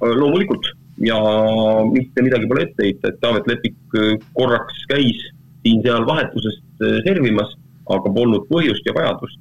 loomulikult 0.01 0.71
ja 1.05 1.19
mitte 1.91 2.25
midagi 2.25 2.49
pole 2.49 2.65
ette 2.67 2.85
heita, 2.85 3.09
et 3.09 3.21
Taavet 3.21 3.47
Lepik 3.49 3.77
korraks 4.37 4.83
käis 4.91 5.21
siin-seal 5.65 6.07
vahetusest 6.09 6.85
servimas, 7.07 7.55
aga 7.91 8.13
polnud 8.15 8.47
põhjust 8.49 8.87
ja 8.87 8.97
vajadust. 8.97 9.39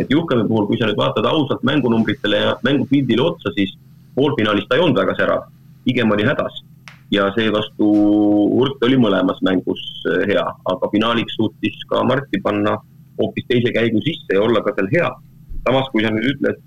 et 0.00 0.08
Juhkemi 0.10 0.46
puhul, 0.48 0.66
kui 0.66 0.78
sa 0.80 0.86
nüüd 0.88 0.96
vaatad 0.96 1.26
ausalt 1.28 1.62
mängunumbritele 1.66 2.38
ja 2.40 2.52
mängupildile 2.64 3.22
otsa, 3.22 3.52
siis 3.52 3.74
poolfinaalis 4.14 4.64
ta 4.68 4.78
ei 4.78 4.84
olnud 4.84 4.96
väga 4.96 5.14
serav, 5.18 5.42
pigem 5.84 6.10
oli 6.14 6.24
hädas 6.24 6.62
ja 7.10 7.26
seevastu 7.34 7.88
Hurt 8.54 8.82
oli 8.86 8.98
mõlemas 9.00 9.40
mängus 9.46 9.82
äh, 10.08 10.24
hea, 10.30 10.44
aga 10.72 10.90
finaaliks 10.94 11.36
suutis 11.38 11.78
ka 11.90 12.04
Marti 12.06 12.40
panna 12.42 12.76
hoopis 13.18 13.48
teise 13.50 13.72
käigu 13.74 14.02
sisse 14.04 14.36
ja 14.36 14.42
olla 14.42 14.62
ka 14.64 14.74
seal 14.76 14.90
hea. 14.94 15.10
samas, 15.66 15.90
kui 15.92 16.04
sa 16.04 16.12
nüüd 16.14 16.28
ütled, 16.30 16.60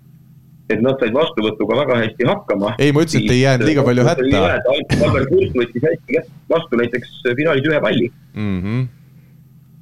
et 0.71 0.81
nad 0.83 0.99
said 0.99 1.15
vastuvõtuga 1.15 1.77
väga 1.81 1.99
hästi 2.03 2.27
hakkama. 2.29 2.73
ei, 2.79 2.91
ma 2.95 3.03
ütlesin, 3.03 3.25
et 3.25 3.35
ei 3.35 3.41
jäänud 3.41 3.67
liiga 3.67 3.83
palju 3.83 4.05
hätta. 4.07 4.41
Albert 5.03 5.33
Hurt 5.33 5.57
võttis 5.59 5.87
hästi 5.87 6.23
vastu 6.51 6.79
näiteks 6.79 7.15
finaalis 7.39 7.67
ühe 7.69 7.79
palli 7.83 8.09
mm. 8.33 8.59
-hmm. 8.61 8.85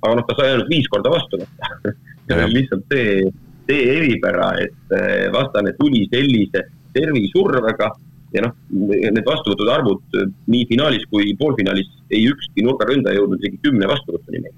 aga 0.02 0.16
noh, 0.18 0.28
ta 0.28 0.38
sai 0.40 0.54
ainult 0.54 0.72
viis 0.74 0.90
korda 0.92 1.14
vastu 1.14 1.42
võtta 1.42 1.94
see 2.28 2.46
on 2.46 2.54
lihtsalt 2.56 2.94
see, 2.94 3.34
see 3.70 3.82
eripära, 3.98 4.54
et 4.66 4.96
äh, 4.98 5.28
vastane 5.34 5.76
tuli 5.80 6.08
sellise 6.14 6.66
servisurvega 6.96 7.92
ja 8.36 8.46
noh, 8.46 8.56
need 8.72 9.26
vastuvõtud 9.28 9.70
arvud 9.72 10.20
nii 10.52 10.66
finaalis 10.70 11.06
kui 11.12 11.34
poolfinaalis 11.40 11.90
ei 12.12 12.26
ükski 12.32 12.64
nurgaründaja 12.66 13.20
jõudnud 13.20 13.44
isegi 13.44 13.60
kümne 13.66 13.90
vastuvõtuni 13.92 14.44
meil. 14.44 14.56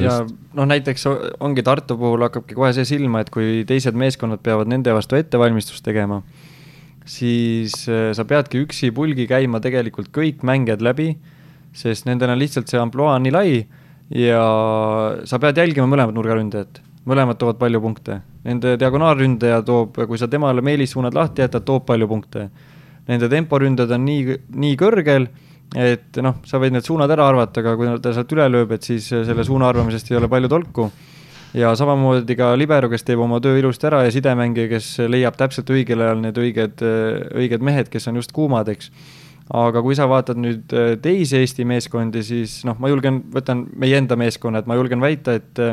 Ja 0.00 0.20
noh, 0.56 0.68
näiteks 0.68 1.04
ongi 1.40 1.64
Tartu 1.66 1.98
puhul 2.00 2.24
hakkabki 2.26 2.56
kohe 2.56 2.72
see 2.76 2.86
silma, 2.88 3.22
et 3.22 3.30
kui 3.32 3.62
teised 3.68 3.96
meeskonnad 3.98 4.42
peavad 4.44 4.70
nende 4.72 4.94
vastu 4.96 5.18
ettevalmistust 5.18 5.84
tegema, 5.84 6.22
siis 7.04 7.76
äh, 7.90 8.10
sa 8.16 8.24
peadki 8.28 8.62
üksi 8.64 8.92
pulgi 8.94 9.26
käima 9.30 9.60
tegelikult 9.64 10.12
kõik 10.14 10.44
mängijad 10.46 10.84
läbi, 10.84 11.12
sest 11.76 12.08
nendel 12.08 12.32
on 12.32 12.40
lihtsalt 12.40 12.68
see 12.70 12.80
ampluaa 12.80 13.18
nii 13.22 13.34
lai 13.34 13.62
ja 14.12 14.42
sa 15.28 15.40
pead 15.40 15.60
jälgima 15.60 15.88
mõlemat 15.88 16.16
nurgaründajat, 16.16 16.82
mõlemad 17.08 17.38
toovad 17.40 17.60
palju 17.60 17.80
punkte. 17.82 18.20
Nende 18.46 18.74
diagonaalründaja 18.80 19.62
toob, 19.66 19.96
kui 20.08 20.18
sa 20.18 20.28
temale 20.28 20.64
meelissuunad 20.64 21.14
lahti 21.14 21.44
jätad, 21.44 21.64
toob 21.66 21.86
palju 21.86 22.08
punkte. 22.10 22.48
Nende 23.08 23.28
temporünded 23.30 23.90
on 23.94 24.04
nii, 24.06 24.36
nii 24.62 24.76
kõrgel, 24.78 25.28
et 25.78 26.20
noh, 26.24 26.42
sa 26.44 26.60
võid 26.60 26.74
need 26.74 26.84
suunad 26.84 27.10
ära 27.10 27.26
arvata, 27.30 27.62
aga 27.62 27.76
kui 27.78 27.88
ta 28.02 28.12
sealt 28.12 28.34
üle 28.36 28.48
lööb, 28.52 28.74
et 28.76 28.84
siis 28.84 29.08
selle 29.08 29.44
suuna 29.46 29.70
arvamisest 29.72 30.12
ei 30.12 30.20
ole 30.20 30.28
palju 30.32 30.50
tolku. 30.52 30.90
ja 31.52 31.74
samamoodi 31.76 32.36
ka 32.36 32.54
libero, 32.56 32.88
kes 32.88 33.04
teeb 33.04 33.20
oma 33.20 33.40
töö 33.40 33.58
ilusti 33.60 33.86
ära 33.86 34.04
ja 34.06 34.12
sidemängija, 34.12 34.70
kes 34.70 34.86
leiab 35.08 35.36
täpselt 35.36 35.68
õigel 35.68 36.00
ajal 36.00 36.22
need 36.22 36.38
õiged, 36.40 36.84
õiged 37.36 37.64
mehed, 37.64 37.90
kes 37.92 38.08
on 38.08 38.16
just 38.16 38.32
kuumad, 38.32 38.68
eks 38.72 38.88
aga 39.52 39.82
kui 39.84 39.96
sa 39.98 40.06
vaatad 40.08 40.38
nüüd 40.40 40.72
teisi 41.02 41.36
Eesti 41.40 41.66
meeskondi, 41.68 42.22
siis 42.24 42.62
noh, 42.64 42.78
ma 42.80 42.88
julgen, 42.88 43.20
võtan 43.34 43.66
meie 43.76 43.98
enda 44.00 44.16
meeskonna, 44.16 44.62
et 44.62 44.70
ma 44.70 44.78
julgen 44.78 45.02
väita, 45.02 45.36
et 45.40 45.66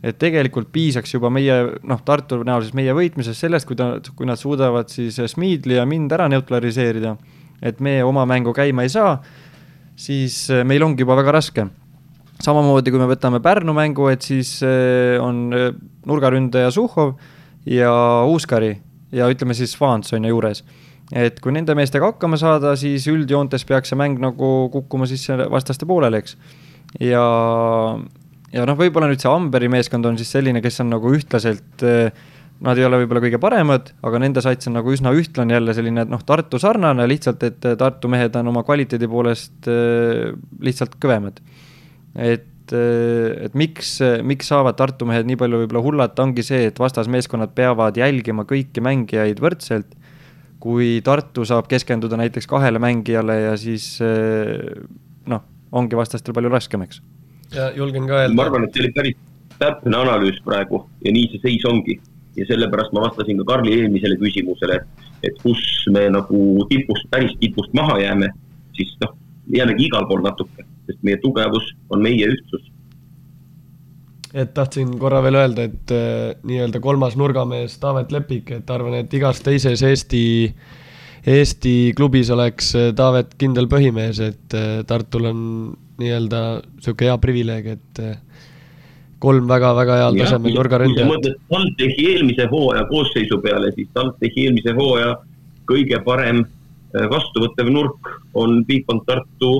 et 0.00 0.16
tegelikult 0.16 0.70
piisaks 0.72 1.12
juba 1.12 1.28
meie 1.28 1.56
noh, 1.84 1.98
Tartu 2.04 2.38
näol 2.46 2.64
siis 2.64 2.76
meie 2.76 2.94
võitmisest 2.96 3.44
sellest, 3.44 3.66
kui 3.68 3.76
ta, 3.76 3.98
kui 4.16 4.24
nad 4.24 4.40
suudavad 4.40 4.88
siis 4.88 5.18
Smiidli 5.28 5.76
ja 5.76 5.84
mind 5.84 6.12
ära 6.16 6.28
neutraliseerida, 6.32 7.12
et 7.62 7.80
me 7.80 8.00
oma 8.04 8.26
mängu 8.28 8.54
käima 8.56 8.84
ei 8.86 8.92
saa, 8.92 9.18
siis 9.96 10.42
eh, 10.50 10.64
meil 10.64 10.82
ongi 10.86 11.04
juba 11.04 11.18
väga 11.20 11.36
raske. 11.38 11.66
samamoodi, 12.40 12.90
kui 12.90 12.98
me 13.00 13.08
võtame 13.10 13.40
Pärnu 13.44 13.74
mängu, 13.76 14.08
et 14.08 14.22
siis 14.22 14.62
eh, 14.62 15.18
on 15.20 15.52
eh, 15.52 15.72
nurgaründaja 16.06 16.70
Suhhov 16.70 17.18
ja 17.66 17.92
Uuskari 18.24 18.78
ja 19.12 19.28
ütleme 19.28 19.54
siis 19.54 19.74
Vaants 19.80 20.12
on 20.12 20.24
ju 20.24 20.30
juures 20.30 20.64
et 21.12 21.40
kui 21.42 21.52
nende 21.52 21.74
meestega 21.74 22.12
hakkama 22.12 22.38
saada, 22.38 22.76
siis 22.78 23.06
üldjoontes 23.10 23.66
peaks 23.66 23.90
see 23.90 23.98
mäng 23.98 24.20
nagu 24.22 24.70
kukkuma 24.72 25.08
siis 25.10 25.26
vastaste 25.50 25.86
poolele, 25.86 26.22
eks. 26.22 26.36
ja 27.02 27.24
ja 28.54 28.66
noh, 28.66 28.78
võib-olla 28.78 29.10
nüüd 29.10 29.22
see 29.22 29.30
Amberi 29.30 29.70
meeskond 29.70 30.06
on 30.06 30.18
siis 30.18 30.30
selline, 30.32 30.62
kes 30.62 30.80
on 30.84 30.92
nagu 30.94 31.12
ühtlaselt 31.14 31.84
eh, 31.86 32.10
Nad 32.60 32.76
ei 32.76 32.84
ole 32.84 32.98
võib-olla 33.00 33.22
kõige 33.24 33.38
paremad, 33.40 33.94
aga 34.04 34.20
nende 34.20 34.42
sats 34.44 34.68
on 34.68 34.74
nagu 34.76 34.92
üsna 34.92 35.14
ühtlane 35.16 35.54
jälle 35.56 35.72
selline 35.76 36.04
noh, 36.10 36.20
Tartu 36.28 36.60
sarnane, 36.60 37.06
lihtsalt 37.08 37.44
et 37.48 37.68
Tartu 37.80 38.10
mehed 38.12 38.36
on 38.36 38.50
oma 38.52 38.62
kvaliteedi 38.66 39.08
poolest 39.08 39.68
äh, 39.70 40.32
lihtsalt 40.60 40.98
kõvemad. 41.00 41.40
et, 42.16 42.74
äh, 42.76 43.46
et 43.46 43.56
miks, 43.56 43.94
miks 44.28 44.52
saavad 44.52 44.76
Tartu 44.76 45.08
mehed 45.08 45.30
nii 45.30 45.38
palju 45.40 45.62
võib-olla 45.62 45.84
hullata, 45.86 46.26
ongi 46.26 46.44
see, 46.44 46.66
et 46.68 46.82
vastasmeeskonnad 46.82 47.54
peavad 47.56 47.96
jälgima 47.96 48.44
kõiki 48.44 48.84
mängijaid 48.84 49.40
võrdselt. 49.40 49.96
kui 50.60 51.00
Tartu 51.00 51.46
saab 51.48 51.70
keskenduda 51.70 52.18
näiteks 52.20 52.46
kahele 52.46 52.78
mängijale 52.78 53.38
ja 53.40 53.56
siis 53.56 53.94
äh, 54.04 54.60
noh, 55.26 55.46
ongi 55.72 55.96
vastastel 55.96 56.36
palju 56.36 56.52
raskem, 56.52 56.84
eks 56.84 57.00
ja 57.54 57.70
julgen 57.76 58.06
ka 58.06 58.22
öelda. 58.22 58.34
ma 58.34 58.46
arvan, 58.46 58.64
et 58.66 58.74
see 58.74 58.84
oli 58.84 58.92
päris 58.94 59.18
täpne 59.60 59.98
analüüs 59.98 60.40
praegu 60.46 60.84
ja 61.04 61.12
nii 61.14 61.28
see 61.32 61.42
seis 61.44 61.66
ongi. 61.68 61.98
Ja 62.36 62.46
sellepärast 62.48 62.92
ma 62.94 63.06
vastasin 63.06 63.40
ka 63.42 63.46
Karli 63.52 63.76
eelmisele 63.80 64.18
küsimusele, 64.20 64.80
et 65.26 65.38
kus 65.42 65.62
me 65.92 66.06
nagu 66.12 66.66
tipust, 66.70 67.08
päris 67.10 67.34
tipust 67.40 67.72
maha 67.76 67.98
jääme, 68.02 68.30
siis 68.76 68.92
noh, 69.04 69.14
jäämegi 69.56 69.88
igal 69.88 70.06
pool 70.08 70.22
natuke, 70.24 70.66
sest 70.88 71.02
meie 71.06 71.18
tugevus 71.22 71.72
on 71.90 72.02
meie 72.02 72.28
ühtsus. 72.34 72.68
et 74.34 74.54
tahtsin 74.54 74.92
korra 74.98 75.22
veel 75.22 75.34
öelda, 75.34 75.66
et 75.66 75.90
äh, 75.90 76.36
nii-öelda 76.46 76.80
kolmas 76.80 77.16
nurgamees 77.18 77.78
Taavet 77.82 78.12
Lepik, 78.12 78.50
et 78.50 78.70
arvan, 78.70 79.00
et 79.00 79.14
igas 79.14 79.42
teises 79.42 79.82
Eesti 79.82 80.22
Eesti 81.26 81.92
klubis 81.96 82.30
oleks 82.30 82.74
äh, 82.78 82.92
Taavet 82.96 83.34
kindel 83.38 83.66
põhimees, 83.68 84.20
et 84.22 84.54
äh, 84.54 84.84
Tartul 84.86 85.26
on 85.32 85.40
nii-öelda 86.00 86.40
sihuke 86.80 87.08
hea 87.08 87.16
privileeg, 87.20 87.66
et 87.76 88.02
eh, 88.02 88.16
kolm 89.20 89.48
väga-väga 89.50 89.98
heal 90.00 90.18
tasemel 90.18 90.56
nurgaründajat. 90.56 91.06
kui 91.06 91.08
sa 91.08 91.12
mõtled 91.14 91.38
TalTechi 91.52 92.08
eelmise 92.14 92.48
hooaja 92.52 92.86
koosseisu 92.90 93.40
peale, 93.44 93.72
siis 93.76 93.92
TalTechi 93.96 94.48
eelmise 94.48 94.74
hooaja 94.78 95.14
kõige 95.70 96.00
parem 96.06 96.42
eh, 96.44 97.06
vastuvõttev 97.12 97.70
nurk 97.70 98.12
on 98.34 98.62
Bigbank 98.68 99.06
Tartu 99.08 99.54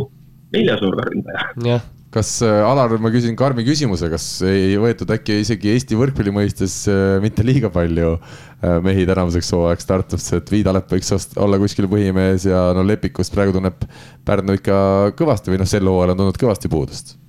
neljas 0.55 0.83
nurgaründaja. 0.85 1.49
jah 1.69 1.89
kas 2.11 2.41
äh,, 2.43 2.61
Alar, 2.67 2.97
ma 2.99 3.11
küsin 3.15 3.37
karmi 3.39 3.63
küsimuse, 3.67 4.11
kas 4.11 4.25
ei 4.47 4.75
võetud 4.81 5.11
äkki 5.15 5.41
isegi 5.45 5.71
Eesti 5.75 5.99
võrkpalli 5.99 6.35
mõistes 6.35 6.83
äh, 6.91 7.19
mitte 7.23 7.45
liiga 7.47 7.71
palju 7.73 8.17
äh, 8.17 8.81
mehi 8.83 9.07
tänavuseks 9.09 9.53
hooajaks 9.55 9.87
Tartusse, 9.89 10.41
et 10.41 10.51
Viidalep 10.51 10.91
võiks 10.91 11.15
olla 11.39 11.61
kuskil 11.63 11.87
põhimees 11.91 12.49
ja 12.51 12.71
no 12.77 12.85
Lepikust 12.87 13.35
praegu 13.35 13.55
tunneb 13.55 13.87
Pärnu 14.27 14.59
ikka 14.59 14.81
kõvasti 15.19 15.55
või 15.55 15.63
noh, 15.63 15.71
sel 15.71 15.87
hooajal 15.87 16.17
on 16.17 16.23
tundnud 16.25 16.43
kõvasti 16.43 16.73
puudust. 16.73 17.20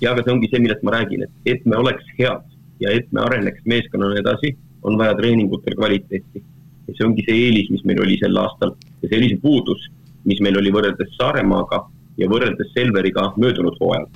Ja, 0.00 0.12
aga 0.12 0.24
see 0.24 0.34
ongi 0.34 0.50
see, 0.50 0.62
millest 0.64 0.82
ma 0.86 0.96
räägin, 0.96 1.26
et, 1.26 1.34
et 1.54 1.66
me 1.66 1.78
oleks 1.80 2.06
head 2.18 2.42
ja 2.82 2.92
et 2.92 3.10
me 3.12 3.22
areneks 3.24 3.64
meeskonnana 3.70 4.18
edasi, 4.20 4.54
on 4.84 4.98
vaja 5.00 5.14
treeningutel 5.18 5.76
kvaliteeti. 5.78 6.42
ja 6.88 6.94
see 6.96 7.06
ongi 7.06 7.24
see 7.26 7.46
eelis, 7.46 7.70
mis 7.72 7.84
meil 7.88 8.02
oli 8.04 8.18
sel 8.20 8.36
aastal 8.36 8.74
ja 9.02 9.08
see 9.08 9.18
oli 9.20 9.30
see 9.32 9.40
puudus, 9.40 9.86
mis 10.28 10.40
meil 10.44 10.58
oli 10.60 10.72
võrreldes 10.72 11.14
Saaremaaga 11.18 11.84
ja 12.20 12.28
võrreldes 12.30 12.72
Selveriga 12.74 13.30
möödunud 13.40 13.78
hooajal. 13.80 14.06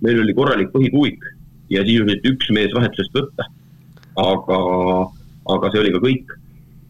meil 0.00 0.20
oli 0.22 0.34
korralik 0.34 0.72
põhikuuik 0.72 1.24
ja 1.70 1.84
sisuliselt 1.86 2.26
üks 2.32 2.50
mees 2.56 2.74
vahetusest 2.74 3.16
võtta. 3.16 3.46
aga, 4.20 4.60
aga 5.54 5.70
see 5.72 5.82
oli 5.84 5.94
ka 5.94 6.02
kõik. 6.04 6.36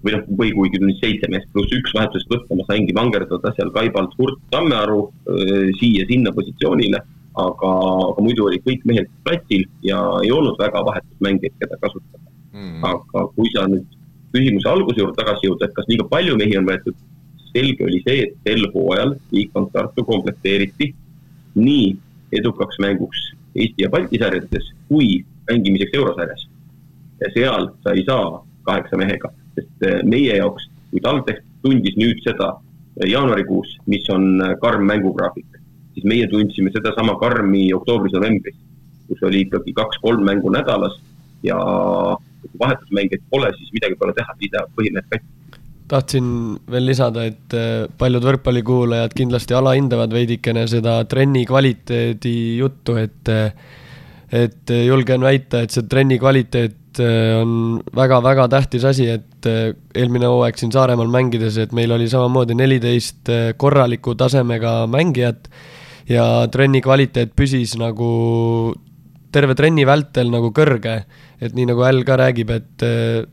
või 0.04 0.14
noh, 0.16 0.22
põhikuuigid 0.40 0.82
on 0.84 0.92
siis 0.94 1.02
seitse 1.04 1.28
meest 1.28 1.48
pluss 1.52 1.72
üks 1.76 1.92
vahetusest 1.92 2.30
võtta, 2.32 2.56
ma 2.56 2.64
saingi 2.68 2.94
vangerdada 2.96 3.52
seal 3.56 3.72
Kaibalt 3.74 4.14
Hurt 4.18 4.40
Tammearu 4.50 5.02
siia-sinna 5.80 6.32
positsioonile. 6.32 7.02
Aga, 7.38 7.70
aga 8.10 8.24
muidu 8.24 8.48
olid 8.48 8.64
kõik 8.66 8.84
mehed 8.88 9.08
platsil 9.24 9.64
ja 9.86 10.00
ei 10.24 10.32
olnud 10.34 10.58
väga 10.58 10.82
vahetusmängijaid, 10.88 11.54
keda 11.60 11.78
kasutada 11.84 12.26
mm.. 12.52 12.84
aga 12.84 13.26
kui 13.36 13.52
sa 13.54 13.66
nüüd 13.70 13.86
küsimuse 14.34 14.68
alguse 14.70 15.02
juurde 15.02 15.18
tagasi 15.18 15.48
jõuda, 15.48 15.66
et 15.66 15.74
kas 15.74 15.88
liiga 15.90 16.06
palju 16.10 16.36
mehi 16.38 16.58
on 16.58 16.68
võetud 16.68 16.96
selge 17.50 17.84
oli 17.84 18.00
see, 18.06 18.26
et 18.26 18.36
sel 18.46 18.66
hooajal 18.74 19.16
Bigbank 19.30 19.72
Tartu 19.74 20.04
komplekteeriti 20.06 20.92
nii 21.58 21.90
edukaks 22.38 22.78
mänguks 22.82 23.30
Eesti 23.58 23.84
ja 23.84 23.90
Balti 23.90 24.18
sarjades 24.22 24.70
kui 24.88 25.24
mängimiseks 25.50 25.96
eurosarjas. 25.98 26.46
ja 27.20 27.28
seal 27.34 27.68
sa 27.82 27.92
ei 27.92 28.04
saa 28.06 28.40
kaheksa 28.64 28.96
mehega, 28.96 29.32
sest 29.54 29.86
eh, 29.86 30.02
meie 30.04 30.36
jaoks, 30.36 30.68
kui 30.90 31.02
TalTech 31.04 31.42
tundis 31.62 31.96
nüüd 32.00 32.22
seda 32.24 32.52
eh, 32.54 33.10
jaanuarikuus, 33.10 33.74
mis 33.86 34.06
on 34.14 34.40
eh, 34.40 34.54
karm 34.62 34.86
mängugraafik, 34.88 35.59
siis 35.94 36.06
meie 36.08 36.28
tundsime 36.30 36.72
sedasama 36.74 37.16
karmi 37.20 37.68
oktoobris-novembris, 37.76 38.56
kus 39.08 39.26
oli 39.26 39.44
ikkagi 39.46 39.74
kaks-kolm 39.76 40.24
mängu 40.26 40.52
nädalas 40.54 40.96
ja 41.46 41.58
kui 42.40 42.62
vahetusmängijaid 42.62 43.26
pole, 43.30 43.50
siis 43.58 43.72
midagi 43.76 43.98
pole 44.00 44.14
teha, 44.16 44.36
siis 44.38 44.56
läheb 44.56 44.72
põhimehed 44.78 45.10
katki 45.10 45.38
tahtsin 45.90 46.26
veel 46.70 46.84
lisada, 46.86 47.24
et 47.26 47.54
äh, 47.58 47.88
paljud 47.98 48.22
võrkpallikuulajad 48.22 49.14
kindlasti 49.18 49.56
alahindavad 49.58 50.12
veidikene 50.14 50.62
seda 50.70 51.00
trenni 51.10 51.42
kvaliteedi 51.48 52.34
juttu, 52.60 52.94
et 53.00 53.30
äh, 53.32 53.50
et 54.30 54.70
julgen 54.70 55.24
väita, 55.26 55.64
et 55.64 55.74
see 55.74 55.88
trenni 55.90 56.14
kvaliteet 56.22 56.76
et 56.90 57.00
äh, 57.04 57.38
on 57.38 57.80
väga-väga 57.94 58.48
tähtis 58.50 58.84
asi, 58.84 59.06
et 59.08 59.46
äh, 59.46 59.72
eelmine 59.94 60.26
hooaeg 60.26 60.58
siin 60.58 60.72
Saaremaal 60.74 61.10
mängides, 61.12 61.58
et 61.62 61.72
meil 61.76 61.92
oli 61.94 62.08
samamoodi 62.10 62.56
neliteist 62.58 63.30
äh, 63.30 63.52
korraliku 63.56 64.16
tasemega 64.18 64.84
mängijat 64.90 65.50
ja 66.10 66.46
trenni 66.50 66.82
kvaliteet 66.82 67.36
püsis 67.38 67.76
nagu 67.78 68.74
terve 69.30 69.54
trenni 69.54 69.86
vältel 69.86 70.32
nagu 70.32 70.50
kõrge. 70.50 71.04
et 71.40 71.54
nii 71.54 71.70
nagu 71.70 71.84
Äll 71.86 72.02
ka 72.04 72.16
räägib, 72.18 72.50
et 72.50 72.82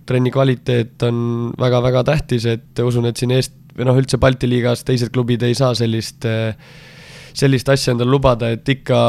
trenni 0.07 0.31
kvaliteet 0.31 1.03
on 1.03 1.49
väga-väga 1.59 2.03
tähtis, 2.07 2.45
et 2.45 2.79
usun, 2.79 3.09
et 3.09 3.17
siin 3.17 3.33
Eest- 3.35 3.57
või 3.77 3.87
noh, 3.89 3.97
üldse 3.97 4.19
Balti 4.21 4.49
liigas 4.49 4.83
teised 4.87 5.13
klubid 5.13 5.43
ei 5.45 5.55
saa 5.57 5.73
sellist 5.77 6.25
äh, 6.25 6.55
sellist 7.37 7.69
asja 7.69 7.93
endale 7.93 8.09
lubada, 8.11 8.49
et 8.53 8.69
ikka 8.69 8.99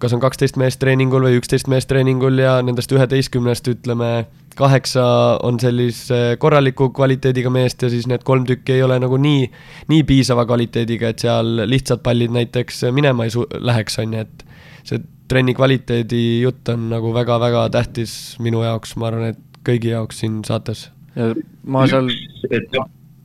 kas 0.00 0.14
on 0.14 0.20
kaksteist 0.20 0.58
meest 0.60 0.80
treeningul 0.82 1.24
või 1.24 1.38
üksteist 1.40 1.70
meest 1.72 1.88
treeningul 1.88 2.40
ja 2.42 2.58
nendest 2.64 2.92
üheteistkümnest 2.92 3.70
ütleme, 3.72 4.10
kaheksa 4.58 5.04
on 5.46 5.60
sellise 5.62 6.36
korraliku 6.42 6.90
kvaliteediga 6.94 7.50
meest 7.54 7.82
ja 7.82 7.90
siis 7.92 8.08
need 8.10 8.24
kolm 8.26 8.44
tükki 8.48 8.76
ei 8.76 8.82
ole 8.84 8.98
nagu 9.00 9.16
nii, 9.22 9.46
nii 9.92 10.02
piisava 10.08 10.44
kvaliteediga, 10.48 11.12
et 11.14 11.24
seal 11.24 11.64
lihtsad 11.70 12.02
pallid 12.04 12.34
näiteks 12.34 12.84
minema 12.94 13.28
ei 13.28 13.32
su-, 13.34 13.46
läheks, 13.54 14.00
on 14.02 14.18
ju, 14.18 14.26
et 14.26 14.44
see 14.88 15.00
trenni 15.28 15.54
kvaliteedi 15.56 16.22
jutt 16.42 16.68
on 16.72 16.88
nagu 16.92 17.12
väga-väga 17.14 17.68
tähtis 17.72 18.12
minu 18.42 18.64
jaoks, 18.66 18.96
ma 19.00 19.10
arvan, 19.12 19.34
et 19.34 19.60
kõigi 19.68 19.92
jaoks 19.94 20.22
siin 20.24 20.40
saates. 20.48 20.88
ja 21.16 21.32
ma 21.64 21.86
seal. 21.88 22.10
et 22.50 22.78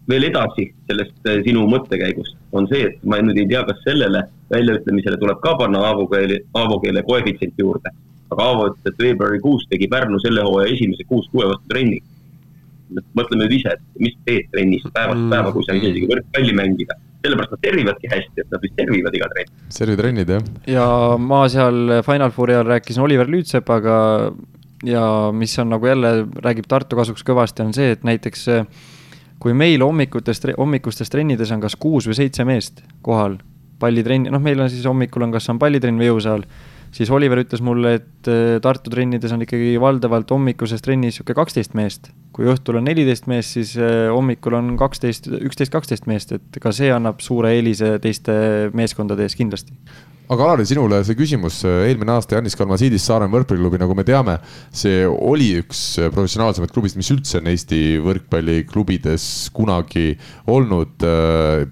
veel 0.09 0.27
edasi 0.27 0.69
sellest 0.89 1.29
eh, 1.31 1.41
sinu 1.45 1.65
mõttekäigust 1.71 2.35
on 2.53 2.67
see, 2.71 2.89
et 2.89 3.03
ma 3.07 3.19
nüüd 3.23 3.39
ei 3.39 3.49
tea, 3.49 3.63
kas 3.67 3.79
sellele 3.87 4.25
väljaütlemisele 4.53 5.19
tuleb 5.21 5.41
ka 5.43 5.55
panna 5.59 5.83
Aavo 5.89 6.07
keele, 6.11 6.39
Aavo 6.59 6.79
keele 6.83 7.03
koefitsient 7.07 7.59
juurde. 7.59 7.93
aga 8.33 8.45
Aavo 8.49 8.67
ütles, 8.71 8.89
et 8.89 9.01
veebruarikuus 9.05 9.67
tegi 9.69 9.87
Pärnu 9.87 10.19
selle 10.23 10.41
hooaja 10.41 10.71
esimese 10.73 11.05
kuus-kuue 11.09 11.45
vastu 11.49 11.69
trenni. 11.69 11.99
mõtle 13.17 13.37
nüüd 13.39 13.53
ise, 13.55 13.73
et 13.73 13.99
mis 13.99 14.13
teed 14.25 14.49
trennis 14.53 14.83
päevast 14.93 15.17
mm. 15.17 15.29
päeva, 15.33 15.51
kui 15.51 15.65
sa 15.65 15.73
ei 15.73 15.81
saa 15.81 15.89
isegi 15.89 16.09
võrkpalli 16.11 16.55
mängida. 16.57 16.97
sellepärast 17.23 17.53
nad 17.55 17.61
servivadki 17.65 18.09
hästi, 18.11 18.41
et 18.41 18.49
nad 18.51 18.61
vist 18.61 18.81
servivad 18.81 19.15
iga 19.19 19.29
trenn. 19.33 19.53
servitrennid, 19.69 20.33
jah. 20.35 20.49
ja 20.67 20.87
ma 21.17 21.45
seal 21.49 22.01
Final 22.05 22.33
Fouri 22.35 22.57
ajal 22.57 22.67
rääkisin 22.73 23.05
Oliver 23.05 23.29
Lüütsepaga 23.29 23.99
ja 24.83 25.05
mis 25.31 25.59
on 25.59 25.69
nagu 25.69 25.87
jälle, 25.87 26.27
räägib 26.43 26.67
Tartu 26.67 26.99
kasuks 26.99 27.23
kõvasti, 27.23 27.63
on 27.65 27.73
see, 27.73 27.93
et 27.95 28.03
näiteks 28.03 28.49
kui 29.43 29.55
meil 29.57 29.83
hommikutes, 29.83 30.41
hommikustes 30.57 31.11
trennides 31.11 31.51
on 31.51 31.63
kas 31.63 31.75
kuus 31.79 32.07
või 32.07 32.17
seitse 32.19 32.45
meest 32.47 32.83
kohal 33.01 33.39
pallitrenn, 33.79 34.29
noh, 34.31 34.43
meil 34.43 34.61
on 34.63 34.71
siis 34.71 34.85
hommikul 34.89 35.25
on, 35.25 35.33
kas 35.33 35.49
on 35.51 35.59
pallitrenn 35.61 35.99
või 35.99 36.11
jõusaal, 36.11 36.45
siis 36.93 37.11
Oliver 37.13 37.41
ütles 37.41 37.63
mulle, 37.65 37.95
et 37.99 38.29
äh, 38.31 38.59
Tartu 38.63 38.93
trennides 38.93 39.33
on 39.35 39.45
ikkagi 39.45 39.75
valdavalt 39.81 40.31
hommikuses 40.33 40.83
trennis 40.85 41.17
niisugune 41.17 41.39
kaksteist 41.41 41.77
meest. 41.77 42.11
kui 42.33 42.47
õhtul 42.49 42.79
on 42.79 42.87
neliteist 42.89 43.27
meest, 43.29 43.57
siis 43.57 43.75
äh, 43.77 44.07
hommikul 44.13 44.57
on 44.57 44.73
kaksteist, 44.77 45.29
üksteist, 45.29 45.73
kaksteist 45.73 46.09
meest, 46.09 46.31
et 46.33 46.61
ka 46.61 46.73
see 46.73 46.89
annab 46.93 47.21
suure 47.21 47.53
eelise 47.53 47.97
teiste 48.01 48.33
meeskondade 48.73 49.27
ees 49.27 49.37
kindlasti 49.37 49.77
aga 50.33 50.45
Alari, 50.47 50.65
sinule 50.67 50.99
see 51.05 51.17
küsimus, 51.17 51.59
eelmine 51.67 52.13
aasta 52.15 52.37
Janis 52.37 52.55
Kalmasiidis 52.57 53.05
Saaremaa 53.05 53.39
võrkpalliklubi, 53.39 53.79
nagu 53.81 53.95
me 53.97 54.05
teame, 54.07 54.37
see 54.73 55.03
oli 55.07 55.51
üks 55.61 55.81
professionaalsemaid 56.13 56.73
klubist, 56.73 56.97
mis 56.97 57.11
üldse 57.13 57.39
on 57.39 57.49
Eesti 57.51 57.81
võrkpalliklubides 58.03 59.25
kunagi 59.53 60.15
olnud. 60.49 61.05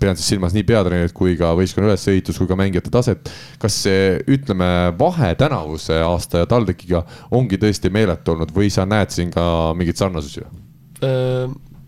pean 0.02 0.20
siis 0.20 0.34
silmas 0.34 0.54
nii 0.56 0.66
peatreenerit 0.68 1.16
kui 1.18 1.34
ka 1.40 1.54
võistkonna 1.58 1.90
ülesehitust 1.90 2.42
kui 2.42 2.50
ka 2.50 2.58
mängijate 2.60 2.94
taset. 2.94 3.32
kas 3.62 3.82
see, 3.86 4.20
ütleme, 4.30 4.70
vahe 5.00 5.34
tänavuse 5.40 5.98
aasta 6.06 6.44
ja 6.44 6.50
TalTechiga 6.50 7.06
ongi 7.32 7.58
tõesti 7.62 7.90
meeletu 7.90 8.36
olnud 8.36 8.54
või 8.54 8.70
sa 8.70 8.86
näed 8.86 9.10
siin 9.14 9.34
ka 9.34 9.74
mingeid 9.78 9.98
sarnasusi? 9.98 10.46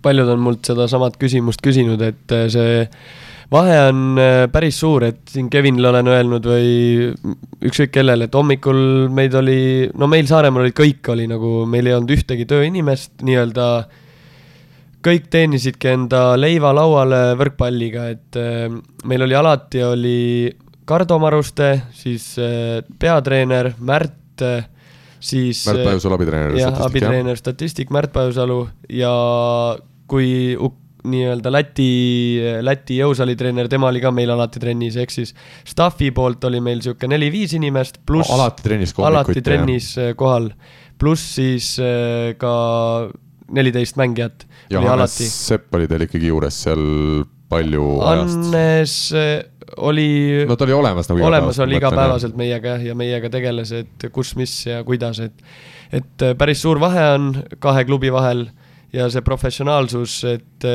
paljud 0.04 0.30
on 0.34 0.42
mult 0.42 0.66
sedasamat 0.68 1.16
küsimust 1.22 1.62
küsinud, 1.64 2.02
et 2.02 2.34
see 2.52 2.88
vahe 3.54 3.76
on 3.90 4.20
äh, 4.20 4.46
päris 4.52 4.80
suur, 4.82 5.06
et 5.08 5.22
siin 5.30 5.50
Kevinile 5.54 5.92
olen 5.92 6.10
öelnud 6.10 6.48
või 6.48 6.70
ükskõik 7.70 7.94
kellele, 7.94 8.28
et 8.28 8.38
hommikul 8.38 9.10
meid 9.14 9.36
oli, 9.38 9.90
no 10.00 10.10
meil 10.12 10.28
Saaremaal 10.30 10.66
olid 10.66 10.78
kõik, 10.78 11.04
oli 11.14 11.28
nagu, 11.30 11.64
meil 11.70 11.90
ei 11.90 11.96
olnud 11.98 12.16
ühtegi 12.16 12.48
tööinimest 12.50 13.22
nii-öelda, 13.26 13.68
kõik 15.04 15.30
teenisidki 15.34 15.92
enda 15.92 16.26
leiva 16.40 16.74
lauale 16.76 17.24
võrkpalliga, 17.40 18.10
et 18.16 18.42
äh, 18.42 18.68
meil 19.10 19.28
oli 19.28 19.38
alati, 19.38 19.86
oli 19.86 20.20
Kardo 20.90 21.20
Maruste, 21.22 21.74
siis 21.96 22.34
äh, 22.42 22.82
peatreener 23.00 23.74
Märt, 23.80 24.44
siis 25.24 25.62
Märt 25.70 25.86
Pajusalu 25.86 26.18
abitreener. 26.18 26.56
jah, 26.60 26.86
abitreener, 26.88 27.38
statistik 27.40 27.94
Märt 27.94 28.16
Pajusalu 28.16 28.64
ja 28.92 29.14
kui 30.10 30.56
nii-öelda 31.10 31.52
Läti, 31.52 31.90
Läti 32.64 33.00
jõusaalitreener, 33.02 33.68
tema 33.72 33.90
oli 33.92 34.02
ka 34.04 34.12
meil 34.16 34.32
alati 34.34 34.62
trennis, 34.64 34.98
ehk 35.00 35.14
siis 35.14 35.34
staffi 35.68 36.12
poolt 36.16 36.44
oli 36.50 36.62
meil 36.64 36.80
niisugune 36.80 37.16
neli-viis 37.16 37.58
inimest, 37.58 38.02
pluss 38.08 38.32
alati 38.34 38.66
trennis 38.66 38.96
kohal. 38.96 39.12
alati 39.12 39.44
trennis 39.46 39.92
jah. 40.00 40.16
kohal, 40.20 40.50
pluss 41.00 41.36
siis 41.40 41.76
äh, 41.84 42.34
ka 42.40 42.54
neliteist 43.54 44.00
mängijat. 44.00 44.48
Johannes 44.72 45.18
Sepp 45.34 45.76
oli 45.76 45.90
teil 45.92 46.08
ikkagi 46.08 46.32
juures 46.32 46.62
seal 46.66 46.86
palju 47.52 47.88
Hannes 48.02 48.96
äh, 49.18 49.36
oli 49.78 50.46
no 50.48 50.56
ta 50.56 50.66
oli 50.68 50.76
olemas 50.76 51.10
nagu 51.10 51.26
olemas 51.26 51.60
oli 51.64 51.78
igapäevaselt 51.78 52.36
meiega 52.38 52.76
jah, 52.76 52.90
ja 52.92 52.96
meiega 52.98 53.30
tegeles, 53.34 53.72
et 53.76 54.10
kus, 54.14 54.36
mis 54.40 54.54
ja 54.68 54.84
kuidas, 54.88 55.22
et 55.24 55.46
et 55.94 56.26
äh, 56.26 56.36
päris 56.38 56.64
suur 56.64 56.82
vahe 56.82 57.06
on 57.16 57.32
kahe 57.62 57.86
klubi 57.90 58.12
vahel 58.14 58.48
ja 58.94 59.10
see 59.12 59.26
professionaalsus, 59.26 60.20
et, 60.30 60.68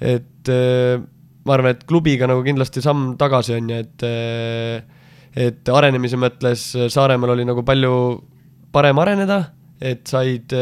et 0.00 0.52
ma 0.52 1.54
arvan, 1.56 1.74
et 1.74 1.84
klubiga 1.88 2.28
nagu 2.30 2.44
kindlasti 2.46 2.82
samm 2.84 3.12
tagasi 3.20 3.58
on 3.58 3.72
ju, 3.72 3.82
et 3.84 4.06
et 5.38 5.70
arenemise 5.70 6.18
mõttes 6.18 6.62
Saaremaal 6.90 7.34
oli 7.36 7.44
nagu 7.46 7.62
palju 7.62 7.92
parem 8.74 8.98
areneda, 8.98 9.42
et 9.78 10.08
said 10.08 10.54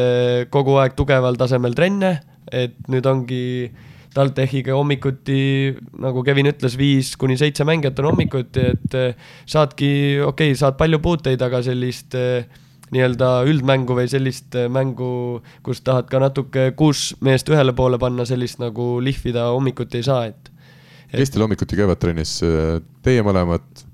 kogu 0.53 0.75
aeg 0.83 0.97
tugeval 0.99 1.39
tasemel 1.39 1.77
trenne, 1.79 2.17
et 2.53 2.75
nüüd 2.91 3.07
ongi 3.09 3.47
TalTechiga 4.17 4.75
hommikuti, 4.77 5.77
nagu 6.01 6.23
Kevin 6.25 6.49
ütles, 6.51 6.77
viis 6.81 7.13
kuni 7.21 7.37
seitse 7.39 7.67
mängijat 7.69 7.99
on 8.01 8.11
hommikuti, 8.11 8.63
et 8.73 8.95
saadki, 9.49 9.91
okei 10.25 10.53
okay,, 10.53 10.59
saad 10.59 10.79
palju 10.81 11.01
puuteid, 11.05 11.43
aga 11.45 11.61
sellist 11.65 12.17
äh, 12.17 12.47
nii-öelda 12.95 13.31
üldmängu 13.49 13.97
või 13.99 14.11
sellist 14.11 14.55
äh, 14.59 14.69
mängu, 14.73 15.41
kus 15.67 15.83
tahad 15.87 16.11
ka 16.11 16.21
natuke 16.23 16.71
kuus 16.79 17.11
meest 17.25 17.49
ühele 17.51 17.75
poole 17.77 17.99
panna, 18.03 18.27
sellist 18.29 18.61
nagu 18.63 18.97
lihvida 19.03 19.49
hommikuti 19.55 20.03
ei 20.03 20.07
saa, 20.07 20.29
et, 20.31 20.53
et.... 21.11 21.19
kes 21.19 21.35
teil 21.35 21.47
hommikuti 21.47 21.79
käivad 21.79 22.03
trennis, 22.03 22.39
teie 23.07 23.27
mõlemad? 23.27 23.87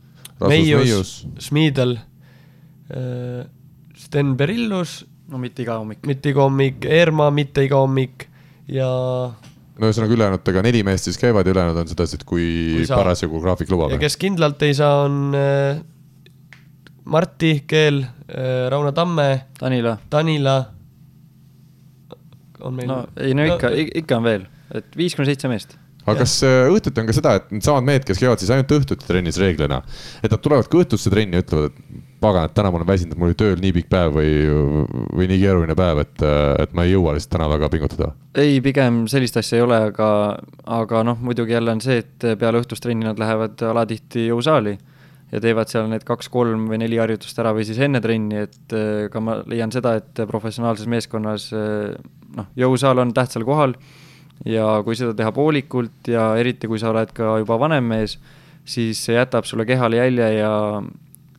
Meius, 0.49 1.23
Schmiedel, 1.39 1.97
äh, 2.91 3.47
Sten 3.97 4.37
Berillus. 4.37 5.05
no 5.29 5.39
mitte 5.39 5.63
iga 5.63 5.79
hommik. 5.81 6.03
mitte 6.07 6.33
iga 6.33 6.45
hommik, 6.45 6.85
Eerma 6.85 7.31
mitte 7.31 7.65
iga 7.65 7.79
hommik 7.81 8.27
ja 8.69 8.89
no 9.33 9.89
ühesõnaga 9.89 10.17
ülejäänud, 10.17 10.49
ega 10.53 10.65
neli 10.67 10.83
meest 10.87 11.09
siis 11.09 11.19
käivad 11.21 11.47
ja 11.47 11.55
ülejäänud 11.55 11.81
on 11.83 11.89
sedasi, 11.91 12.19
et 12.21 12.27
kui, 12.29 12.45
kui 12.77 12.89
parasjagu 12.91 13.41
graafik 13.43 13.73
lubab. 13.73 13.95
ja 13.95 14.01
kes 14.03 14.19
kindlalt 14.21 14.63
ei 14.67 14.75
saa, 14.77 15.05
on 15.07 15.37
äh, 15.39 15.81
Marti 17.05 17.65
Keel, 17.67 18.03
äh, 18.03 18.69
Rauno 18.71 18.93
Tamme. 18.93 19.47
Tanila. 19.59 19.97
Tanila. 20.11 20.65
on 22.63 22.75
meil. 22.75 22.89
no 22.89 23.05
ei 23.19 23.35
no 23.35 23.43
ikka 23.43 23.71
no,, 23.73 23.87
ikka 24.03 24.17
on 24.21 24.27
veel, 24.27 24.45
et 24.71 24.93
viis 24.97 25.17
kuni 25.19 25.27
seitse 25.33 25.49
meest 25.51 25.75
aga 26.07 26.23
kas 26.23 26.37
äh, 26.47 26.69
õhtuti 26.71 27.03
on 27.03 27.09
ka 27.09 27.15
seda, 27.17 27.35
et 27.39 27.51
needsamad 27.55 27.87
mehed, 27.87 28.07
kes 28.07 28.21
käivad 28.23 28.43
siis 28.43 28.51
ainult 28.55 28.73
õhtuti 28.75 29.07
trennis 29.07 29.39
reeglina, 29.41 29.81
et 30.23 30.33
nad 30.33 30.43
tulevad 30.43 30.69
ka 30.71 30.81
õhtusse 30.83 31.13
trenni 31.13 31.39
ja 31.39 31.45
ütlevad, 31.45 31.71
et 31.75 32.01
pagan, 32.23 32.47
et 32.47 32.55
täna 32.55 32.71
ma 32.71 32.79
olen 32.79 32.87
väsinud, 32.87 33.19
mul 33.19 33.33
oli 33.33 33.39
tööl 33.39 33.59
nii 33.63 33.75
pikk 33.79 33.91
päev 33.91 34.15
või, 34.15 34.33
või 35.11 35.29
nii 35.31 35.41
keeruline 35.43 35.77
päev, 35.79 36.03
et, 36.05 36.25
et 36.63 36.75
ma 36.79 36.87
ei 36.87 36.95
jõua 36.95 37.17
lihtsalt 37.17 37.35
täna 37.37 37.51
väga 37.51 37.71
pingutada? 37.73 38.13
ei, 38.39 38.61
pigem 38.65 39.05
sellist 39.11 39.39
asja 39.39 39.59
ei 39.59 39.67
ole, 39.67 39.79
aga, 39.91 40.09
aga 40.79 41.03
noh, 41.07 41.19
muidugi 41.23 41.55
jälle 41.55 41.75
on 41.75 41.83
see, 41.85 42.03
et 42.03 42.31
peale 42.39 42.63
õhtust 42.63 42.83
trenni 42.87 43.07
nad 43.07 43.19
lähevad 43.23 43.63
alatihti 43.73 44.29
jõusaali 44.31 44.77
ja 45.33 45.41
teevad 45.41 45.71
seal 45.73 45.89
need 45.91 46.05
kaks-kolm 46.07 46.67
või 46.71 46.83
neli 46.83 47.01
harjutust 47.01 47.39
ära 47.41 47.55
või 47.57 47.65
siis 47.69 47.81
enne 47.83 48.03
trenni, 48.05 48.45
et 48.47 48.77
äh, 48.77 49.09
ka 49.13 49.23
ma 49.25 49.41
leian 49.49 49.73
seda, 49.75 49.97
et 50.01 50.25
professionaalses 50.29 50.89
meeskonnas 50.91 51.49
äh, 51.57 51.93
noh, 52.37 52.49
jõusaal 52.59 53.01
on 53.03 53.15
tähtsal 53.17 53.47
kohal 53.49 53.77
ja 54.49 54.69
kui 54.85 54.99
seda 54.99 55.17
teha 55.17 55.33
poolikult 55.35 56.11
ja 56.11 56.33
eriti, 56.41 56.69
kui 56.69 56.81
sa 56.83 56.93
oled 56.93 57.13
ka 57.17 57.39
juba 57.43 57.59
vanem 57.61 57.93
mees, 57.95 58.19
siis 58.65 59.01
see 59.07 59.17
jätab 59.17 59.49
sulle 59.49 59.67
kehale 59.69 60.03
jälje 60.03 60.33
ja, 60.39 60.55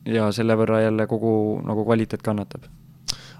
ja 0.09 0.31
selle 0.35 0.57
võrra 0.59 0.83
jälle 0.87 1.07
kogu 1.09 1.35
nagu 1.65 1.85
kvaliteet 1.85 2.25
kannatab 2.25 2.65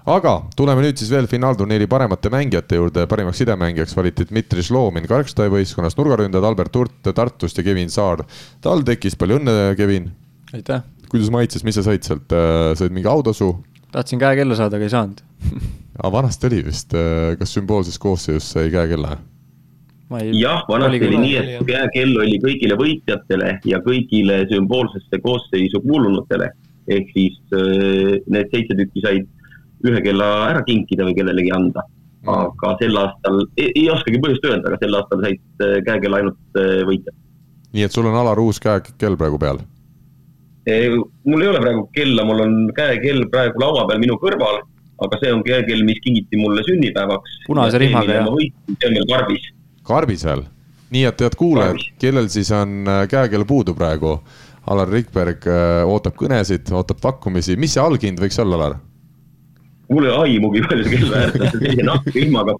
aga 0.04 0.34
tuleme 0.56 0.84
nüüd 0.84 1.00
siis 1.00 1.10
veel 1.12 1.26
finaalturniiri 1.28 1.86
paremate 1.88 2.30
mängijate 2.32 2.76
juurde. 2.76 3.06
parimaks 3.08 3.40
sidemängijaks 3.40 3.96
valiti 3.96 4.26
Dmitri 4.28 4.62
Šlomin 4.62 5.08
Karkstaja 5.08 5.52
võistkonnast, 5.52 5.98
nurgaründajad 5.98 6.50
Albert 6.50 6.76
Hurt 6.76 7.14
Tartust 7.14 7.58
ja 7.58 7.64
Kevin 7.64 7.90
Saar 7.90 8.24
TalTechis. 8.60 9.16
palju 9.16 9.40
õnne, 9.40 9.56
Kevin! 9.76 10.12
Aitäh! 10.54 10.82
kuidas 11.10 11.30
maitses, 11.34 11.64
mis 11.66 11.76
sa 11.78 11.84
said 11.86 12.06
sealt, 12.06 12.32
äh, 12.34 12.72
said 12.78 12.94
mingi 12.94 13.10
autasu? 13.10 13.52
tahtsin 13.94 14.20
käekella 14.22 14.56
saada, 14.58 14.78
aga 14.78 14.88
ei 14.88 14.92
saanud 14.92 15.22
aga 15.98 16.10
vanasti 16.14 16.50
oli 16.50 16.64
vist, 16.68 16.94
äh, 16.98 17.34
kas 17.40 17.54
sümboolses 17.56 17.98
koosseisus 18.02 18.50
sai 18.56 18.70
käekella? 18.74 19.16
jah, 20.38 20.62
vanasti 20.68 21.08
oli 21.08 21.22
nii, 21.24 21.36
et 21.40 21.66
käekell 21.70 22.14
oli 22.22 22.38
kõigile 22.42 22.78
võitjatele 22.78 23.56
ja 23.70 23.80
kõigile 23.86 24.44
sümboolsesse 24.52 25.20
koosseisu 25.24 25.82
kuulunutele. 25.86 26.50
ehk 26.88 27.10
siis 27.16 27.40
äh, 27.56 28.20
need 28.30 28.52
seitse 28.52 28.78
tükki 28.78 29.02
said 29.04 29.30
ühe 29.84 30.00
kella 30.04 30.30
ära 30.52 30.62
kinkida 30.64 31.04
või 31.04 31.16
kellelegi 31.18 31.52
anda. 31.52 31.82
Mm. 32.24 32.30
aga 32.40 32.70
sel 32.80 32.94
aastal, 32.96 33.42
ei 33.60 33.82
oskagi 33.92 34.16
põhjust 34.16 34.46
öelda, 34.48 34.70
aga 34.70 34.78
sel 34.80 34.94
aastal 34.96 35.20
said 35.26 35.64
käekella 35.84 36.22
ainult 36.22 36.60
võitjad. 36.88 37.12
nii 37.76 37.84
et 37.84 37.92
sul 37.92 38.08
on 38.08 38.16
Alar 38.16 38.40
uus 38.40 38.62
käekell 38.64 39.18
praegu 39.20 39.36
peal? 39.42 39.60
Mul 40.66 41.42
ei 41.42 41.48
ole 41.50 41.60
praegu 41.60 41.88
kella, 41.96 42.24
mul 42.24 42.40
on 42.44 42.54
käekell 42.76 43.26
praegu 43.32 43.60
laua 43.60 43.84
peal 43.88 44.00
minu 44.02 44.16
kõrval, 44.20 44.62
aga 45.04 45.20
see 45.20 45.32
on 45.34 45.42
käekell, 45.44 45.84
mis 45.84 46.00
kingiti 46.04 46.40
mulle 46.40 46.64
sünnipäevaks. 46.66 47.38
punase 47.46 47.80
rihmaga, 47.82 48.20
jah? 48.20 48.32
see 48.72 48.88
on 48.88 48.96
meil 48.96 49.06
karbis. 49.10 49.52
karbis 49.82 50.24
veel? 50.24 50.44
nii 50.94 51.04
et 51.10 51.22
head 51.26 51.36
kuulajad, 51.36 51.84
kellel 52.00 52.28
siis 52.32 52.52
on 52.54 52.84
äh, 52.88 53.04
käekell 53.10 53.46
puudu 53.48 53.74
praegu, 53.74 54.18
Alar 54.70 54.88
Rikberg 54.88 55.44
äh, 55.50 55.82
ootab 55.84 56.16
kõnesid, 56.16 56.70
ootab 56.72 57.02
pakkumisi, 57.02 57.58
mis 57.60 57.74
see 57.76 57.82
alghind 57.82 58.22
võiks 58.22 58.40
olla, 58.40 58.60
Alar? 58.60 58.78
mul 59.90 60.06
ei 60.06 60.14
ole 60.14 60.30
aimugi, 60.30 60.62
palju 60.68 60.86
see 60.86 60.96
kell 60.96 61.12
väärt 61.12 61.40
on, 61.40 61.50
sellise 61.56 61.86
nahkrihmaga 61.90 62.56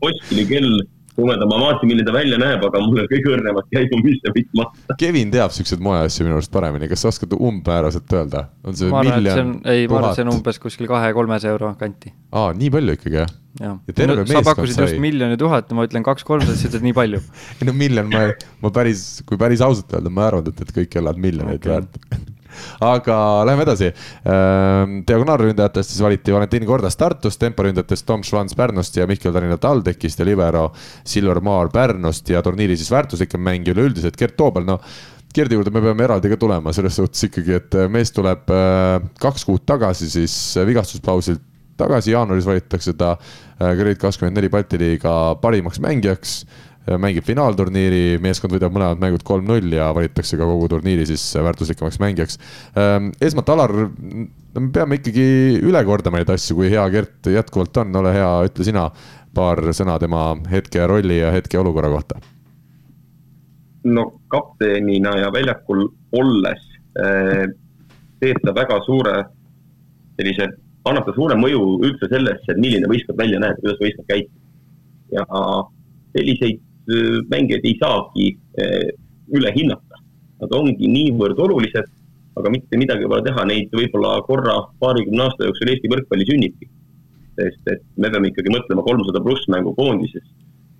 postkili 1.14 1.38
tumedam, 1.38 1.48
ma 1.48 1.60
vaatasin, 1.62 1.88
milline 1.90 2.06
ta 2.06 2.14
välja 2.14 2.38
näeb, 2.40 2.64
aga 2.64 2.80
mul 2.82 2.98
ole 2.98 3.06
kõige 3.10 3.32
õrnemat 3.34 3.70
käigu, 3.72 4.00
mis 4.02 4.18
see 4.22 4.34
võiks 4.34 4.58
maksta. 4.58 4.96
Kevin 4.98 5.30
teab 5.34 5.54
siukseid 5.54 5.82
moeasju 5.84 6.26
minu 6.26 6.38
arust 6.38 6.52
paremini, 6.54 6.88
kas 6.90 7.04
sa 7.04 7.12
oskad 7.12 7.34
umbmääraselt 7.36 8.12
öelda? 8.18 8.48
on 8.64 8.76
see 8.78 8.90
ma 8.90 9.02
miljon? 9.06 9.54
ei, 9.64 9.86
ma 9.88 10.00
arvan, 10.00 10.10
et 10.10 10.18
see 10.18 10.26
on 10.26 10.34
umbes 10.34 10.60
kuskil 10.62 10.90
kahe-kolmese 10.90 11.50
euro 11.52 11.72
kanti. 11.80 12.12
aa, 12.34 12.52
nii 12.58 12.70
palju 12.74 12.98
ikkagi, 12.98 13.20
jah? 13.22 13.32
jah, 13.60 13.78
sa 14.32 14.44
pakkusid 14.50 14.84
just 14.86 15.02
miljoni 15.02 15.38
tuhat 15.40 15.70
ja 15.70 15.78
ma 15.78 15.86
ütlen 15.88 16.06
kaks-kolmsada, 16.06 16.58
siis 16.58 16.72
ütled 16.72 16.86
nii 16.88 16.96
palju. 16.96 17.22
ei 17.60 17.70
no 17.70 17.76
miljon, 17.78 18.10
ma, 18.12 18.28
ma 18.64 18.74
päris, 18.74 19.22
kui 19.28 19.40
päris 19.40 19.64
ausalt 19.64 19.94
öelda, 19.94 20.12
ma 20.12 20.26
ei 20.26 20.32
arvanud, 20.32 20.54
et, 20.54 20.64
et 20.66 20.78
kõik 20.82 20.94
kellad 20.98 21.20
miljoneid 21.20 21.62
okay. 21.62 21.76
väärt 21.76 22.32
aga 22.84 23.16
läheme 23.48 23.66
edasi. 23.66 23.90
Ehm, 23.90 25.00
diagonaalründajatest 25.08 25.94
siis 25.94 26.02
valiti 26.04 26.34
Valentin 26.34 26.66
Kordas 26.66 26.96
Tartust, 27.00 27.40
temporündajatest 27.42 28.06
Tom 28.06 28.22
Schwanz 28.24 28.54
Pärnust 28.58 28.96
ja 28.96 29.06
Mihkel 29.10 29.32
Tallinna 29.32 29.58
TalTechist 29.60 30.18
ja 30.18 30.28
libero 30.28 30.70
Silver 31.04 31.40
Maar 31.40 31.72
Pärnust. 31.72 32.28
Ja 32.28 32.42
turniiri 32.42 32.76
siis 32.76 32.90
väärtuslikem 32.90 33.40
mängija 33.40 33.76
üleüldiselt 33.76 34.16
Gert 34.16 34.36
Toobal, 34.36 34.66
no 34.68 34.80
Gerdi 35.34 35.56
juurde 35.56 35.72
me 35.74 35.80
peame 35.82 36.04
eraldi 36.06 36.30
ka 36.30 36.36
tulema, 36.38 36.70
selles 36.72 36.94
suhtes 36.94 37.26
ikkagi, 37.26 37.56
et 37.58 37.74
mees 37.90 38.12
tuleb 38.14 38.50
äh, 38.54 39.00
kaks 39.18 39.42
kuud 39.48 39.64
tagasi 39.66 40.06
siis 40.12 40.34
vigastuspausilt 40.66 41.42
tagasi, 41.76 42.12
jaanuaris 42.14 42.46
valitakse 42.46 42.94
ta 42.98 43.16
Grade 43.58 43.98
kakskümmend 43.98 44.38
neli 44.38 44.50
Balti 44.50 44.78
liiga 44.78 45.34
parimaks 45.42 45.80
mängijaks 45.82 46.44
mängib 47.00 47.24
finaalturniiri, 47.24 48.18
meeskond 48.22 48.52
võidab 48.52 48.74
mõlemad 48.74 49.00
mängud 49.00 49.24
kolm-null 49.24 49.72
ja 49.72 49.88
valitakse 49.96 50.36
ka 50.36 50.44
kogu 50.48 50.68
turniiri 50.68 51.06
siis 51.08 51.22
väärtuslikumaks 51.32 52.00
mängijaks. 52.02 52.38
Ehm, 52.76 53.10
esmalt, 53.24 53.48
Alar, 53.54 53.72
me 53.72 54.66
peame 54.72 54.98
ikkagi 55.00 55.24
üle 55.64 55.80
kordama 55.88 56.20
neid 56.20 56.32
asju, 56.34 56.58
kui 56.58 56.68
hea 56.72 56.84
Gert 56.92 57.30
jätkuvalt 57.32 57.80
on, 57.80 57.96
ole 58.02 58.12
hea, 58.16 58.30
ütle 58.50 58.66
sina 58.68 58.88
paar 59.34 59.62
sõna 59.74 59.96
tema 60.02 60.26
hetke 60.50 60.84
rolli 60.86 61.22
ja 61.22 61.32
hetke 61.34 61.58
olukorra 61.58 61.90
kohta. 61.94 62.20
no 63.84 64.04
kaptenina 64.32 65.10
ja 65.18 65.32
väljakul 65.32 65.82
olles 66.16 66.60
eh, 66.96 67.42
teeb 68.20 68.38
ta 68.44 68.54
väga 68.56 68.78
suure 68.86 69.16
sellise, 70.16 70.46
annab 70.88 71.04
ta 71.04 71.12
suure 71.16 71.36
mõju 71.36 71.64
üldse 71.84 72.08
sellesse, 72.12 72.52
et 72.52 72.60
milline 72.60 72.88
võistkond 72.88 73.18
välja 73.18 73.40
näeb, 73.42 73.58
kuidas 73.60 73.80
võistkond 73.82 74.08
käitub. 74.08 74.40
ja 75.12 75.26
selliseid 76.14 76.62
Äh, 76.64 76.73
mängijaid 77.30 77.64
ei 77.64 77.76
saagi 77.80 78.30
äh, 78.60 78.88
üle 79.32 79.52
hinnata. 79.56 80.00
Nad 80.42 80.52
ongi 80.52 80.88
niivõrd 80.90 81.38
olulised, 81.40 81.88
aga 82.36 82.50
mitte 82.52 82.78
midagi 82.78 83.08
pole 83.08 83.24
teha, 83.24 83.46
neid 83.48 83.72
võib-olla 83.72 84.18
korra 84.26 84.58
paarikümne 84.82 85.24
aasta 85.24 85.48
jooksul 85.48 85.70
Eesti 85.72 85.90
võrkpalli 85.92 86.28
sünnibki. 86.28 86.70
sest 87.34 87.66
et 87.66 87.80
me 87.98 88.06
peame 88.10 88.28
ikkagi 88.30 88.52
mõtlema 88.54 88.82
kolmsada 88.86 89.18
pluss 89.22 89.48
mängu 89.50 89.72
koondises, 89.74 90.22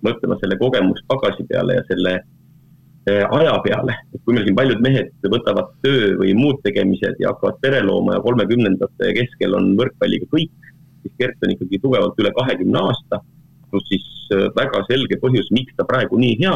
mõtlema 0.07 0.37
selle 0.39 0.55
kogemuspagasi 0.55 1.43
peale 1.49 1.75
ja 1.75 1.83
selle 1.89 2.13
äh, 2.15 3.25
aja 3.39 3.57
peale, 3.65 3.97
et 4.13 4.21
kui 4.23 4.37
meil 4.37 4.45
siin 4.47 4.55
paljud 4.55 4.79
mehed 4.85 5.11
võtavad 5.33 5.73
töö 5.83 6.13
või 6.21 6.31
muud 6.37 6.61
tegemised 6.63 7.19
ja 7.19 7.33
hakkavad 7.33 7.59
pere 7.65 7.81
looma 7.83 8.15
ja 8.15 8.23
kolmekümnendate 8.23 9.11
keskel 9.17 9.57
on 9.57 9.73
võrkpalliga 9.81 10.29
kõik, 10.31 10.71
siis 11.01 11.17
Gert 11.19 11.43
on 11.43 11.57
ikkagi 11.57 11.81
tugevalt 11.83 12.23
üle 12.23 12.31
kahekümne 12.39 12.85
aasta 12.87 13.19
pluss 13.75 13.91
siis 13.91 14.07
äh, 14.31 14.47
väga 14.55 14.85
selge 14.89 15.19
põhjus, 15.21 15.51
miks 15.51 15.75
ta 15.75 15.85
praegu 15.87 16.19
nii 16.21 16.39
hea, 16.41 16.55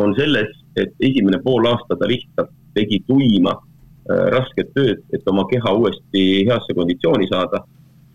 on 0.00 0.14
selles, 0.18 0.50
et 0.76 0.92
esimene 1.00 1.40
pool 1.44 1.68
aasta 1.70 1.96
ta 1.98 2.08
lihtsalt 2.10 2.50
tegi 2.74 3.00
tuima 3.06 3.54
äh, 3.54 4.26
rasket 4.34 4.74
tööd, 4.74 5.02
et 5.14 5.28
oma 5.30 5.46
keha 5.50 5.74
uuesti 5.78 6.24
heasse 6.48 6.76
konditsiooni 6.76 7.28
saada. 7.30 7.62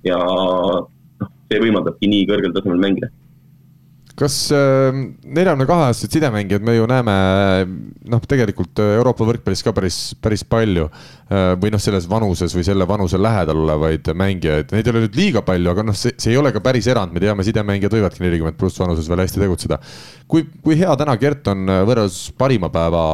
Ja 0.05 0.19
noh, 0.21 1.29
see 1.49 1.61
võimaldabki 1.63 2.09
nii 2.11 2.27
kõrgel 2.29 2.53
tasemel 2.53 2.81
mängida 2.83 3.09
kas 4.19 4.35
ähm, 4.55 5.01
neljakümne 5.27 5.65
kahe 5.67 5.89
aastased 5.89 6.13
sidemängijad 6.15 6.63
me 6.63 6.77
ju 6.77 6.85
näeme 6.87 7.15
noh, 8.11 8.21
tegelikult 8.23 8.79
äh, 8.79 8.93
Euroopa 8.95 9.27
võrkpallis 9.27 9.63
ka 9.65 9.73
päris, 9.75 9.97
päris 10.23 10.45
palju. 10.47 10.87
Äh, 11.27 11.51
või 11.59 11.73
noh, 11.73 11.81
selles 11.83 12.07
vanuses 12.09 12.55
või 12.55 12.63
selle 12.67 12.87
vanuse 12.87 13.19
lähedal 13.19 13.59
olevaid 13.65 14.07
mängijaid, 14.15 14.71
neid 14.71 14.87
ei 14.87 14.93
ole 14.93 15.03
nüüd 15.05 15.19
liiga 15.19 15.43
palju, 15.45 15.71
aga 15.73 15.85
noh, 15.89 15.97
see, 15.99 16.15
see 16.21 16.31
ei 16.31 16.39
ole 16.39 16.53
ka 16.55 16.63
päris 16.63 16.87
erand, 16.91 17.11
me 17.11 17.23
teame, 17.23 17.43
sidemängijad 17.47 17.97
võivadki 17.97 18.23
nelikümmend 18.23 18.59
pluss 18.61 18.79
vanuses 18.79 19.11
veel 19.11 19.25
hästi 19.25 19.43
tegutseda. 19.43 19.81
kui, 20.31 20.47
kui 20.63 20.79
hea 20.79 20.95
täna 20.95 21.17
Gert 21.19 21.51
on 21.51 21.67
äh, 21.67 21.83
võrreldes 21.89 22.31
parima 22.39 22.71
päeva 22.71 23.05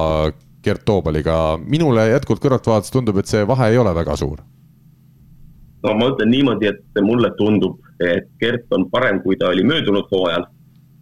Gert 0.62 0.86
Toobaliga, 0.86 1.58
minule 1.66 2.12
jätkuvalt 2.12 2.46
kõrvalt 2.46 2.74
vaadates 2.76 2.94
tundub, 2.94 3.18
et 3.18 3.32
see 3.32 3.42
vahe 3.50 3.74
ei 3.74 3.82
ole 3.82 3.96
väga 3.98 4.20
suur 4.22 4.46
no 5.82 5.98
ma 5.98 6.14
ütlen 6.14 6.30
niimoodi, 6.30 6.70
et 6.70 7.02
mulle 7.02 7.34
tundub, 7.40 7.80
et 7.98 8.30
Gert 8.38 8.70
on 8.78 8.86
parem, 8.94 9.18
kui 9.24 9.34
ta 9.40 9.50
oli 9.50 9.66
möödunud 9.66 10.06
hooajal 10.14 10.46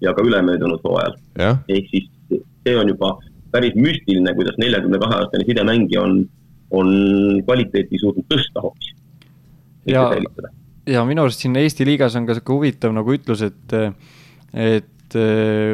ja 0.02 0.14
ka 0.14 0.24
ülemöödunud 0.26 0.84
hooajal. 0.84 1.18
ehk 1.68 1.90
siis 1.92 2.10
see 2.64 2.78
on 2.78 2.90
juba 2.92 3.18
päris 3.52 3.76
müstiline, 3.76 4.34
kuidas 4.38 4.58
neljakümne 4.62 5.00
kahe 5.02 5.20
aastane 5.24 5.48
sidemängija 5.48 6.02
on, 6.02 6.22
on 6.72 6.94
kvaliteeti 7.46 8.00
suutnud 8.02 8.28
tõsta 8.30 8.64
hoopis. 8.64 8.94
ja, 9.90 10.10
ja 10.88 11.06
minu 11.06 11.26
arust 11.26 11.46
siin 11.46 11.58
Eesti 11.60 11.88
liigas 11.88 12.16
on 12.20 12.28
ka 12.30 12.38
sihuke 12.38 12.54
huvitav 12.54 12.94
nagu 12.96 13.14
ütlus, 13.16 13.44
et, 13.46 13.78
et 14.54 15.20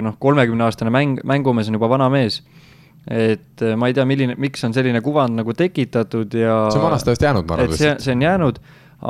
noh, 0.06 0.20
kolmekümne 0.20 0.68
aastane 0.68 0.94
mäng, 0.94 1.20
mängumees 1.28 1.72
on 1.72 1.80
juba 1.80 1.92
vana 1.92 2.10
mees 2.14 2.42
et 3.06 3.62
ma 3.78 3.90
ei 3.90 3.94
tea, 3.94 4.06
milline, 4.10 4.34
miks 4.42 4.64
on 4.66 4.74
selline 4.74 5.02
kuvand 5.06 5.38
nagu 5.38 5.54
tekitatud 5.54 6.34
ja. 6.40 6.64
see 6.74 6.80
on 6.82 6.88
vanast 6.88 7.12
ajast 7.12 7.26
jäänud, 7.28 7.46
ma 7.46 7.60
arvan. 7.60 7.78
see, 7.78 7.92
see 8.02 8.16
on 8.16 8.24
jäänud, 8.26 8.60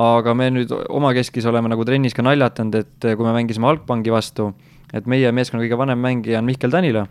aga 0.05 0.33
me 0.35 0.49
nüüd 0.51 0.73
omakeskis 0.73 1.47
oleme 1.47 1.71
nagu 1.71 1.85
trennis 1.87 2.17
ka 2.17 2.25
naljatanud, 2.25 2.75
et 2.81 3.07
kui 3.07 3.27
me 3.27 3.35
mängisime 3.37 3.69
Algpangi 3.69 4.11
vastu 4.11 4.49
et 4.95 5.07
meie 5.11 5.31
meeskonna 5.35 5.63
kõige 5.63 5.79
vanem 5.79 5.99
mängija 6.01 6.39
on 6.39 6.47
Mihkel 6.47 6.73
Tanila, 6.73 7.05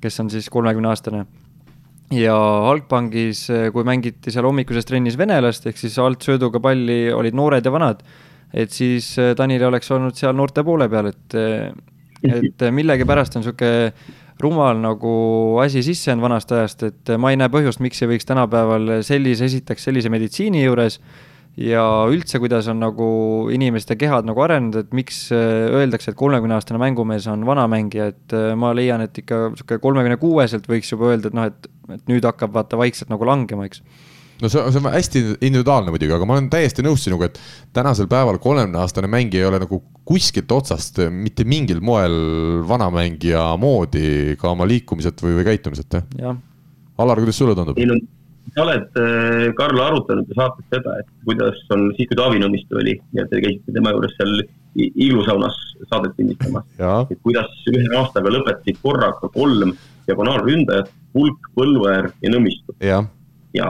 kes 0.00 0.22
on 0.22 0.30
siis 0.32 0.48
kolmekümne 0.52 0.88
aastane. 0.88 1.24
ja 2.14 2.36
Algpangis, 2.70 3.46
kui 3.74 3.84
mängiti 3.84 4.30
seal 4.30 4.46
hommikuses 4.46 4.86
trennis 4.86 5.18
venelast, 5.18 5.66
ehk 5.66 5.78
siis 5.80 5.98
altsööduga 5.98 6.60
palli 6.62 7.10
olid 7.12 7.34
noored 7.34 7.64
ja 7.64 7.72
vanad, 7.74 8.04
et 8.54 8.70
siis 8.70 9.16
Tanil 9.36 9.64
oleks 9.66 9.90
olnud 9.90 10.14
seal 10.14 10.36
noorte 10.36 10.64
poole 10.64 10.88
peal, 10.88 11.10
et, 11.10 11.40
et 12.22 12.68
millegipärast 12.70 13.36
on 13.36 13.44
niisugune 13.44 13.90
rumal 14.40 14.76
nagu 14.76 15.12
asi 15.62 15.82
sisse 15.82 16.10
jäänud 16.10 16.26
vanast 16.26 16.52
ajast, 16.52 16.82
et 16.84 17.14
ma 17.18 17.32
ei 17.32 17.38
näe 17.40 17.48
põhjust, 17.52 17.80
miks 17.80 18.02
ei 18.02 18.10
võiks 18.10 18.28
tänapäeval 18.28 18.98
sellise, 19.06 19.48
esiteks 19.48 19.88
sellise 19.88 20.12
meditsiini 20.12 20.64
juures 20.64 21.00
ja 21.56 21.84
üldse, 22.12 22.40
kuidas 22.42 22.68
on 22.68 22.80
nagu 22.82 23.08
inimeste 23.54 23.96
kehad 23.98 24.28
nagu 24.28 24.42
arenenud, 24.44 24.82
et 24.84 24.96
miks 24.96 25.26
äh, 25.34 25.68
öeldakse, 25.80 26.12
et 26.12 26.18
kolmekümne-aastane 26.20 26.80
mängumees 26.80 27.28
on 27.32 27.46
vana 27.48 27.64
mängija, 27.70 28.10
et 28.12 28.34
äh, 28.36 28.50
ma 28.58 28.74
leian, 28.76 29.04
et 29.06 29.22
ikka 29.22 29.46
sihuke 29.56 29.80
kolmekümne 29.82 30.20
kuueselt 30.20 30.68
võiks 30.68 30.92
juba 30.92 31.14
öelda, 31.14 31.32
et 31.32 31.38
noh, 31.38 31.48
et, 31.48 31.70
et 31.96 32.12
nüüd 32.12 32.28
hakkab 32.28 32.52
vaata 32.56 32.80
vaikselt 32.80 33.12
nagu 33.12 33.28
langema, 33.28 33.68
eks 33.68 33.80
no 34.42 34.50
see, 34.52 34.60
see 34.60 34.82
on 34.82 34.90
hästi 34.92 35.22
individuaalne 35.48 35.94
muidugi, 35.94 36.12
aga 36.12 36.28
ma 36.28 36.36
olen 36.36 36.50
täiesti 36.52 36.84
nõus 36.84 37.06
sinuga, 37.06 37.30
et 37.30 37.40
tänasel 37.76 38.08
päeval 38.10 38.36
kolmekümne-aastane 38.42 39.08
mängija 39.08 39.46
ei 39.46 39.48
ole 39.48 39.62
nagu 39.62 39.80
kuskilt 40.06 40.52
otsast 40.52 41.00
mitte 41.08 41.46
mingil 41.48 41.80
moel 41.84 42.18
vanamängija 42.68 43.48
moodi 43.60 44.36
ka 44.40 44.52
oma 44.52 44.68
liikumiselt 44.68 45.24
või, 45.24 45.38
või 45.40 45.48
käitumiselt, 45.48 46.02
jah? 46.20 46.36
Alar, 47.00 47.20
kuidas 47.20 47.36
sulle 47.40 47.56
tundub? 47.56 47.80
Sa 48.54 48.62
oled, 48.64 48.86
äh, 49.00 49.48
Karl, 49.58 49.80
arutanud 49.82 50.30
saates 50.36 50.68
seda, 50.72 50.98
et 51.00 51.10
kuidas 51.26 51.58
on 51.74 51.88
siis, 51.96 52.08
kui 52.10 52.18
Taavi 52.18 52.40
Nõmmiste 52.42 52.78
oli 52.78 52.94
ja 53.16 53.26
te 53.30 53.42
käisite 53.42 53.74
tema 53.74 53.94
juures 53.94 54.14
seal 54.18 54.38
iglusaunas 54.76 55.56
saadet 55.90 56.16
lindistamas. 56.20 56.64
et 57.10 57.18
kuidas 57.24 57.50
ühe 57.72 57.88
aastaga 57.96 58.32
lõpetasid 58.32 58.80
korraga 58.82 59.30
kolm 59.34 59.74
diagonaalründajat, 60.06 60.90
Hulk, 61.16 61.52
Põlluäär 61.56 62.10
ja 62.22 62.32
Nõmmistu. 62.32 62.76
ja 63.56 63.66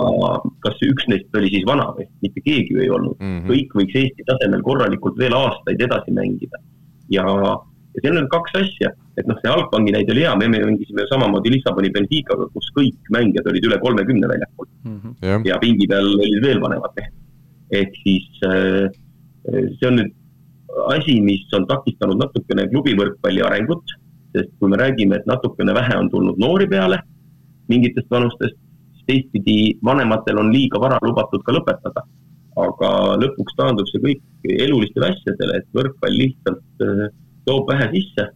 kas 0.64 0.80
üks 0.82 1.06
neist 1.06 1.36
oli 1.38 1.50
siis 1.52 1.66
vana 1.68 1.86
või, 1.94 2.08
mitte 2.24 2.42
keegi 2.42 2.74
ju 2.74 2.80
ei 2.82 2.90
olnud 2.90 3.20
mm, 3.20 3.26
-hmm. 3.26 3.50
kõik 3.50 3.76
võiks 3.78 3.98
Eesti 4.00 4.24
tasemel 4.26 4.64
korralikult 4.66 5.18
veel 5.18 5.36
aastaid 5.36 5.82
edasi 5.86 6.14
mängida 6.16 6.58
ja, 7.12 7.26
ja 7.96 8.02
seal 8.04 8.18
on 8.20 8.28
kaks 8.32 8.58
asja, 8.60 8.90
et 9.16 9.28
noh, 9.28 9.38
see 9.40 9.52
Algbanki 9.52 9.94
näide 9.94 10.12
oli 10.14 10.24
hea, 10.24 10.34
me 10.40 10.48
mängisime 10.52 11.06
samamoodi 11.10 11.52
Lissaboni 11.54 11.90
Benficaga, 11.94 12.48
kus 12.52 12.68
kõik 12.76 13.10
mängijad 13.14 13.48
olid 13.52 13.68
üle 13.68 13.78
kolmekümne 13.82 14.28
väljakul 14.32 14.68
mm. 14.84 14.98
-hmm. 15.00 15.46
ja 15.48 15.58
pingi 15.62 15.88
peal 15.90 16.12
olid 16.12 16.44
veel 16.44 16.60
vanemad 16.64 16.92
mehed. 16.98 17.14
ehk 17.80 17.96
siis 18.02 18.28
äh, 18.46 18.86
see 19.78 19.88
on 19.88 20.00
nüüd 20.00 20.12
asi, 20.92 21.20
mis 21.24 21.48
on 21.56 21.64
takistanud 21.66 22.20
natukene 22.20 22.68
klubivõrkpalli 22.68 23.42
arengut, 23.42 23.96
sest 24.36 24.52
kui 24.60 24.68
me 24.68 24.76
räägime, 24.76 25.16
et 25.16 25.26
natukene 25.26 25.74
vähe 25.74 25.96
on 25.96 26.10
tulnud 26.12 26.38
noori 26.38 26.68
peale 26.68 27.00
mingitest 27.72 28.10
vanustest, 28.10 28.58
siis 28.92 29.06
teistpidi 29.08 29.78
vanematel 29.84 30.38
on 30.38 30.52
liiga 30.52 30.80
vara 30.80 30.98
lubatud 31.02 31.42
ka 31.46 31.56
lõpetada 31.56 32.04
aga 32.56 32.90
lõpuks 33.20 33.56
taandub 33.58 33.88
see 33.90 34.02
kõik 34.02 34.50
elulistele 34.64 35.10
asjadele, 35.12 35.60
et 35.60 35.66
võrkpall 35.76 36.20
lihtsalt 36.22 36.84
äh, 36.84 37.06
toob 37.46 37.70
vähe 37.70 37.88
sisse 37.94 38.28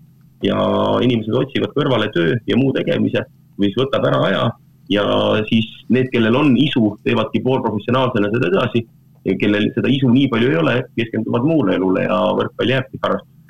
ja 0.47 0.61
inimesed 1.05 1.37
otsivad 1.43 1.74
kõrvale 1.77 2.09
töö 2.15 2.37
ja 2.49 2.59
muu 2.59 2.73
tegemise, 2.77 3.24
mis 3.61 3.77
võtab 3.78 4.07
ära 4.09 4.23
aja. 4.28 4.47
Ja 4.91 5.05
siis 5.47 5.69
need, 5.93 6.09
kellel 6.11 6.35
on 6.35 6.57
isu, 6.59 6.97
teevadki 7.07 7.43
poolprofessionaalsena 7.45 8.32
seda 8.32 8.49
edasi. 8.51 8.87
Ja 9.28 9.37
kellel 9.39 9.69
seda 9.74 9.91
isu 9.93 10.09
nii 10.11 10.31
palju 10.32 10.49
ei 10.49 10.57
ole, 10.62 10.78
keskenduvad 10.97 11.45
muule 11.45 11.77
elule 11.77 12.07
ja 12.07 12.16
võrkpall 12.39 12.73
jääbki 12.73 13.03
harrastuseks 13.03 13.41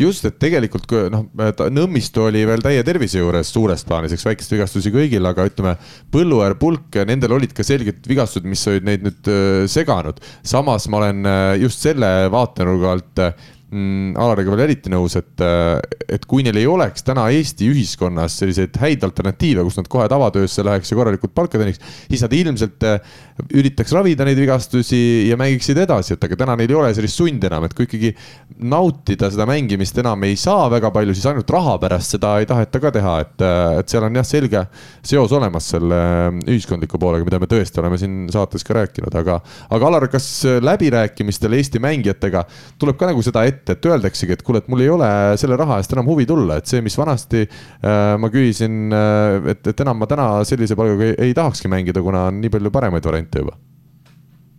just, 0.00 0.24
et 0.26 0.38
tegelikult 0.40 0.86
kui 0.90 1.08
noh, 1.12 1.26
Nõmmistu 1.72 2.26
oli 2.26 2.42
veel 2.48 2.62
täie 2.64 2.82
tervise 2.86 3.20
juures 3.20 3.50
suures 3.52 3.84
plaanis, 3.86 4.14
eks 4.14 4.26
väikest 4.26 4.54
vigastusi 4.54 4.92
kõigil, 4.94 5.26
aga 5.28 5.46
ütleme, 5.48 5.74
Põlluäär, 6.14 6.56
Pulk, 6.60 7.00
nendel 7.08 7.36
olid 7.36 7.54
ka 7.56 7.66
selged 7.66 8.06
vigastused, 8.08 8.46
mis 8.48 8.62
olid 8.70 8.86
neid 8.88 9.06
nüüd 9.06 9.32
seganud. 9.70 10.20
samas 10.42 10.88
ma 10.88 11.02
olen 11.02 11.28
just 11.62 11.84
selle 11.84 12.12
vaatenurga 12.32 12.94
alt 12.96 13.22
mm, 13.22 13.52
Alariga 13.72 14.52
veel 14.52 14.66
eriti 14.66 14.90
nõus, 14.92 15.14
et, 15.16 15.42
et 16.12 16.24
kui 16.28 16.44
neil 16.44 16.58
ei 16.60 16.66
oleks 16.68 17.06
täna 17.06 17.24
Eesti 17.32 17.70
ühiskonnas 17.72 18.34
selliseid 18.42 18.76
häid 18.82 19.04
alternatiive, 19.06 19.64
kus 19.64 19.78
nad 19.78 19.88
kohe 19.88 20.04
tavatöösse 20.12 20.64
läheks 20.66 20.92
ja 20.92 20.98
korralikult 20.98 21.32
palka 21.32 21.60
teeniks, 21.60 21.80
siis 22.10 22.20
nad 22.24 22.34
ilmselt 22.36 22.84
üritaks 23.56 23.94
ravida 23.96 24.26
neid 24.28 24.36
vigastusi 24.36 25.00
ja 25.30 25.38
mängiksid 25.40 25.80
edasi, 25.86 26.16
et 26.16 26.26
aga 26.26 26.36
täna 26.42 26.56
neil 26.58 26.72
ei 26.72 26.78
ole 26.78 26.90
sellist 26.96 27.16
sundi 27.16 27.48
enam, 27.48 27.64
et 27.64 27.72
kui 27.76 27.86
ikkagi 27.86 28.12
nautida 28.68 29.30
seda 29.32 29.46
mängimist 29.48 29.98
enam 30.02 30.28
ei 30.28 30.36
saa 30.40 30.68
väga 30.72 30.92
palju, 30.94 31.16
siis 31.16 31.30
ainult 31.30 31.50
raha 31.56 31.78
pärast 31.82 32.16
seda 32.16 32.34
ei 32.42 32.48
taheta 32.50 32.82
ka 32.82 32.92
teha, 32.94 33.14
et, 33.24 33.46
et 33.80 33.94
seal 33.94 34.06
on 34.06 34.20
jah, 34.20 34.26
selge 34.26 34.64
seos 35.00 35.32
olemas 35.32 35.70
selle 35.74 36.02
ühiskondliku 36.44 37.00
poolega, 37.00 37.26
mida 37.26 37.40
me 37.42 37.48
tõesti 37.50 37.80
oleme 37.82 37.98
siin 38.00 38.26
saates 38.32 38.68
ka 38.68 38.76
rääkinud, 38.82 39.16
aga, 39.22 39.40
aga 39.72 39.90
Alar, 39.92 40.08
kas 40.12 40.28
läbirääkimistel 40.60 41.56
Eesti 41.56 41.80
mängijatega 41.82 42.44
tuleb 42.80 43.00
ka 43.00 43.10
nagu 43.10 43.24
seda 43.24 43.46
ette, 43.48 43.61
et 43.70 43.86
öeldaksegi, 43.86 44.34
et 44.34 44.42
kuule, 44.42 44.62
et 44.62 44.70
mul 44.72 44.82
ei 44.82 44.90
ole 44.90 45.10
selle 45.40 45.56
raha 45.60 45.78
eest 45.78 45.92
enam 45.94 46.08
huvi 46.10 46.26
tulla, 46.26 46.58
et 46.58 46.70
see, 46.70 46.82
mis 46.82 46.98
vanasti 46.98 47.44
äh, 47.46 48.14
ma 48.18 48.32
küsisin 48.32 48.90
äh,, 48.92 49.52
et, 49.54 49.66
et 49.70 49.84
enam 49.84 50.02
ma 50.02 50.10
täna 50.10 50.30
sellise 50.48 50.78
palgaga 50.78 51.10
ei, 51.10 51.18
ei 51.28 51.36
tahakski 51.36 51.70
mängida, 51.72 52.02
kuna 52.02 52.28
on 52.30 52.40
nii 52.42 52.52
palju 52.52 52.74
paremaid 52.74 53.06
variante 53.06 53.44
juba? 53.44 53.58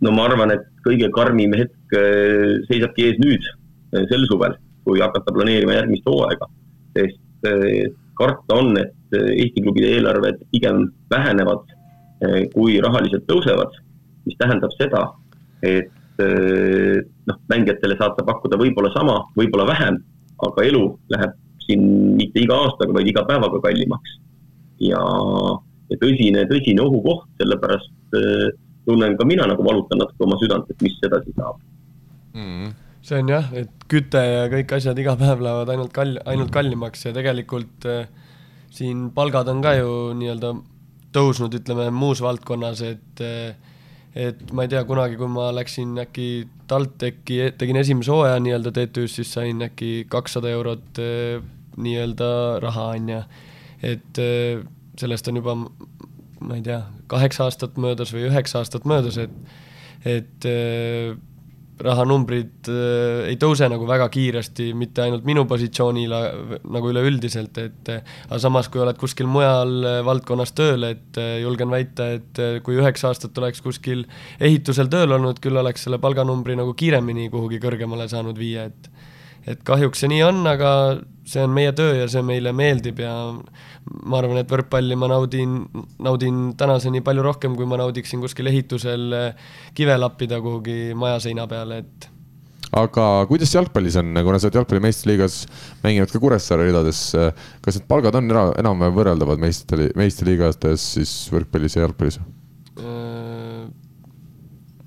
no 0.04 0.12
ma 0.14 0.26
arvan, 0.28 0.52
et 0.54 0.64
kõige 0.84 1.08
karmim 1.14 1.54
hetk 1.58 1.96
äh, 1.96 2.60
seisabki 2.68 3.08
ees 3.08 3.20
nüüd, 3.22 3.44
äh, 3.94 4.04
sel 4.10 4.26
suvel, 4.30 4.56
kui 4.84 5.00
hakata 5.02 5.32
planeerima 5.34 5.78
järgmist 5.78 6.08
hooaega. 6.08 6.50
sest 6.96 7.48
äh, 7.50 7.92
karta 8.18 8.60
on, 8.60 8.76
et 8.78 8.92
Eesti 9.14 9.62
klubide 9.62 9.92
eelarved 9.94 10.40
pigem 10.50 10.88
vähenevad, 11.12 11.68
kui 12.50 12.80
rahaliselt 12.82 13.28
tõusevad, 13.28 13.76
mis 14.26 14.34
tähendab 14.40 14.72
seda, 14.74 15.02
et 15.62 15.90
noh, 16.18 17.38
mängijatele 17.50 17.96
saad 17.98 18.14
sa 18.14 18.24
pakkuda 18.26 18.58
võib-olla 18.60 18.92
sama, 18.94 19.16
võib-olla 19.34 19.64
vähem, 19.72 19.96
aga 20.46 20.66
elu 20.68 20.84
läheb 21.10 21.32
siin 21.64 21.82
mitte 22.18 22.42
iga 22.44 22.60
aastaga, 22.66 22.94
vaid 22.94 23.08
iga 23.10 23.24
päevaga 23.26 23.58
kallimaks. 23.64 24.18
ja, 24.84 25.00
ja 25.90 25.98
tõsine, 25.98 26.44
tõsine 26.50 26.84
ohukoht, 26.84 27.26
sellepärast 27.40 27.90
Äh, 28.14 28.50
tunnen 28.84 29.16
ka 29.16 29.24
mina 29.24 29.46
nagu 29.48 29.64
valutan 29.64 30.02
natuke 30.02 30.26
oma 30.26 30.36
südant, 30.36 30.68
et 30.70 30.82
mis 30.84 30.96
edasi 31.06 31.32
saab. 31.38 31.60
Mm.. 32.36 32.74
see 33.04 33.20
on 33.20 33.30
jah, 33.30 33.46
et 33.56 33.84
küte 33.88 34.20
ja 34.20 34.44
kõik 34.52 34.74
asjad 34.76 34.98
iga 35.00 35.14
päev 35.20 35.42
lähevad 35.44 35.70
ainult 35.72 35.92
kall-, 35.94 36.20
ainult 36.28 36.50
kallimaks 36.52 37.04
ja 37.04 37.12
tegelikult 37.16 37.86
äh, 37.88 38.06
siin 38.72 39.10
palgad 39.16 39.48
on 39.52 39.60
ka 39.64 39.74
ju 39.76 39.90
nii-öelda 40.18 40.52
tõusnud, 41.14 41.54
ütleme 41.60 41.90
muus 41.94 42.22
valdkonnas, 42.24 42.80
et 42.84 43.24
äh, 43.24 43.73
et 44.14 44.52
ma 44.54 44.64
ei 44.64 44.70
tea, 44.70 44.84
kunagi, 44.86 45.18
kui 45.18 45.28
ma 45.30 45.48
läksin 45.54 45.96
äkki 46.04 46.28
TalTechi, 46.70 47.40
tegin 47.58 47.80
esimese 47.80 48.12
hooaja 48.14 48.38
nii-öelda 48.42 48.72
TTÜ-s, 48.74 49.18
siis 49.18 49.32
sain 49.34 49.62
äkki 49.66 50.06
kakssada 50.10 50.52
eurot 50.54 51.02
äh, 51.02 51.42
nii-öelda 51.76 52.30
raha, 52.62 52.92
on 52.94 53.08
ju. 53.10 53.20
et 53.82 54.22
äh, 54.22 54.64
sellest 55.00 55.28
on 55.28 55.42
juba 55.42 55.56
ma 56.44 56.58
ei 56.58 56.64
tea, 56.64 56.80
kaheksa 57.10 57.48
aastat 57.48 57.78
möödas 57.80 58.12
või 58.14 58.28
üheksa 58.28 58.60
aastat 58.60 58.86
möödas, 58.88 59.18
et, 59.20 59.34
et 60.04 60.48
äh, 60.48 61.14
rahanumbrid 61.82 62.68
äh, 62.70 63.30
ei 63.30 63.38
tõuse 63.40 63.68
nagu 63.70 63.86
väga 63.88 64.06
kiiresti, 64.12 64.70
mitte 64.78 65.04
ainult 65.04 65.26
minu 65.26 65.46
positsioonil 65.50 66.14
nagu 66.74 66.92
üleüldiselt, 66.92 67.58
et 67.62 67.92
aga 67.94 68.40
samas, 68.42 68.68
kui 68.70 68.82
oled 68.84 68.98
kuskil 69.00 69.30
mujal 69.30 69.74
äh, 69.82 70.00
valdkonnas 70.06 70.54
tööl, 70.54 70.86
et 70.92 71.20
julgen 71.42 71.72
väita, 71.74 72.10
et 72.18 72.42
kui 72.66 72.78
üheksa 72.78 73.10
aastat 73.10 73.38
oleks 73.42 73.64
kuskil 73.64 74.04
ehitusel 74.40 74.90
tööl 74.92 75.16
olnud, 75.18 75.40
küll 75.42 75.58
oleks 75.60 75.86
selle 75.86 75.98
palganumbri 76.02 76.58
nagu 76.58 76.76
kiiremini 76.78 77.30
kuhugi 77.32 77.62
kõrgemale 77.62 78.08
saanud 78.10 78.38
viia, 78.38 78.68
et 78.70 78.90
et 79.44 79.60
kahjuks 79.66 80.00
see 80.00 80.08
nii 80.08 80.22
on, 80.24 80.38
aga 80.48 80.70
see 81.28 81.42
on 81.44 81.52
meie 81.56 81.72
töö 81.76 81.98
ja 81.98 82.08
see 82.10 82.22
meile 82.24 82.52
meeldib 82.56 83.00
ja 83.04 83.12
ma 83.84 84.18
arvan, 84.20 84.40
et 84.40 84.50
võrkpalli 84.50 84.96
ma 84.96 85.10
naudin, 85.12 85.60
naudin 86.02 86.40
tänaseni 86.60 87.02
palju 87.04 87.24
rohkem, 87.26 87.56
kui 87.58 87.68
ma 87.68 87.78
naudiksin 87.80 88.22
kuskil 88.24 88.48
ehitusel 88.50 89.12
eh, 89.18 89.46
kive 89.76 89.96
lappida 90.00 90.40
kuhugi 90.44 90.96
maja 90.98 91.20
seina 91.24 91.46
peale, 91.50 91.82
et 91.84 92.08
aga 92.74 93.04
kuidas 93.30 93.52
jalgpallis 93.54 93.98
on, 94.00 94.10
kuna 94.26 94.40
sa 94.40 94.48
oled 94.48 94.58
jalgpalli 94.58 94.82
meistriliigas 94.82 95.36
mänginud 95.84 96.10
ka 96.10 96.20
Kuressaare 96.22 96.66
ridades, 96.68 97.06
eh, 97.18 97.30
kas 97.64 97.78
need 97.78 97.88
palgad 97.90 98.18
on 98.18 98.32
enam-vähem 98.32 98.96
võrreldavad 98.96 99.42
meistrite, 99.42 99.92
meistriliigates 100.00 100.88
siis 100.96 101.14
võrkpallis 101.34 101.76
ja 101.78 101.84
jalgpallis? 101.84 102.20
Äh, 102.80 103.64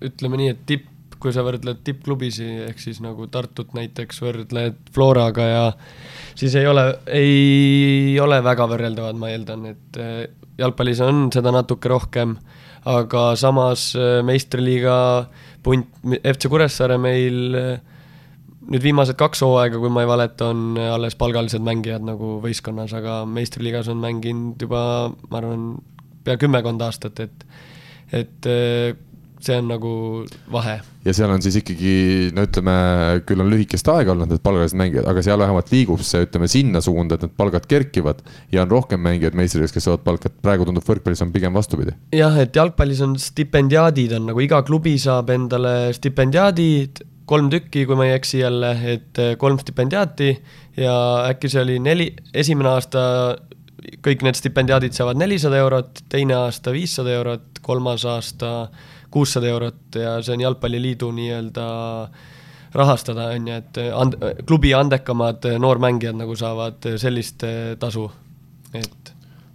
ütleme 0.10 0.42
nii, 0.42 0.54
et 0.56 0.66
tipp 0.70 0.90
kui 1.28 1.36
sa 1.36 1.44
võrdled 1.44 1.82
tippklubisi, 1.84 2.46
ehk 2.70 2.80
siis 2.80 3.02
nagu 3.04 3.26
Tartut 3.28 3.74
näiteks 3.76 4.22
võrdled 4.24 4.78
Floraga 4.96 5.48
ja 5.48 5.64
siis 6.40 6.56
ei 6.56 6.68
ole, 6.70 6.86
ei 7.12 8.14
ole 8.24 8.40
väga 8.46 8.68
võrreldavad, 8.72 9.18
ma 9.20 9.34
eeldan, 9.34 9.66
et 9.74 10.00
eh, 10.00 10.22
jalgpallis 10.62 11.02
on 11.04 11.26
seda 11.36 11.52
natuke 11.52 11.92
rohkem, 11.92 12.38
aga 12.88 13.26
samas 13.40 13.90
eh, 14.00 14.22
meistriliiga 14.24 14.96
punt, 15.66 15.92
FC 16.22 16.48
Kuressaare 16.54 16.96
meil 17.02 17.58
eh, 17.60 17.98
nüüd 18.72 18.86
viimased 18.88 19.20
kaks 19.20 19.44
hooaega, 19.44 19.82
kui 19.84 19.92
ma 19.92 20.06
ei 20.06 20.12
valeta, 20.14 20.54
on 20.56 20.80
alles 20.80 21.20
palgalised 21.20 21.66
mängijad 21.66 22.08
nagu 22.08 22.38
võistkonnas, 22.44 22.96
aga 22.96 23.26
meistriliigas 23.28 23.92
on 23.92 24.00
mänginud 24.00 24.64
juba, 24.64 24.82
ma 25.28 25.42
arvan, 25.42 25.68
pea 26.24 26.40
kümmekond 26.40 26.88
aastat, 26.88 27.20
et 27.28 27.46
et 28.16 28.48
see 29.44 29.58
on 29.58 29.68
nagu 29.70 29.92
vahe. 30.52 30.80
Ja 31.08 31.16
seal 31.16 31.32
on 31.32 31.44
siis 31.44 31.60
ikkagi, 31.62 31.94
no 32.36 32.44
ütleme, 32.48 32.76
küll 33.28 33.44
on 33.44 33.50
lühikest 33.52 33.88
aega 33.94 34.14
olnud 34.14 34.32
need 34.34 34.44
palgalised 34.44 34.78
mängijad, 34.80 35.08
aga 35.08 35.24
seal 35.26 35.40
vähemalt 35.42 35.72
liigub 35.72 36.04
see, 36.06 36.26
ütleme 36.28 36.50
sinna 36.52 36.82
suunda, 36.84 37.18
et 37.18 37.26
need 37.26 37.36
palgad 37.40 37.68
kerkivad. 37.70 38.24
ja 38.52 38.64
on 38.66 38.72
rohkem 38.72 39.02
mängijaid 39.04 39.38
meistrides, 39.38 39.74
kes 39.76 39.88
saavad 39.88 40.04
palka, 40.06 40.32
et 40.32 40.40
praegu 40.44 40.68
tundub 40.68 40.86
võrkpallis 40.88 41.24
on 41.24 41.34
pigem 41.36 41.56
vastupidi. 41.56 41.96
jah, 42.16 42.36
et 42.44 42.56
jalgpallis 42.56 43.04
on 43.06 43.16
stipendiaadid 43.22 44.18
on 44.18 44.28
nagu 44.32 44.44
iga 44.44 44.62
klubi 44.68 44.98
saab 45.02 45.32
endale 45.34 45.94
stipendiaadid, 45.96 47.04
kolm 47.28 47.52
tükki, 47.52 47.86
kui 47.88 48.00
ma 48.00 48.08
ei 48.08 48.16
eksi 48.16 48.42
jälle, 48.42 48.72
et 48.94 49.20
eh, 49.20 49.36
kolm 49.40 49.60
stipendiaati 49.60 50.32
ja 50.80 50.96
äkki 51.28 51.52
see 51.52 51.64
oli 51.64 51.80
neli, 51.84 52.12
esimene 52.34 52.72
aasta 52.76 53.02
kõik 54.04 54.24
need 54.26 54.38
stipendiaadid 54.38 54.96
saavad 54.96 55.20
nelisada 55.20 55.60
eurot, 55.62 56.04
teine 56.12 56.36
aasta 56.40 56.74
viissada 56.76 57.14
eurot, 57.16 57.62
kolmas 57.64 58.06
aasta 58.08 58.70
kuussada 59.12 59.48
eurot 59.48 59.96
ja 59.96 60.18
see 60.22 60.36
on 60.36 60.44
Jalgpalliliidu 60.44 61.12
nii-öelda 61.16 61.68
rahastada, 62.78 63.30
on 63.36 63.48
ju, 63.48 63.60
et 63.62 63.80
and-, 63.96 64.18
klubi 64.48 64.74
andekamad 64.76 65.46
noormängijad 65.60 66.18
nagu 66.20 66.36
saavad 66.36 66.90
sellist 67.00 67.46
tasu, 67.80 68.10
et 68.76 69.07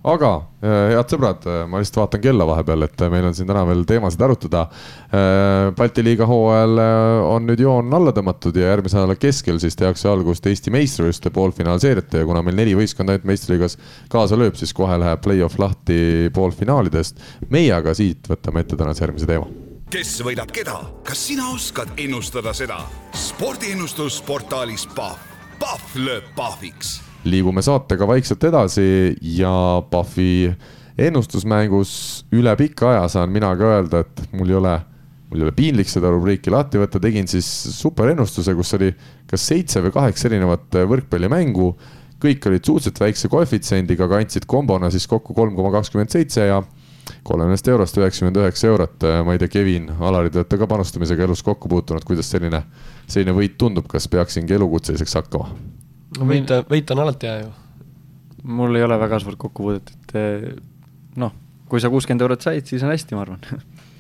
aga 0.02 0.30
äh, 0.62 0.92
head 0.96 1.12
sõbrad, 1.12 1.46
äh, 1.46 1.62
ma 1.70 1.80
lihtsalt 1.80 2.00
vaatan 2.00 2.22
kella 2.24 2.46
vahepeal, 2.48 2.86
et 2.86 3.04
äh, 3.04 3.10
meil 3.12 3.28
on 3.28 3.36
siin 3.36 3.48
täna 3.50 3.62
veel 3.68 3.84
teemasid 3.88 4.22
arutada. 4.26 4.66
Balti 5.76 6.00
liiga 6.04 6.24
hooajal 6.28 6.80
on 7.28 7.44
nüüd 7.44 7.60
joon 7.60 7.92
alla 7.92 8.14
tõmmatud 8.16 8.56
ja 8.56 8.70
järgmise 8.70 8.96
nädala 8.96 9.18
keskel 9.20 9.58
siis 9.60 9.76
tehakse 9.76 10.08
algust 10.08 10.46
Eesti 10.48 10.72
meistrivõistluste 10.72 11.32
poolfinaalseeriate 11.34 12.22
ja 12.22 12.28
kuna 12.28 12.40
meil 12.46 12.56
neli 12.56 12.72
võistkonda 12.78 13.12
ainult 13.12 13.28
meistriliigas 13.28 13.76
kaasa 14.12 14.38
lööb, 14.40 14.56
siis 14.56 14.72
kohe 14.76 14.96
läheb 15.02 15.20
play-off 15.24 15.60
lahti 15.60 16.30
poolfinaalidest. 16.34 17.20
meie 17.52 17.74
aga 17.76 17.92
siit 17.94 18.30
võtame 18.32 18.64
ette 18.64 18.78
tänase 18.80 19.04
järgmise 19.04 19.28
teema 19.28 19.50
kes 19.92 20.14
võidab 20.24 20.48
keda, 20.48 20.78
kas 21.04 21.26
sina 21.28 21.50
oskad 21.52 21.92
ennustada 22.00 22.56
seda? 22.56 22.80
spordiennustus 23.12 24.22
portaalis 24.24 24.88
Pahv 24.96 25.32
Pahv 25.62 25.92
lööb 25.94 26.24
pahviks. 26.34 26.96
Liigume 27.24 27.62
saatega 27.62 28.06
vaikselt 28.08 28.44
edasi 28.44 28.84
ja 29.36 29.52
Pahvi 29.90 30.50
ennustusmängus 30.98 31.92
üle 32.34 32.54
pika 32.58 32.90
aja 32.92 33.08
saan 33.08 33.32
mina 33.32 33.52
ka 33.56 33.70
öelda, 33.76 34.02
et 34.02 34.34
mul 34.36 34.50
ei 34.50 34.58
ole, 34.58 34.74
mul 35.30 35.40
ei 35.40 35.48
ole 35.48 35.54
piinlik 35.56 35.90
seda 35.90 36.10
rubriiki 36.12 36.52
lahti 36.52 36.80
võtta, 36.82 37.00
tegin 37.02 37.28
siis 37.30 37.48
superennustuse, 37.78 38.54
kus 38.58 38.74
oli 38.78 38.92
kas 39.30 39.48
seitse 39.48 39.82
või 39.84 39.94
kaheksa 39.94 40.28
erinevat 40.30 40.80
võrkpallimängu. 40.92 41.74
kõik 42.22 42.44
olid 42.46 42.62
suhteliselt 42.62 43.00
väikse 43.00 43.28
koefitsiendiga, 43.28 44.04
aga 44.04 44.20
andsid 44.22 44.44
kombona 44.46 44.90
siis 44.94 45.08
kokku 45.10 45.34
kolm 45.34 45.56
koma 45.56 45.72
kakskümmend 45.74 46.10
seitse 46.10 46.46
ja 46.46 46.60
kolmekümnest 47.26 47.68
eurost 47.68 47.98
üheksakümmend 47.98 48.36
üheksa 48.36 48.66
eurot. 48.68 49.02
ma 49.24 49.32
ei 49.32 49.38
tea, 49.38 49.48
Kevin, 49.48 49.90
Alari, 50.00 50.30
te 50.30 50.38
olete 50.38 50.58
ka 50.58 50.66
panustamisega 50.70 51.24
elus 51.24 51.42
kokku 51.42 51.68
puutunud, 51.68 52.04
kuidas 52.04 52.30
selline, 52.30 52.62
selline 53.06 53.34
võit 53.34 53.58
tundub, 53.58 53.88
kas 53.90 54.08
peaksingi 54.08 54.54
elukutseliseks 54.54 55.18
hakkama? 55.18 55.81
Võit, 56.20 56.52
võit 56.70 56.94
on 56.94 57.04
alati 57.04 57.30
hea 57.30 57.42
ju. 57.42 57.52
mul 58.58 58.76
ei 58.76 58.84
ole 58.84 58.98
väga 59.00 59.20
suurt 59.22 59.38
kokkupuudet, 59.40 59.92
et 59.94 60.16
eh, 60.18 60.48
noh, 61.16 61.32
kui 61.70 61.80
sa 61.80 61.90
kuuskümmend 61.92 62.26
eurot 62.26 62.44
said, 62.44 62.66
siis 62.68 62.82
on 62.84 62.92
hästi, 62.92 63.16
ma 63.16 63.24
arvan 63.26 63.40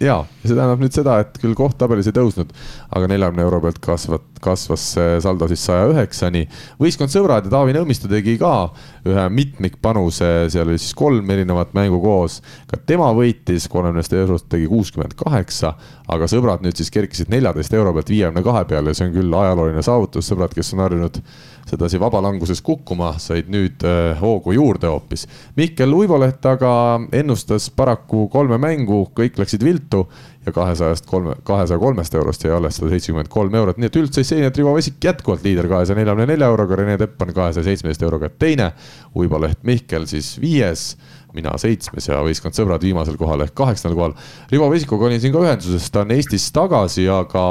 ja, 0.02 0.18
ja 0.18 0.48
see 0.48 0.56
tähendab 0.56 0.82
nüüd 0.82 0.96
seda, 0.96 1.18
et 1.22 1.38
küll 1.42 1.56
koht 1.58 1.78
tabelis 1.80 2.10
ei 2.10 2.16
tõusnud, 2.16 2.52
aga 2.90 3.10
neljakümne 3.10 3.46
euro 3.46 3.62
pealt 3.64 3.80
kasvat, 3.84 4.26
kasvas 4.42 4.84
see 4.96 5.20
saldo 5.24 5.48
siis 5.50 5.64
saja 5.68 5.86
üheksani. 5.92 6.44
võistkond 6.80 7.12
Sõbrad 7.12 7.46
ja 7.46 7.52
Taavi 7.52 7.74
Nõmmistu 7.76 8.10
tegi 8.10 8.36
ka 8.40 8.72
ühe 9.08 9.26
mitmikpanuse, 9.32 10.30
seal 10.52 10.68
oli 10.68 10.80
siis 10.82 10.94
kolm 10.98 11.30
erinevat 11.30 11.74
mängu 11.78 12.00
koos. 12.02 12.40
ka 12.66 12.80
tema 12.86 13.12
võitis 13.16 13.68
kolmekümnest 13.70 14.12
eurost 14.18 14.48
tegi 14.52 14.66
kuuskümmend 14.70 15.16
kaheksa, 15.18 15.74
aga 16.08 16.28
Sõbrad 16.30 16.64
nüüd 16.66 16.76
siis 16.76 16.90
kerkisid 16.90 17.30
neljateist 17.32 17.74
euro 17.74 17.94
pealt 17.94 18.12
viiekümne 18.12 18.42
kahe 18.42 18.64
peale 18.68 18.94
see 18.94 19.08
on 19.08 19.16
küll 19.16 19.40
ajalooline 19.42 19.82
saavutus, 19.82 20.28
sõbrad, 20.28 20.54
kes 20.54 20.74
on 20.74 20.84
harjunud 20.86 21.22
sedasi 21.68 22.00
vabalanguses 22.00 22.60
kukkuma, 22.64 23.14
said 23.22 23.48
nüüd 23.52 23.84
äh, 23.86 24.18
hoogu 24.20 24.54
juurde 24.56 24.90
hoopis. 24.90 25.26
Mihkel 25.56 25.94
Uiboleht 25.94 26.44
aga 26.48 26.72
ennustas 27.14 27.68
paraku 27.70 28.26
kolme 28.32 28.58
mängu, 28.60 29.04
kõik 29.16 29.38
läksid 29.40 29.64
viltu 29.64 30.06
ja 30.46 30.52
kahesajast 30.52 31.06
kolme, 31.06 31.36
kahesaja 31.46 31.78
kolmest 31.78 32.14
eurost 32.18 32.44
jäi 32.44 32.52
alles 32.56 32.76
sada 32.78 32.90
seitsekümmend 32.90 33.30
kolm 33.30 33.54
eurot, 33.54 33.78
nii 33.78 33.90
et 33.90 33.98
üldse 34.00 34.24
see, 34.26 34.42
et 34.46 34.58
Rivo 34.58 34.74
Vesik 34.74 35.02
jätkuvalt 35.04 35.44
liider 35.46 35.68
kahesaja 35.70 35.98
neljakümne 36.00 36.26
nelja 36.32 36.50
euroga, 36.50 36.78
Rene 36.78 36.98
Tepp 37.00 37.22
on 37.22 37.34
kahesaja 37.36 37.66
seitsmeteist 37.70 38.02
euroga 38.02 38.30
teine. 38.30 38.72
Uiboleht 39.18 39.62
Mihkel 39.68 40.08
siis 40.10 40.34
viies 40.40 40.92
mina 41.36 41.52
seitsmes 41.60 42.06
ja 42.08 42.20
võistkond 42.24 42.56
Sõbrad 42.56 42.82
viimasel 42.84 43.16
kohal 43.20 43.44
ehk 43.44 43.54
kaheksandal 43.56 43.96
kohal. 43.96 44.14
Rivo 44.52 44.68
Vesikuga 44.72 45.08
olin 45.08 45.20
siin 45.22 45.32
ka 45.34 45.42
ühenduses, 45.44 45.88
ta 45.92 46.04
on 46.04 46.12
Eestis 46.14 46.48
tagasi, 46.54 47.06
aga, 47.12 47.44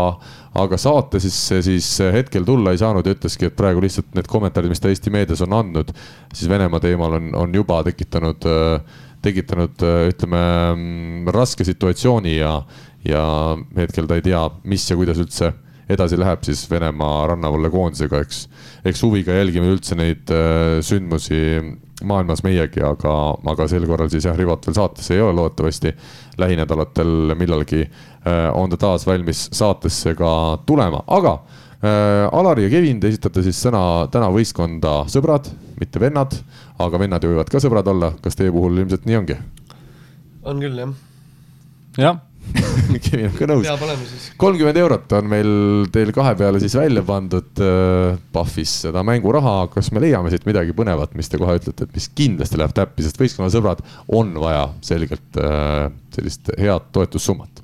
aga 0.62 0.80
saate 0.82 1.22
siis, 1.24 1.38
siis 1.66 1.90
hetkel 2.14 2.46
tulla 2.48 2.76
ei 2.76 2.82
saanud 2.82 3.08
ja 3.08 3.16
ütleski, 3.16 3.50
et 3.50 3.58
praegu 3.58 3.82
lihtsalt 3.84 4.14
need 4.18 4.30
kommentaarid, 4.32 4.74
mis 4.74 4.84
ta 4.84 4.92
Eesti 4.92 5.14
meedias 5.14 5.42
on 5.46 5.58
andnud, 5.58 5.94
siis 6.34 6.50
Venemaa 6.52 6.84
teemal 6.84 7.18
on, 7.18 7.32
on 7.46 7.58
juba 7.58 7.82
tekitanud, 7.90 8.46
tekitanud 9.22 9.84
ütleme 10.10 10.44
raske 11.34 11.66
situatsiooni 11.68 12.38
ja, 12.38 12.56
ja 13.08 13.26
hetkel 13.78 14.10
ta 14.10 14.18
ei 14.18 14.26
tea, 14.26 14.42
mis 14.64 14.88
ja 14.90 14.98
kuidas 15.00 15.22
üldse 15.22 15.52
edasi 15.92 16.18
läheb 16.20 16.44
siis 16.48 16.64
Venemaa 16.72 17.28
rannavalve 17.34 17.70
koondisega, 17.74 18.22
eks, 18.24 18.46
eks 18.88 19.02
huviga 19.04 19.36
jälgime 19.36 19.74
üldse 19.74 19.98
neid 20.00 20.32
sündmusi 20.88 21.42
maailmas 22.08 22.44
meiegi, 22.46 22.82
aga, 22.86 23.14
aga 23.52 23.68
sel 23.70 23.86
korral 23.90 24.10
siis 24.12 24.26
jah, 24.28 24.38
Rivot 24.38 24.66
veel 24.68 24.78
saates 24.78 25.12
ei 25.14 25.22
ole 25.22 25.36
loodetavasti. 25.38 25.94
lähinädalatel 26.38 27.36
millalgi 27.38 27.82
äh, 27.84 28.48
on 28.54 28.70
ta 28.70 28.78
taas 28.78 29.06
valmis 29.08 29.50
saatesse 29.54 30.16
ka 30.16 30.32
tulema, 30.66 31.04
aga 31.08 31.34
äh, 31.34 31.71
Alari 31.82 32.68
ja 32.68 32.70
Kevin, 32.70 33.00
te 33.02 33.10
esitate 33.10 33.42
siis 33.42 33.58
sõna 33.58 34.06
täna 34.14 34.28
võistkonda 34.30 35.00
sõbrad, 35.10 35.48
mitte 35.82 36.02
vennad, 36.02 36.36
aga 36.78 37.00
vennad 37.02 37.24
ju 37.26 37.32
võivad 37.32 37.50
ka 37.50 37.62
sõbrad 37.64 37.88
olla, 37.90 38.12
kas 38.22 38.38
teie 38.38 38.54
puhul 38.54 38.84
ilmselt 38.84 39.08
nii 39.10 39.18
ongi? 39.18 39.38
on 40.46 40.62
küll, 40.62 40.78
jah. 40.78 40.94
jah 42.02 42.20
Kevin 43.06 43.28
on 43.30 43.36
ka 43.38 43.48
nõus. 43.50 43.68
kolmkümmend 44.42 44.80
eurot 44.82 45.14
on 45.18 45.28
meil 45.30 45.52
teil 45.94 46.12
kahe 46.16 46.34
peale 46.40 46.62
siis 46.62 46.74
välja 46.76 47.04
pandud 47.06 47.62
äh, 47.62 48.18
Pahvis 48.34 48.74
seda 48.86 49.04
mänguraha, 49.08 49.68
kas 49.74 49.92
me 49.94 50.02
leiame 50.04 50.32
siit 50.34 50.48
midagi 50.50 50.74
põnevat, 50.78 51.14
mis 51.18 51.30
te 51.32 51.40
kohe 51.42 51.60
ütlete, 51.60 51.86
et 51.86 51.98
mis 51.98 52.10
kindlasti 52.18 52.60
läheb 52.60 52.74
täppi, 52.78 53.06
sest 53.06 53.22
võistkonnasõbrad 53.22 53.84
on 54.18 54.34
vaja 54.42 54.66
selgelt 54.86 55.42
äh, 55.42 55.92
sellist 56.16 56.54
head 56.58 56.90
toetussummat 56.96 57.62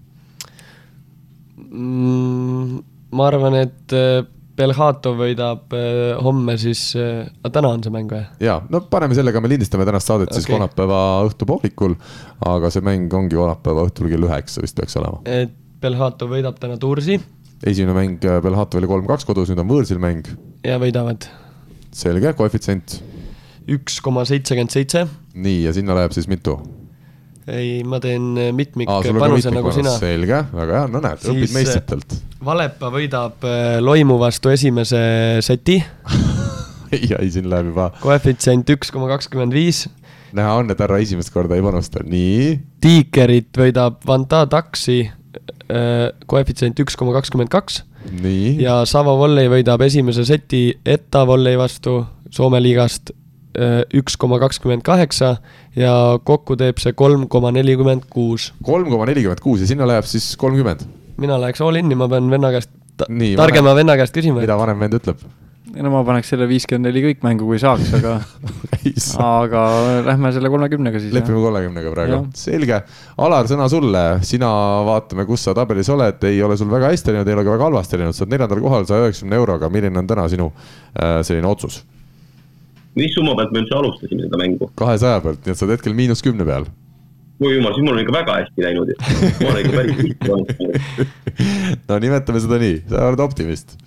mm,? 1.67 2.85
Ma 3.11 3.29
arvan, 3.31 3.55
et 3.61 3.95
äh, 3.95 4.25
Belhatov 4.57 5.19
võidab 5.19 5.73
äh, 5.77 6.17
homme 6.23 6.55
siis 6.57 6.89
äh,, 6.97 7.27
täna 7.53 7.69
on 7.75 7.83
see 7.85 7.93
mäng 7.93 8.09
või? 8.11 8.23
ja, 8.43 8.57
no 8.73 8.81
paneme 8.89 9.17
sellega, 9.17 9.41
me 9.43 9.51
lindistame 9.51 9.85
tänast 9.87 10.09
saadet 10.09 10.31
okay. 10.31 10.41
siis 10.41 10.49
kolmapäeva 10.49 11.01
õhtupoolikul, 11.27 11.93
aga 12.49 12.71
see 12.73 12.85
mäng 12.85 13.13
ongi 13.13 13.37
kolmapäeva 13.37 13.85
õhtul 13.87 14.09
kell 14.11 14.27
üheksa 14.29 14.63
vist 14.65 14.77
peaks 14.79 14.97
olema. 14.99 15.21
et 15.29 15.53
Belhatov 15.81 16.33
võidab 16.33 16.57
täna 16.57 16.79
Tursi. 16.81 17.19
esimene 17.61 17.93
mäng 17.97 18.25
äh, 18.25 18.41
Belhatovile 18.41 18.89
kolm-kaks 18.89 19.29
kodus, 19.29 19.51
nüüd 19.53 19.61
on 19.61 19.69
võõrsil 19.69 20.01
mäng. 20.01 20.25
ja 20.65 20.81
võidavad. 20.81 21.29
selge, 21.93 22.33
koefitsient? 22.39 22.99
üks 23.67 24.01
koma 24.01 24.25
seitsekümmend 24.25 24.73
seitse. 24.73 25.05
nii, 25.35 25.63
ja 25.67 25.75
sinna 25.77 25.97
läheb 25.99 26.17
siis 26.17 26.29
mitu? 26.31 26.57
Ei, 27.47 27.83
ma 27.87 27.99
teen 28.03 28.33
mitmikpanuse 28.55 29.51
nagu 29.55 29.71
sina. 29.75 29.93
selge, 29.99 30.41
väga 30.53 30.81
hea, 30.81 30.89
no 30.91 31.01
näed, 31.03 31.23
õpid 31.31 31.53
meistritelt. 31.55 32.17
Valepa 32.47 32.91
võidab 32.93 33.45
äh, 33.47 33.77
Loimu 33.83 34.19
vastu 34.21 34.51
esimese 34.53 34.99
seti 35.45 35.79
ei, 36.95 37.07
ei 37.19 37.31
siin 37.33 37.49
läheb 37.51 37.71
juba. 37.71 37.89
koefitsient 38.03 38.69
üks 38.75 38.91
koma 38.93 39.09
kakskümmend 39.11 39.55
viis. 39.55 39.85
näha 40.37 40.57
on, 40.59 40.71
et 40.73 40.81
härra 40.83 40.99
esimest 41.03 41.31
korda 41.33 41.57
ei 41.57 41.63
panusta, 41.65 42.03
nii. 42.05 42.57
Tiikerit 42.83 43.51
võidab 43.57 44.01
Vanta 44.07 44.43
Taksi 44.51 44.99
äh, 45.07 46.09
koefitsient 46.27 46.79
üks 46.83 46.99
koma 46.99 47.15
kakskümmend 47.17 47.51
kaks. 47.53 47.83
ja 48.61 48.81
Savo 48.87 49.17
Volley 49.19 49.49
võidab 49.51 49.81
esimese 49.87 50.27
seti 50.27 50.69
Etta 50.85 51.25
Volley 51.27 51.57
vastu 51.59 52.01
Soome 52.31 52.59
liigast 52.59 53.13
üks 53.97 54.17
koma 54.21 54.37
kakskümmend 54.41 54.83
kaheksa 54.85 55.37
ja 55.75 55.93
kokku 56.23 56.57
teeb 56.59 56.81
see 56.83 56.93
kolm 56.97 57.25
koma 57.31 57.51
nelikümmend 57.55 58.05
kuus. 58.13 58.51
kolm 58.63 58.89
koma 58.91 59.09
nelikümmend 59.09 59.41
kuus 59.41 59.63
ja 59.63 59.69
sinna 59.69 59.87
läheb 59.89 60.05
siis 60.09 60.35
kolmkümmend? 60.37 60.85
mina 61.17 61.39
läheks 61.41 61.63
all 61.65 61.79
in'i, 61.79 61.97
ma 61.97 62.09
pean 62.11 62.29
venna 62.29 62.53
käest 62.53 62.69
ta, 62.97 63.09
Nii, 63.09 63.35
targema 63.39 63.71
vanem, 63.71 63.83
venna 63.83 63.99
käest 63.99 64.15
küsima. 64.15 64.41
mida 64.43 64.57
vanem 64.59 64.79
vend 64.85 64.97
ütleb? 64.99 65.25
ei 65.77 65.83
no 65.85 65.91
ma 65.93 66.03
paneks 66.05 66.31
selle 66.31 66.47
viiskümmend 66.49 66.89
neli 66.89 67.03
kõik 67.03 67.25
mängu, 67.25 67.45
kui 67.49 67.59
saaks, 67.61 67.91
aga 67.97 68.13
aga 69.41 69.63
lähme 70.07 70.31
selle 70.33 70.49
kolmekümnega 70.53 71.01
siis. 71.03 71.13
lepime 71.13 71.41
kolmekümnega 71.43 71.91
praegu, 71.93 72.21
selge. 72.37 72.79
Alar, 73.25 73.49
sõna 73.51 73.67
sulle, 73.71 74.05
sina 74.25 74.49
vaatame, 74.87 75.27
kus 75.29 75.45
sa 75.47 75.53
tabelis 75.57 75.91
oled, 75.93 76.23
ei 76.29 76.39
ole 76.45 76.57
sul 76.57 76.71
väga 76.71 76.93
hästi 76.93 77.13
läinud, 77.13 77.29
ei 77.29 77.37
ole 77.37 77.45
ka 77.45 77.57
väga 77.57 77.69
halvasti 77.69 78.01
läinud, 78.01 78.17
sa 78.17 78.25
oled 78.25 78.33
neljandal 78.33 78.63
kohal 78.63 78.89
saja 78.89 79.05
üheksakümne 79.05 79.37
euroga, 79.41 79.69
milline 79.73 80.01
on 80.01 80.09
täna 80.09 80.25
sinu 80.31 80.49
äh, 80.49 81.19
selline 81.27 81.51
otsus? 81.51 81.83
Mis 82.97 83.13
summa 83.15 83.35
pealt 83.37 83.53
me 83.53 83.63
üldse 83.63 83.77
alustasime 83.77 84.25
seda 84.25 84.39
mängu? 84.41 84.69
kahesaja 84.79 85.21
pealt, 85.23 85.41
nii 85.45 85.53
et 85.53 85.59
sa 85.59 85.65
oled 85.67 85.77
hetkel 85.77 85.95
miinus 85.97 86.23
kümne 86.25 86.47
peal. 86.47 86.67
oi 87.43 87.53
jumal, 87.53 87.75
siis 87.75 87.85
mul 87.85 87.95
on 87.95 88.03
ikka 88.03 88.15
väga 88.15 88.37
hästi 88.39 88.65
läinud. 88.65 88.93
ma 89.01 89.51
olen 89.51 89.61
ikka 89.61 89.75
päris 89.75 90.01
pihta 90.01 90.31
panustanud. 90.31 91.27
no 91.89 91.99
nimetame 92.05 92.43
seda 92.45 92.61
nii, 92.63 92.79
sa 92.89 93.05
oled 93.11 93.23
optimist. 93.27 93.77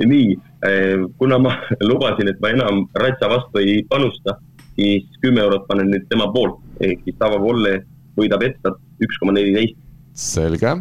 nii, 0.00 0.30
eh, 0.70 1.04
kuna 1.20 1.38
ma 1.42 1.56
lubasin, 1.90 2.32
et 2.32 2.40
ma 2.44 2.54
enam 2.56 2.86
Ratsa 3.04 3.30
vastu 3.32 3.62
ei 3.62 3.82
panusta, 3.90 4.38
siis 4.78 5.20
kümme 5.22 5.44
eurot 5.44 5.68
panen 5.68 5.92
nüüd 5.92 6.08
tema 6.10 6.30
poolt, 6.34 6.58
ehk 6.80 7.04
siis 7.04 7.20
Tava 7.20 7.38
Volle 7.42 7.78
võidab 8.18 8.42
Ettat 8.46 8.80
üks 9.04 9.20
koma 9.20 9.36
neliteist. 9.36 9.76
selge. 10.14 10.76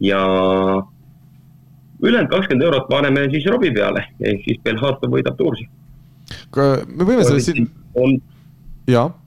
ja 0.00 0.20
ülejäänud 2.02 2.30
kakskümmend 2.30 2.66
eurot 2.66 2.88
paneme 2.90 3.28
siis 3.30 3.46
Robbie 3.50 3.72
peale, 3.74 4.04
ehk 4.20 4.44
siis 4.48 4.60
Belhatov 4.64 5.12
võidab 5.14 5.36
Tursi. 5.38 5.68
me 6.56 7.04
võime 7.04 7.24
selle 7.24 7.40
siin. 7.40 7.68
on 7.94 8.18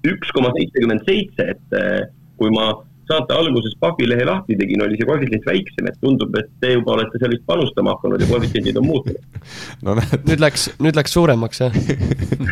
üks 0.06 0.32
koma 0.34 0.52
seitsekümmend 0.58 1.06
seitse, 1.08 1.50
et 1.56 1.78
eh, 1.80 2.08
kui 2.38 2.52
ma 2.54 2.74
saate 3.10 3.36
alguses 3.36 3.76
Pahvi 3.82 4.08
lehe 4.10 4.26
lahti 4.28 4.58
tegin, 4.60 4.84
oli 4.86 4.98
see 5.00 5.08
koefitsient 5.08 5.46
väiksem, 5.48 5.90
et 5.90 6.00
tundub, 6.04 6.36
et 6.40 6.50
te 6.62 6.74
juba 6.76 6.96
olete 6.98 7.22
seal 7.22 7.34
vist 7.36 7.46
panustama 7.50 7.96
hakanud 7.96 8.24
ja 8.24 8.30
koefitsiendid 8.32 8.82
on 8.82 8.88
muutunud 8.88 9.42
no 9.88 9.98
nüüd 9.98 10.44
läks, 10.44 10.70
nüüd 10.84 10.98
läks 11.00 11.16
suuremaks 11.18 11.64
jah 11.64 11.78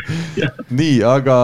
nii, 0.79 0.99
aga, 1.07 1.37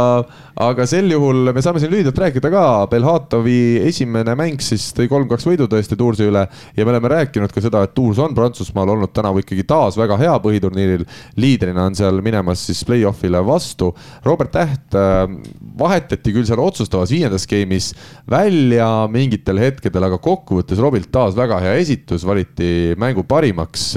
aga 0.67 0.87
sel 0.89 1.11
juhul 1.11 1.51
me 1.53 1.63
saame 1.63 1.81
siin 1.83 1.93
lühidalt 1.93 2.19
rääkida 2.25 2.51
ka, 2.53 2.65
Belhatovi 2.91 3.81
esimene 3.89 4.35
mäng 4.39 4.61
siis 4.63 4.89
tõi 4.97 5.09
kolm-kaks 5.11 5.47
võidu 5.49 5.67
tõesti 5.71 5.97
Toursi 5.99 6.27
üle 6.29 6.45
ja 6.77 6.85
me 6.85 6.93
oleme 6.93 7.11
rääkinud 7.15 7.53
ka 7.53 7.63
seda, 7.63 7.83
et 7.85 7.95
Tours 7.97 8.19
on 8.21 8.35
Prantsusmaal 8.37 8.93
olnud 8.95 9.13
tänavu 9.15 9.43
ikkagi 9.43 9.65
taas 9.67 9.97
väga 9.99 10.17
hea 10.21 10.33
põhiturniiril. 10.43 11.05
liidrina 11.41 11.85
on 11.89 11.95
seal 11.97 12.21
minemas 12.23 12.65
siis 12.67 12.83
play-off'ile 12.87 13.41
vastu. 13.45 13.91
Robert 14.25 14.51
Täht 14.51 14.95
äh, 14.99 15.29
vahetati 15.79 16.33
küll 16.35 16.45
seal 16.47 16.59
otsustavas 16.59 17.11
viiendas 17.13 17.47
game'is 17.47 17.91
välja 18.29 19.00
mingitel 19.11 19.59
hetkedel, 19.61 20.05
aga 20.07 20.17
kokkuvõttes 20.21 20.79
Robilt 20.81 21.09
taas 21.13 21.35
väga 21.37 21.59
hea 21.63 21.73
esitus, 21.81 22.25
valiti 22.27 22.93
mängu 22.99 23.23
parimaks. 23.27 23.87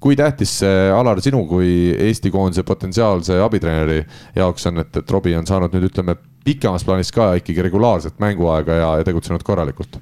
kui 0.00 0.16
tähtis 0.16 0.58
see, 0.60 0.90
Alar, 0.92 1.20
sinu 1.20 1.44
kui 1.48 1.92
Eesti 2.08 2.30
koondise 2.30 2.62
potentsiaalse 2.62 3.40
abitreeneri 3.42 4.02
jaoks 4.36 4.66
on, 4.70 4.78
et, 4.84 4.96
et 4.96 5.10
Robbie 5.10 5.36
on 5.38 5.46
saanud 5.46 5.74
nüüd 5.74 5.88
ütleme 5.90 6.16
pikemas 6.46 6.84
plaanis 6.86 7.10
ka 7.12 7.34
ikkagi 7.40 7.64
regulaarset 7.66 8.20
mänguaega 8.22 8.78
ja, 8.80 8.90
ja 9.00 9.06
tegutsenud 9.06 9.42
korralikult? 9.42 9.98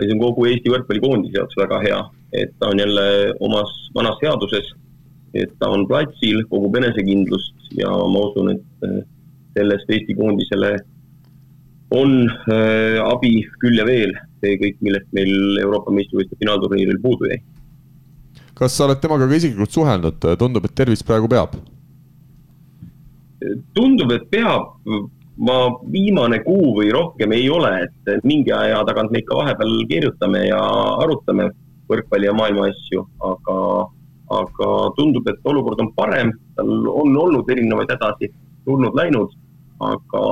see 0.00 0.14
on 0.14 0.20
kogu 0.22 0.46
Eesti 0.48 0.70
võrkpallikoondise 0.72 1.36
jaoks 1.36 1.58
väga 1.58 1.80
hea, 1.82 1.98
et 2.32 2.52
ta 2.58 2.70
on 2.70 2.78
jälle 2.80 3.34
omas 3.44 3.72
vanas 3.94 4.16
seaduses, 4.22 4.70
et 5.34 5.50
ta 5.58 5.68
on 5.68 5.86
platsil, 5.90 6.44
kogub 6.48 6.78
enesekindlust 6.80 7.74
ja 7.76 7.90
ma 7.90 8.22
usun, 8.30 8.54
et 8.54 8.86
eh, 8.88 9.02
sellest 9.58 9.90
Eesti 9.90 10.16
koondisele 10.18 10.76
on 11.90 12.30
äh, 12.52 12.98
abi 13.02 13.40
küll 13.62 13.78
ja 13.78 13.86
veel, 13.88 14.12
see 14.40 14.58
kõik, 14.60 14.78
millest 14.84 15.08
meil 15.16 15.32
Euroopa 15.62 15.92
meistrivõistluste 15.94 16.38
finaalturniiril 16.42 17.00
puudu 17.02 17.30
jäi. 17.30 17.40
kas 18.54 18.76
sa 18.76 18.86
oled 18.86 19.00
temaga 19.00 19.28
ka 19.28 19.38
isiklikult 19.40 19.74
suhelnud, 19.74 20.26
tundub, 20.38 20.66
et 20.68 20.76
tervis 20.76 21.02
praegu 21.06 21.30
peab? 21.30 21.56
tundub, 23.74 24.12
et 24.12 24.26
peab, 24.30 24.76
ma 25.40 25.56
viimane 25.92 26.42
kuu 26.44 26.74
või 26.76 26.90
rohkem 26.92 27.32
ei 27.32 27.48
ole, 27.50 27.72
et 27.86 28.26
mingi 28.28 28.52
aja 28.52 28.82
tagant 28.88 29.12
me 29.12 29.22
ikka 29.22 29.38
vahepeal 29.38 29.78
kirjutame 29.88 30.44
ja 30.50 30.60
arutame 31.00 31.48
võrkpalli 31.90 32.28
ja 32.28 32.34
maailma 32.36 32.68
asju, 32.70 33.06
aga, 33.26 33.56
aga 34.36 34.68
tundub, 34.98 35.26
et 35.32 35.48
olukord 35.48 35.80
on 35.82 35.92
parem, 35.96 36.34
tal 36.58 36.70
on 36.92 37.16
olnud 37.24 37.48
erinevaid 37.50 37.90
hädasid, 37.96 38.36
tulnud-läinud, 38.68 39.32
aga 39.88 40.24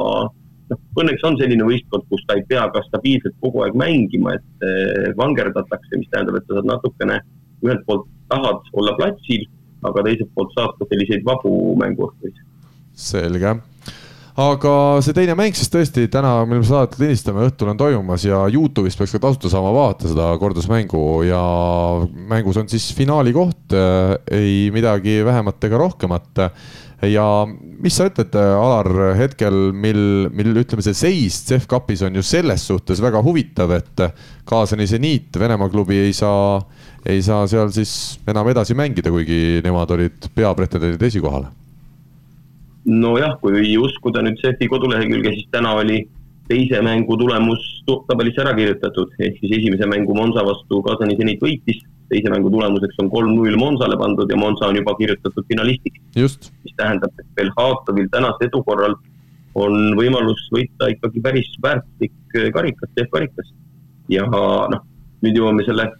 noh, 0.72 0.80
õnneks 1.02 1.24
on 1.28 1.38
selline 1.40 1.66
võistkond, 1.68 2.06
kus 2.10 2.24
ta 2.28 2.38
ei 2.38 2.44
pea 2.48 2.66
ka 2.74 2.82
stabiilselt 2.88 3.36
kogu 3.44 3.64
aeg 3.64 3.78
mängima, 3.78 4.36
et 4.38 4.66
eh, 4.66 5.08
vangerdatakse, 5.18 5.94
mis 5.96 6.10
tähendab, 6.12 6.40
et 6.40 6.48
sa 6.48 6.58
saad 6.58 6.72
natukene, 6.72 7.22
ühelt 7.64 7.86
poolt 7.86 8.06
tahad 8.28 8.68
olla 8.72 8.94
platsil, 8.98 9.46
aga 9.88 10.04
teiselt 10.06 10.30
poolt 10.34 10.52
saad 10.56 10.76
ka 10.78 10.90
selliseid 10.90 11.26
vabu 11.26 11.54
mänguõhtuid 11.80 12.44
selge 12.98 13.54
aga 14.38 14.72
see 15.02 15.14
teine 15.16 15.34
mäng 15.38 15.56
siis 15.58 15.70
tõesti 15.72 16.06
täna, 16.12 16.44
mil 16.46 16.60
me 16.62 16.66
saadet 16.66 16.98
lindistame, 17.00 17.42
õhtul 17.48 17.72
on 17.72 17.78
toimumas 17.80 18.22
ja 18.26 18.44
Youtube'is 18.46 18.94
peaks 18.98 19.16
ka 19.16 19.22
tasuta 19.24 19.50
saama 19.50 19.72
vaadata 19.74 20.10
seda 20.12 20.28
kordusmängu 20.38 21.02
ja 21.26 21.40
mängus 22.30 22.60
on 22.60 22.70
siis 22.70 22.86
finaali 22.94 23.34
koht, 23.34 23.74
ei 24.30 24.68
midagi 24.74 25.18
vähemat 25.26 25.66
ega 25.66 25.82
rohkemat. 25.82 26.44
Ja 27.06 27.24
mis 27.48 27.94
sa 27.94 28.08
ütled, 28.08 28.34
Alar, 28.34 28.88
hetkel, 29.18 29.70
mil, 29.70 30.00
mil 30.34 30.50
ütleme, 30.58 30.82
see 30.82 30.96
seis 30.98 31.38
CEF 31.46 31.68
Cupis 31.70 32.02
on 32.06 32.18
ju 32.18 32.24
selles 32.26 32.66
suhtes 32.70 33.02
väga 33.02 33.22
huvitav, 33.22 33.72
et 33.76 34.02
kaasani 34.48 34.88
seniit, 34.90 35.30
Venemaa 35.38 35.70
klubi 35.70 36.00
ei 36.08 36.16
saa, 36.16 36.58
ei 37.06 37.22
saa 37.22 37.46
seal 37.50 37.70
siis 37.74 38.18
enam 38.28 38.50
edasi 38.50 38.74
mängida, 38.78 39.12
kuigi 39.14 39.62
nemad 39.64 39.94
olid 39.94 40.30
peapretendendid 40.34 41.06
esikohale? 41.10 41.52
Nojah, 42.88 43.36
kui 43.42 43.76
uskuda 43.78 44.22
nüüd 44.24 44.38
CEF-i 44.40 44.68
kodulehekülge, 44.70 45.34
siis 45.36 45.50
täna 45.52 45.74
oli 45.76 46.02
teise 46.48 46.80
mängu 46.82 47.16
tulemus 47.20 47.62
tabelisse 48.08 48.42
ära 48.44 48.54
kirjutatud, 48.56 49.12
ehk 49.20 49.38
siis 49.40 49.54
esimese 49.58 49.86
mängu 49.88 50.14
Monza 50.16 50.44
vastu 50.44 50.80
Kasani 50.84 51.16
seniit 51.16 51.40
võitis, 51.44 51.80
teise 52.08 52.32
mängu 52.32 52.50
tulemuseks 52.52 53.00
on 53.02 53.10
kolm-null 53.12 53.56
Monsale 53.60 53.96
pandud 54.00 54.30
ja 54.30 54.36
Monza 54.36 54.68
on 54.68 54.76
juba 54.76 54.94
kirjutatud 54.98 55.46
finalistiks. 55.48 56.00
mis 56.64 56.74
tähendab, 56.76 57.12
et 57.18 57.28
Belhatovil 57.36 58.08
tänase 58.12 58.48
edu 58.48 58.62
korral 58.64 58.96
on 59.54 59.94
võimalus 59.98 60.40
võita 60.54 60.90
ikkagi 60.92 61.20
päris 61.24 61.48
väärtuslik 61.62 62.36
karikas, 62.54 62.92
CEF-karikas. 62.96 63.52
ja 64.08 64.24
noh, 64.28 64.84
nüüd 65.24 65.36
jõuame 65.36 65.64
selle, 65.66 65.90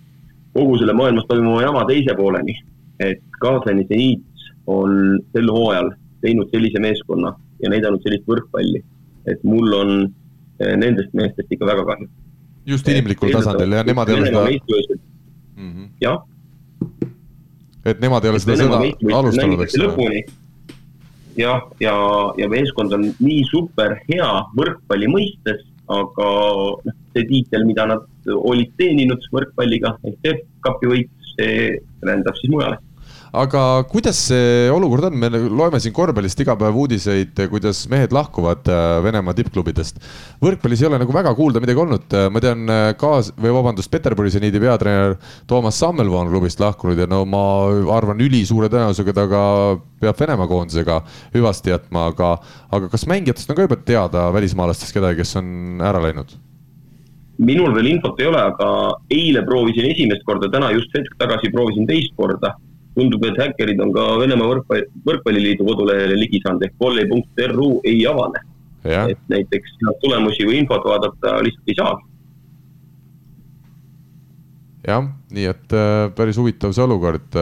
kogu 0.56 0.78
selle 0.78 0.94
maailmas 0.96 1.26
toimuva 1.28 1.62
jama 1.62 1.84
teise 1.88 2.14
pooleni, 2.16 2.56
et 3.00 3.22
Kasani 3.40 3.84
seniit 3.88 4.24
on 4.66 5.18
sel 5.32 5.50
hooajal 5.52 5.92
teinud 6.22 6.50
sellise 6.52 6.80
meeskonna 6.82 7.32
ja 7.62 7.70
näidanud 7.72 8.02
sellist 8.04 8.26
võrkpalli, 8.28 8.80
et 9.28 9.44
mul 9.44 9.74
on 9.76 9.92
eh, 10.04 10.17
nendest 10.58 11.14
meestest 11.14 11.52
ikka 11.54 11.68
väga 11.68 11.84
kahju. 11.90 12.08
just 12.66 12.88
inimlikul 12.88 13.32
tasandil 13.32 13.76
ja 13.78 13.84
nemad 13.86 14.08
ei 14.08 14.18
ole 14.18 14.26
seda. 14.26 14.98
Mhm. 15.56 15.86
jah. 16.00 16.18
et 17.84 18.00
nemad 18.00 18.24
ei 18.24 18.30
ole 18.30 18.42
seda 18.42 18.58
sõda 18.62 18.82
alustanud, 19.20 19.64
eks 19.64 19.78
ole. 19.78 20.22
jah, 21.38 21.62
ja, 21.80 21.94
ja, 21.94 21.96
ja 22.42 22.48
meeskond 22.48 22.92
on 22.92 23.10
nii 23.18 23.42
super 23.50 23.98
hea 24.08 24.30
võrkpalli 24.58 25.10
mõistes, 25.14 25.62
aga 25.88 26.28
noh, 26.84 26.98
see 27.14 27.24
tiitel, 27.30 27.64
mida 27.68 27.86
nad 27.88 28.34
olid 28.34 28.74
teeninud 28.76 29.22
võrkpalliga 29.32 29.96
ehk 30.04 30.34
FCupi 30.34 30.92
võit, 30.92 31.14
see 31.36 31.78
rändab 32.04 32.36
siis 32.36 32.52
mujale 32.52 32.82
aga 33.32 33.62
kuidas 33.90 34.18
see 34.30 34.68
olukord 34.72 35.08
on, 35.08 35.16
me 35.20 35.28
loeme 35.30 35.80
siin 35.82 35.92
korvpallist 35.96 36.40
iga 36.40 36.54
päev 36.58 36.76
uudiseid, 36.80 37.36
kuidas 37.52 37.82
mehed 37.92 38.14
lahkuvad 38.14 38.68
äh, 38.72 38.86
Venemaa 39.04 39.36
tippklubidest. 39.36 40.00
võrkpallis 40.40 40.82
ei 40.82 40.88
ole 40.88 41.00
nagu 41.02 41.12
väga 41.12 41.34
kuulda 41.36 41.60
midagi 41.60 41.82
olnud, 41.82 42.06
äh, 42.16 42.28
ma 42.32 42.42
tean 42.44 42.64
äh, 42.72 42.88
kaas- 43.00 43.32
või 43.36 43.52
vabandust, 43.52 43.90
Peterburi 43.92 44.32
seniidi 44.32 44.60
peatreener 44.62 45.18
Toomas 45.46 45.78
Sammelvoo 45.80 46.22
on 46.22 46.32
klubist 46.32 46.60
lahkunud 46.62 46.98
ja 46.98 47.08
no 47.10 47.24
ma 47.28 47.42
arvan, 47.98 48.20
ülisuure 48.24 48.70
tõenäosusega 48.72 49.16
ta 49.16 49.26
ka 49.28 49.42
peab 50.00 50.20
Venemaa 50.20 50.48
koondisega 50.48 51.02
hüvasti 51.36 51.74
jätma, 51.74 52.08
aga, 52.14 52.36
aga 52.72 52.92
kas 52.92 53.04
mängijatest 53.10 53.50
on 53.52 53.58
ka 53.58 53.68
juba 53.68 53.80
teada 53.82 54.28
välismaalastest 54.32 54.96
kedagi, 54.96 55.20
kes 55.20 55.36
on 55.40 55.82
ära 55.84 56.00
läinud? 56.02 56.38
minul 57.38 57.70
veel 57.70 57.86
infot 57.92 58.18
ei 58.18 58.26
ole, 58.26 58.38
aga 58.50 58.68
eile 59.14 59.44
proovisin 59.46 59.86
esimest 59.92 60.24
korda, 60.26 60.48
täna 60.50 60.72
just 60.74 60.90
hetk 60.96 61.12
tagasi 61.20 61.52
proovisin 61.54 61.86
teist 61.86 62.16
korda 62.18 62.56
tundub, 62.98 63.24
et 63.28 63.40
häkkerid 63.40 63.80
on 63.84 63.94
ka 63.94 64.04
Venemaa 64.20 64.50
võrkpalli, 64.52 64.86
võrkpalliliidu 65.06 65.66
kodulehele 65.68 66.18
ligi 66.18 66.42
saanud 66.44 66.66
ehk 66.66 66.76
volley.ru 66.82 67.70
ei 67.88 68.04
avane. 68.10 68.44
et 68.84 69.18
näiteks 69.28 69.74
tulemusi 70.00 70.46
või 70.46 70.62
infot 70.62 70.84
vaadata 70.86 71.38
lihtsalt 71.44 71.72
ei 71.72 71.78
saagi. 71.78 72.04
jah, 74.88 75.08
nii 75.34 75.50
et 75.50 75.76
äh, 75.76 76.08
päris 76.16 76.38
huvitav 76.40 76.72
see 76.72 76.84
olukord, 76.84 77.38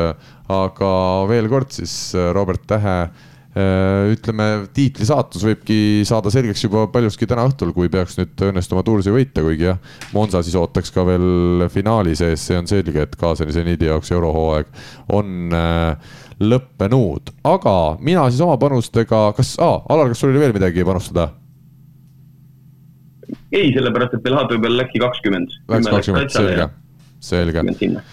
aga 0.48 0.90
veel 1.30 1.48
kord 1.48 1.74
siis 1.74 1.96
äh, 2.14 2.32
Robert 2.34 2.64
Tähe 2.66 2.98
Äh, 3.06 3.35
ütleme, 3.56 4.46
tiitli 4.76 5.06
saatus 5.08 5.44
võibki 5.46 6.04
saada 6.04 6.28
selgeks 6.32 6.60
juba 6.66 6.82
paljuski 6.92 7.28
täna 7.28 7.46
õhtul, 7.48 7.72
kui 7.72 7.88
peaks 7.92 8.18
nüüd 8.18 8.44
õnnestuma 8.50 8.82
Toursi 8.84 9.14
võita, 9.14 9.40
kuigi 9.46 9.70
jah, 9.70 9.80
Monza 10.12 10.42
siis 10.44 10.58
ootaks 10.60 10.92
ka 10.92 11.06
veel 11.08 11.64
finaali 11.72 12.12
sees, 12.18 12.44
see 12.44 12.58
on 12.60 12.68
selge, 12.68 13.06
et 13.06 13.16
Kaasani 13.16 13.56
seniidi 13.56 13.88
jaoks 13.88 14.12
eurohooaeg 14.12 14.68
on 15.16 15.56
äh, 15.56 16.14
lõppenud, 16.44 17.32
aga 17.48 17.76
mina 18.04 18.28
siis 18.28 18.44
oma 18.44 18.58
panustega, 18.60 19.30
kas 19.38 19.56
ah,, 19.56 19.80
Alar, 19.88 20.12
kas 20.12 20.20
sul 20.20 20.34
oli 20.34 20.44
veel 20.44 20.56
midagi 20.56 20.84
panustada? 20.84 21.30
ei, 23.56 23.70
sellepärast 23.72 24.18
et 24.18 24.26
Belhato 24.26 24.58
peal 24.60 24.76
läkki 24.76 25.00
kakskümmend. 25.00 25.62
Läks 25.72 25.88
kakskümmend, 25.88 26.34
selge 26.34 26.68
selge. 27.20 27.62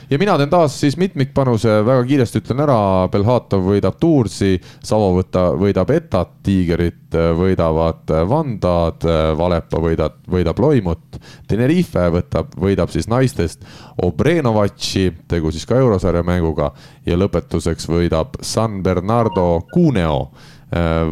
ja 0.10 0.18
mina 0.20 0.38
teen 0.38 0.50
taas 0.50 0.76
siis 0.80 0.98
mitmikpanuse, 0.98 1.82
väga 1.86 2.04
kiiresti 2.08 2.42
ütlen 2.42 2.64
ära, 2.66 2.78
Belhatov 3.12 3.66
võidab 3.68 3.98
Toursi, 4.00 4.56
Savo 4.84 5.12
võta, 5.18 5.50
võidab 5.60 5.92
Etat, 5.94 6.32
Tigerit 6.44 7.14
võidavad 7.38 8.10
Vandad, 8.30 9.06
Valepa 9.38 9.82
võidab, 9.84 10.18
võidab 10.30 10.60
Loimut, 10.64 11.20
Tenerife 11.48 12.08
võtab, 12.14 12.56
võidab 12.60 12.92
siis 12.94 13.08
naistest 13.12 13.68
Obrenovatši, 14.04 15.06
tegu 15.30 15.52
siis 15.54 15.68
ka 15.70 15.78
eurosarja 15.82 16.24
mänguga 16.26 16.72
ja 17.06 17.20
lõpetuseks 17.20 17.90
võidab 17.92 18.40
San 18.42 18.82
Bernardo 18.84 19.68
Cuneo 19.74 20.32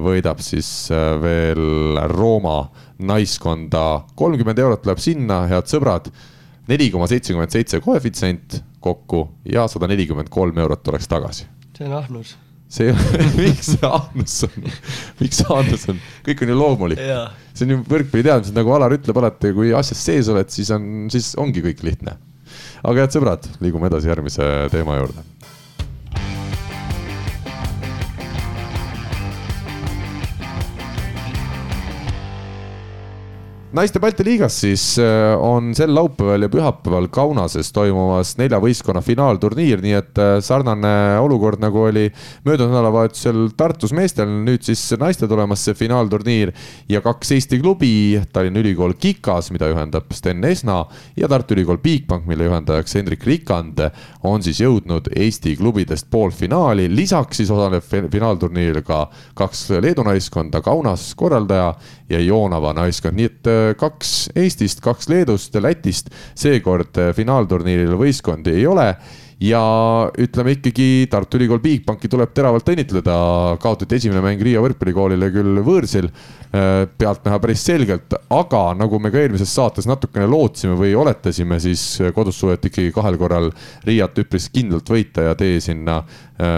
võidab 0.02 0.40
siis 0.42 0.90
veel 1.22 2.00
Rooma 2.10 2.64
naiskonda, 3.02 4.08
kolmkümmend 4.18 4.60
eurot 4.62 4.88
läheb 4.90 5.02
sinna, 5.02 5.44
head 5.50 5.70
sõbrad 5.70 6.10
neli 6.70 6.90
koma 6.94 7.08
seitsekümmend 7.10 7.54
seitse 7.54 7.80
koefitsient 7.82 8.62
kokku 8.82 9.26
ja 9.46 9.68
sada 9.72 9.90
nelikümmend 9.92 10.30
kolm 10.34 10.58
eurot 10.62 10.84
tuleks 10.84 11.10
tagasi. 11.10 11.48
see 11.78 11.88
on 11.88 11.98
ahnus. 11.98 12.36
see 12.70 12.94
miks 13.40 13.74
see 13.74 13.88
ahnus 13.88 14.38
on, 14.48 14.70
miks 15.20 15.42
see 15.42 15.50
ahnus 15.58 15.88
on, 15.92 16.02
kõik 16.28 16.46
on 16.46 16.54
ju 16.54 16.60
loomulik. 16.60 17.04
see 17.54 17.68
on 17.68 17.76
ju 17.76 17.82
võrkpalliteadmised, 17.90 18.56
nagu 18.58 18.74
Alar 18.78 18.98
ütleb 18.98 19.22
alati, 19.24 19.54
kui 19.58 19.74
asjas 19.78 20.06
sees 20.06 20.32
oled, 20.32 20.50
siis 20.54 20.72
on, 20.76 20.88
siis 21.14 21.34
ongi 21.42 21.66
kõik 21.66 21.84
lihtne. 21.88 22.18
aga 22.84 23.06
head 23.06 23.18
sõbrad, 23.18 23.52
liigume 23.62 23.92
edasi 23.92 24.12
järgmise 24.12 24.50
teema 24.74 25.02
juurde 25.02 25.31
naiste 33.72 34.02
Balti 34.04 34.26
liigas 34.28 34.58
siis 34.64 34.84
äh, 35.00 35.32
on 35.40 35.72
sel 35.76 35.94
laupäeval 35.96 36.44
ja 36.44 36.50
pühapäeval 36.52 37.08
Kaunases 37.14 37.70
toimumas 37.72 38.34
nelja 38.40 38.60
võistkonna 38.60 39.00
finaalturniir, 39.06 39.80
nii 39.84 39.94
et 39.96 40.20
äh, 40.20 40.32
sarnane 40.44 40.92
olukord 41.24 41.62
nagu 41.64 41.86
oli 41.88 42.10
möödunud 42.44 42.74
nädalavahetusel 42.74 43.54
Tartus 43.58 43.94
meestel, 43.96 44.28
nüüd 44.44 44.66
siis 44.68 44.82
naiste 45.00 45.30
tulemas 45.32 45.64
see 45.64 45.78
finaalturniir 45.80 46.52
ja 46.92 47.00
kaks 47.06 47.32
Eesti 47.38 47.62
klubi, 47.62 48.20
Tallinna 48.34 48.60
Ülikool 48.60 48.98
Kikas, 49.00 49.54
mida 49.56 49.72
juhendab 49.72 50.12
Sten 50.16 50.44
Esna 50.48 50.82
ja 51.16 51.32
Tartu 51.32 51.56
Ülikool 51.56 51.80
Bigbank, 51.80 52.28
mille 52.28 52.50
juhendajaks 52.50 53.00
Hendrik 53.00 53.24
Rikand, 53.28 53.80
on 54.28 54.44
siis 54.44 54.60
jõudnud 54.66 55.08
Eesti 55.16 55.56
klubidest 55.60 56.10
poolfinaali, 56.12 56.90
lisaks 56.92 57.40
siis 57.40 57.54
osaleb 57.56 57.88
finaalturniiril 57.88 58.84
ka 58.84 59.06
kaks 59.40 59.70
Leedu 59.80 60.04
naiskonda, 60.08 60.60
Kaunas 60.66 61.14
korraldaja 61.16 61.72
ja 62.12 62.22
Joonava 62.24 62.74
naiskond, 62.78 63.18
nii 63.18 63.30
et 63.32 63.50
äh, 63.50 63.64
kaks 63.80 64.32
Eestist, 64.38 64.84
kaks 64.84 65.10
Leedust 65.12 65.56
Lätist 65.62 66.12
seekord 66.38 67.00
äh, 67.02 67.12
finaalturniiril 67.18 67.98
võistkondi 68.00 68.56
ei 68.60 68.68
ole. 68.70 68.94
Ja 69.42 69.60
ütleme 70.22 70.54
ikkagi 70.54 71.08
Tartu 71.10 71.40
Ülikool 71.40 71.58
Bigbanki 71.64 72.06
tuleb 72.12 72.30
teravalt 72.38 72.68
õnnitleda, 72.70 73.16
kaotati 73.64 73.98
esimene 73.98 74.22
mäng 74.22 74.44
Riia 74.46 74.62
võrkpallikoolile 74.62 75.32
küll 75.34 75.64
võõrsil, 75.66 76.12
äh, 76.54 76.84
pealtnäha 76.86 77.40
päris 77.42 77.64
selgelt, 77.66 78.14
aga 78.30 78.62
nagu 78.78 79.00
me 79.02 79.10
ka 79.10 79.24
eelmises 79.24 79.50
saates 79.58 79.90
natukene 79.90 80.30
lootsime 80.30 80.78
või 80.78 80.94
oletasime, 80.94 81.58
siis 81.64 81.82
kodus 82.14 82.38
suudeti 82.38 82.70
ikkagi 82.70 82.94
kahel 82.94 83.18
korral 83.18 83.50
Riiat 83.88 84.22
üpris 84.22 84.52
kindlalt 84.54 84.94
võita 84.94 85.32
ja 85.32 85.34
tee 85.40 85.58
sinna 85.64 86.04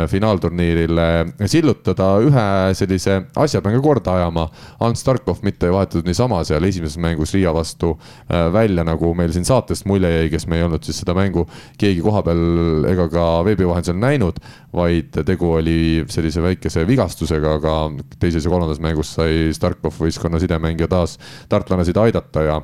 finaalturniirile 0.08 1.08
sillutada, 1.50 2.10
ühe 2.24 2.46
sellise 2.78 3.18
asja 3.40 3.62
pean 3.64 3.76
ka 3.78 3.82
korda 3.84 4.18
ajama. 4.20 4.48
Ants 4.84 5.04
Tarkov 5.04 5.42
mitte 5.44 5.68
ei 5.68 5.74
vahetatud 5.76 6.08
niisama 6.08 6.42
seal 6.48 6.64
esimeses 6.68 7.00
mängus 7.02 7.34
Riia 7.36 7.54
vastu 7.56 7.94
äh, 7.94 8.48
välja, 8.54 8.86
nagu 8.88 9.14
meil 9.18 9.34
siin 9.36 9.48
saatest 9.48 9.88
mulje 9.90 10.12
jäi, 10.12 10.30
kes 10.34 10.48
me 10.48 10.60
ei 10.60 10.68
olnud 10.68 10.84
siis 10.86 11.02
seda 11.04 11.16
mängu 11.18 11.46
keegi 11.82 12.04
kohapeal 12.06 12.88
ega 12.92 13.08
ka 13.12 13.26
veebi 13.48 13.68
vahendusel 13.70 14.00
näinud. 14.00 14.40
vaid 14.74 15.14
tegu 15.26 15.52
oli 15.54 16.06
sellise 16.10 16.42
väikese 16.42 16.88
vigastusega, 16.90 17.58
aga 17.60 17.74
teises 18.20 18.46
ja 18.46 18.50
kolmandas 18.50 18.80
mängus 18.82 19.12
sai 19.14 19.52
Starkov 19.54 20.00
võistkonna 20.02 20.40
sidemängija 20.42 20.88
taas 20.90 21.20
tartlanesid 21.50 21.98
aidata 22.02 22.42
ja 22.48 22.56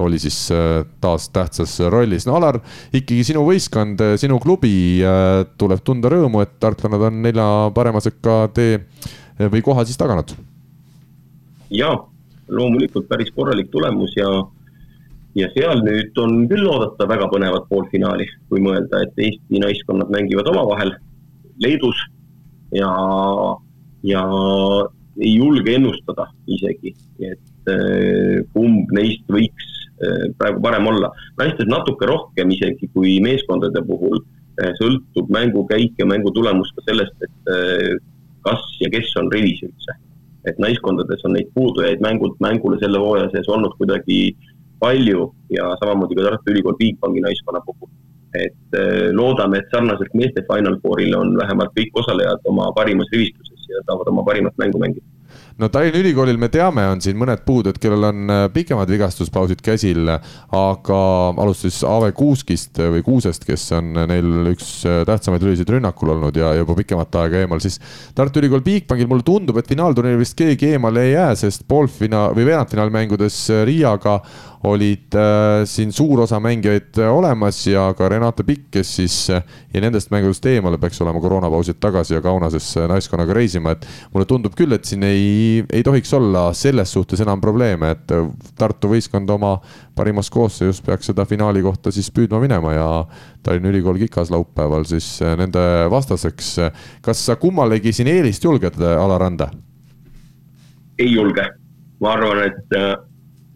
oli 0.00 0.18
siis 0.18 0.36
äh, 0.52 0.84
taas 1.00 1.28
tähtsas 1.28 1.78
rollis. 1.90 2.26
no 2.26 2.36
Alar, 2.38 2.60
ikkagi 2.92 3.24
sinu 3.26 3.44
võistkond, 3.46 4.00
äh, 4.04 4.16
sinu 4.20 4.38
klubi 4.42 5.00
äh, 5.04 5.44
tuleb 5.58 5.82
tunda 5.84 6.10
rõõmu, 6.12 6.42
et 6.44 6.58
tartlased 6.60 7.06
on 7.08 7.22
nelja 7.24 7.48
parema 7.74 8.02
sekka 8.04 8.46
tee 8.54 8.80
või 9.38 9.62
koha 9.62 9.84
siis 9.86 9.98
taganud. 9.98 10.34
ja, 11.70 11.92
loomulikult 12.48 13.08
päris 13.08 13.30
korralik 13.36 13.70
tulemus 13.70 14.14
ja, 14.16 14.28
ja 15.38 15.50
seal 15.54 15.82
nüüd 15.86 16.16
on 16.18 16.44
küll 16.50 16.66
oodata 16.66 17.06
väga 17.08 17.28
põnevat 17.30 17.68
poolfinaali, 17.70 18.26
kui 18.48 18.62
mõelda, 18.64 19.04
et 19.04 19.24
Eesti 19.28 19.62
naiskonnad 19.62 20.10
mängivad 20.10 20.48
omavahel 20.50 20.94
Leedus 21.62 22.00
ja, 22.74 22.90
ja 24.06 24.24
ei 25.18 25.34
julge 25.34 25.74
ennustada 25.74 26.28
isegi, 26.46 26.94
et 27.26 27.72
kumb 28.54 28.90
neist 28.96 29.26
võiks 29.30 29.77
praegu 30.38 30.60
parem 30.62 30.86
olla. 30.86 31.10
naistes 31.38 31.66
natuke 31.66 32.06
rohkem 32.06 32.50
isegi 32.50 32.88
kui 32.94 33.18
meeskondade 33.24 33.82
puhul 33.86 34.20
eh, 34.62 34.72
sõltub 34.80 35.30
mängu 35.34 35.64
käik 35.70 35.98
ja 35.98 36.06
mängu 36.06 36.32
tulemus 36.34 36.70
ka 36.76 36.84
sellest, 36.86 37.16
et 37.22 37.52
eh, 37.54 37.96
kas 38.46 38.62
ja 38.82 38.90
kes 38.94 39.14
on 39.20 39.32
rivis 39.32 39.62
üldse. 39.66 39.96
et 40.48 40.58
naiskondades 40.62 41.24
on 41.26 41.34
neid 41.36 41.48
puudujaid 41.54 42.00
mängult 42.00 42.38
mängule 42.40 42.78
selle 42.80 43.00
hooaja 43.02 43.28
sees 43.32 43.48
olnud 43.52 43.74
kuidagi 43.76 44.36
palju 44.80 45.26
ja 45.52 45.74
samamoodi 45.80 46.14
ka 46.16 46.28
Tartu 46.28 46.52
Ülikool 46.54 46.78
Bigbanki 46.78 47.20
naiskonna 47.20 47.60
puhul. 47.66 47.90
et 48.34 48.76
loodame, 49.12 49.58
et 49.58 49.70
sarnaselt 49.72 50.14
meeste 50.14 50.44
Final 50.46 50.78
Fourile 50.82 51.16
on 51.16 51.36
vähemalt 51.36 51.72
kõik 51.76 51.96
osalejad 52.02 52.44
oma 52.44 52.70
parimas 52.76 53.10
rivistuses 53.12 53.68
ja 53.68 53.82
saavad 53.86 54.12
oma 54.12 54.22
parimat 54.22 54.54
mängu 54.62 54.78
mängida 54.78 55.17
no 55.58 55.68
Tallinna 55.72 55.98
Ülikoolil 56.02 56.38
me 56.40 56.48
teame, 56.52 56.84
on 56.92 57.00
siin 57.02 57.18
mõned 57.18 57.42
puudujad, 57.46 57.78
kellel 57.82 58.08
on 58.10 58.32
äh, 58.32 58.44
pikemad 58.54 58.90
vigastuspausid 58.90 59.62
käsil, 59.64 60.06
aga 60.54 61.00
alustades 61.34 61.80
Ave 61.86 62.12
Kuuskist 62.16 62.78
või 62.78 63.02
Kuusest, 63.06 63.46
kes 63.48 63.66
on 63.78 63.92
neil 63.98 64.52
üks 64.52 64.70
äh, 64.88 65.00
tähtsamaid 65.08 65.46
lülisid 65.46 65.70
rünnakul 65.74 66.14
olnud 66.14 66.38
ja 66.38 66.52
juba 66.60 66.76
pikemat 66.78 67.18
aega 67.22 67.42
eemal, 67.42 67.62
siis 67.64 67.80
Tartu 68.14 68.42
Ülikool 68.42 68.62
Bigbankil 68.66 69.10
mulle 69.10 69.26
tundub, 69.26 69.58
et 69.58 69.70
finaalturniiril 69.70 70.22
vist 70.22 70.38
keegi 70.38 70.74
eemale 70.74 71.08
ei 71.08 71.16
jää, 71.16 71.32
sest 71.42 71.66
poolfinaal 71.68 72.36
või 72.38 72.46
veerandfinaalmängudes 72.52 73.42
Riiaga 73.66 74.20
olid 74.64 75.14
äh, 75.14 75.64
siin 75.68 75.92
suur 75.92 76.24
osa 76.24 76.40
mängijaid 76.40 76.98
äh, 76.98 77.10
olemas 77.14 77.60
ja 77.66 77.92
ka 77.94 78.08
Renate 78.08 78.42
Pikk, 78.44 78.64
kes 78.74 78.90
siis 78.96 79.16
äh, 79.30 79.42
ja 79.74 79.82
nendest 79.84 80.10
mängudest 80.10 80.46
eemale 80.50 80.80
peaks 80.82 81.00
olema 81.02 81.20
koroonapausilt 81.22 81.78
tagasi 81.80 82.16
ja 82.16 82.22
Kaunasesse 82.22 82.88
naiskonnaga 82.90 83.36
reisima, 83.38 83.76
et 83.76 83.86
mulle 84.14 84.26
tundub 84.26 84.56
küll, 84.58 84.74
et 84.74 84.84
siin 84.88 85.04
ei, 85.06 85.62
ei 85.72 85.84
tohiks 85.86 86.12
olla 86.18 86.48
selles 86.58 86.92
suhtes 86.92 87.22
enam 87.22 87.40
probleeme, 87.40 87.92
et 87.94 88.14
äh, 88.14 88.26
Tartu 88.58 88.90
võistkond 88.90 89.30
oma 89.30 89.54
parimas 89.94 90.30
koosseisus 90.30 90.82
peaks 90.82 91.12
seda 91.12 91.26
finaali 91.28 91.62
kohta 91.62 91.92
siis 91.94 92.10
püüdma 92.14 92.42
minema 92.42 92.74
ja 92.74 92.88
Tallinna 93.42 93.70
Ülikool 93.70 94.00
Kikas 94.02 94.32
laupäeval 94.34 94.88
siis 94.90 95.20
äh, 95.22 95.36
nende 95.38 95.62
vastaseks. 95.90 96.56
kas 97.02 97.26
sa 97.26 97.36
kummalegi 97.36 97.92
siin 97.92 98.10
eelist 98.10 98.44
julged, 98.44 98.82
Alar 98.82 99.20
Randa? 99.20 99.52
ei 100.98 101.12
julge, 101.12 101.44
ma 102.02 102.16
arvan, 102.16 102.40
et 102.42 102.72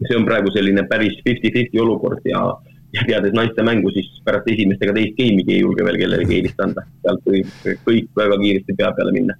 see 0.01 0.17
on 0.17 0.27
praegu 0.27 0.51
selline 0.55 0.85
päris 0.89 1.15
fifty-fifty 1.25 1.81
olukord 1.83 2.25
ja, 2.27 2.43
ja 2.93 3.07
teades 3.07 3.33
naiste 3.37 3.65
mängu, 3.65 3.91
siis 3.95 4.09
pärast 4.25 4.49
esimest 4.53 4.83
ega 4.83 4.95
teist 4.97 5.17
game'igi 5.19 5.57
ei 5.57 5.63
julge 5.63 5.85
veel 5.87 5.99
kellelegi 6.01 6.39
eelist 6.39 6.61
anda, 6.65 6.85
sealt 7.05 7.25
võib 7.29 7.81
kõik 7.87 8.09
väga 8.23 8.39
kiiresti 8.43 8.77
pea 8.79 8.91
peale 8.97 9.15
minna 9.15 9.37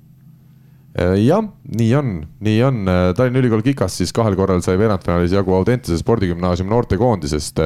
jah, 0.94 1.42
nii 1.74 1.96
on, 1.98 2.10
nii 2.46 2.60
on. 2.64 2.84
Äh, 2.88 3.14
Tallinna 3.18 3.42
Ülikool 3.42 3.64
Kikas 3.66 3.96
siis 3.98 4.12
kahel 4.14 4.36
korral 4.38 4.62
sai 4.62 4.76
veerandfinaalis 4.78 5.32
jagu 5.34 5.56
Audentese 5.58 5.98
spordigümnaasiumi 5.98 6.70
noortekoondisest. 6.70 7.64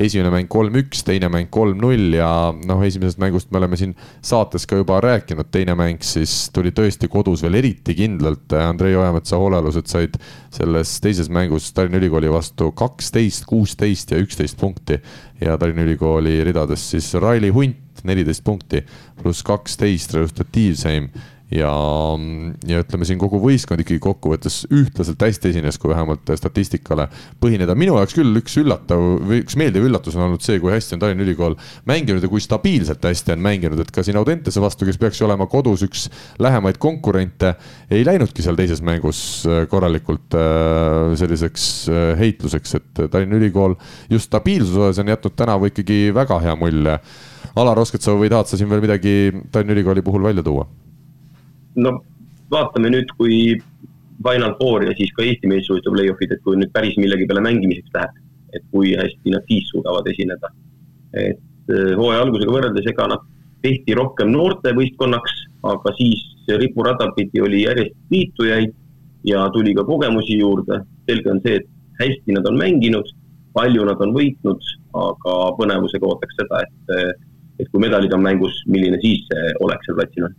esimene 0.00 0.30
mäng 0.32 0.48
kolm-üks, 0.48 1.02
teine 1.04 1.28
mäng 1.28 1.50
kolm-null 1.52 2.14
ja 2.16 2.30
noh, 2.66 2.80
esimesest 2.86 3.20
mängust 3.20 3.50
me 3.52 3.60
oleme 3.60 3.76
siin 3.76 3.92
saates 4.24 4.64
ka 4.66 4.78
juba 4.80 5.00
rääkinud, 5.04 5.50
teine 5.52 5.74
mäng 5.76 6.00
siis 6.00 6.48
tuli 6.54 6.72
tõesti 6.72 7.10
kodus 7.12 7.42
veel 7.44 7.58
eriti 7.60 7.94
kindlalt. 7.98 8.48
Andrei 8.56 8.96
Ojametsa 8.96 9.36
hoolealused 9.36 9.90
said 9.90 10.16
selles 10.48 10.94
teises 11.04 11.28
mängus 11.28 11.74
Tallinna 11.76 12.00
Ülikooli 12.00 12.32
vastu 12.32 12.70
kaksteist, 12.72 13.44
kuusteist 13.50 14.14
ja 14.14 14.22
üksteist 14.24 14.56
punkti 14.60 14.96
ja 15.40 15.58
Tallinna 15.60 15.84
Ülikooli 15.84 16.38
ridades 16.48 16.88
siis 16.94 17.12
Raili 17.20 17.52
Hunt 17.52 17.76
neliteist 18.08 18.44
punkti 18.44 18.80
pluss 19.20 19.44
kaksteist 19.44 20.14
resultatiivseim 20.16 21.10
ja, 21.50 21.70
ja 22.68 22.80
ütleme 22.84 23.06
siin 23.08 23.18
kogu 23.20 23.40
võistkond 23.42 23.82
ikkagi 23.82 23.98
kokkuvõttes 24.02 24.62
ühtlaselt 24.70 25.22
hästi 25.24 25.50
esines, 25.50 25.78
kui 25.80 25.90
vähemalt 25.90 26.30
statistikale 26.38 27.08
põhineda. 27.42 27.74
minu 27.78 27.96
jaoks 27.98 28.14
küll 28.16 28.38
üks 28.38 28.56
üllatav 28.60 29.02
või 29.26 29.42
üks 29.42 29.58
meeldiv 29.58 29.88
üllatus 29.88 30.16
on 30.18 30.28
olnud 30.28 30.44
see, 30.46 30.60
kui 30.62 30.72
hästi 30.72 30.96
on 30.96 31.02
Tallinna 31.02 31.26
Ülikool 31.26 31.56
mänginud 31.90 32.22
ja 32.22 32.30
kui 32.30 32.42
stabiilselt 32.44 33.04
hästi 33.04 33.34
on 33.34 33.42
mänginud, 33.44 33.82
et 33.82 33.90
ka 33.94 34.04
siin 34.06 34.18
Audentese 34.20 34.62
vastu, 34.62 34.86
kes 34.88 35.00
peaks 35.00 35.20
ju 35.20 35.26
olema 35.26 35.48
kodus 35.50 35.82
üks 35.86 36.06
lähemaid 36.42 36.78
konkurente, 36.82 37.54
ei 37.90 38.04
läinudki 38.06 38.44
seal 38.46 38.58
teises 38.58 38.82
mängus 38.86 39.42
äh, 39.48 39.64
korralikult 39.70 40.38
äh, 40.38 41.16
selliseks 41.18 41.66
äh, 41.90 42.12
heitluseks, 42.20 42.78
et 42.78 43.02
Tallinna 43.10 43.40
Ülikool 43.40 43.74
just 44.10 44.30
stabiilsuse 44.30 44.86
osas 44.86 45.02
on 45.02 45.10
jätnud 45.10 45.34
tänavu 45.36 45.70
ikkagi 45.70 46.02
väga 46.14 46.38
hea 46.44 46.54
mulje. 46.58 47.00
Alar, 47.58 47.80
oskad 47.82 48.04
sa 48.04 48.14
või 48.14 48.30
tahad 48.30 48.46
sa 48.46 48.58
siin 48.58 48.70
veel 48.70 48.84
midagi 48.84 49.16
Tallinna 49.50 49.74
Ülikooli 49.74 50.06
puhul 50.06 50.30
välja 50.30 50.46
tuua? 50.46 50.68
No 51.84 51.98
vaatame 52.50 52.90
nüüd, 52.92 53.10
kui 53.18 53.58
Final 54.20 54.54
Four 54.58 54.84
ja 54.84 54.94
siis 54.98 55.12
ka 55.16 55.24
Eesti 55.24 55.48
meistrivõistluste 55.48 55.92
play-off'id, 55.94 56.34
et 56.34 56.42
kui 56.44 56.58
nüüd 56.60 56.72
päris 56.74 56.96
millegi 57.00 57.28
peale 57.28 57.44
mängimiseks 57.46 57.94
läheb, 57.96 58.18
et 58.56 58.64
kui 58.74 58.92
hästi 58.98 59.34
nad 59.34 59.46
siis 59.48 59.70
suudavad 59.72 60.08
esineda. 60.10 60.50
et 61.14 61.72
äh, 61.72 61.94
hooaja 61.98 62.20
algusega 62.22 62.52
võrreldes, 62.54 62.86
ega 62.86 63.08
nad 63.10 63.24
tehti 63.64 63.94
rohkem 63.98 64.30
noortevõistkonnaks, 64.30 65.32
aga 65.70 65.92
siis 65.96 66.22
ripurada 66.60 67.10
pidi 67.16 67.42
oli 67.42 67.64
järjest 67.64 67.96
liitujaid 68.10 68.76
ja 69.26 69.48
tuli 69.54 69.74
ka 69.74 69.84
kogemusi 69.84 70.38
juurde. 70.38 70.82
selge 71.08 71.30
on 71.30 71.40
see, 71.46 71.56
et 71.56 71.66
hästi 72.00 72.36
nad 72.36 72.46
on 72.46 72.58
mänginud, 72.58 73.08
palju 73.52 73.84
nad 73.84 74.00
on 74.00 74.14
võitnud, 74.14 74.70
aga 74.94 75.34
põnevusega 75.58 76.06
ootaks 76.06 76.38
seda, 76.38 76.62
et, 76.62 77.18
et 77.58 77.68
kui 77.72 77.82
medalid 77.82 78.14
on 78.14 78.22
mängus, 78.22 78.62
milline 78.66 79.00
siis 79.02 79.26
see 79.32 79.52
olek 79.60 79.82
seal 79.84 79.98
platsil 79.98 80.28
on 80.28 80.38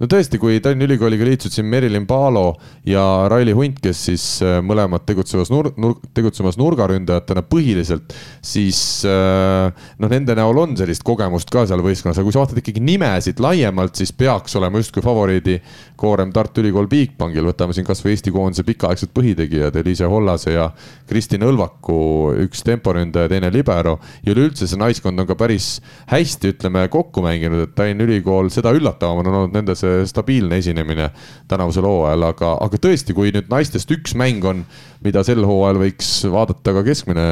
no 0.00 0.08
tõesti, 0.10 0.40
kui 0.40 0.60
Tallinna 0.64 0.88
Ülikooliga 0.88 1.26
liitusid 1.28 1.58
siin 1.58 1.68
Merilin 1.70 2.06
Paalo 2.08 2.52
ja 2.86 3.02
Raili 3.30 3.54
Hunt, 3.56 3.80
kes 3.84 4.04
siis 4.10 4.26
äh, 4.44 4.58
mõlemad 4.64 5.04
tegutsemas 5.08 5.52
nur-, 5.52 5.70
nur-, 5.80 5.98
tegutsemas 6.16 6.58
nurgaründajatena 6.60 7.44
põhiliselt, 7.48 8.14
siis 8.44 8.80
äh, 9.08 9.88
noh, 9.98 10.12
nende 10.12 10.36
näol 10.38 10.62
on 10.64 10.76
sellist 10.78 11.04
kogemust 11.06 11.50
ka 11.52 11.66
seal 11.68 11.82
võistkonnas, 11.84 12.18
aga 12.18 12.28
kui 12.28 12.36
sa 12.36 12.42
vaatad 12.44 12.62
ikkagi 12.62 12.82
nimesid 12.84 13.42
laiemalt, 13.42 13.96
siis 13.98 14.12
peaks 14.16 14.56
olema 14.58 14.82
justkui 14.82 15.04
favoriidi 15.04 15.58
koorem 15.98 16.32
Tartu 16.34 16.62
Ülikool 16.62 16.88
Bigbankil, 16.90 17.46
võtame 17.50 17.74
siin 17.76 17.86
kasvõi 17.86 18.14
Eesti 18.14 18.32
koondise 18.34 18.64
pikaaegsed 18.66 19.10
põhitegijad 19.14 19.76
Eliise 19.80 20.08
Hollase 20.08 20.54
ja 20.54 20.68
Kristin 21.08 21.44
Õlvaku, 21.48 21.98
üks 22.44 22.62
temporündaja, 22.66 23.30
teine 23.32 23.50
libero. 23.52 23.98
ja 24.24 24.32
üleüldse 24.34 24.68
see 24.68 24.78
naiskond 24.78 25.20
on 25.20 25.28
ka 25.28 25.36
päris 25.38 25.78
hästi, 26.10 26.54
ütleme, 26.54 26.86
kokku 26.92 27.22
mänginud, 27.24 27.66
et 27.66 27.74
Tallinna 27.76 28.06
Ülikool, 28.06 28.50
seda 28.54 28.72
üllatavam 28.76 29.22
on 29.22 29.32
olnud 29.32 29.56
nende 29.56 29.67
see 29.78 30.06
stabiilne 30.08 30.58
esinemine 30.62 31.10
tänavusel 31.50 31.86
hooajal, 31.88 32.28
aga, 32.30 32.54
aga 32.64 32.80
tõesti, 32.88 33.16
kui 33.16 33.32
nüüd 33.34 33.50
naistest 33.52 33.90
üks 33.92 34.14
mäng 34.18 34.44
on, 34.48 34.64
mida 35.04 35.22
sel 35.26 35.44
hooajal 35.46 35.82
võiks 35.82 36.12
vaadata 36.32 36.74
ka 36.78 36.84
keskmine 36.86 37.26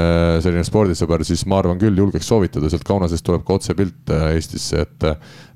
selline 0.45 0.67
spordisõber, 0.67 1.25
siis 1.27 1.47
ma 1.49 1.61
arvan 1.63 1.81
küll, 1.81 1.97
julgeks 1.97 2.29
soovitada, 2.29 2.71
sealt 2.73 2.87
Kaunasest 2.87 3.27
tuleb 3.27 3.47
ka 3.47 3.57
otsepilt 3.61 4.15
äh, 4.15 4.33
Eestisse, 4.37 4.85
et 4.87 5.11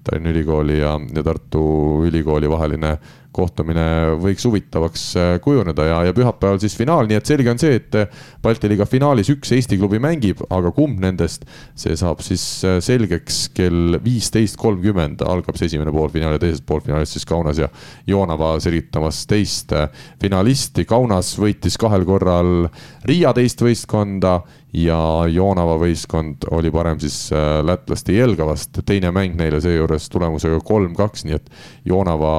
Tallinna 0.04 0.32
Ülikooli 0.32 0.78
ja, 0.80 0.94
ja 1.14 1.22
Tartu 1.22 1.62
Ülikooli 2.08 2.48
vaheline 2.50 2.96
kohtumine 3.34 3.84
võiks 4.20 4.44
huvitavaks 4.46 5.04
äh, 5.18 5.32
kujuneda 5.42 5.86
ja, 5.86 5.98
ja 6.08 6.14
pühapäeval 6.14 6.58
siis 6.62 6.74
finaal, 6.78 7.06
nii 7.08 7.18
et 7.20 7.30
selge 7.30 7.52
on 7.52 7.60
see, 7.62 7.76
et 7.78 7.96
äh, 7.98 8.22
Balti 8.42 8.70
liiga 8.70 8.86
finaalis 8.90 9.30
üks 9.32 9.52
Eesti 9.54 9.78
klubi 9.78 10.00
mängib, 10.02 10.42
aga 10.50 10.72
kumb 10.74 10.98
nendest, 11.02 11.46
see 11.78 11.94
saab 11.98 12.24
siis 12.26 12.44
äh, 12.66 12.80
selgeks 12.82 13.42
kell 13.54 14.00
viisteist 14.02 14.58
kolmkümmend 14.60 15.22
algab 15.26 15.58
see 15.60 15.70
esimene 15.70 15.94
poolfinaal 15.94 16.36
ja 16.36 16.42
teises 16.42 16.64
poolfinaalis 16.66 17.14
siis 17.16 17.28
Kaunas 17.28 17.62
ja 17.62 17.70
Joonava 18.10 18.56
selgitamas 18.62 19.22
teist 19.30 19.74
finalisti. 20.20 20.84
Kaunas 20.88 21.36
võitis 21.38 21.78
kahel 21.80 22.06
korral 22.08 22.66
Riia 23.06 23.32
teist 23.36 23.62
võistkonda 23.62 24.40
ja 24.72 25.00
Joonava 25.30 25.78
võistkond 25.80 26.46
oli 26.54 26.70
parem 26.74 27.00
siis 27.02 27.30
lätlaste 27.66 28.14
Jelgavast, 28.14 28.82
teine 28.86 29.10
mäng 29.14 29.34
neile 29.38 29.60
seejuures 29.62 30.06
tulemusega 30.12 30.60
kolm-kaks, 30.64 31.26
nii 31.26 31.38
et 31.38 31.50
Joonava 31.90 32.30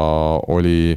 oli 0.53 0.95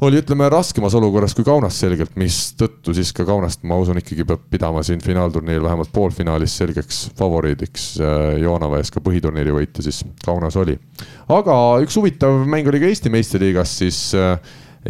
oli, 0.00 0.20
ütleme, 0.22 0.46
raskemas 0.52 0.94
olukorras 0.94 1.34
kui 1.34 1.46
Kaunas 1.46 1.78
selgelt, 1.80 2.14
mistõttu 2.20 2.94
siis 2.94 3.10
ka 3.16 3.26
Kaunast, 3.26 3.64
ma 3.66 3.78
usun, 3.80 3.98
ikkagi 3.98 4.26
peab 4.28 4.44
pidama 4.50 4.82
siin 4.86 5.02
finaalturniiril 5.02 5.64
vähemalt 5.64 5.90
poolfinaalis 5.94 6.54
selgeks 6.60 7.00
favoriidiks. 7.18 7.88
Äh, 8.02 8.28
Joonava 8.44 8.78
ees 8.78 8.92
ka 8.94 9.02
põhiturniiri 9.04 9.54
võitja 9.54 9.84
siis 9.86 10.04
Kaunas 10.24 10.56
oli. 10.60 10.78
aga 11.34 11.58
üks 11.82 11.98
huvitav 11.98 12.44
mäng 12.46 12.70
oli 12.70 12.82
ka 12.82 12.92
Eesti 12.92 13.12
meistriliigas 13.12 13.74
siis 13.82 14.00
äh, 14.14 14.38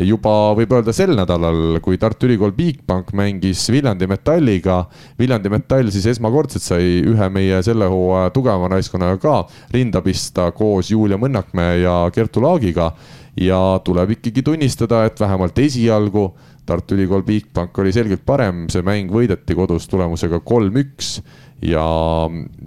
juba 0.07 0.33
võib 0.59 0.73
öelda 0.77 0.93
sel 0.95 1.15
nädalal, 1.19 1.79
kui 1.83 1.99
Tartu 1.99 2.29
Ülikool 2.29 2.53
Bigbank 2.55 3.11
mängis 3.19 3.65
Viljandi 3.73 4.07
Metalliga. 4.11 4.83
Viljandi 5.19 5.51
Metall 5.53 5.91
siis 5.95 6.07
esmakordselt 6.13 6.65
sai 6.65 6.99
ühe 7.03 7.31
meie 7.35 7.59
selle 7.67 7.89
hooaja 7.91 8.31
tugeva 8.35 8.71
naiskonnaga 8.71 9.19
ka 9.23 9.39
rinda 9.75 10.03
pista 10.05 10.51
koos 10.55 10.93
Julia 10.93 11.19
Mõnnakmäe 11.19 11.81
ja 11.83 11.97
Kertu 12.15 12.45
Laagiga 12.45 12.93
ja 13.39 13.59
tuleb 13.85 14.17
ikkagi 14.17 14.43
tunnistada, 14.47 15.05
et 15.07 15.19
vähemalt 15.21 15.59
esialgu 15.59 16.29
Tartu 16.69 16.95
Ülikool 16.95 17.25
Bigbank 17.27 17.79
oli 17.81 17.93
selgelt 17.95 18.27
parem, 18.27 18.67
see 18.71 18.85
mäng 18.87 19.11
võideti 19.13 19.57
kodus 19.57 19.89
tulemusega 19.91 20.43
kolm-üks 20.45 21.17
ja, 21.65 21.87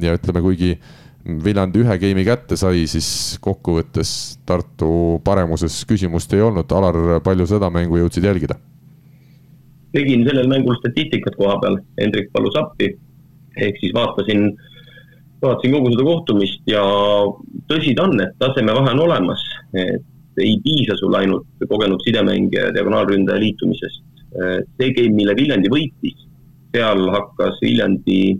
ja 0.01 0.17
ütleme, 0.17 0.41
kuigi 0.43 0.73
Viljandi 1.21 1.83
ühe 1.83 1.97
game'i 2.01 2.25
kätte 2.25 2.57
sai, 2.57 2.87
siis 2.89 3.37
kokkuvõttes 3.43 4.39
Tartu 4.45 5.19
paremuses 5.23 5.83
küsimust 5.89 6.33
ei 6.33 6.41
olnud. 6.41 6.71
Alar, 6.73 7.21
palju 7.23 7.45
seda 7.49 7.69
mängu 7.73 8.01
jõudsid 8.01 8.25
jälgida? 8.25 8.57
tegin 9.91 10.25
sellel 10.27 10.47
mängul 10.47 10.77
statistikat 10.79 11.35
koha 11.39 11.57
peal, 11.61 11.79
Hendrik 11.99 12.31
palus 12.35 12.55
appi, 12.59 12.91
ehk 13.57 13.79
siis 13.81 13.93
vaatasin, 13.95 14.47
vaatasin 15.43 15.75
kogu 15.75 15.91
seda 15.93 16.05
kohtumist 16.07 16.71
ja 16.71 16.83
tõsi 17.71 17.95
ta 17.97 18.07
on, 18.07 18.15
et 18.23 18.37
tasemevahe 18.41 18.95
on 18.95 19.03
olemas, 19.07 19.43
et 19.75 20.41
ei 20.41 20.55
piisa 20.63 20.95
sul 20.99 21.15
ainult 21.19 21.67
kogenud 21.67 21.99
sidemängija 22.05 22.69
ja 22.69 22.75
diagonaalründaja 22.77 23.39
liitumisest. 23.43 24.07
see 24.79 24.93
game, 24.95 25.11
mille 25.11 25.33
Viljandi 25.35 25.67
võitis, 25.67 26.21
seal 26.71 27.09
hakkas 27.11 27.57
Viljandi 27.61 28.39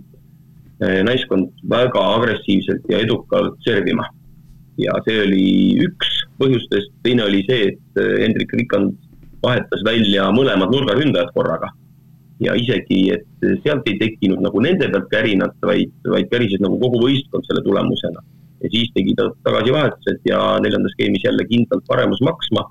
naiskond 1.06 1.50
väga 1.70 2.02
agressiivselt 2.16 2.88
ja 2.90 2.98
edukalt 3.04 3.58
servima. 3.66 4.08
ja 4.80 4.92
see 5.04 5.18
oli 5.20 5.46
üks 5.84 6.22
põhjustest, 6.40 6.94
teine 7.04 7.26
oli 7.28 7.42
see, 7.46 7.68
et 7.70 8.00
eh, 8.00 8.22
Hendrik 8.24 8.54
Rikand 8.56 8.94
vahetas 9.44 9.82
välja 9.84 10.30
mõlemad 10.32 10.72
nurgaründajad 10.72 11.32
korraga. 11.36 11.68
ja 12.42 12.54
isegi, 12.58 13.12
et 13.14 13.48
sealt 13.62 13.86
ei 13.86 13.98
tekkinud 14.00 14.40
nagu 14.42 14.60
nende 14.60 14.88
pealt 14.90 15.10
kärinat, 15.12 15.54
vaid, 15.62 15.92
vaid 16.08 16.30
kärises 16.32 16.62
nagu 16.64 16.80
kogu 16.80 17.04
võistkond 17.04 17.46
selle 17.46 17.62
tulemusena 17.62 18.24
ja 18.62 18.70
siis 18.70 18.90
tegi 18.94 19.14
ta 19.18 19.28
tagasivahetused 19.46 20.22
ja 20.28 20.38
neljandas 20.62 20.94
game'is 20.98 21.26
jälle 21.26 21.44
kindlalt 21.50 21.84
paremus 21.88 22.22
maksma. 22.28 22.70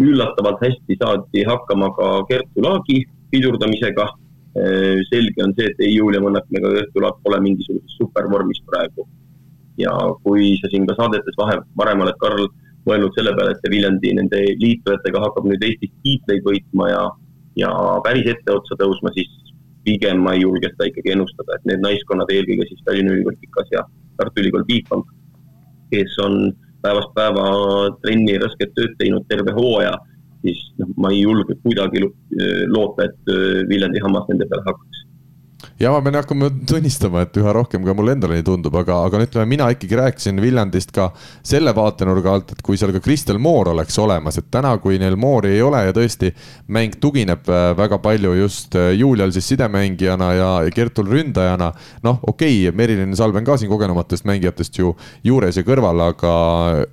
üllatavalt 0.00 0.62
hästi 0.64 0.96
saadi 0.96 1.42
hakkama 1.44 1.90
ka 1.96 2.06
Kertu 2.28 2.62
Laagi 2.64 3.02
pidurdamisega. 3.30 4.06
Selge 4.54 5.44
on 5.44 5.52
see, 5.54 5.68
et 5.70 5.82
ei 5.86 5.94
Julia 5.94 6.20
Mõnnak 6.22 6.48
ega 6.50 6.72
Kertu 6.74 7.02
Laag 7.04 7.20
pole 7.22 7.38
mingisuguses 7.44 7.96
supervormis 8.00 8.62
praegu. 8.66 9.06
ja 9.78 9.92
kui 10.24 10.58
sa 10.60 10.68
siin 10.68 10.84
ka 10.84 10.92
saadetes 10.98 11.36
vahe, 11.38 11.54
varem 11.78 12.02
oled, 12.04 12.16
Karl, 12.20 12.48
mõelnud 12.84 13.14
selle 13.16 13.32
peale, 13.36 13.54
et 13.54 13.62
see 13.62 13.70
Viljandi 13.72 14.10
nende 14.18 14.40
liitujatega 14.60 15.22
hakkab 15.22 15.46
nüüd 15.48 15.62
Eestis 15.64 15.92
tiitleid 16.04 16.42
võitma 16.44 16.88
ja, 16.90 17.04
ja 17.62 17.70
päris 18.04 18.28
etteotsa 18.28 18.76
tõusma, 18.80 19.12
siis 19.16 19.30
pigem 19.86 20.20
ma 20.24 20.34
ei 20.36 20.42
julge 20.42 20.68
seda 20.74 20.90
ikkagi 20.90 21.14
ennustada, 21.14 21.56
et 21.56 21.70
need 21.70 21.80
naiskonnad, 21.86 22.32
eelkõige 22.34 22.66
siis 22.68 22.82
Tallinna 22.84 23.14
Ülikool 23.14 23.38
Kikas 23.40 23.72
ja 23.72 23.86
Tartu 24.18 24.42
Ülikool 24.42 24.66
Bigbank, 24.68 25.08
kes 25.94 26.18
on 26.26 26.50
päevast 26.84 27.14
päeva 27.16 27.46
trenni 28.04 28.36
rasket 28.42 28.74
tööd 28.76 28.96
teinud 29.00 29.24
terve 29.32 29.54
hooaja, 29.56 29.94
siis 30.44 30.62
noh, 30.80 30.90
ma 30.96 31.12
ei 31.12 31.22
julge 31.24 31.56
kuidagi 31.62 32.02
loota, 32.70 33.08
et 33.08 33.32
Viljandi 33.70 34.02
hammas 34.04 34.28
nende 34.30 34.48
peale 34.50 34.66
hakkaks 34.68 35.04
ja 35.80 35.90
ma 35.94 36.02
pean 36.04 36.18
hakkama 36.18 36.50
tunnistama, 36.68 37.22
et 37.24 37.36
üha 37.40 37.52
rohkem 37.56 37.84
ka 37.86 37.94
mulle 37.96 38.12
endale 38.12 38.36
nii 38.36 38.44
tundub, 38.44 38.74
aga, 38.76 38.98
aga 39.08 39.22
ütleme, 39.24 39.46
mina 39.48 39.68
ikkagi 39.72 39.96
rääkisin 39.96 40.40
Viljandist 40.42 40.92
ka 40.92 41.06
selle 41.46 41.72
vaatenurga 41.76 42.34
alt, 42.36 42.52
et 42.52 42.60
kui 42.64 42.76
seal 42.76 42.92
ka 42.92 43.00
Kristel 43.00 43.40
Moor 43.40 43.70
oleks 43.72 43.96
olemas, 44.02 44.36
et 44.36 44.50
täna, 44.52 44.74
kui 44.82 44.98
neil 45.00 45.16
Moori 45.20 45.54
ei 45.54 45.62
ole 45.64 45.80
ja 45.86 45.94
tõesti 45.96 46.34
mäng 46.76 46.98
tugineb 47.00 47.48
äh, 47.48 47.70
väga 47.78 48.00
palju 48.04 48.34
just 48.42 48.76
äh, 48.76 48.90
Julial 48.98 49.32
siis 49.32 49.48
sidemängijana 49.54 50.28
ja 50.36 50.50
Kertul 50.74 51.08
ründajana. 51.08 51.70
noh, 52.04 52.20
okei 52.28 52.68
okay,, 52.68 52.76
Merilin 52.76 53.16
Salven 53.16 53.48
ka 53.48 53.56
siin 53.56 53.72
kogenumatest 53.72 54.28
mängijatest 54.28 54.78
ju 54.78 54.92
juures 55.24 55.56
ja 55.56 55.64
kõrval, 55.64 56.04
aga 56.10 56.34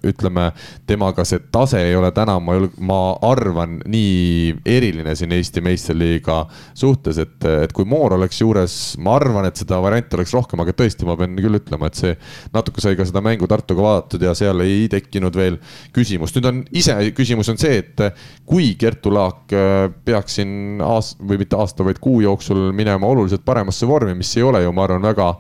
ütleme, 0.08 0.48
temaga 0.88 1.28
see 1.28 1.44
tase 1.52 1.84
ei 1.90 1.96
ole 2.00 2.14
täna, 2.16 2.40
ma 2.40 2.56
ma 2.80 3.02
arvan, 3.28 3.82
nii 3.86 4.56
eriline 4.66 5.16
siin 5.16 5.36
Eesti 5.36 5.62
meistriliiga 5.66 6.40
suhtes, 6.78 7.20
et, 7.20 7.38
et 7.68 7.76
kui 7.76 7.86
Moor 7.86 8.16
oleks 8.16 8.40
juures 8.42 8.77
ma 9.04 9.16
arvan, 9.18 9.48
et 9.50 9.60
seda 9.60 9.80
varianti 9.84 10.18
oleks 10.18 10.34
rohkem, 10.36 10.62
aga 10.64 10.74
tõesti, 10.78 11.08
ma 11.08 11.18
pean 11.20 11.36
küll 11.40 11.60
ütlema, 11.60 11.90
et 11.90 12.00
see 12.00 12.14
natuke 12.56 12.84
sai 12.84 12.98
ka 13.00 13.06
seda 13.08 13.24
mängu 13.26 13.50
Tartuga 13.50 13.86
vaadatud 13.86 14.26
ja 14.28 14.34
seal 14.38 14.64
ei 14.66 14.88
tekkinud 14.92 15.36
veel 15.38 15.60
küsimust. 15.96 16.38
nüüd 16.38 16.50
on 16.50 16.64
ise, 16.72 16.96
küsimus 17.18 17.52
on 17.54 17.62
see, 17.62 17.82
et 17.84 18.06
kui 18.48 18.74
Kertu 18.80 19.14
Laak 19.14 19.56
äh, 19.56 19.88
peaks 20.06 20.40
siin 20.40 20.82
aasta 20.84 21.24
või 21.24 21.42
mitte 21.44 21.60
aasta, 21.60 21.86
vaid 21.88 22.02
kuu 22.04 22.22
jooksul 22.26 22.72
minema 22.78 23.08
oluliselt 23.08 23.46
paremasse 23.46 23.88
vormi, 23.90 24.16
mis 24.18 24.36
ei 24.38 24.46
ole 24.48 24.64
ju, 24.64 24.74
ma 24.76 24.88
arvan, 24.88 25.04
väga, 25.06 25.32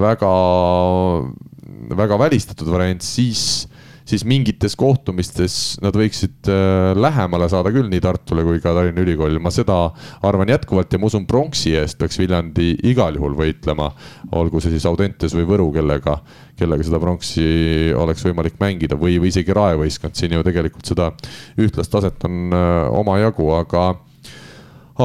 väga, 0.00 0.32
väga 2.00 2.18
välistatud 2.24 2.70
variant, 2.72 3.04
siis 3.04 3.69
siis 4.10 4.24
mingites 4.28 4.74
kohtumistes 4.78 5.54
nad 5.82 5.96
võiksid 5.96 6.50
äh, 6.50 6.90
lähemale 6.98 7.48
saada 7.52 7.72
küll 7.74 7.90
nii 7.90 8.02
Tartule 8.02 8.44
kui 8.46 8.60
ka 8.62 8.74
Tallinna 8.74 9.04
Ülikoolile, 9.04 9.42
ma 9.42 9.52
seda 9.54 9.78
arvan 10.26 10.50
jätkuvalt 10.50 10.92
ja 10.92 11.00
ma 11.00 11.10
usun, 11.10 11.26
pronksi 11.30 11.74
eest 11.78 11.98
peaks 12.00 12.18
Viljandi 12.20 12.72
igal 12.90 13.18
juhul 13.18 13.36
võitlema. 13.38 13.90
olgu 14.36 14.60
see 14.60 14.74
siis 14.74 14.86
Audentes 14.90 15.34
või 15.36 15.46
Võru, 15.48 15.70
kellega, 15.74 16.18
kellega 16.58 16.86
seda 16.86 17.00
pronksi 17.02 17.46
oleks 17.96 18.26
võimalik 18.26 18.60
mängida 18.60 18.98
või, 18.98 19.18
või 19.22 19.32
isegi 19.32 19.56
Rae 19.56 19.78
võistkond, 19.80 20.18
siin 20.18 20.34
ju 20.36 20.44
tegelikult 20.46 20.90
seda 20.90 21.12
ühtlast 21.60 21.92
taset 21.94 22.28
on 22.28 22.54
äh, 22.54 22.86
omajagu, 23.00 23.50
aga 23.60 23.90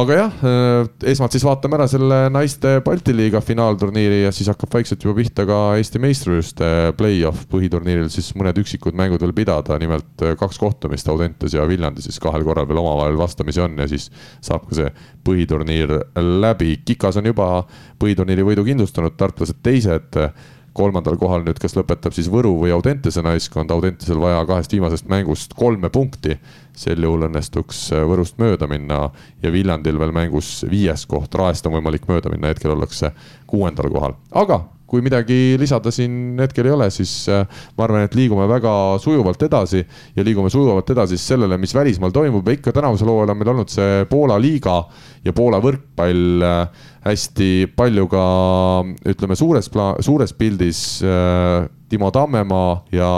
aga 0.02 0.16
jah, 0.18 0.34
äh, 0.44 0.88
esmalt 1.12 1.36
siis 1.36 1.44
vaatame 1.48 1.78
ära 1.78 1.86
selle 1.88 2.18
naiste 2.34 2.80
Balti 2.84 3.14
liiga 3.16 3.40
finaalturniiri 3.44 4.24
ja 4.26 4.32
siis 4.36 4.50
hakkab 4.52 4.74
vaikselt 4.76 5.04
juba 5.06 5.16
pihta 5.22 5.46
ka 5.48 5.60
Eesti 5.80 6.02
meistrivõistluste 6.04 6.72
play-off 7.00 7.46
põhiturniiril 7.52 8.10
siis 8.12 8.34
mõned 8.36 8.60
üksikud 8.60 8.98
mängud 8.98 9.24
veel 9.24 9.32
pidada, 9.38 9.78
nimelt 9.80 10.26
äh, 10.26 10.34
kaks 10.40 10.60
kohtumist 10.60 11.08
Audentes 11.12 11.56
ja 11.56 11.64
Viljandi 11.70 12.04
siis 12.04 12.20
kahel 12.24 12.44
korral 12.44 12.68
veel 12.68 12.82
omavahel 12.82 13.16
vastamisi 13.20 13.64
on 13.64 13.80
ja 13.80 13.88
siis 13.92 14.10
saab 14.44 14.68
ka 14.68 14.80
see 14.82 14.92
põhiturniir 15.26 15.96
läbi. 16.44 16.82
Kikas 16.86 17.22
on 17.22 17.32
juba 17.32 17.50
põhiturniiri 18.02 18.44
võidu 18.50 18.68
kindlustanud, 18.68 19.16
tartlased 19.16 19.64
teised 19.64 20.20
kolmandal 20.76 21.16
kohal 21.20 21.46
nüüd, 21.46 21.60
kas 21.62 21.78
lõpetab 21.78 22.16
siis 22.16 22.28
Võru 22.32 22.52
või 22.60 22.74
Audentese 22.76 23.24
naiskond, 23.26 23.72
Audentesel 23.72 24.20
vaja 24.20 24.44
kahest 24.48 24.76
viimasest 24.76 25.10
mängust 25.12 25.56
kolme 25.56 25.90
punkti. 25.90 26.40
sel 26.76 27.04
juhul 27.04 27.30
õnnestuks 27.30 27.90
Võrust 28.04 28.36
mööda 28.38 28.68
minna 28.68 29.10
ja 29.42 29.52
Viljandil 29.52 30.00
veel 30.00 30.12
mängus 30.12 30.66
viies 30.70 31.06
koht, 31.08 31.36
Raest 31.36 31.66
on 31.66 31.78
võimalik 31.78 32.08
mööda 32.08 32.30
minna, 32.30 32.52
hetkel 32.52 32.76
ollakse 32.76 33.14
kuuendal 33.48 33.90
kohal, 33.90 34.18
aga 34.32 34.66
kui 34.88 35.02
midagi 35.06 35.56
lisada 35.60 35.92
siin 35.94 36.38
hetkel 36.40 36.70
ei 36.70 36.74
ole, 36.76 36.90
siis 36.94 37.14
äh, 37.32 37.46
ma 37.78 37.88
arvan, 37.88 38.06
et 38.06 38.16
liigume 38.18 38.46
väga 38.50 38.74
sujuvalt 39.02 39.42
edasi 39.48 39.82
ja 40.16 40.26
liigume 40.26 40.52
sujuvalt 40.54 40.90
edasi 40.94 41.18
sellele, 41.22 41.58
mis 41.62 41.74
välismaal 41.76 42.14
toimub. 42.16 42.48
Ja 42.48 42.58
ikka 42.58 42.74
tänavusel 42.76 43.10
hooajal 43.10 43.34
on 43.34 43.40
meil 43.42 43.54
olnud 43.56 43.74
see 43.74 44.06
Poola 44.10 44.38
liiga 44.42 44.78
ja 45.26 45.34
Poola 45.36 45.62
võrkpall 45.64 46.46
äh, 46.46 46.90
hästi 47.06 47.52
palju 47.78 48.08
ka 48.10 48.26
ütleme 49.14 49.38
suures 49.38 49.70
pla-, 49.74 49.96
suures 50.06 50.34
pildis 50.38 50.82
äh, 51.06 51.66
Timo 51.90 52.12
Tammemaa 52.12 52.86
ja 52.94 53.10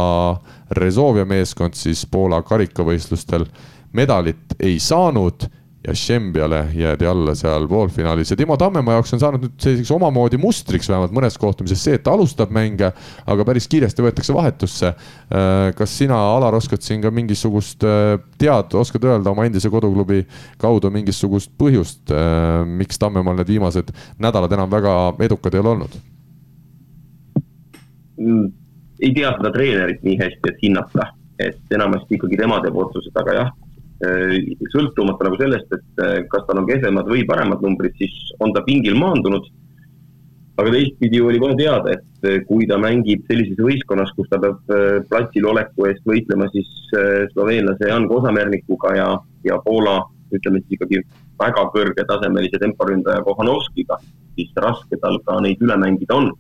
Rezovia 0.78 1.28
meeskond 1.28 1.76
siis 1.80 2.06
Poola 2.12 2.42
karikavõistlustel 2.48 3.48
medalit 3.96 4.58
ei 4.60 4.80
saanud 4.84 5.48
ja 5.88 5.96
Šembiale 5.96 6.66
jäädi 6.76 7.06
alla 7.08 7.36
seal 7.36 7.68
poolfinaalis 7.68 8.32
ja 8.32 8.38
Timo 8.38 8.58
Tammemaa 8.58 8.98
jaoks 8.98 9.14
on 9.16 9.22
saanud 9.22 9.44
nüüd 9.46 9.54
selliseks 9.64 9.92
omamoodi 9.96 10.40
mustriks 10.42 10.90
vähemalt 10.92 11.14
mõnes 11.16 11.38
kohtumises 11.40 11.84
see, 11.84 11.96
et 11.96 12.04
ta 12.04 12.12
alustab 12.12 12.52
mänge, 12.54 12.90
aga 13.28 13.46
päris 13.48 13.70
kiiresti 13.72 14.04
võetakse 14.04 14.36
vahetusse. 14.36 14.92
Äh, 14.92 15.70
kas 15.78 15.94
sina, 15.98 16.18
Alar, 16.36 16.58
oskad 16.60 16.84
siin 16.84 17.02
ka 17.04 17.12
mingisugust, 17.14 17.86
äh, 17.88 18.18
tead, 18.42 18.76
oskad 18.76 19.08
öelda 19.08 19.32
oma 19.32 19.48
endise 19.48 19.72
koduklubi 19.72 20.26
kaudu 20.60 20.92
mingisugust 20.92 21.54
põhjust, 21.60 22.04
äh, 22.12 22.66
miks 22.68 23.00
Tammemaal 23.00 23.40
need 23.40 23.54
viimased 23.56 23.94
nädalad 24.20 24.52
enam 24.58 24.72
väga 24.72 24.98
edukad 25.24 25.56
ei 25.56 25.64
ole 25.64 25.76
olnud? 25.76 25.96
Mm, 28.18 28.52
ei 29.00 29.14
tea 29.16 29.32
seda 29.38 29.54
treenerit 29.56 30.04
nii 30.04 30.20
hästi, 30.20 30.52
et 30.52 30.60
hinnata, 30.66 31.08
et 31.40 31.78
enamasti 31.80 32.20
ikkagi 32.20 32.42
tema 32.44 32.60
teeb 32.66 32.76
otsused, 32.84 33.16
aga 33.24 33.40
jah 33.40 33.56
sõltumata 33.98 35.26
nagu 35.26 35.38
sellest, 35.40 35.72
et 35.74 36.02
äh, 36.04 36.18
kas 36.30 36.44
tal 36.48 36.62
on 36.62 36.68
kehvemad 36.68 37.08
või 37.10 37.24
paremad 37.26 37.64
numbrid, 37.66 37.96
siis 37.98 38.14
on 38.40 38.54
ta 38.54 38.62
pingil 38.66 38.98
maandunud. 38.98 39.48
aga 40.58 40.72
teistpidi 40.74 41.22
oli 41.22 41.38
kohe 41.38 41.56
teada, 41.58 41.94
et 41.94 42.26
äh, 42.26 42.44
kui 42.46 42.68
ta 42.68 42.78
mängib 42.78 43.26
sellises 43.30 43.58
võistkonnas, 43.58 44.14
kus 44.16 44.30
ta 44.30 44.40
peab 44.42 44.62
platsil 45.10 45.46
oleku 45.46 45.86
eest 45.86 46.06
võitlema, 46.06 46.50
siis 46.54 46.70
sloveenlase 47.34 47.90
Jan 47.90 48.08
Kosamernikuga 48.08 48.96
ja, 48.96 49.08
ja 49.44 49.58
Poola, 49.66 50.00
ütleme 50.32 50.62
siis 50.62 50.78
ikkagi 50.78 51.02
väga 51.40 51.66
kõrgetasemelise 51.74 52.62
temporündaja 52.62 53.22
Kohanovskiga, 53.26 54.00
siis 54.36 54.54
raske 54.56 54.98
tal 55.02 55.20
ka 55.26 55.40
neid 55.42 55.62
üle 55.62 55.78
mängida 55.78 56.16
on. 56.16 56.32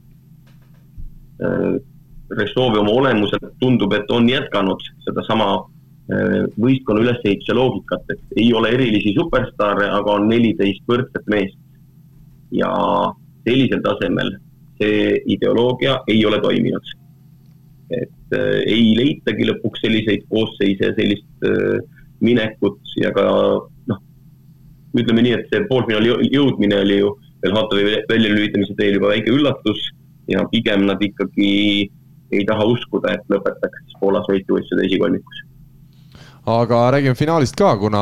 Restovi 2.37 2.79
oma 2.79 2.91
olemuselt 2.91 3.51
tundub, 3.59 3.93
et 3.93 4.09
on 4.11 4.29
jätkanud 4.29 4.81
sedasama 5.05 5.51
Äh, 5.59 5.76
võistkonna 6.07 7.03
ülesehituse 7.03 7.55
loogikat, 7.55 8.03
et 8.13 8.37
ei 8.39 8.51
ole 8.55 8.71
erilisi 8.75 9.11
superstaare, 9.17 9.89
aga 9.91 10.13
on 10.19 10.29
neliteist 10.31 10.85
võrdset 10.87 11.25
meest. 11.27 11.57
ja 12.51 12.69
sellisel 13.43 13.81
tasemel 13.83 14.29
see 14.79 15.17
ideoloogia 15.33 15.97
ei 16.07 16.25
ole 16.25 16.39
toiminud. 16.39 16.93
et 17.91 18.35
äh, 18.35 18.61
ei 18.67 18.95
leitagi 18.95 19.45
lõpuks 19.47 19.79
selliseid 19.79 20.25
koosseise, 20.31 20.93
sellist 20.95 21.45
äh, 21.47 21.79
minekut 22.19 22.79
ja 22.99 23.13
ka 23.15 23.23
noh, 23.87 24.01
ütleme 24.95 25.23
nii, 25.23 25.35
et 25.37 25.47
see 25.51 25.63
poolfinaali 25.69 26.11
jõudmine 26.33 26.81
oli 26.83 26.97
ju 26.99 27.13
veel 27.43 27.55
Haatovi 27.55 28.01
väljalülitamise 28.09 28.75
teel 28.75 28.97
juba 28.99 29.13
väike 29.13 29.31
üllatus 29.31 29.79
ja 30.27 30.43
pigem 30.51 30.83
nad 30.89 31.03
ikkagi 31.03 31.51
ei 32.35 32.43
taha 32.47 32.67
uskuda, 32.67 33.15
et 33.15 33.31
lõpetaks 33.31 33.99
Poolas 34.01 34.27
võistluste 34.27 34.83
esikolmikus 34.83 35.47
aga 36.47 36.91
räägime 36.91 37.15
finaalist 37.15 37.55
ka, 37.59 37.73
kuna 37.77 38.01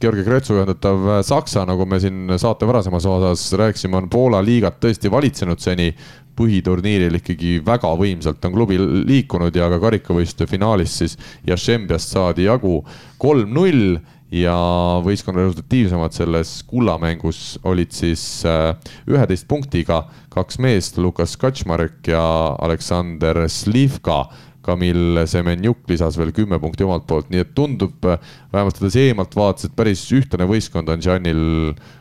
Georgi 0.00 0.24
Kretsu 0.26 0.56
juhendatav 0.56 1.22
Saksa, 1.22 1.62
nagu 1.68 1.86
me 1.86 2.00
siin 2.02 2.32
saate 2.42 2.66
varasemas 2.66 3.06
osas 3.06 3.44
rääkisime, 3.54 4.00
on 4.00 4.08
Poola 4.10 4.40
liigat 4.44 4.80
tõesti 4.82 5.10
valitsenud 5.10 5.62
seni. 5.62 5.92
põhiturniiril 6.36 7.14
ikkagi 7.16 7.62
väga 7.64 7.88
võimsalt 7.96 8.44
on 8.44 8.52
klubi 8.52 8.76
liikunud 8.76 9.54
ja 9.56 9.70
ka 9.72 9.78
karikavõistluste 9.80 10.44
finaalis 10.50 10.98
siis 10.98 11.14
Jašembiast 11.48 12.12
saadi 12.12 12.44
jagu 12.44 12.82
kolm-null 13.16 13.96
ja 14.36 14.56
võistkonna 15.00 15.46
resultatiivsemad 15.46 16.12
selles 16.12 16.58
kullamängus 16.68 17.58
olid 17.64 17.94
siis 17.96 18.44
äh, 18.44 18.74
üheteist 19.08 19.48
punktiga 19.48 20.02
kaks 20.28 20.58
meest, 20.60 20.98
Lukas 20.98 21.38
Kaczmarek 21.40 22.12
ja 22.12 22.20
Aleksander 22.60 23.46
Slivka 23.48 24.26
Kamil 24.66 25.22
Semenjuk 25.30 25.84
lisas 25.90 26.18
veel 26.18 26.32
kümme 26.34 26.58
punkti 26.62 26.86
omalt 26.86 27.06
poolt, 27.08 27.28
nii 27.30 27.42
et 27.44 27.52
tundub, 27.56 28.06
vähemalt 28.52 28.78
sedasi 28.78 29.06
eemalt 29.08 29.36
vaadates, 29.38 29.68
et 29.68 29.76
päris 29.78 30.02
ühtlane 30.16 30.48
võistkond 30.50 30.90
on 30.92 31.04
Gianil 31.04 31.44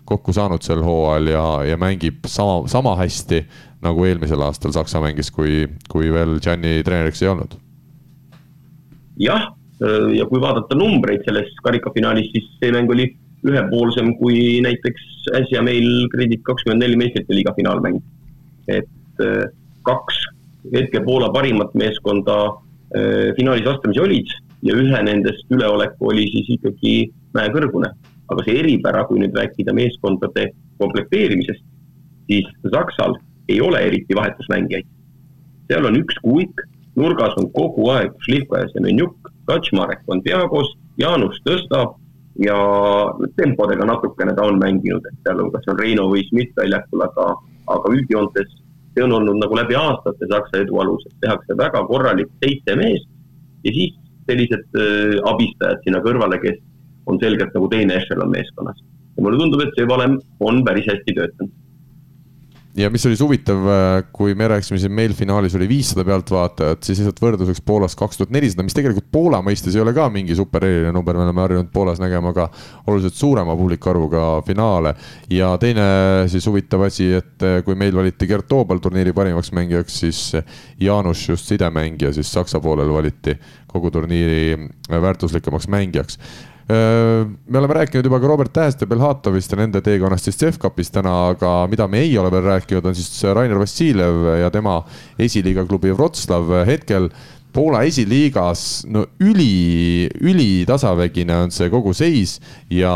kokku 0.09 0.33
saanud 0.35 0.65
sel 0.65 0.81
hooajal 0.85 1.29
ja, 1.31 1.45
ja 1.71 1.77
mängib 1.81 2.25
sama, 2.31 2.63
sama 2.71 2.95
hästi 2.99 3.43
nagu 3.85 4.07
eelmisel 4.07 4.41
aastal 4.41 4.73
Saksa 4.75 5.01
mängis, 5.03 5.29
kui, 5.33 5.65
kui 5.91 6.09
veel 6.13 6.39
Gianni 6.41 6.79
treeneriks 6.85 7.21
ei 7.21 7.31
olnud. 7.33 7.53
jah, 9.21 9.51
ja 10.15 10.25
kui 10.27 10.41
vaadata 10.41 10.75
numbreid 10.75 11.23
selles 11.27 11.53
karikafinaalis, 11.63 12.31
siis 12.33 12.49
see 12.59 12.73
mäng 12.75 12.89
oli 12.91 13.11
ühepoolsem 13.45 14.15
kui 14.19 14.59
näiteks 14.65 15.29
äsja 15.37 15.61
meil 15.65 16.07
Kredit 16.13 16.41
kakskümmend 16.47 16.81
neli 16.81 16.97
meistrite 16.99 17.35
liiga 17.35 17.53
finaalmäng. 17.57 18.01
et 18.67 19.21
kaks 19.85 20.23
hetke 20.73 21.01
Poola 21.05 21.29
parimat 21.33 21.73
meeskonda 21.77 22.35
äh, 22.45 23.33
finaalis 23.37 23.65
vastamisi 23.67 24.01
olid 24.01 24.33
ja 24.65 24.75
ühe 24.75 25.01
nendest 25.05 25.51
üleoleku 25.53 26.11
oli 26.11 26.25
siis 26.33 26.49
ikkagi 26.57 26.95
mäekõrgune. 27.37 27.93
aga 28.25 28.41
see 28.41 28.55
eripära, 28.57 29.03
kui 29.05 29.19
nüüd 29.21 29.35
rääkida 29.37 29.73
meeskondade 29.77 30.47
komplekteerimisest, 30.81 31.61
siis 32.25 32.47
Saksal 32.73 33.13
ei 33.49 33.59
ole 33.61 33.83
eriti 33.85 34.17
vahetusmängijaid. 34.17 34.87
seal 35.69 35.85
on 35.85 35.99
üks 35.99 36.17
kuik, 36.23 36.63
nurgas 36.95 37.37
on 37.37 37.51
kogu 37.53 37.89
aeg 37.93 38.17
Šlihka 38.25 38.63
ja 38.63 38.71
Semenjuk, 38.73 39.29
Kaczmarek 39.45 40.01
on 40.07 40.23
Diagos, 40.25 40.73
Jaanus 40.97 41.37
tõstab 41.45 41.99
ja 42.41 42.57
tempodega 43.37 43.85
natukene 43.85 44.33
ta 44.35 44.47
on 44.49 44.59
mänginud, 44.59 45.05
et 45.05 45.17
sealhulgas 45.27 45.69
on 45.71 45.79
Reino 45.79 46.09
või 46.09 46.25
Schmidt 46.27 46.57
väljakul, 46.57 47.05
aga, 47.05 47.27
aga 47.75 47.93
üldjoontes 47.93 48.57
see 48.95 49.03
on 49.03 49.13
olnud 49.17 49.41
nagu 49.41 49.57
läbi 49.59 49.75
aastate 49.75 50.29
Saksa 50.31 50.63
edu 50.63 50.79
alus, 50.81 51.03
et 51.09 51.19
tehakse 51.25 51.57
väga 51.59 51.83
korralik 51.89 52.31
seitse 52.43 52.77
meest 52.79 53.09
ja 53.67 53.73
siis 53.75 53.97
sellised 54.29 54.79
äh, 54.79 55.19
abistajad 55.31 55.83
sinna 55.83 56.01
kõrvale, 56.05 56.39
kes 56.41 56.61
on 57.05 57.19
selgelt 57.21 57.53
nagu 57.53 57.69
teine 57.69 57.99
ešelon 57.99 58.31
meeskonnas. 58.31 58.79
ja 59.15 59.23
mulle 59.23 59.37
tundub, 59.41 59.61
et 59.61 59.77
see 59.77 59.87
valem 59.87 60.17
on 60.39 60.63
päris 60.65 60.87
hästi 60.89 61.17
töötanud 61.19 61.64
ja 62.77 62.89
mis 62.91 63.05
oli 63.05 63.15
siis 63.15 63.23
huvitav, 63.23 63.67
äh, 63.71 64.03
kui 64.13 64.35
me 64.35 64.47
rääkisime 64.51 64.79
siin 64.79 64.93
meil 64.95 65.13
finaalis 65.15 65.55
oli 65.55 65.67
viissada 65.69 66.03
pealtvaatajat, 66.07 66.83
siis 66.83 66.99
lihtsalt 66.99 67.21
võrdluseks 67.23 67.63
Poolas 67.65 67.95
kaks 67.95 68.19
tuhat 68.19 68.33
nelisada, 68.35 68.65
mis 68.67 68.75
tegelikult 68.75 69.07
Poola 69.11 69.39
mõistes 69.45 69.75
ei 69.75 69.83
ole 69.83 69.93
ka 69.95 70.09
mingi 70.11 70.35
super 70.35 70.65
eriline 70.67 70.91
number, 70.95 71.15
me 71.15 71.23
oleme 71.27 71.43
harjunud 71.45 71.69
Poolas 71.73 72.01
nägema 72.03 72.33
ka 72.35 72.49
oluliselt 72.87 73.15
suurema 73.15 73.55
publiku 73.55 73.91
arvuga 73.93 74.25
finaale. 74.47 74.95
ja 75.29 75.53
teine 75.61 75.85
siis 76.31 76.47
huvitav 76.47 76.83
asi, 76.89 77.11
et 77.21 77.45
äh, 77.45 77.61
kui 77.65 77.75
meil 77.79 77.95
valiti 77.95 78.27
Gert 78.27 78.47
Toobal 78.51 78.83
turniiri 78.83 79.13
parimaks 79.13 79.53
mängijaks, 79.55 79.99
siis 79.99 80.19
Jaanus 80.79 81.29
just 81.29 81.47
sidemängija 81.47 82.13
siis 82.13 82.31
Saksa 82.31 82.59
poolel 82.59 82.91
valiti 82.93 83.37
kogu 83.71 83.91
turniiri 83.91 84.57
väärtuslikumaks 84.89 85.67
mängijaks 85.67 86.19
me 86.67 87.59
oleme 87.59 87.73
rääkinud 87.77 88.07
juba 88.07 88.17
ka 88.19 88.27
Robert 88.27 88.53
Tähest 88.53 88.81
ja 88.81 88.87
Belhatovist 88.89 89.51
ja 89.51 89.57
nende 89.59 89.81
teekonnast 89.85 90.25
siis 90.25 90.39
CEF-kapis 90.39 90.89
täna, 90.95 91.13
aga 91.35 91.51
mida 91.69 91.85
me 91.87 92.01
ei 92.01 92.15
ole 92.17 92.31
veel 92.33 92.41
rääkinud, 92.47 92.87
on 92.89 92.97
siis 92.97 93.21
Rainer 93.37 93.59
Vassiljev 93.61 94.25
ja 94.41 94.49
tema 94.49 94.79
esiliiga 95.21 95.67
klubi 95.69 95.93
Wroclaw. 95.93 96.65
Hetkel 96.65 97.11
Poola 97.55 97.85
esiliigas 97.87 98.83
no 98.91 99.05
üli, 99.23 100.09
ülitasavägine 100.19 101.37
on 101.45 101.53
see 101.55 101.69
kogu 101.71 101.93
seis 101.95 102.35
ja 102.73 102.91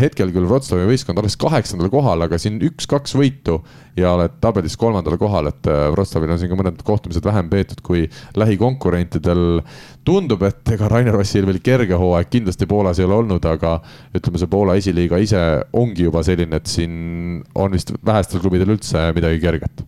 hetkel 0.00 0.32
küll 0.32 0.48
Wroclawi 0.48 0.86
võistkond 0.88 1.20
alles 1.20 1.36
kaheksandal 1.40 1.90
kohal, 1.92 2.24
aga 2.24 2.38
siin 2.40 2.56
üks-kaks 2.64 3.12
võitu 3.18 3.58
ja 4.00 4.14
oled 4.16 4.38
tabelis 4.40 4.78
kolmandal 4.80 5.18
kohal, 5.20 5.50
et 5.52 5.68
äh, 5.68 5.90
Wroclawil 5.92 6.32
on 6.32 6.40
siin 6.40 6.52
ka 6.52 6.58
mõned 6.62 6.80
kohtumised 6.86 7.28
vähem 7.28 7.52
peetud 7.52 7.84
kui 7.84 8.06
lähikonkurentidel. 8.40 9.60
tundub, 10.04 10.42
et 10.48 10.72
ega 10.72 10.88
Rainer 10.88 11.20
Vassiljevil 11.20 11.60
kerge 11.60 12.00
hooaeg 12.00 12.32
kindlasti 12.32 12.66
Poolas 12.66 12.98
ei 12.98 13.04
ole 13.04 13.20
olnud, 13.20 13.44
aga 13.44 13.76
ütleme, 14.16 14.40
see 14.40 14.50
Poola 14.50 14.80
esiliiga 14.80 15.20
ise 15.20 15.44
ongi 15.76 16.08
juba 16.08 16.24
selline, 16.24 16.56
et 16.56 16.72
siin 16.72 17.44
on 17.54 17.76
vist 17.76 17.92
vähestel 18.00 18.40
klubidel 18.40 18.78
üldse 18.78 19.10
midagi 19.12 19.44
kerget 19.44 19.84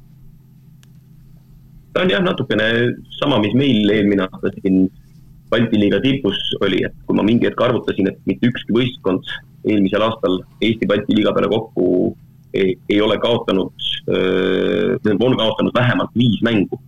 ta 1.93 2.03
on 2.03 2.11
jah, 2.11 2.23
natukene 2.25 2.67
sama, 3.19 3.39
mis 3.43 3.55
meil 3.59 3.91
eelmine 3.93 4.27
aasta 4.27 4.53
siin 4.59 4.87
Balti 5.53 5.77
liiga 5.77 5.99
tipus 6.01 6.39
oli, 6.65 6.79
et 6.87 6.95
kui 7.05 7.17
ma 7.19 7.25
mingi 7.27 7.45
hetk 7.45 7.61
arvutasin, 7.61 8.07
et 8.09 8.21
mitte 8.25 8.49
ükski 8.49 8.73
võistkond 8.73 9.27
eelmisel 9.69 10.05
aastal 10.07 10.39
Eesti 10.65 10.89
Balti 10.89 11.17
liiga 11.19 11.35
peale 11.37 11.51
kokku 11.53 11.89
ei, 12.57 12.73
ei 12.89 13.01
ole 13.05 13.19
kaotanud, 13.21 13.85
on 15.13 15.37
kaotanud 15.43 15.77
vähemalt 15.77 16.17
viis 16.17 16.41
mängu, 16.45 16.81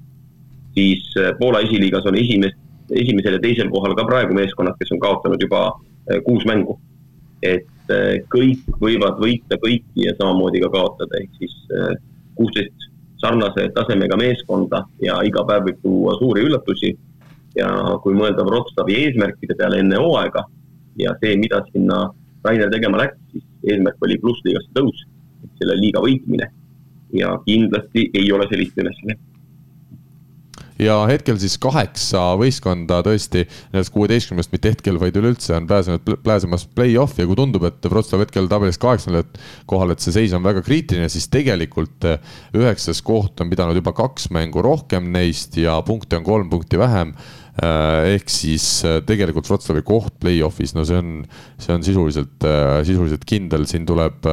siis 0.78 1.04
Poola 1.38 1.60
esiliigas 1.66 2.08
on 2.08 2.16
esimest, 2.16 2.56
esimesel 2.92 3.36
ja 3.36 3.42
teisel 3.44 3.68
kohal 3.72 3.96
ka 3.98 4.06
praegu 4.08 4.36
meeskonnad, 4.36 4.76
kes 4.80 4.96
on 4.96 5.02
kaotanud 5.04 5.44
juba 5.44 5.66
kuus 6.24 6.48
mängu. 6.48 6.78
et 7.44 7.68
kõik 8.32 8.64
võivad 8.80 9.18
võita 9.20 9.58
kõiki 9.60 10.06
ja 10.06 10.14
samamoodi 10.16 10.62
ka 10.62 10.70
kaotada, 10.72 11.18
ehk 11.20 11.34
siis 11.36 11.56
kuusteist 12.38 12.86
sarnase 13.24 13.68
tasemega 13.76 14.18
meeskonda 14.20 14.84
ja 15.02 15.18
iga 15.24 15.44
päev 15.48 15.68
võib 15.68 15.80
tuua 15.82 16.16
suuri 16.20 16.44
üllatusi. 16.48 16.94
ja 17.54 17.68
kui 18.02 18.16
mõelda 18.18 18.42
Wroclawi 18.42 18.96
eesmärkide 19.04 19.54
peale 19.58 19.78
enne 19.78 19.98
hooaega 20.02 20.42
ja 20.98 21.12
see, 21.20 21.36
mida 21.38 21.60
sinna 21.70 22.08
Rainer 22.44 22.70
tegema 22.72 22.98
läks, 22.98 23.20
siis 23.32 23.44
eesmärk 23.70 24.02
oli 24.02 24.16
plussliigasse 24.20 24.74
tõus, 24.74 25.04
selle 25.60 25.76
liiga 25.78 26.02
võitmine. 26.02 26.50
ja 27.14 27.30
kindlasti 27.46 28.08
ei 28.18 28.32
ole 28.34 28.48
sellist 28.50 28.78
ülesannet 28.82 29.20
ja 30.80 30.96
hetkel 31.08 31.38
siis 31.40 31.56
kaheksa 31.62 32.22
võistkonda 32.40 33.00
tõesti 33.06 33.44
nendest 33.72 33.92
kuueteistkümnest, 33.94 34.52
mitte 34.54 34.72
hetkel, 34.74 34.98
vaid 35.00 35.16
üleüldse 35.20 35.54
on 35.58 35.68
pääsenud, 35.70 36.16
pääsemas 36.24 36.66
play-off'i 36.74 37.24
ja 37.24 37.30
kui 37.30 37.38
tundub, 37.38 37.66
et 37.68 37.86
Wroclaw 37.90 38.24
hetkel 38.24 38.50
tabelis 38.50 38.80
kaheksandal 38.82 39.26
kohal, 39.70 39.94
et 39.94 40.04
see 40.04 40.16
seis 40.16 40.34
on 40.36 40.44
väga 40.44 40.64
kriitiline, 40.66 41.08
siis 41.12 41.28
tegelikult 41.32 42.08
eh, 42.10 42.34
üheksas 42.56 43.02
koht 43.06 43.40
on 43.44 43.52
pidanud 43.52 43.78
juba 43.78 43.94
kaks 43.96 44.30
mängu 44.34 44.64
rohkem 44.64 45.12
neist 45.14 45.58
ja 45.60 45.78
punkte 45.86 46.18
on 46.18 46.26
kolm 46.26 46.50
punkti 46.52 46.80
vähem. 46.80 47.14
Äh, 47.14 47.43
ehk 47.62 48.30
siis 48.32 48.64
äh, 48.82 48.96
tegelikult 49.06 49.46
Wroclawi 49.46 49.84
koht 49.86 50.16
play-off'is, 50.22 50.72
no 50.74 50.82
see 50.86 50.98
on, 50.98 51.12
see 51.62 51.74
on 51.74 51.84
sisuliselt, 51.86 52.42
äh, 52.42 52.80
sisuliselt 52.86 53.22
kindel, 53.28 53.68
siin 53.70 53.86
tuleb 53.86 54.26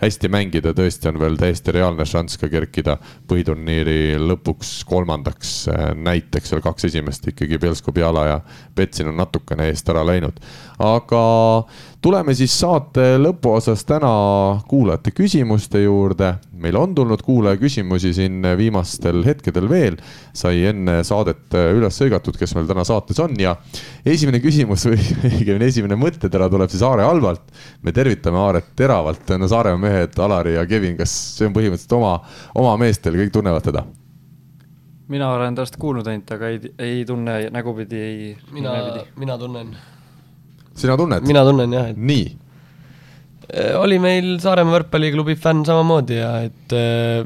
hästi 0.00 0.30
mängida, 0.32 0.74
tõesti 0.74 1.10
on 1.12 1.20
veel 1.22 1.38
täiesti 1.38 1.74
reaalne 1.76 2.06
šanss 2.08 2.40
ka 2.40 2.50
kerkida 2.50 2.96
põhiturniiri 3.30 4.16
lõpuks 4.18 4.80
kolmandaks. 4.90 5.54
näiteks 5.94 6.50
seal 6.50 6.64
kaks 6.64 6.90
esimest 6.90 7.28
ikkagi 7.30 7.60
Belsko-Biala 7.62 8.26
ja 8.26 8.40
Betsin 8.74 9.12
on 9.12 9.20
natukene 9.22 9.70
eest 9.70 9.88
ära 9.94 10.02
läinud, 10.06 10.42
aga 10.82 11.24
tuleme 12.04 12.34
siis 12.36 12.52
saate 12.60 13.14
lõpuosas 13.16 13.80
täna 13.88 14.10
kuulajate 14.68 15.14
küsimuste 15.16 15.80
juurde. 15.80 16.34
meil 16.64 16.76
on 16.76 16.94
tulnud 16.94 17.22
kuulaja 17.24 17.56
küsimusi 17.60 18.12
siin 18.16 18.44
viimastel 18.56 19.24
hetkedel 19.24 19.68
veel, 19.68 19.96
sai 20.36 20.62
enne 20.68 20.98
saadet 21.04 21.56
üles 21.72 22.00
hõigatud, 22.00 22.36
kes 22.40 22.54
meil 22.56 22.68
täna 22.68 22.84
saates 22.84 23.20
on 23.24 23.32
ja 23.40 23.56
esimene 24.04 24.40
küsimus 24.44 24.84
või 24.88 25.00
õigemini 25.30 25.70
esimene 25.70 25.96
mõttetera 26.00 26.50
tuleb 26.52 26.72
siis 26.72 26.84
Aare 26.84 27.08
Alvalt. 27.08 27.48
me 27.82 27.92
tervitame 27.92 28.38
Aaret 28.38 28.74
teravalt, 28.76 29.32
no 29.38 29.48
Saaremaa 29.48 29.80
mehed 29.88 30.20
Alari 30.20 30.54
ja 30.58 30.66
Kevin, 30.66 30.98
kas 31.00 31.14
see 31.38 31.48
on 31.48 31.56
põhimõtteliselt 31.56 31.96
oma, 31.96 32.18
oma 32.54 32.76
mees 32.84 33.00
teil, 33.00 33.16
kõik 33.16 33.32
tunnevad 33.32 33.64
teda? 33.64 33.86
mina 35.08 35.32
olen 35.32 35.56
temast 35.56 35.76
kuulnud 35.80 36.06
ainult, 36.08 36.30
aga 36.36 36.52
ei, 36.52 36.60
ei 36.78 37.02
tunne 37.08 37.40
nägupidi, 37.52 37.96
ei. 37.96 38.30
mina, 38.52 38.76
mina 39.20 39.40
tunnen 39.40 39.72
sina 40.78 40.96
tunned? 40.98 41.26
mina 41.26 41.44
tunnen 41.46 41.72
jah, 41.74 41.90
et. 41.92 41.98
nii. 41.98 42.26
Äh, 43.52 43.72
oli 43.78 44.00
meil 44.02 44.34
Saaremaa 44.42 44.78
võrkpalliklubi 44.78 45.36
fänn 45.40 45.64
samamoodi 45.66 46.18
ja 46.18 46.34
et 46.46 46.74
äh, 46.76 47.24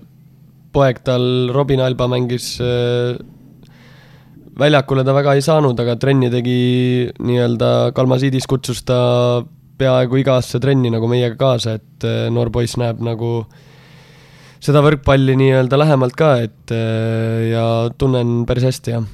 poeg 0.74 1.02
tal, 1.06 1.48
Robin 1.54 1.82
Alba 1.84 2.08
mängis 2.10 2.56
äh, 2.62 3.16
väljakule 4.58 5.04
ta 5.06 5.14
väga 5.14 5.36
ei 5.38 5.44
saanud, 5.44 5.78
aga 5.78 5.96
trenni 6.00 6.30
tegi 6.32 6.58
nii-öelda 7.22 7.92
Kalmasiidis 7.96 8.48
kutsus 8.50 8.82
ta 8.86 8.98
peaaegu 9.78 10.18
igasse 10.18 10.58
trenni 10.58 10.90
nagu 10.90 11.06
meiega 11.06 11.36
kaasa, 11.38 11.76
et 11.78 12.06
noor 12.34 12.50
poiss 12.50 12.74
näeb 12.80 12.98
nagu 13.06 13.44
seda 14.58 14.82
võrkpalli 14.82 15.36
nii-öelda 15.38 15.78
lähemalt 15.78 16.18
ka, 16.18 16.32
et 16.42 16.74
ja 16.74 17.68
tunnen 17.94 18.42
päris 18.50 18.66
hästi, 18.66 18.96
jah 18.96 19.06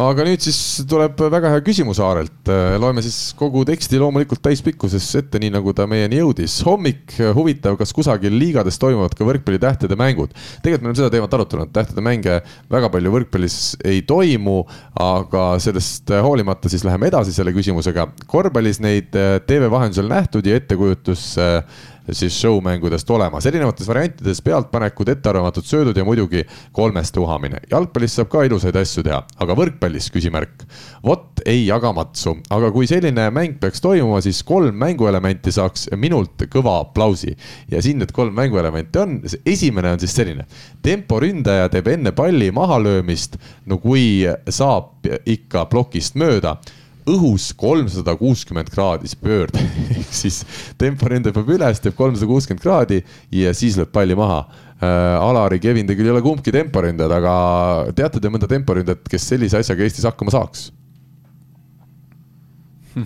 aga 0.00 0.24
nüüd 0.26 0.42
siis 0.44 0.58
tuleb 0.88 1.20
väga 1.32 1.50
hea 1.52 1.62
küsimus 1.64 2.00
Aarelt. 2.02 2.48
loeme 2.80 3.02
siis 3.04 3.34
kogu 3.38 3.64
teksti 3.68 4.00
loomulikult 4.00 4.42
täispikkuses 4.44 5.08
ette, 5.20 5.40
nii 5.42 5.52
nagu 5.52 5.74
ta 5.76 5.86
meieni 5.90 6.20
jõudis. 6.20 6.60
hommik, 6.66 7.16
huvitav, 7.36 7.76
kas 7.80 7.92
kusagil 7.92 8.32
liigades 8.38 8.78
toimuvad 8.80 9.14
ka 9.18 9.26
võrkpallitähtede 9.28 9.98
mängud? 9.98 10.32
tegelikult 10.62 10.82
me 10.82 10.92
oleme 10.92 11.00
seda 11.00 11.12
teemat 11.12 11.36
arutanud, 11.38 11.72
tähtede 11.72 12.04
mänge 12.04 12.40
väga 12.72 12.90
palju 12.92 13.14
võrkpallis 13.16 13.58
ei 13.84 14.02
toimu, 14.02 14.62
aga 14.96 15.46
sellest 15.62 16.12
hoolimata 16.24 16.72
siis 16.72 16.86
läheme 16.88 17.10
edasi 17.12 17.34
selle 17.36 17.52
küsimusega. 17.52 18.08
korvpallis 18.26 18.80
neid 18.80 19.12
tv 19.46 19.70
vahendusel 19.70 20.08
nähtud 20.08 20.46
ja 20.46 20.56
ettekujutus 20.60 21.36
siis 22.10 22.34
show-mängudest 22.40 23.10
olemas, 23.10 23.46
erinevates 23.46 23.88
variantides 23.88 24.42
pealtpanekud, 24.42 25.08
ettearvamatud 25.12 25.66
söödud 25.66 25.96
ja 25.96 26.04
muidugi 26.04 26.44
kolmeste 26.72 27.20
uhamine. 27.20 27.60
jalgpallis 27.70 28.16
saab 28.18 28.28
ka 28.32 28.42
ilusaid 28.48 28.76
asju 28.76 29.04
teha, 29.06 29.22
aga 29.38 29.56
võrkpallis 29.58 30.10
küsimärk. 30.14 30.66
vot 31.04 31.42
ei 31.46 31.66
jaga 31.66 31.92
matsu, 31.92 32.36
aga 32.50 32.70
kui 32.72 32.86
selline 32.86 33.30
mäng 33.30 33.58
peaks 33.60 33.80
toimuma, 33.80 34.20
siis 34.20 34.42
kolm 34.42 34.74
mänguelementi 34.74 35.52
saaks 35.52 35.88
minult 35.96 36.42
kõva 36.50 36.80
aplausi. 36.80 37.36
ja 37.70 37.82
siin 37.82 37.98
need 37.98 38.12
kolm 38.12 38.34
mänguelementi 38.34 38.98
on, 38.98 39.20
esimene 39.46 39.92
on 39.92 40.00
siis 40.00 40.14
selline, 40.14 40.46
temporündaja 40.82 41.68
teeb 41.68 41.88
enne 41.88 42.12
palli 42.12 42.50
mahalöömist, 42.50 43.38
no 43.66 43.78
kui 43.78 44.26
saab 44.48 45.06
ikka 45.26 45.66
plokist 45.70 46.14
mööda 46.14 46.56
õhus 47.10 47.50
kolmsada 47.58 48.14
kuuskümmend 48.18 48.70
kraadi 48.72 49.10
pöörde 49.22 49.62
ehk 49.96 50.12
siis 50.14 50.42
tempo 50.78 51.08
lendab 51.10 51.38
üles, 51.42 51.80
teeb 51.82 51.96
kolmsada 51.98 52.28
kuuskümmend 52.30 52.62
kraadi 52.62 53.00
ja 53.34 53.54
siis 53.56 53.78
lööb 53.80 53.92
palli 53.94 54.18
maha 54.18 54.44
äh,. 54.44 55.16
Alari, 55.22 55.60
Kevin, 55.62 55.86
te 55.86 55.96
küll 55.98 56.10
ei 56.10 56.14
ole 56.14 56.22
kumbki 56.24 56.54
temporündajad, 56.54 57.16
aga 57.16 57.34
teate 57.96 58.22
te 58.22 58.30
mõnda 58.32 58.48
temporündajat, 58.50 59.04
kes 59.10 59.28
sellise 59.34 59.60
asjaga 59.62 59.86
Eestis 59.86 60.06
hakkama 60.08 60.34
saaks? 60.34 60.70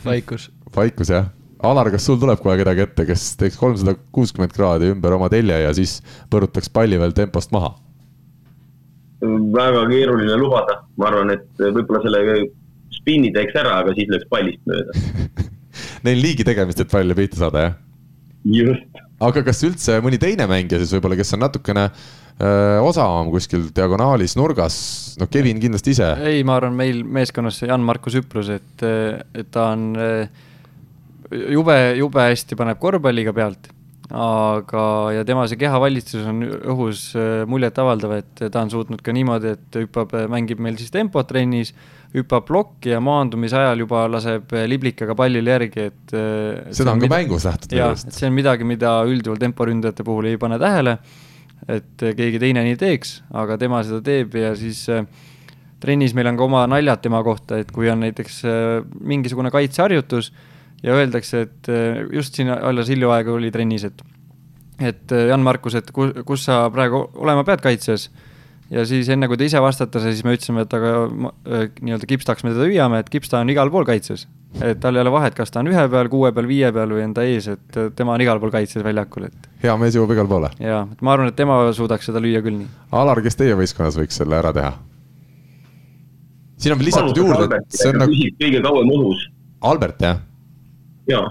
vaikus. 0.05 0.51
vaikus 0.75 1.13
jah. 1.13 1.29
Alar, 1.65 1.89
kas 1.91 2.05
sul 2.05 2.19
tuleb 2.21 2.41
kohe 2.43 2.57
kedagi 2.61 2.85
ette, 2.85 3.07
kes 3.09 3.31
teeks 3.41 3.57
kolmsada 3.61 3.97
kuuskümmend 4.13 4.53
kraadi 4.53 4.91
ümber 4.93 5.15
oma 5.17 5.29
telje 5.33 5.57
ja 5.63 5.73
siis 5.77 5.99
põrutaks 6.33 6.69
palli 6.73 6.99
veel 7.01 7.17
tempost 7.17 7.53
maha? 7.55 7.75
väga 9.21 9.87
keeruline 9.89 10.37
lubada, 10.37 10.83
ma 11.01 11.07
arvan, 11.09 11.31
et 11.33 11.47
võib-olla 11.63 12.03
selle 12.05 12.21
spinni 13.07 13.31
teeks 13.35 13.55
ära, 13.63 13.81
aga 13.85 13.95
siis 13.95 14.11
lööks 14.11 14.29
pallist 14.33 14.63
mööda 14.67 14.95
Neil 16.07 16.23
liigi 16.23 16.47
tegemist, 16.47 16.81
et 16.83 16.91
palju 16.91 17.15
pihta 17.19 17.39
saada, 17.39 17.67
jah? 17.67 17.75
just. 18.51 19.03
aga 19.23 19.43
kas 19.47 19.63
üldse 19.69 20.01
mõni 20.05 20.19
teine 20.23 20.49
mängija 20.51 20.83
siis 20.83 20.95
võib-olla, 20.97 21.19
kes 21.19 21.35
on 21.37 21.45
natukene 21.45 21.87
öö, 21.87 22.81
osavam 22.87 23.31
kuskil 23.35 23.69
diagonaalis, 23.77 24.37
nurgas, 24.39 24.79
noh, 25.21 25.31
Kevin 25.31 25.63
kindlasti 25.63 25.95
ise. 25.95 26.11
ei, 26.27 26.43
ma 26.47 26.59
arvan, 26.59 26.77
meil 26.79 27.05
meeskonnas 27.05 27.63
Jan-Markus 27.63 28.19
Üprus, 28.23 28.51
et, 28.57 28.87
et 28.87 29.51
ta 29.55 29.71
on 29.77 29.89
jube, 31.31 31.79
jube 32.01 32.29
hästi 32.31 32.59
paneb 32.59 32.81
korvpalliga 32.83 33.35
pealt 33.37 33.71
aga, 34.15 34.85
ja 35.17 35.27
tema 35.27 35.47
see 35.51 35.59
kehavalitsus 35.61 36.27
on 36.31 36.45
õhus 36.47 37.09
muljetavaldav, 37.51 38.17
et 38.21 38.47
ta 38.47 38.63
on 38.63 38.73
suutnud 38.73 39.03
ka 39.03 39.15
niimoodi, 39.15 39.57
et 39.57 39.79
hüppab, 39.83 40.15
mängib 40.31 40.63
meil 40.63 40.79
siis 40.79 40.93
tempot 40.95 41.27
trennis 41.27 41.75
hüppab 42.17 42.47
plokki 42.49 42.95
ja 42.95 43.01
maandumise 43.05 43.59
ajal 43.61 43.85
juba 43.85 44.07
laseb 44.09 44.53
liblikaga 44.71 45.17
pallile 45.19 45.53
järgi, 45.57 45.87
et. 45.91 46.17
seda 46.73 46.95
on 46.95 47.01
ka 47.03 47.07
mida... 47.07 47.19
mängus 47.19 47.47
nähtud. 47.49 47.77
jah, 47.77 47.93
et 47.93 48.17
see 48.17 48.29
on 48.31 48.37
midagi, 48.37 48.67
mida 48.69 48.99
üldjuhul 49.09 49.41
temporündajate 49.43 50.07
puhul 50.07 50.31
ei 50.31 50.41
pane 50.41 50.59
tähele. 50.63 50.99
et 51.73 52.03
keegi 52.17 52.41
teine 52.41 52.63
nii 52.67 52.77
teeks, 52.81 53.21
aga 53.35 53.57
tema 53.61 53.81
seda 53.85 54.03
teeb 54.05 54.35
ja 54.39 54.53
siis 54.59 54.85
äh, 54.93 55.07
trennis 55.83 56.15
meil 56.15 56.29
on 56.31 56.39
ka 56.39 56.45
oma 56.45 56.67
naljad 56.71 57.03
tema 57.05 57.23
kohta, 57.27 57.61
et 57.63 57.73
kui 57.75 57.89
on 57.91 58.05
näiteks 58.05 58.43
äh, 58.45 58.85
mingisugune 59.01 59.51
kaitseharjutus 59.55 60.33
ja 60.85 60.97
öeldakse, 60.97 61.47
et 61.49 61.73
äh, 61.73 62.05
just 62.13 62.37
siin 62.37 62.53
alles 62.55 62.93
hiljaaegu 62.93 63.37
oli 63.39 63.53
trennis, 63.55 63.89
et 63.89 64.05
et 64.77 65.09
Jan-Markus, 65.09 65.79
et 65.79 65.87
kus, 65.89 66.11
kus 66.29 66.43
sa 66.45 66.67
praegu 66.69 67.07
olema 67.25 67.47
pead 67.49 67.63
kaitses 67.65 68.11
ja 68.71 68.85
siis 68.89 69.09
enne, 69.13 69.29
kui 69.31 69.39
ta 69.39 69.47
ise 69.47 69.61
vastata 69.63 70.01
sai, 70.03 70.15
siis 70.17 70.27
me 70.27 70.35
ütlesime, 70.37 70.65
et 70.67 70.75
aga 70.77 70.93
äh, 71.05 71.69
nii-öelda 71.81 72.09
kipstaks 72.11 72.47
me 72.47 72.55
teda 72.55 72.67
hüüame, 72.69 73.01
et 73.03 73.13
kipsta 73.13 73.41
on 73.43 73.53
igal 73.53 73.71
pool 73.73 73.87
kaitses. 73.89 74.27
et 74.57 74.81
tal 74.81 74.97
ei 74.97 75.03
ole 75.03 75.13
vahet, 75.13 75.35
kas 75.37 75.53
ta 75.53 75.61
on 75.61 75.71
ühe 75.71 75.87
peal, 75.93 76.11
kuue 76.13 76.33
peal, 76.33 76.49
viie 76.49 76.73
peal 76.73 76.95
või 76.97 77.05
enda 77.05 77.27
ees, 77.29 77.49
et 77.53 77.81
tema 77.99 78.15
on 78.17 78.25
igal 78.25 78.41
pool 78.43 78.55
kaitses 78.55 78.85
väljakul, 78.85 79.29
et. 79.31 79.49
hea 79.63 79.77
mees 79.81 79.97
jõuab 79.99 80.15
igale 80.17 80.33
poole. 80.33 80.53
jaa, 80.61 80.83
et 80.93 81.07
ma 81.07 81.15
arvan, 81.15 81.33
et 81.33 81.39
tema 81.39 81.61
suudaks 81.77 82.11
seda 82.11 82.23
lüüa 82.23 82.43
küll 82.45 82.61
nii. 82.63 82.69
Alar, 82.97 83.23
kes 83.25 83.39
teie 83.39 83.57
võistkonnas 83.59 83.99
võiks 84.01 84.23
selle 84.23 84.39
ära 84.41 84.53
teha? 84.57 84.75
siin 86.57 86.73
on 86.73 86.81
veel 86.81 86.89
lisatud 86.91 87.19
juurde, 87.21 87.61
et 87.61 87.81
see 87.81 87.93
on 87.93 88.01
nagu. 88.01 88.23
kõige 88.41 88.63
kauem 88.65 88.95
õhus. 88.99 89.27
Albert, 89.67 90.01
jah? 90.03 90.23
jaa 91.11 91.27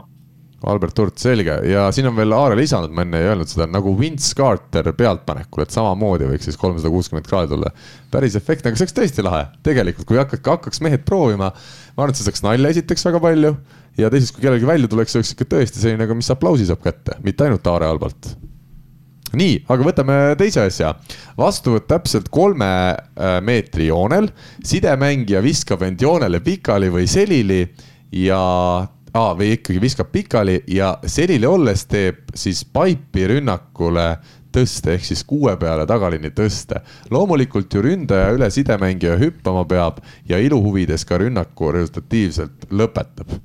Albert 0.66 0.98
Hurt, 1.00 1.18
selge 1.22 1.56
ja 1.70 1.86
siin 1.94 2.08
on 2.10 2.16
veel 2.18 2.34
Aare 2.34 2.58
lisanud, 2.58 2.94
ma 2.96 3.04
enne 3.06 3.20
ei 3.22 3.30
öelnud 3.30 3.50
seda, 3.50 3.68
nagu 3.70 3.94
Vince 4.00 4.34
Carter 4.38 4.90
pealtpanekul, 4.98 5.66
et 5.66 5.76
samamoodi 5.76 6.30
võiks 6.30 6.48
siis 6.50 6.58
kolmsada 6.60 6.90
kuuskümmend 6.94 7.28
kraadi 7.30 7.52
tulla. 7.54 7.70
päris 8.12 8.38
efektne, 8.40 8.72
aga 8.72 8.80
see 8.80 8.88
oleks 8.88 8.98
tõesti 8.98 9.26
lahe, 9.26 9.44
tegelikult, 9.66 10.08
kui 10.10 10.18
hakkaks, 10.18 10.46
hakkaks 10.48 10.82
mehed 10.86 11.06
proovima. 11.06 11.52
ma 11.52 12.04
arvan, 12.04 12.16
et 12.16 12.22
see 12.22 12.28
saaks 12.28 12.44
nalja 12.46 12.72
esiteks 12.74 13.06
väga 13.10 13.22
palju 13.22 13.54
ja 14.00 14.10
teiseks, 14.10 14.34
kui 14.36 14.46
kellelgi 14.48 14.68
välja 14.68 14.90
tuleks, 14.92 15.14
see 15.14 15.22
oleks 15.22 15.36
ikka 15.36 15.50
tõesti 15.54 15.84
selline, 15.84 16.08
aga 16.08 16.18
mis 16.18 16.32
aplausi 16.34 16.68
saab 16.68 16.82
kätte, 16.84 17.20
mitte 17.24 17.46
ainult 17.46 17.70
Aare 17.70 17.92
Albalt. 17.92 18.32
nii, 19.36 19.60
aga 19.70 19.90
võtame 19.92 20.18
teise 20.40 20.66
asja. 20.66 20.96
vastuvõtt 21.38 21.88
täpselt 21.92 22.34
kolme 22.34 22.72
äh, 22.96 23.38
meetri 23.46 23.92
joonel, 23.92 24.32
sidemängija 24.64 25.44
viskab 25.46 25.86
end 25.86 26.02
joonele 26.02 26.42
pikali 26.42 26.90
või 26.90 27.06
selili 27.12 27.62
ja 28.16 28.42
ah,, 29.16 29.34
või 29.38 29.56
ikkagi 29.56 29.82
viskab 29.82 30.12
pikali 30.12 30.60
ja 30.68 30.96
selili 31.08 31.48
olles 31.48 31.86
teeb 31.90 32.34
siis 32.36 32.66
paipi 32.66 33.28
rünnakule 33.32 34.10
tõste 34.56 34.96
ehk 34.96 35.08
siis 35.08 35.24
kuue 35.28 35.56
peale 35.60 35.86
tagaliini 35.88 36.32
tõste. 36.36 36.80
loomulikult 37.12 37.74
ju 37.74 37.84
ründaja 37.84 38.32
üle 38.36 38.50
sidemängija 38.52 39.18
hüppama 39.20 39.66
peab 39.68 40.00
ja 40.30 40.40
ilu 40.40 40.62
huvides 40.64 41.06
ka 41.06 41.20
rünnaku 41.20 41.72
resultatiivselt 41.76 42.70
lõpetab 42.72 43.40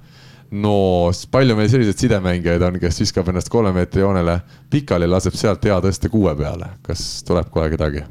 no 0.51 1.11
palju 1.31 1.57
meil 1.57 1.71
selliseid 1.71 2.07
sidemängijaid 2.07 2.63
on, 2.67 2.81
kes 2.83 3.03
viskab 3.05 3.29
ennast 3.31 3.51
kolme 3.51 3.73
meetri 3.75 4.03
joonele 4.03 4.41
pikali, 4.71 5.07
laseb 5.11 5.39
sealt 5.39 5.65
hea 5.65 5.79
tõste 5.83 6.11
kuue 6.11 6.35
peale, 6.39 6.75
kas 6.87 7.23
tuleb 7.27 7.51
kohe 7.55 7.71
kedagi? 7.75 8.07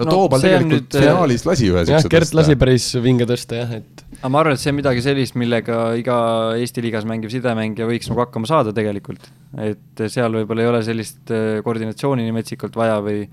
No, 0.00 0.08
no 0.08 0.16
Toobal 0.16 0.42
tegelikult 0.44 0.74
nüüd... 0.74 0.96
Äh, 0.96 1.04
finaalis 1.06 1.44
lasi 1.48 1.68
ühe 1.68 1.84
siukse 1.84 2.00
tõste. 2.00 2.12
Gert 2.14 2.34
lasi 2.38 2.56
päris 2.60 2.88
vinge 3.04 3.28
tõste 3.28 3.60
jah, 3.60 3.76
et. 3.80 4.02
aga 4.16 4.32
ma 4.32 4.42
arvan, 4.42 4.58
et 4.58 4.62
see 4.62 4.72
on 4.72 4.78
midagi 4.78 5.04
sellist, 5.04 5.36
millega 5.40 5.78
iga 6.00 6.18
Eesti 6.56 6.84
liigas 6.84 7.06
mängiv 7.08 7.32
sidemängija 7.34 7.88
võiks 7.90 8.10
nagu 8.10 8.24
hakkama 8.24 8.50
saada 8.50 8.74
tegelikult. 8.76 9.30
et 9.60 10.04
seal 10.12 10.36
võib-olla 10.40 10.66
ei 10.66 10.72
ole 10.72 10.82
sellist 10.86 11.32
äh, 11.34 11.60
koordinatsiooni 11.66 12.26
nii 12.26 12.36
metsikult 12.40 12.76
vaja 12.80 12.98
või, 13.04 13.24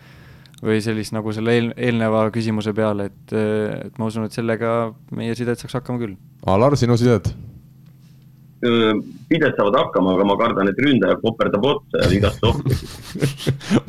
või 0.62 0.80
sellist 0.84 1.16
nagu 1.16 1.34
selle 1.36 1.58
eel, 1.58 1.74
eelneva 1.78 2.28
küsimuse 2.36 2.76
peale, 2.78 3.12
et, 3.12 3.36
äh, 3.36 3.90
et 3.90 4.00
ma 4.02 4.12
usun, 4.12 4.28
et 4.28 4.36
sellega 4.36 4.78
meie 5.16 5.38
sidet 5.40 5.62
saaks 5.62 5.80
hakkama 5.82 6.04
küll. 6.04 6.18
Alar, 6.48 6.78
sinu 6.80 7.00
sidet? 7.00 7.32
Pidet 8.58 9.54
saavad 9.54 9.76
hakkama, 9.78 10.16
aga 10.16 10.26
ma 10.26 10.36
kardan, 10.40 10.70
et 10.72 10.80
ründaja 10.82 11.18
koperdab 11.22 11.66
otsa 11.70 12.02
ja 12.02 12.08
vigastab 12.10 12.48
ohvri 12.50 12.78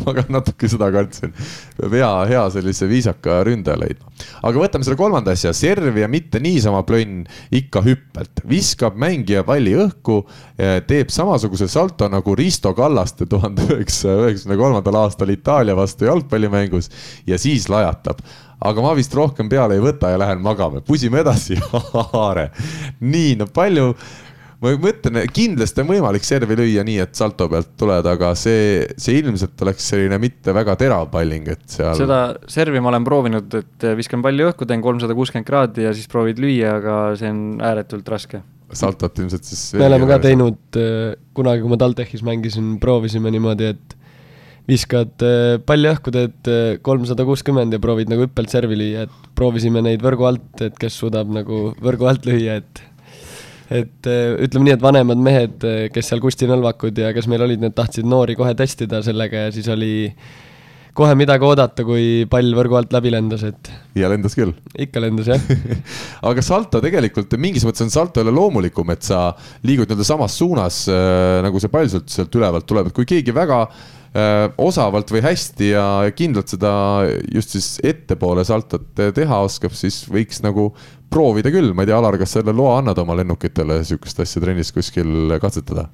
ma 0.04 0.14
ka 0.18 0.24
natuke 0.28 0.68
seda 0.68 0.90
kartsin. 0.92 1.32
peab 1.78 1.96
hea, 1.96 2.10
hea 2.34 2.42
sellise 2.52 2.88
viisaka 2.90 3.38
ründaja 3.48 3.80
leidma. 3.80 4.12
aga 4.42 4.60
võtame 4.60 4.84
selle 4.84 4.98
kolmanda 5.00 5.32
asja, 5.32 5.54
serv 5.56 5.96
ja 5.96 6.08
mitte 6.12 6.42
niisama 6.44 6.82
plönn, 6.88 7.24
ikka 7.48 7.82
hüppelt. 7.86 8.44
viskab 8.48 8.98
mängija 9.00 9.44
palli 9.48 9.72
õhku, 9.78 10.20
eh, 10.58 10.82
teeb 10.88 11.14
samasuguse 11.14 11.70
salto 11.72 12.10
nagu 12.12 12.36
Risto 12.36 12.74
Kallaste 12.76 13.26
tuhande 13.30 13.64
üheksasaja 13.70 14.26
üheksakümne 14.26 14.60
kolmandal 14.60 15.00
aastal 15.04 15.32
Itaalia 15.32 15.76
vastu 15.78 16.10
jalgpallimängus 16.10 16.92
ja 17.26 17.40
siis 17.40 17.70
lajatab 17.72 18.20
aga 18.58 18.82
ma 18.82 18.92
vist 18.98 19.14
rohkem 19.14 19.48
peale 19.48 19.76
ei 19.78 19.82
võta 19.82 20.10
ja 20.12 20.18
lähen 20.20 20.40
magama, 20.42 20.82
pusime 20.84 21.22
edasi 21.22 21.58
Aare. 22.18 22.50
nii, 23.00 23.36
no 23.38 23.46
palju 23.54 23.92
ma 24.62 24.72
mõtlen, 24.82 25.20
kindlasti 25.34 25.82
on 25.82 25.90
võimalik 25.92 26.26
servi 26.26 26.56
lüüa 26.58 26.84
nii, 26.86 26.98
et 27.04 27.18
salto 27.18 27.46
pealt 27.50 27.74
tuled, 27.78 28.06
aga 28.10 28.32
see, 28.38 28.86
see 28.98 29.20
ilmselt 29.20 29.60
oleks 29.64 29.86
selline 29.92 30.18
mitte 30.22 30.54
väga 30.54 30.74
terav 30.80 31.06
palling, 31.12 31.50
et 31.54 31.64
seal. 31.70 31.94
seda 31.98 32.20
servi 32.50 32.82
ma 32.82 32.90
olen 32.92 33.06
proovinud, 33.06 33.58
et 33.60 33.88
viskan 33.98 34.24
palli 34.24 34.46
õhku, 34.48 34.66
teen 34.68 34.82
kolmsada 34.84 35.16
kuuskümmend 35.18 35.46
kraadi 35.48 35.86
ja 35.86 35.94
siis 35.96 36.10
proovid 36.10 36.42
lüüa, 36.42 36.78
aga 36.80 36.96
see 37.20 37.30
on 37.30 37.44
ääretult 37.62 38.10
raske. 38.10 38.42
saltot 38.74 39.22
ilmselt 39.22 39.46
siis. 39.46 39.70
me 39.78 39.86
oleme 39.86 40.10
ka 40.10 40.18
teinud, 40.26 40.60
äh, 40.76 41.14
kunagi, 41.38 41.62
kui 41.62 41.72
ma 41.72 41.78
TalTechis 41.80 42.26
mängisin, 42.26 42.74
proovisime 42.82 43.30
niimoodi, 43.32 43.70
et 43.76 43.96
viskad 44.68 45.22
äh, 45.24 45.54
palli 45.64 45.88
õhku, 45.88 46.12
teed 46.12 46.50
äh, 46.50 46.74
kolmsada 46.82 47.24
kuuskümmend 47.28 47.78
ja 47.78 47.80
proovid 47.80 48.10
nagu 48.10 48.26
hüppelt 48.26 48.50
servi 48.52 48.76
lüüa, 48.76 49.06
et 49.06 49.32
proovisime 49.38 49.86
neid 49.86 50.02
võrgu 50.04 50.26
alt, 50.28 50.66
et 50.66 50.76
kes 50.82 50.98
suudab 50.98 51.30
nagu 51.32 51.68
võrgu 51.78 52.10
alt 52.10 52.26
lüüa, 52.26 52.58
et 52.58 52.86
et 53.70 54.08
äh, 54.08 54.34
ütleme 54.44 54.68
nii, 54.68 54.76
et 54.78 54.84
vanemad 54.84 55.20
mehed, 55.22 55.64
äh, 55.66 55.86
kes 55.92 56.10
seal 56.10 56.22
Kusti 56.24 56.48
Nõlvakud 56.48 56.98
ja 56.98 57.12
kes 57.16 57.28
meil 57.30 57.44
olid, 57.44 57.60
need 57.62 57.76
tahtsid 57.76 58.08
noori 58.08 58.36
kohe 58.38 58.54
testida 58.56 59.02
sellega 59.04 59.48
ja 59.48 59.54
siis 59.54 59.68
oli 59.72 59.92
kohe 60.98 61.14
midagi 61.18 61.46
oodata, 61.46 61.84
kui 61.86 62.24
pall 62.30 62.50
võrgu 62.56 62.78
alt 62.80 62.94
läbi 62.96 63.12
lendas, 63.14 63.44
et. 63.46 63.70
ja 63.98 64.10
lendas 64.10 64.34
küll. 64.38 64.54
ikka 64.78 65.02
lendas 65.02 65.30
jah 65.30 65.44
aga 66.30 66.44
salto 66.44 66.82
tegelikult 66.84 67.36
mingis 67.40 67.66
mõttes 67.66 67.86
on 67.86 67.94
salto 67.94 68.22
jälle 68.22 68.34
loomulikum, 68.34 68.90
et 68.94 69.06
sa 69.06 69.28
liigud 69.66 69.86
nii-öelda 69.86 70.08
samas 70.08 70.38
suunas 70.40 70.82
äh, 70.92 71.38
nagu 71.46 71.62
see 71.62 71.72
pall 71.72 71.90
sealt, 71.92 72.10
sealt 72.12 72.34
ülevalt 72.40 72.66
tuleb, 72.68 72.90
et 72.90 72.96
kui 72.96 73.08
keegi 73.08 73.34
väga 73.36 73.60
äh, 73.68 74.48
osavalt 74.64 75.12
või 75.14 75.22
hästi 75.28 75.70
ja 75.70 75.86
kindlalt 76.18 76.54
seda 76.56 76.72
just 77.34 77.54
siis 77.54 77.70
ettepoole 77.86 78.44
saltot 78.48 78.90
teha 79.14 79.40
oskab, 79.46 79.76
siis 79.78 80.02
võiks 80.10 80.42
nagu 80.44 80.72
proovida 81.08 81.52
küll, 81.54 81.72
ma 81.72 81.84
ei 81.84 81.92
tea, 81.92 81.98
Alar, 81.98 82.18
kas 82.20 82.36
selle 82.36 82.52
loa 82.56 82.78
annad 82.82 82.98
oma 83.00 83.16
lennukitele 83.18 83.80
sihukest 83.86 84.20
asja 84.24 84.42
trennis 84.44 84.74
kuskil 84.74 85.38
katsetada? 85.40 85.88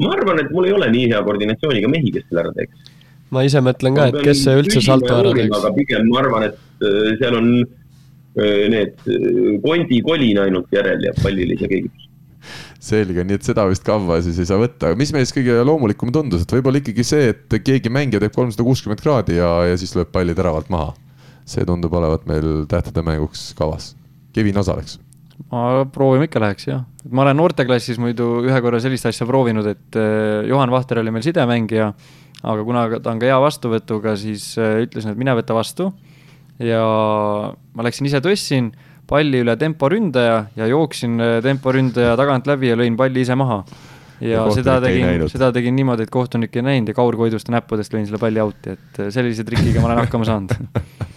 ma 0.00 0.14
arvan, 0.14 0.38
et 0.42 0.50
mul 0.54 0.68
ei 0.68 0.74
ole 0.76 0.88
nii 0.92 1.08
hea 1.10 1.20
koordinatsiooniga 1.26 1.90
mehi, 1.90 2.12
kes 2.14 2.28
selle 2.28 2.44
ära 2.44 2.52
teeks. 2.56 2.90
Ma 3.34 3.44
ise 3.46 3.62
mõtlen 3.64 3.96
ka, 3.96 4.08
et 4.10 4.20
kes 4.26 4.44
see 4.46 4.58
üldse 4.60 4.82
salto 4.84 5.12
ära 5.16 5.34
teeks. 5.36 5.56
aga 5.60 5.72
pigem 5.76 6.08
ma 6.10 6.22
arvan, 6.22 6.48
et 6.50 6.86
äh, 6.86 7.10
seal 7.20 7.38
on 7.38 7.50
äh, 7.60 8.68
need 8.72 8.94
äh, 9.06 9.58
kondi 9.64 10.00
kolin 10.06 10.44
ainult 10.46 10.70
järel 10.74 11.02
ja 11.06 11.14
pallil 11.22 11.56
keegi 11.60 11.84
selge, 12.80 13.22
nii 13.26 13.36
et 13.36 13.44
seda 13.44 13.66
vist 13.68 13.84
kavva 13.84 14.16
siis 14.24 14.38
ei 14.40 14.48
saa 14.48 14.60
võtta, 14.62 14.94
mis 14.96 15.12
meist 15.12 15.36
kõige 15.36 15.58
loomulikum 15.68 16.12
tundus, 16.14 16.46
et 16.46 16.54
võib-olla 16.56 16.80
ikkagi 16.80 17.04
see, 17.04 17.34
et 17.34 17.60
keegi 17.60 17.92
mängija 17.92 18.22
teeb 18.22 18.32
kolmsada 18.32 18.64
kuuskümmend 18.64 19.02
kraadi 19.04 19.36
ja, 19.36 19.50
ja 19.68 19.76
siis 19.80 19.92
lööb 19.98 20.08
palli 20.14 20.34
teravalt 20.36 20.72
maha 20.72 20.94
see 21.50 21.66
tundub 21.66 21.94
olevat 21.98 22.26
meil 22.30 22.64
tähtede 22.70 23.02
mänguks 23.04 23.50
kavas. 23.58 23.94
Kevin 24.32 24.60
osaleks 24.62 24.98
ma 25.48 25.84
proovima 25.92 26.26
ikka 26.28 26.42
läheks 26.42 26.68
jah, 26.68 26.82
ma 27.10 27.24
olen 27.24 27.38
noorteklassis 27.40 28.00
muidu 28.02 28.28
ühe 28.44 28.60
korra 28.64 28.80
sellist 28.82 29.08
asja 29.08 29.26
proovinud, 29.28 29.66
et 29.70 29.98
äh, 29.98 30.44
Juhan 30.48 30.72
Vahter 30.72 31.00
oli 31.02 31.14
meil 31.14 31.24
sidemängija, 31.24 31.90
aga 32.40 32.66
kuna 32.66 32.86
ta 32.98 33.14
on 33.14 33.22
ka 33.22 33.30
hea 33.30 33.40
vastuvõtuga, 33.40 34.16
siis 34.20 34.52
äh, 34.60 34.82
ütlesin, 34.84 35.14
et 35.14 35.20
mine 35.20 35.34
võta 35.38 35.56
vastu. 35.56 35.90
ja 36.60 36.80
ma 37.72 37.84
läksin 37.86 38.10
ise 38.10 38.20
tõstsin 38.20 38.74
palli 39.08 39.40
üle 39.40 39.56
temporündaja 39.58 40.42
ja 40.56 40.66
jooksin 40.68 41.16
äh, 41.20 41.38
temporündaja 41.44 42.18
tagant 42.20 42.50
läbi 42.50 42.68
ja 42.68 42.76
lõin 42.76 42.98
palli 43.00 43.24
ise 43.24 43.34
maha. 43.34 43.62
ja, 44.20 44.42
ja 44.44 44.50
seda 44.54 44.76
tegin, 44.84 45.28
seda 45.32 45.52
tegin 45.56 45.78
niimoodi, 45.78 46.04
et 46.04 46.12
kohtunik 46.12 46.56
ei 46.56 46.66
näinud 46.66 46.92
ja 46.92 46.98
Kaur 46.98 47.16
Koiduste 47.16 47.54
näppudest 47.54 47.96
lõin 47.96 48.04
selle 48.06 48.20
palli 48.20 48.42
out'i, 48.44 48.76
et 48.76 49.06
sellise 49.08 49.46
trikiga 49.48 49.80
ma 49.80 49.90
olen 49.90 50.04
hakkama 50.04 50.28
saanud 50.28 50.52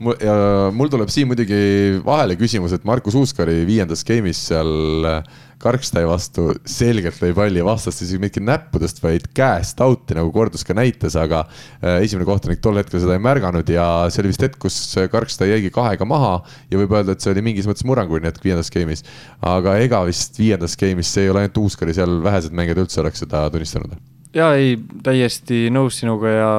ja 0.00 0.34
mul 0.72 0.88
tuleb 0.92 1.10
siin 1.12 1.28
muidugi 1.28 2.00
vahele 2.04 2.36
küsimus, 2.40 2.72
et 2.72 2.84
Markus 2.88 3.16
Uuskari 3.18 3.60
viiendas 3.68 4.02
game'is 4.06 4.40
seal 4.48 5.06
äh, 5.08 5.30
Karkstai 5.60 6.06
vastu 6.08 6.46
selgelt 6.64 7.18
lõi 7.20 7.34
palli 7.36 7.64
vastast 7.64 8.00
isegi 8.06 8.20
mitte 8.22 8.40
näppudest, 8.40 9.02
vaid 9.04 9.26
käest 9.36 9.82
out'i, 9.84 10.16
nagu 10.16 10.32
Kordus 10.32 10.64
ka 10.64 10.76
näitas, 10.76 11.18
aga 11.20 11.42
äh, 11.44 11.98
esimene 12.06 12.24
kohtunik 12.28 12.62
tol 12.64 12.80
hetkel 12.80 13.02
seda 13.02 13.18
ei 13.18 13.24
märganud 13.26 13.68
ja 13.68 13.86
see 14.08 14.22
oli 14.24 14.32
vist 14.32 14.46
hetk, 14.46 14.56
kus 14.62 14.78
Karkstai 15.12 15.50
jäigi 15.52 15.72
kahega 15.74 16.08
maha 16.08 16.38
ja 16.72 16.80
võib 16.80 16.96
öelda, 16.96 17.12
et 17.12 17.24
see 17.24 17.34
oli 17.34 17.44
mingis 17.50 17.68
mõttes 17.68 17.84
murranguline 17.88 18.32
hetk 18.32 18.46
viiendas 18.46 18.72
game'is. 18.72 19.04
aga 19.44 19.76
ega 19.84 20.00
vist 20.08 20.40
viiendas 20.40 20.78
game'is, 20.80 21.12
see 21.12 21.28
ei 21.28 21.34
ole 21.34 21.44
ainult 21.44 21.60
Uuskari, 21.60 21.92
seal 21.96 22.22
vähesed 22.24 22.56
mängijad 22.56 22.86
üldse 22.86 23.04
oleks 23.04 23.20
seda 23.26 23.44
tunnistanud. 23.52 24.00
Ja 24.36 24.52
ei, 24.58 24.76
täiesti 25.04 25.68
nõus 25.74 26.00
sinuga 26.00 26.32
ja 26.34 26.52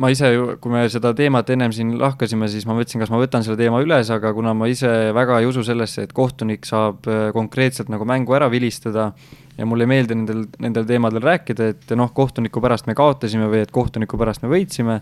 ma 0.00 0.10
ise 0.10 0.30
kui 0.62 0.72
me 0.72 0.82
seda 0.90 1.12
teemat 1.16 1.50
ennem 1.54 1.72
siin 1.74 1.94
lahkasime, 2.00 2.48
siis 2.50 2.66
ma 2.66 2.74
mõtlesin, 2.76 3.02
kas 3.02 3.12
ma 3.12 3.20
võtan 3.20 3.44
selle 3.46 3.58
teema 3.60 3.80
üles, 3.84 4.10
aga 4.10 4.32
kuna 4.34 4.54
ma 4.56 4.68
ise 4.70 4.90
väga 5.14 5.38
ei 5.40 5.48
usu 5.48 5.62
sellesse, 5.66 6.06
et 6.06 6.14
kohtunik 6.16 6.66
saab 6.66 7.06
äh, 7.06 7.28
konkreetselt 7.36 7.92
nagu 7.92 8.06
mängu 8.08 8.34
ära 8.34 8.50
vilistada 8.52 9.12
ja 9.54 9.68
mulle 9.68 9.86
ei 9.86 9.92
meeldi 9.92 10.16
nendel, 10.18 10.42
nendel 10.62 10.88
teemadel 10.88 11.22
rääkida, 11.22 11.68
et 11.74 11.94
noh, 11.98 12.10
kohtuniku 12.14 12.62
pärast 12.64 12.90
me 12.90 12.96
kaotasime 12.98 13.46
või 13.52 13.62
et 13.62 13.74
kohtuniku 13.74 14.18
pärast 14.18 14.42
me 14.42 14.50
võitsime, 14.50 14.98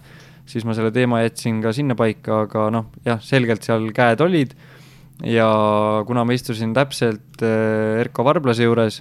siis 0.48 0.66
ma 0.68 0.76
selle 0.76 0.92
teema 0.92 1.22
jätsin 1.22 1.62
ka 1.64 1.72
sinnapaika, 1.72 2.42
aga 2.46 2.68
noh, 2.74 2.90
jah, 3.08 3.22
selgelt 3.24 3.64
seal 3.64 3.88
käed 3.96 4.20
olid. 4.24 4.52
Ja 5.22 5.46
kuna 6.08 6.24
ma 6.26 6.34
istusin 6.34 6.72
täpselt 6.76 7.44
äh, 7.46 8.02
Erko 8.02 8.26
Varblase 8.26 8.66
juures 8.66 9.00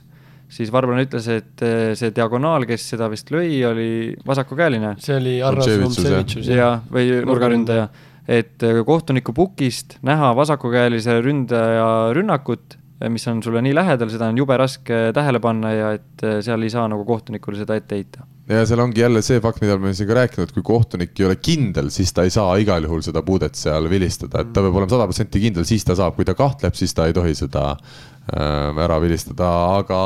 siis 0.52 0.72
Varblane 0.74 1.06
ütles, 1.08 1.28
et 1.32 1.64
eh, 1.66 1.94
see 1.98 2.12
diagonaal, 2.16 2.66
kes 2.70 2.90
seda 2.94 3.08
vist 3.12 3.32
lõi, 3.34 3.62
oli 3.68 3.90
vasakukäeline. 4.28 4.96
see 5.04 5.18
oli 5.18 5.36
Arras 5.46 5.70
Rumtsevitšus, 5.72 6.52
jah, 6.52 6.82
või 6.92 7.14
nurgaründaja. 7.28 7.88
et 8.28 8.64
eh, 8.68 8.82
kohtuniku 8.88 9.36
pukist 9.36 9.98
näha 10.08 10.34
vasakukäelise 10.38 11.20
ründaja 11.24 11.88
rünnakut, 12.18 12.78
eh, 13.00 13.10
mis 13.10 13.28
on 13.32 13.44
sulle 13.44 13.64
nii 13.64 13.76
lähedal, 13.78 14.12
seda 14.14 14.32
on 14.32 14.44
jube 14.44 14.58
raske 14.60 15.08
tähele 15.16 15.44
panna 15.44 15.74
ja 15.76 15.96
et 16.00 16.28
seal 16.44 16.68
ei 16.68 16.74
saa 16.74 16.88
nagu 16.92 17.08
kohtunikule 17.08 17.64
seda 17.64 17.80
ette 17.80 18.00
heita 18.00 18.28
ja 18.50 18.64
seal 18.68 18.82
ongi 18.84 19.04
jälle 19.04 19.22
see 19.26 19.42
fakt, 19.44 19.62
mida 19.62 19.78
me 19.78 19.86
oleme 19.86 19.98
siin 19.98 20.10
ka 20.10 20.18
rääkinud, 20.18 20.54
kui 20.56 20.64
kohtunik 20.66 21.14
ei 21.20 21.28
ole 21.28 21.38
kindel, 21.38 21.92
siis 21.94 22.14
ta 22.16 22.26
ei 22.28 22.34
saa 22.34 22.56
igal 22.62 22.88
juhul 22.88 23.04
seda 23.06 23.22
puudet 23.26 23.56
seal 23.60 23.90
vilistada, 23.92 24.42
et 24.42 24.54
ta 24.54 24.64
peab 24.64 24.80
olema 24.80 24.92
sada 24.92 25.10
protsenti 25.10 25.44
kindel, 25.44 25.68
siis 25.70 25.86
ta 25.88 25.96
saab, 26.00 26.18
kui 26.18 26.28
ta 26.28 26.36
kahtleb, 26.38 26.76
siis 26.78 26.96
ta 26.98 27.08
ei 27.08 27.16
tohi 27.16 27.38
seda 27.38 27.76
Äh, 28.22 28.78
ära 28.80 29.00
vilistada, 29.02 29.48
aga 29.82 29.98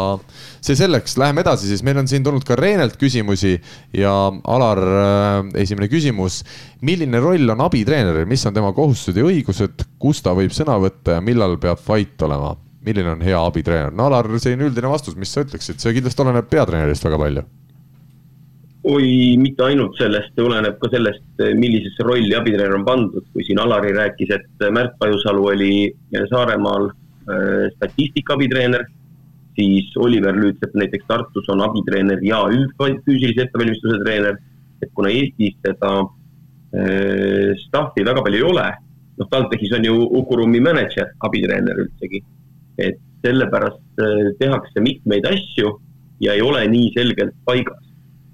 see 0.63 0.77
selleks, 0.79 1.17
läheme 1.19 1.43
edasi, 1.43 1.67
siis. 1.67 1.81
Meil 1.83 1.99
on 1.99 2.07
siin 2.07 2.23
tulnud 2.23 2.45
ka 2.47 2.55
Reenelt 2.55 2.95
küsimusi. 2.97 3.57
Ja 3.93 4.13
Alar, 4.49 4.79
äh, 4.79 5.49
esimene 5.61 5.89
küsimus. 5.91 6.39
milline 6.81 7.19
roll 7.19 7.49
on 7.49 7.61
abitreeneril, 7.65 8.25
mis 8.25 8.45
on 8.45 8.53
tema 8.55 8.71
kohustused 8.73 9.19
ja 9.19 9.27
õigused, 9.27 9.83
kus 9.99 10.23
ta 10.23 10.33
võib 10.37 10.55
sõna 10.55 10.79
võtta 10.79 11.17
ja 11.17 11.21
millal 11.21 11.57
peab 11.59 11.83
vait 11.87 12.21
olema? 12.21 12.55
milline 12.85 13.15
on 13.17 13.21
hea 13.25 13.37
abitreener? 13.41 13.91
no 13.91 14.07
Alar, 14.07 14.29
selline 14.39 14.69
üldine 14.69 14.89
vastus, 14.89 15.17
mis 15.17 15.33
sa 15.33 15.41
ütleksid, 15.41 15.81
see 15.81 15.93
kindlasti 15.97 16.21
oleneb 16.21 16.49
peatreenerist 16.49 17.05
väga 17.05 17.17
palju 17.19 17.45
oi, 18.85 19.35
mitte 19.41 19.65
ainult 19.65 19.97
sellest, 19.97 20.33
see 20.35 20.45
oleneb 20.45 20.77
ka 20.81 20.89
sellest, 20.93 21.23
millisesse 21.57 22.05
rolli 22.05 22.35
abitreener 22.37 22.75
on 22.77 22.85
pandud, 22.85 23.25
kui 23.33 23.45
siin 23.47 23.59
Alari 23.61 23.93
rääkis, 23.95 24.33
et 24.35 24.65
Märt 24.73 24.93
Pajusalu 25.01 25.47
oli 25.53 25.71
Saaremaal 26.29 26.91
äh, 26.91 27.65
statistika 27.75 28.35
abitreener, 28.37 28.85
siis 29.57 29.89
Oliver 29.97 30.35
Lüütsepp 30.37 30.75
näiteks 30.77 31.07
Tartus 31.07 31.49
on 31.49 31.63
abitreener 31.65 32.21
ja 32.25 32.43
üldfüüsilise 32.51 33.47
ettevalmistuse 33.47 34.01
treener. 34.03 34.37
et 34.83 34.91
kuna 34.93 35.09
Eestis 35.09 35.55
seda 35.63 35.91
äh, 36.75 37.55
staff'i 37.63 38.03
väga 38.05 38.21
palju 38.21 38.41
ei 38.41 38.45
ole, 38.45 38.65
noh, 39.17 39.29
TalTechis 39.31 39.73
on 39.77 39.87
ju 39.87 39.95
Ukurumi 40.19 40.59
mänedžer, 40.61 41.15
abitreener 41.25 41.79
üldsegi, 41.85 42.21
et 42.77 42.99
sellepärast 43.25 44.03
tehakse 44.37 44.83
mitmeid 44.83 45.25
asju 45.25 45.71
ja 46.21 46.35
ei 46.35 46.43
ole 46.43 46.67
nii 46.69 46.91
selgelt 46.93 47.33
paigas 47.47 47.84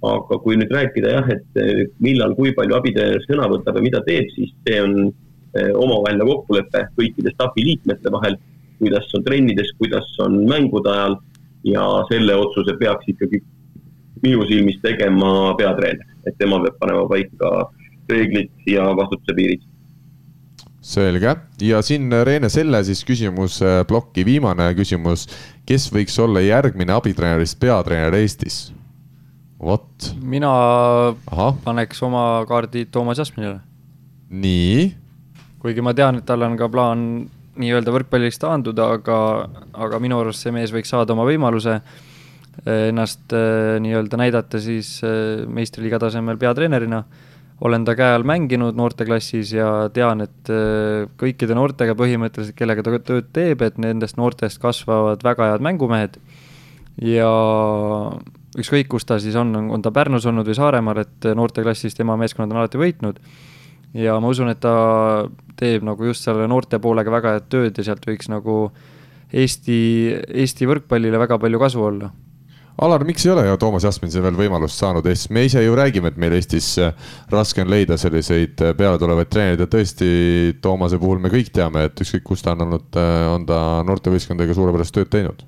aga 0.02 0.38
kui 0.42 0.58
nüüd 0.58 0.72
rääkida 0.74 1.14
jah, 1.14 1.28
et 1.34 1.60
eh, 1.62 1.84
millal, 2.02 2.34
kui 2.38 2.56
palju 2.58 2.78
abitreener 2.78 3.22
sõna 3.28 3.48
võtab 3.52 3.78
ja 3.78 3.86
mida 3.86 4.02
teeb, 4.08 4.30
siis 4.34 4.54
see 4.66 4.80
on 4.82 4.96
eh, 5.08 5.72
omavaheline 5.78 6.26
kokkulepe 6.30 6.88
kõikide 6.98 7.34
staffi 7.36 7.66
liikmete 7.68 8.14
vahel, 8.14 8.38
kuidas 8.82 9.10
on 9.18 9.26
trennides, 9.28 9.74
kuidas 9.78 10.08
on 10.26 10.40
mängude 10.50 10.90
ajal 10.90 11.20
ja 11.70 11.86
selle 12.10 12.38
otsuse 12.42 12.74
peaks 12.80 13.12
ikkagi 13.14 13.44
minu 14.26 14.46
silmis 14.50 14.82
tegema 14.82 15.54
peatreener, 15.60 16.08
et 16.26 16.38
tema 16.42 16.58
peab 16.66 16.82
panema 16.82 17.06
paika 17.10 17.52
reeglid 18.10 18.50
ja 18.70 18.90
vastutuse 18.98 19.38
piirid 19.38 19.70
selge 20.82 21.36
ja 21.62 21.80
siin 21.86 22.10
Reene 22.26 22.50
Selle 22.50 22.82
siis 22.84 23.04
küsimus, 23.06 23.60
eh, 23.62 23.84
ploki 23.86 24.26
viimane 24.26 24.74
küsimus. 24.74 25.28
kes 25.66 25.92
võiks 25.94 26.18
olla 26.20 26.42
järgmine 26.42 26.94
abitreenerist 26.94 27.60
peatreener 27.60 28.18
Eestis? 28.18 28.72
Vot. 29.62 30.14
mina 30.22 30.52
Aha. 31.32 31.52
paneks 31.64 32.02
oma 32.04 32.46
kaardid 32.50 32.92
Toomas 32.92 33.22
Jasminile. 33.22 33.60
nii? 34.30 34.96
kuigi 35.62 35.84
ma 35.86 35.94
tean, 35.94 36.18
et 36.18 36.26
tal 36.26 36.42
on 36.42 36.58
ka 36.58 36.70
plaan 36.74 37.02
nii-öelda 37.62 37.94
võrkpallist 37.94 38.42
taanduda, 38.42 38.88
aga, 38.98 39.18
aga 39.86 40.00
minu 40.02 40.22
arust 40.22 40.42
see 40.42 40.54
mees 40.56 40.72
võiks 40.74 40.90
saada 40.90 41.14
oma 41.14 41.28
võimaluse 41.28 41.76
eh, 41.78 42.88
ennast 42.90 43.36
eh, 43.36 43.76
nii-öelda 43.84 44.18
näidata 44.18 44.62
siis 44.64 44.96
eh, 45.06 45.44
meistriliiga 45.46 46.00
tasemel 46.02 46.40
peatreenerina. 46.42 47.04
olen 47.62 47.84
ta 47.86 47.94
käe 47.94 48.16
all 48.16 48.26
mänginud 48.26 48.74
noorteklassis 48.74 49.52
ja 49.54 49.90
tean, 49.94 50.24
et 50.26 50.50
kõikide 51.22 51.54
noortega 51.54 51.94
põhimõtteliselt, 51.94 52.56
kellega 52.58 52.82
ta 52.82 52.98
tööd 52.98 53.28
teeb, 53.34 53.62
et 53.62 53.78
nendest 53.78 54.18
noortest 54.18 54.58
kasvavad 54.58 55.22
väga 55.22 55.52
head 55.52 55.62
mängumehed. 55.62 56.18
ja 57.06 57.30
ükskõik, 58.60 58.90
kus 58.92 59.08
ta 59.08 59.20
siis 59.22 59.36
on, 59.40 59.54
on 59.56 59.84
ta 59.84 59.94
Pärnus 59.96 60.26
olnud 60.30 60.48
või 60.48 60.58
Saaremaal, 60.58 61.04
et 61.06 61.30
noorteklassis 61.38 61.96
tema 61.98 62.18
meeskonnad 62.20 62.52
on 62.52 62.64
alati 62.64 62.82
võitnud. 62.82 63.22
ja 63.94 64.18
ma 64.20 64.32
usun, 64.32 64.50
et 64.52 64.60
ta 64.64 65.28
teeb 65.60 65.84
nagu 65.84 66.06
just 66.08 66.26
selle 66.26 66.48
noorte 66.48 66.80
poolega 66.80 67.12
väga 67.12 67.38
head 67.38 67.48
tööd 67.52 67.78
ja 67.78 67.84
sealt 67.92 68.08
võiks 68.08 68.32
nagu 68.32 68.72
Eesti, 69.32 69.78
Eesti 70.28 70.68
võrkpallile 70.68 71.20
väga 71.20 71.38
palju 71.40 71.60
kasu 71.60 71.84
olla. 71.88 72.12
Alar, 72.82 73.04
miks 73.06 73.26
ei 73.26 73.32
ole 73.34 73.44
ju 73.46 73.58
Toomas 73.60 73.84
Jasmin 73.86 74.12
veel 74.24 74.38
võimalust 74.40 74.80
saanud? 74.80 75.06
Eestis, 75.06 75.30
me 75.30 75.44
ise 75.46 75.62
ju 75.64 75.76
räägime, 75.78 76.12
et 76.12 76.18
meil 76.20 76.34
Eestis 76.34 76.74
äh, 76.82 76.96
raske 77.32 77.64
on 77.64 77.70
leida 77.72 77.98
selliseid 78.00 78.64
äh, 78.64 78.74
pealetulevaid 78.80 79.30
treenereid 79.32 79.66
ja 79.66 79.70
tõesti, 79.72 80.12
Toomase 80.64 81.00
puhul 81.00 81.22
me 81.22 81.32
kõik 81.32 81.52
teame, 81.54 81.86
et 81.88 82.04
ükskõik 82.04 82.26
kus 82.32 82.44
ta 82.44 82.56
on 82.56 82.66
olnud, 82.68 82.88
äh, 82.98 83.26
on 83.36 83.46
ta 83.48 83.62
noortevõistkondadega 83.88 84.58
suurepärast 84.58 84.98
tööd 84.98 85.12
teinud 85.14 85.44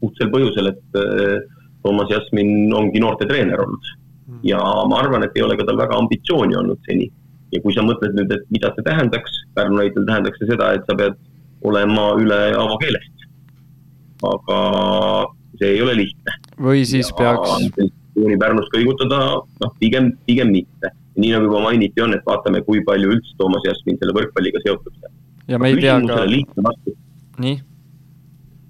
puht 0.00 0.18
sel 0.18 0.30
põhjusel, 0.32 0.72
et 0.72 0.98
äh, 1.00 1.36
Toomas 1.84 2.10
Jasmin 2.10 2.72
ongi 2.74 3.02
noortetreener 3.02 3.62
olnud. 3.62 3.94
Hmm. 4.26 4.40
ja 4.42 4.58
ma 4.90 4.96
arvan, 4.98 5.22
et 5.22 5.36
ei 5.38 5.42
ole 5.46 5.54
ka 5.54 5.62
tal 5.68 5.76
väga 5.78 5.94
ambitsiooni 6.00 6.56
olnud 6.58 6.80
seni. 6.88 7.06
ja 7.54 7.60
kui 7.62 7.74
sa 7.74 7.84
mõtled 7.86 8.16
nüüd, 8.18 8.32
et 8.34 8.48
mida 8.50 8.72
see 8.74 8.82
tähendaks, 8.88 9.36
Pärnu 9.54 9.78
näitel 9.78 10.06
tähendaks 10.08 10.40
see 10.40 10.48
seda, 10.50 10.72
et 10.74 10.88
sa 10.88 10.96
pead 10.98 11.14
olema 11.62 12.08
üle 12.18 12.38
avakeelest. 12.58 13.28
aga 14.26 14.58
see 15.60 15.76
ei 15.76 15.84
ole 15.84 15.94
lihtne. 16.00 16.34
või 16.58 16.82
siis 16.84 17.12
ja 17.12 17.18
peaks. 17.20 17.94
Pärnus 18.40 18.70
kõigutada, 18.72 19.18
noh, 19.62 19.72
pigem, 19.78 20.10
pigem 20.26 20.50
mitte. 20.50 20.90
nii 21.16 21.30
nagu 21.36 21.46
juba 21.46 21.62
mainiti, 21.68 22.02
on, 22.02 22.16
et 22.16 22.26
vaatame, 22.26 22.64
kui 22.66 22.82
palju 22.84 23.14
üldse 23.14 23.38
Toomas 23.38 23.62
Jasmin 23.68 24.00
selle 24.00 24.16
võrkpalliga 24.16 24.60
seotud 24.66 25.06
ja 25.46 25.58
me 25.58 25.70
ei 25.70 25.80
tea 25.80 26.00
ka. 26.02 26.24
nii 27.38 27.54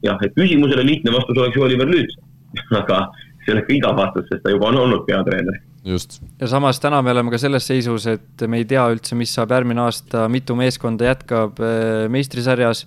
jah, 0.07 0.21
et 0.25 0.35
küsimusele 0.37 0.85
lihtne 0.87 1.15
vastus 1.15 1.39
oleks 1.39 1.57
ju 1.59 1.65
Oliver 1.67 1.91
Lüüts, 1.91 2.19
aga 2.81 3.07
see 3.45 3.55
oleks 3.55 3.69
ka 3.69 3.77
igav 3.77 3.99
vastus, 3.99 4.29
sest 4.31 4.45
ta 4.45 4.53
juba 4.53 4.71
on 4.71 4.81
olnud 4.83 5.05
peatreener. 5.09 5.61
just. 5.87 6.21
ja 6.41 6.49
samas 6.51 6.81
täna 6.83 7.03
me 7.03 7.15
oleme 7.15 7.31
ka 7.35 7.39
selles 7.39 7.67
seisus, 7.69 8.09
et 8.11 8.47
me 8.49 8.63
ei 8.63 8.69
tea 8.69 8.87
üldse, 8.93 9.19
mis 9.19 9.35
saab 9.35 9.55
järgmine 9.55 9.85
aasta, 9.87 10.27
mitu 10.33 10.57
meeskonda 10.59 11.13
jätkab 11.13 11.63
äh, 11.63 12.07
meistrisarjas. 12.13 12.87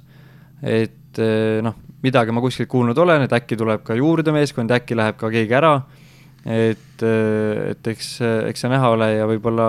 et 0.63 1.21
äh, 1.21 1.61
noh, 1.65 1.77
midagi 2.03 2.35
ma 2.35 2.43
kuskilt 2.43 2.69
kuulnud 2.71 2.97
olen, 2.97 3.27
et 3.27 3.33
äkki 3.35 3.57
tuleb 3.59 3.83
ka 3.87 3.95
juurde 3.95 4.35
meeskond, 4.35 4.71
äkki 4.71 4.97
läheb 4.99 5.19
ka 5.19 5.31
keegi 5.31 5.59
ära 5.61 5.79
et, 6.45 7.03
äh, 7.03 7.71
et 7.73 7.87
eks, 7.91 8.13
eks 8.49 8.63
see 8.63 8.71
näha 8.71 8.91
ole 8.95 9.09
ja 9.17 9.27
võib-olla, 9.29 9.67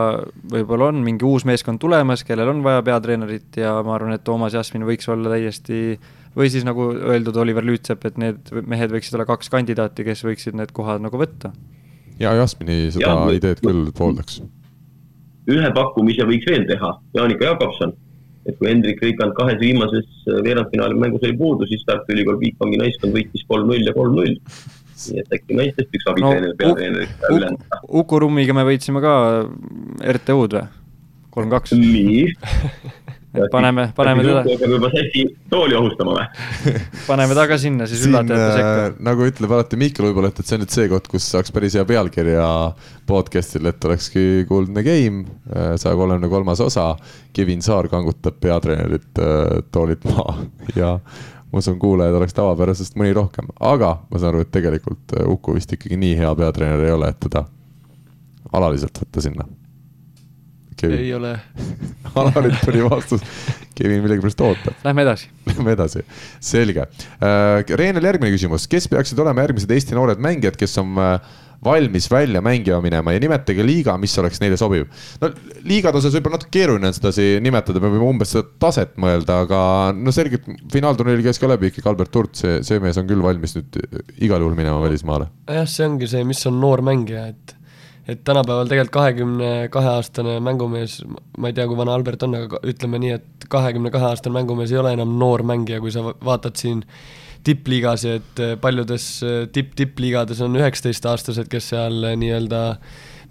võib-olla 0.52 0.90
on 0.93 1.02
mingi 1.06 1.27
uus 1.27 1.47
meeskond 1.48 1.82
tulemas, 1.82 2.22
kellel 2.27 2.52
on 2.52 2.62
vaja 2.66 2.82
peatreenerit 2.86 3.60
ja 3.62 3.77
ma 3.86 3.97
arvan, 3.97 4.14
et 4.16 4.24
Toomas 4.27 4.55
Jasmin 4.55 4.86
võiks 4.89 5.10
olla 5.10 5.32
täiesti 5.35 5.98
või 6.36 6.51
siis 6.52 6.66
nagu 6.66 6.90
öeldud 6.94 7.36
Oliver 7.43 7.66
Lüütsepp, 7.66 8.07
et 8.07 8.19
need 8.20 8.52
mehed 8.70 8.93
võiksid 8.94 9.16
olla 9.16 9.27
kaks 9.28 9.51
kandidaati, 9.52 10.07
kes 10.07 10.24
võiksid 10.27 10.59
need 10.59 10.74
kohad 10.77 11.02
nagu 11.02 11.20
võtta. 11.20 11.52
ja 12.20 12.35
Jasmini 12.39 12.90
seda 12.94 13.07
ja, 13.07 13.32
ideed 13.36 13.62
küll 13.65 13.90
pooldaks. 13.97 14.43
ühe 15.51 15.73
pakkumise 15.74 16.27
võiks 16.28 16.47
veel 16.51 16.66
teha, 16.69 16.94
Jaanika 17.16 17.52
Jakobson. 17.52 17.94
et 18.47 18.57
kui 18.59 18.70
Hendrik 18.70 19.02
Rikand 19.05 19.35
kahes 19.36 19.59
viimases 19.61 20.07
veerandfinaali 20.27 20.97
mängus 20.98 21.24
oli 21.27 21.36
puudu, 21.36 21.66
siis 21.69 21.85
Tartu 21.86 22.15
Ülikool 22.15 22.39
Bigbanki 22.40 22.78
naiskond 22.81 23.12
võitis 23.12 23.44
kolm-null 23.48 23.85
ja 23.85 23.93
kolm-null 23.97 24.39
nii 25.09 25.23
et 25.23 25.32
äkki 25.36 25.57
naistest 25.57 25.97
üks 25.97 26.09
abitreener 26.11 26.51
no,, 26.52 26.57
peatreener 26.61 27.07
üle 27.32 27.48
anda. 27.48 27.81
Uku 28.01 28.20
Rummiga 28.20 28.57
me 28.57 28.66
võitsime 28.69 29.02
ka 29.05 29.15
RTÜ-d 30.19 30.59
või? 30.59 30.66
kolm-kaks. 31.31 31.74
nii 31.78 32.27
et 33.31 33.47
paneme, 33.52 33.86
paneme 33.94 34.24
teda. 34.27 34.43
peab 34.43 34.73
juba 34.74 34.90
seti 34.90 35.23
tooli 35.51 35.77
ohustama 35.78 36.16
või? 36.16 36.24
paneme 37.11 37.36
ta 37.39 37.44
ka 37.51 37.59
sinna 37.62 37.86
siis 37.90 38.02
üllatajate 38.09 38.48
sekka 38.57 38.86
äh,. 38.89 38.97
nagu 39.07 39.27
ütleb 39.28 39.55
alati 39.55 39.78
Mihkel 39.78 40.09
Uibolet, 40.09 40.40
et 40.40 40.48
see 40.48 40.59
on 40.59 40.65
nüüd 40.65 40.74
see 40.74 40.89
koht, 40.90 41.07
kus 41.12 41.28
saaks 41.31 41.55
päris 41.55 41.77
hea 41.78 41.85
pealkirja 41.86 42.47
podcast'ile, 43.11 43.74
et 43.74 43.86
olekski 43.86 44.24
kuldne 44.51 44.82
game, 44.86 45.23
äh, 45.51 45.74
saja 45.81 45.94
kolmekümne 45.98 46.31
kolmas 46.32 46.62
osa. 46.65 46.93
Kevin 47.36 47.62
Saar 47.62 47.86
kangutab 47.93 48.40
peatreenerit 48.43 49.23
äh, 49.23 49.61
toolilt 49.70 50.05
maha 50.11 50.40
ja 50.81 50.97
ma 51.51 51.62
usun, 51.62 51.78
kuulajaid 51.82 52.19
oleks 52.19 52.35
tavapärasest 52.35 52.98
mõni 52.98 53.15
rohkem, 53.15 53.51
aga 53.62 53.94
ma 54.11 54.19
saan 54.19 54.35
aru, 54.35 54.44
et 54.47 54.52
tegelikult 54.55 55.19
Uku 55.31 55.55
vist 55.59 55.73
ikkagi 55.74 55.98
nii 55.98 56.19
hea 56.19 56.35
peatreener 56.39 56.86
ei 56.89 56.98
ole, 56.98 57.15
et 57.15 57.23
teda 57.23 57.47
alaliselt 58.51 59.02
võtta 59.05 59.23
sinna 59.23 59.47
Kevin. 60.81 60.98
ei 60.98 61.12
ole 61.15 61.35
Alarilt 62.20 62.65
tuli 62.65 62.82
vastus. 62.85 63.23
Kevin 63.74 64.02
millegipärast 64.02 64.40
ootab. 64.44 64.81
Lähme 64.85 65.05
edasi. 65.07 65.28
Lähme 65.47 65.77
edasi, 65.77 66.02
selge. 66.43 66.89
Äh, 67.20 67.77
Reenel 67.78 68.09
järgmine 68.09 68.32
küsimus, 68.35 68.66
kes 68.70 68.89
peaksid 68.90 69.20
olema 69.23 69.47
järgmised 69.47 69.70
Eesti 69.70 69.97
noored 69.97 70.20
mängijad, 70.20 70.59
kes 70.59 70.74
on 70.82 70.98
äh, 71.01 71.15
valmis 71.65 72.11
välja 72.11 72.40
mängima 72.40 72.81
minema 72.81 73.12
ja 73.12 73.20
nimetage 73.20 73.65
liiga, 73.66 73.97
mis 74.01 74.19
oleks 74.19 74.40
neile 74.40 74.57
sobiv. 74.57 74.86
no 75.20 75.31
liigade 75.69 76.01
osas 76.01 76.15
võib-olla 76.16 76.39
natuke 76.39 76.55
keeruline 76.57 76.89
on 76.89 76.97
sedasi 76.97 77.27
nimetada, 77.44 77.82
me 77.82 77.93
võime 77.93 78.09
umbes 78.09 78.32
seda 78.35 78.48
taset 78.62 78.97
mõelda, 79.01 79.43
aga 79.44 79.61
no 79.97 80.15
selgelt 80.15 80.48
finaalturniiril 80.73 81.27
käis 81.28 81.40
ka 81.40 81.51
läbi 81.51 81.70
ikkagi 81.70 81.93
Albert 81.93 82.16
Hurt, 82.16 82.35
see, 82.40 82.61
see 82.66 82.81
mees 82.81 82.98
on 83.01 83.09
küll 83.11 83.23
valmis 83.24 83.57
nüüd 83.59 83.81
igal 84.24 84.40
juhul 84.40 84.57
minema 84.57 84.81
välismaale. 84.82 85.28
jah, 85.48 85.69
see 85.69 85.86
ongi 85.89 86.09
see, 86.11 86.24
mis 86.28 86.40
on 86.48 86.61
noor 86.62 86.85
mängija, 86.86 87.28
et 87.35 87.57
et 88.09 88.22
tänapäeval 88.24 88.68
tegelikult 88.70 88.94
kahekümne 88.97 89.51
kahe 89.72 89.90
aastane 89.94 90.39
mängumees, 90.44 91.01
ma 91.39 91.51
ei 91.51 91.56
tea, 91.56 91.66
kui 91.68 91.78
vana 91.78 91.94
Albert 91.94 92.24
on, 92.27 92.36
aga 92.39 92.60
ütleme 92.66 93.01
nii, 93.02 93.16
et 93.18 93.48
kahekümne 93.52 93.93
kahe 93.94 94.10
aastane 94.10 94.39
mängumees 94.39 94.72
ei 94.72 94.81
ole 94.81 94.94
enam 94.97 95.16
noor 95.20 95.44
mängija, 95.47 95.81
kui 95.82 95.93
sa 95.94 96.05
vaatad 96.05 96.59
siin 96.60 96.85
tippliigas, 97.44 98.05
et 98.05 98.43
paljudes 98.60 99.06
tipp-tippliigades 99.55 100.43
on 100.44 100.59
üheksateistaastased, 100.60 101.48
kes 101.52 101.70
seal 101.72 102.02
nii-öelda 102.20 102.64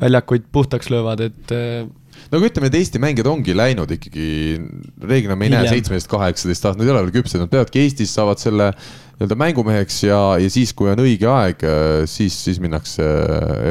väljakuid 0.01 0.47
puhtaks 0.55 0.89
löövad, 0.89 1.21
et 1.27 1.53
no 2.29 2.39
aga 2.39 2.49
ütleme, 2.49 2.69
et 2.69 2.77
Eesti 2.79 3.01
mängijad 3.01 3.29
ongi 3.31 3.55
läinud 3.57 3.91
ikkagi, 3.95 4.29
reeglina 5.01 5.37
me 5.39 5.47
ei 5.47 5.53
näe 5.53 5.69
seitsmeteist, 5.71 6.09
kaheksateist 6.11 6.65
aastat, 6.65 6.79
nad 6.81 6.89
ei 6.89 6.93
ole 6.93 7.03
veel 7.07 7.15
küpsed, 7.19 7.41
nad 7.41 7.51
peavadki 7.51 7.81
Eestis, 7.81 8.13
saavad 8.13 8.41
selle 8.41 8.69
nii-öelda 9.19 9.35
mängumeheks 9.39 9.97
ja, 10.05 10.19
ja 10.39 10.49
siis, 10.53 10.71
kui 10.77 10.91
on 10.91 11.01
õige 11.03 11.27
aeg, 11.27 11.63
siis, 12.07 12.37
siis 12.45 12.59
minnakse 12.63 13.05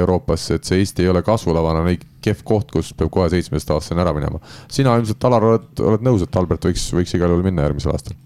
Euroopasse, 0.00 0.58
et 0.58 0.68
see 0.68 0.82
Eesti 0.82 1.06
ei 1.06 1.12
ole 1.12 1.22
kasvulavana 1.24 1.84
nii 1.86 2.00
kehv 2.24 2.42
koht, 2.44 2.72
kus 2.74 2.90
peab 2.98 3.12
kohe 3.14 3.28
seitsmeteistaastasena 3.32 4.04
ära 4.04 4.12
minema. 4.16 4.42
sina 4.68 4.96
ilmselt, 4.98 5.24
Alar, 5.24 5.46
oled, 5.52 5.84
oled 5.92 6.04
nõus, 6.04 6.24
et 6.26 6.40
Albert 6.40 6.68
võiks, 6.68 6.88
võiks 6.98 7.14
igal 7.16 7.32
juhul 7.32 7.46
minna 7.46 7.68
järgmisel 7.68 7.94
aastal? 7.94 8.18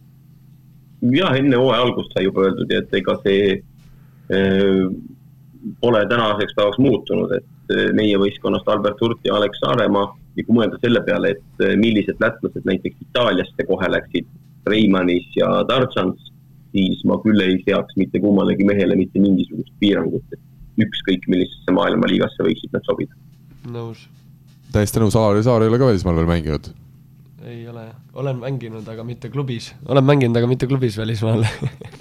jah, 1.12 1.34
enne 1.36 1.59
hooaja 1.59 1.84
algust 1.84 2.14
sai 2.14 2.24
juba 2.24 2.46
öeldud, 2.46 2.72
et 2.72 2.96
ega 2.98 3.18
see 3.22 3.54
äh, 3.59 4.88
pole 5.82 6.02
tänaseks 6.10 6.56
päevaks 6.59 6.80
muutunud, 6.82 7.36
et 7.36 7.76
meie 7.94 8.18
võistkonnast 8.18 8.68
Albert 8.68 9.00
Hurt 9.02 9.22
ja 9.26 9.36
Alex 9.38 9.60
Saaremaa 9.62 10.09
ja 10.36 10.44
kui 10.46 10.56
mõelda 10.56 10.78
selle 10.82 11.02
peale, 11.06 11.34
et 11.36 11.64
millised 11.80 12.20
lätlased 12.22 12.68
näiteks 12.68 13.09
Itaaliasse 13.09 13.66
kohe 13.68 13.90
läksid, 13.92 14.28
Reimannis 14.68 15.26
ja 15.36 15.48
Tartsans, 15.68 16.30
siis 16.72 17.02
ma 17.09 17.18
küll 17.24 17.40
ei 17.44 17.59
seaks 17.66 17.96
mitte 18.00 18.20
kummalegi 18.22 18.66
mehele 18.68 18.96
mitte 18.98 19.20
mingisugust 19.22 19.72
piirangut, 19.82 20.24
et 20.32 20.86
ükskõik 20.86 21.26
millisesse 21.28 21.74
maailmaliigasse 21.76 22.46
võiksid 22.46 22.72
nad 22.76 22.86
sobida. 22.88 23.18
nõus. 23.72 24.06
täiesti 24.72 25.02
nõus, 25.02 25.18
Alari 25.18 25.42
Saar 25.44 25.64
ei 25.64 25.72
ole 25.72 25.80
ka 25.82 25.90
välismaal 25.90 26.16
veel 26.20 26.30
mänginud? 26.30 26.70
ei 27.42 27.66
ole, 27.68 27.88
olen 28.14 28.38
mänginud, 28.38 28.86
aga 28.88 29.04
mitte 29.04 29.28
klubis, 29.28 29.72
olen 29.90 30.06
mänginud, 30.06 30.38
aga 30.38 30.48
mitte 30.48 30.70
klubis 30.70 30.96
välismaal 30.98 31.44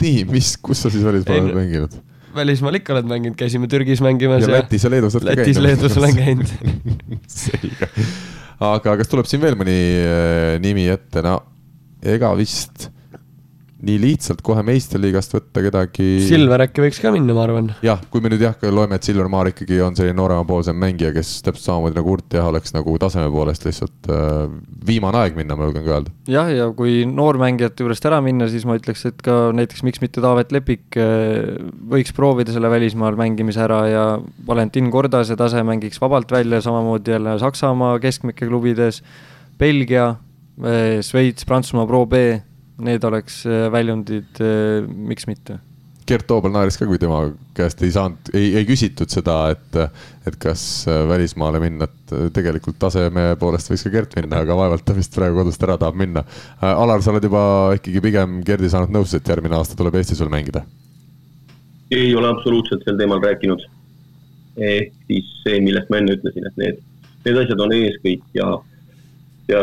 nii, 0.04 0.24
mis, 0.30 0.56
kus 0.62 0.86
sa 0.86 0.94
siis 0.94 1.04
välismaal 1.06 1.48
oled 1.48 1.58
mänginud? 1.58 2.00
Välismaal 2.36 2.80
ikka 2.80 2.96
oled 2.96 3.10
mänginud, 3.10 3.38
käisime 3.40 3.70
Türgis 3.72 4.02
mängimas 4.04 4.46
ja, 4.46 4.50
ja 4.50 4.62
Lätis 4.62 4.86
ja 4.86 4.92
Leedus 4.94 5.18
oled 5.20 5.30
ka 5.30 5.36
käinud? 5.42 5.62
Lätis-Leedus 5.66 5.98
olen 6.02 6.18
käinud 6.18 6.54
selge. 7.42 7.92
aga 8.72 8.98
kas 9.02 9.12
tuleb 9.12 9.30
siin 9.30 9.44
veel 9.44 9.58
mõni 9.60 9.78
äh, 10.06 10.56
nimi 10.64 10.88
ette, 10.92 11.24
no 11.26 11.38
ega 12.02 12.34
vist 12.38 12.90
nii 13.82 13.98
lihtsalt 14.02 14.42
kohe 14.46 14.62
meistriliigast 14.66 15.34
võtta 15.34 15.64
kedagi. 15.66 16.08
Silver 16.28 16.66
äkki 16.68 16.84
võiks 16.84 17.00
ka 17.02 17.12
minna, 17.14 17.34
ma 17.34 17.46
arvan. 17.48 17.72
jah, 17.86 18.02
kui 18.14 18.22
me 18.22 18.30
nüüd 18.30 18.44
jah, 18.44 18.54
loeme, 18.70 18.98
et 18.98 19.08
Silver 19.08 19.30
Maar 19.32 19.50
ikkagi 19.52 19.80
on 19.82 19.98
selline 19.98 20.18
nooremapoolsem 20.20 20.78
mängija, 20.78 21.14
kes 21.16 21.32
täpselt 21.46 21.66
samamoodi 21.66 21.98
nagu 21.98 22.14
Urt 22.14 22.38
jah, 22.38 22.50
oleks 22.52 22.76
nagu 22.76 22.94
taseme 23.02 23.32
poolest 23.34 23.66
lihtsalt 23.66 24.12
äh, 24.14 24.54
viimane 24.86 25.24
aeg 25.24 25.40
minna, 25.40 25.58
ma 25.58 25.66
julgen 25.70 25.86
ka 25.88 25.96
öelda. 25.98 26.14
jah, 26.30 26.52
ja 26.54 26.68
kui 26.78 27.02
noormängijate 27.10 27.86
juurest 27.86 28.06
ära 28.10 28.22
minna, 28.22 28.50
siis 28.52 28.68
ma 28.70 28.78
ütleks, 28.78 29.06
et 29.10 29.26
ka 29.26 29.40
näiteks 29.58 29.86
miks 29.88 30.04
mitte 30.04 30.22
Taavet 30.22 30.54
Lepik 30.54 31.00
äh, 31.02 31.58
võiks 31.96 32.14
proovida 32.18 32.54
selle 32.54 32.70
välismaal 32.74 33.18
mängimise 33.20 33.66
ära 33.66 33.82
ja 33.90 34.06
Valentin 34.48 34.94
Kordase 34.94 35.40
tase 35.40 35.66
mängiks 35.66 36.02
vabalt 36.02 36.32
välja, 36.32 36.62
samamoodi 36.62 37.18
jälle 37.18 37.40
Saksamaa 37.42 37.98
keskmike 38.04 38.46
klubides, 38.46 39.02
Belgia, 39.58 40.12
äh, 40.62 41.02
Šveits, 41.02 41.50
Prantsusmaa 41.50 41.90
Pro 41.90 42.06
B 42.06 42.26
need 42.82 43.04
oleks 43.08 43.44
äh, 43.50 43.68
väljundid, 43.74 44.40
äh, 44.42 44.88
miks 44.88 45.28
mitte. 45.30 45.60
Gert 46.08 46.26
Toobal 46.28 46.52
naeris 46.52 46.80
ka, 46.80 46.88
kui 46.90 46.98
tema 47.00 47.22
käest 47.56 47.84
ei 47.86 47.92
saanud, 47.94 48.32
ei, 48.36 48.50
ei 48.60 48.66
küsitud 48.68 49.12
seda, 49.14 49.36
et, 49.54 49.78
et 50.28 50.38
kas 50.42 50.64
äh, 50.90 51.04
välismaale 51.08 51.62
minna, 51.64 51.88
et 51.88 52.16
tegelikult 52.36 52.80
taseme 52.82 53.32
poolest 53.40 53.72
võiks 53.72 53.86
ka 53.86 53.94
Gert 53.94 54.18
minna, 54.20 54.42
aga 54.44 54.58
vaevalt 54.58 54.86
ta 54.88 54.98
vist 54.98 55.16
praegu 55.16 55.40
kodust 55.44 55.64
ära 55.68 55.78
tahab 55.82 56.00
minna. 56.02 56.26
Alar, 56.68 57.04
sa 57.06 57.14
oled 57.14 57.30
juba 57.30 57.44
ikkagi 57.78 58.04
pigem 58.04 58.42
Gerdi 58.48 58.72
saanud 58.74 58.94
nõus, 58.96 59.14
et 59.16 59.30
järgmine 59.30 59.60
aasta 59.60 59.78
tuleb 59.80 60.00
Eestis 60.02 60.24
veel 60.24 60.34
mängida? 60.34 60.66
ei 61.92 62.16
ole 62.16 62.30
absoluutselt 62.32 62.84
sel 62.86 62.98
teemal 62.98 63.22
rääkinud. 63.24 63.64
ehk 64.58 64.92
siis 65.08 65.28
see, 65.44 65.60
millest 65.64 65.90
ma 65.90 66.02
enne 66.02 66.16
ütlesin, 66.18 66.48
et 66.48 66.58
need, 66.60 66.80
need 67.26 67.38
asjad 67.40 67.62
on 67.64 67.72
ees 67.76 67.96
kõik 68.04 68.24
ja 68.36 68.48
ja 69.52 69.62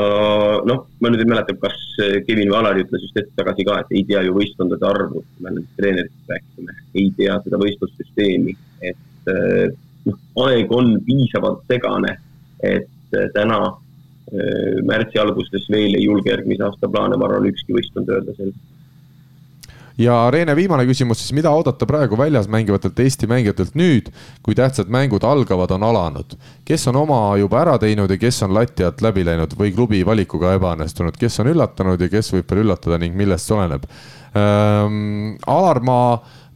noh, 0.69 0.85
ma 1.01 1.11
nüüd 1.11 1.23
ei 1.25 1.31
mäleta, 1.31 1.57
kas 1.63 1.81
Kevin 2.27 2.51
või 2.51 2.59
Alari 2.61 2.85
ütles 2.85 3.05
just 3.07 3.19
hetk 3.19 3.33
tagasi 3.39 3.67
ka, 3.69 3.81
et 3.83 3.93
ei 3.97 4.05
tea 4.09 4.23
ju 4.27 4.37
võistkondade 4.37 4.89
arvu, 4.89 5.25
kui 5.25 5.45
me 5.45 5.53
nendest 5.55 5.75
treeneritest 5.81 6.33
rääkisime, 6.33 6.79
ei 7.01 7.11
tea 7.19 7.37
seda 7.45 7.61
võistlussüsteemi, 7.63 8.57
et 8.93 9.33
eh, 9.35 9.67
noh, 10.09 10.23
aeg 10.47 10.73
on 10.75 10.97
piisavalt 11.07 11.65
segane, 11.71 12.17
et 12.63 13.19
eh, 13.19 13.29
täna 13.37 13.61
eh, 13.69 14.81
märtsi 14.89 15.21
alguses 15.23 15.69
veel 15.73 15.97
ei 15.99 16.07
julge 16.07 16.35
järgmise 16.35 16.69
aasta 16.69 16.91
plaane, 16.91 17.17
ma 17.17 17.31
arvan, 17.31 17.49
ükski 17.53 17.77
võistkond 17.77 18.11
öelda 18.13 18.37
selgelt 18.37 18.78
ja 19.99 20.19
Reene, 20.31 20.55
viimane 20.57 20.87
küsimus 20.89 21.23
siis, 21.23 21.33
mida 21.37 21.51
oodata 21.55 21.87
praegu 21.89 22.19
väljas 22.19 22.49
mängivatelt 22.51 23.01
Eesti 23.03 23.29
mängijatelt 23.31 23.75
nüüd, 23.79 24.13
kui 24.43 24.57
tähtsad 24.59 24.91
mängud 24.93 25.27
algavad, 25.27 25.75
on 25.75 25.87
alanud? 25.89 26.37
kes 26.69 26.87
on 26.91 27.01
oma 27.03 27.21
juba 27.41 27.63
ära 27.65 27.79
teinud 27.83 28.11
ja 28.11 28.19
kes 28.21 28.43
on 28.47 28.55
lati 28.55 28.87
alt 28.87 29.03
läbi 29.05 29.25
läinud 29.27 29.57
või 29.59 29.73
klubi 29.75 30.05
valikuga 30.07 30.55
ebaõnnestunud, 30.59 31.19
kes 31.19 31.41
on 31.43 31.53
üllatanud 31.55 32.01
ja 32.01 32.11
kes 32.13 32.33
võib 32.35 32.51
veel 32.51 32.65
üllatada 32.67 33.01
ning 33.03 33.17
millest 33.17 33.49
see 33.49 33.59
oleneb 33.59 33.89
ähm,? 34.39 35.39
Alar, 35.49 35.83
ma 35.83 36.01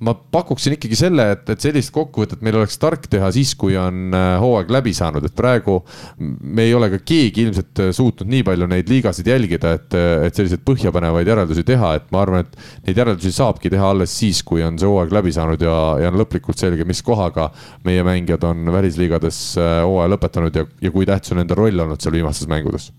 ma 0.03 0.15
pakuksin 0.15 0.75
ikkagi 0.77 0.97
selle, 0.99 1.29
et, 1.37 1.45
et 1.53 1.63
sellist 1.63 1.93
kokkuvõtet 1.95 2.43
meil 2.43 2.57
oleks 2.59 2.79
tark 2.83 3.07
teha 3.11 3.29
siis, 3.35 3.53
kui 3.59 3.77
on 3.79 4.15
äh, 4.17 4.35
hooaeg 4.43 4.71
läbi 4.75 4.95
saanud, 4.97 5.25
et 5.27 5.35
praegu 5.37 5.79
me 6.19 6.67
ei 6.67 6.75
ole 6.75 6.89
ka 6.95 6.99
keegi 7.07 7.45
ilmselt 7.47 7.83
äh, 7.85 7.91
suutnud 7.95 8.31
nii 8.33 8.43
palju 8.47 8.67
neid 8.71 8.91
liigasid 8.91 9.31
jälgida, 9.31 9.75
et, 9.79 9.95
äh, 9.99 10.27
et 10.27 10.39
selliseid 10.39 10.65
põhjapanevaid 10.67 11.31
järeldusi 11.31 11.65
teha, 11.69 11.95
et 11.99 12.09
ma 12.15 12.25
arvan, 12.25 12.47
et 12.47 12.89
neid 12.89 13.03
järeldusi 13.03 13.35
saabki 13.37 13.71
teha 13.73 13.93
alles 13.95 14.15
siis, 14.19 14.43
kui 14.47 14.65
on 14.67 14.81
see 14.81 14.91
hooaeg 14.91 15.15
läbi 15.15 15.35
saanud 15.35 15.63
ja, 15.63 15.77
ja 16.03 16.11
on 16.11 16.19
lõplikult 16.19 16.59
selge, 16.59 16.87
mis 16.89 17.03
kohaga 17.07 17.53
meie 17.87 18.03
mängijad 18.07 18.43
on 18.49 18.73
välisliigades 18.75 19.39
hooaja 19.61 20.11
lõpetanud 20.17 20.59
ja, 20.59 20.67
ja 20.83 20.91
kui 20.95 21.07
tähtis 21.07 21.35
on 21.35 21.43
nende 21.43 21.59
roll 21.59 21.87
olnud 21.87 22.03
seal 22.03 22.17
viimastes 22.17 22.51
mängudes. 22.51 22.91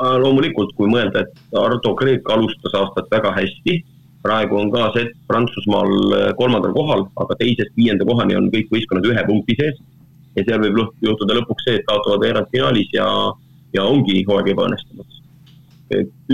Loomulikult, 0.00 0.72
kui 0.78 0.88
mõelda, 0.88 1.26
et 1.26 1.56
Ardo 1.60 1.92
Kreek 1.96 2.28
alustas 2.32 2.76
aastat 2.76 3.10
väga 3.12 3.34
hästi 3.36 3.74
praegu 4.22 4.58
on 4.60 4.70
ka 4.72 4.90
see 4.94 5.08
Prantsusmaal 5.28 5.92
äh, 6.16 6.26
kolmandal 6.38 6.74
kohal, 6.76 7.06
aga 7.22 7.36
teisest 7.40 7.72
viienda 7.76 8.06
kohani 8.08 8.36
on 8.38 8.50
kõik 8.52 8.68
võistkonnad 8.74 9.08
ühe 9.12 9.24
punkti 9.28 9.56
sees. 9.60 9.80
ja 10.36 10.44
seal 10.46 10.60
võib 10.62 10.76
juhtuda 11.02 11.34
lõpuks 11.40 11.64
see, 11.66 11.80
et 11.80 11.86
kaotavad 11.88 12.22
veerandfinaalis 12.22 12.92
ja, 12.94 13.06
ja 13.74 13.86
ongi 13.88 14.20
hooaeg 14.28 14.52
ebaõnnestunud. 14.52 15.16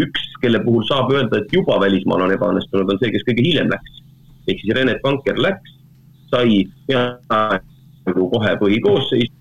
üks, 0.02 0.26
kelle 0.42 0.60
puhul 0.64 0.84
saab 0.88 1.12
öelda, 1.14 1.40
et 1.40 1.54
juba 1.54 1.78
välismaal 1.80 2.26
on 2.26 2.34
ebaõnnestunud, 2.34 2.92
on 2.92 3.00
see, 3.00 3.14
kes 3.14 3.24
kõige 3.28 3.46
hiljem 3.46 3.72
läks. 3.72 4.02
ehk 4.46 4.60
siis 4.60 4.74
Rene 4.76 4.98
Banker 5.02 5.40
läks, 5.40 5.78
sai 6.30 6.66
peaaegu 6.90 8.28
kohe 8.34 8.52
põhikoosseis, 8.60 9.32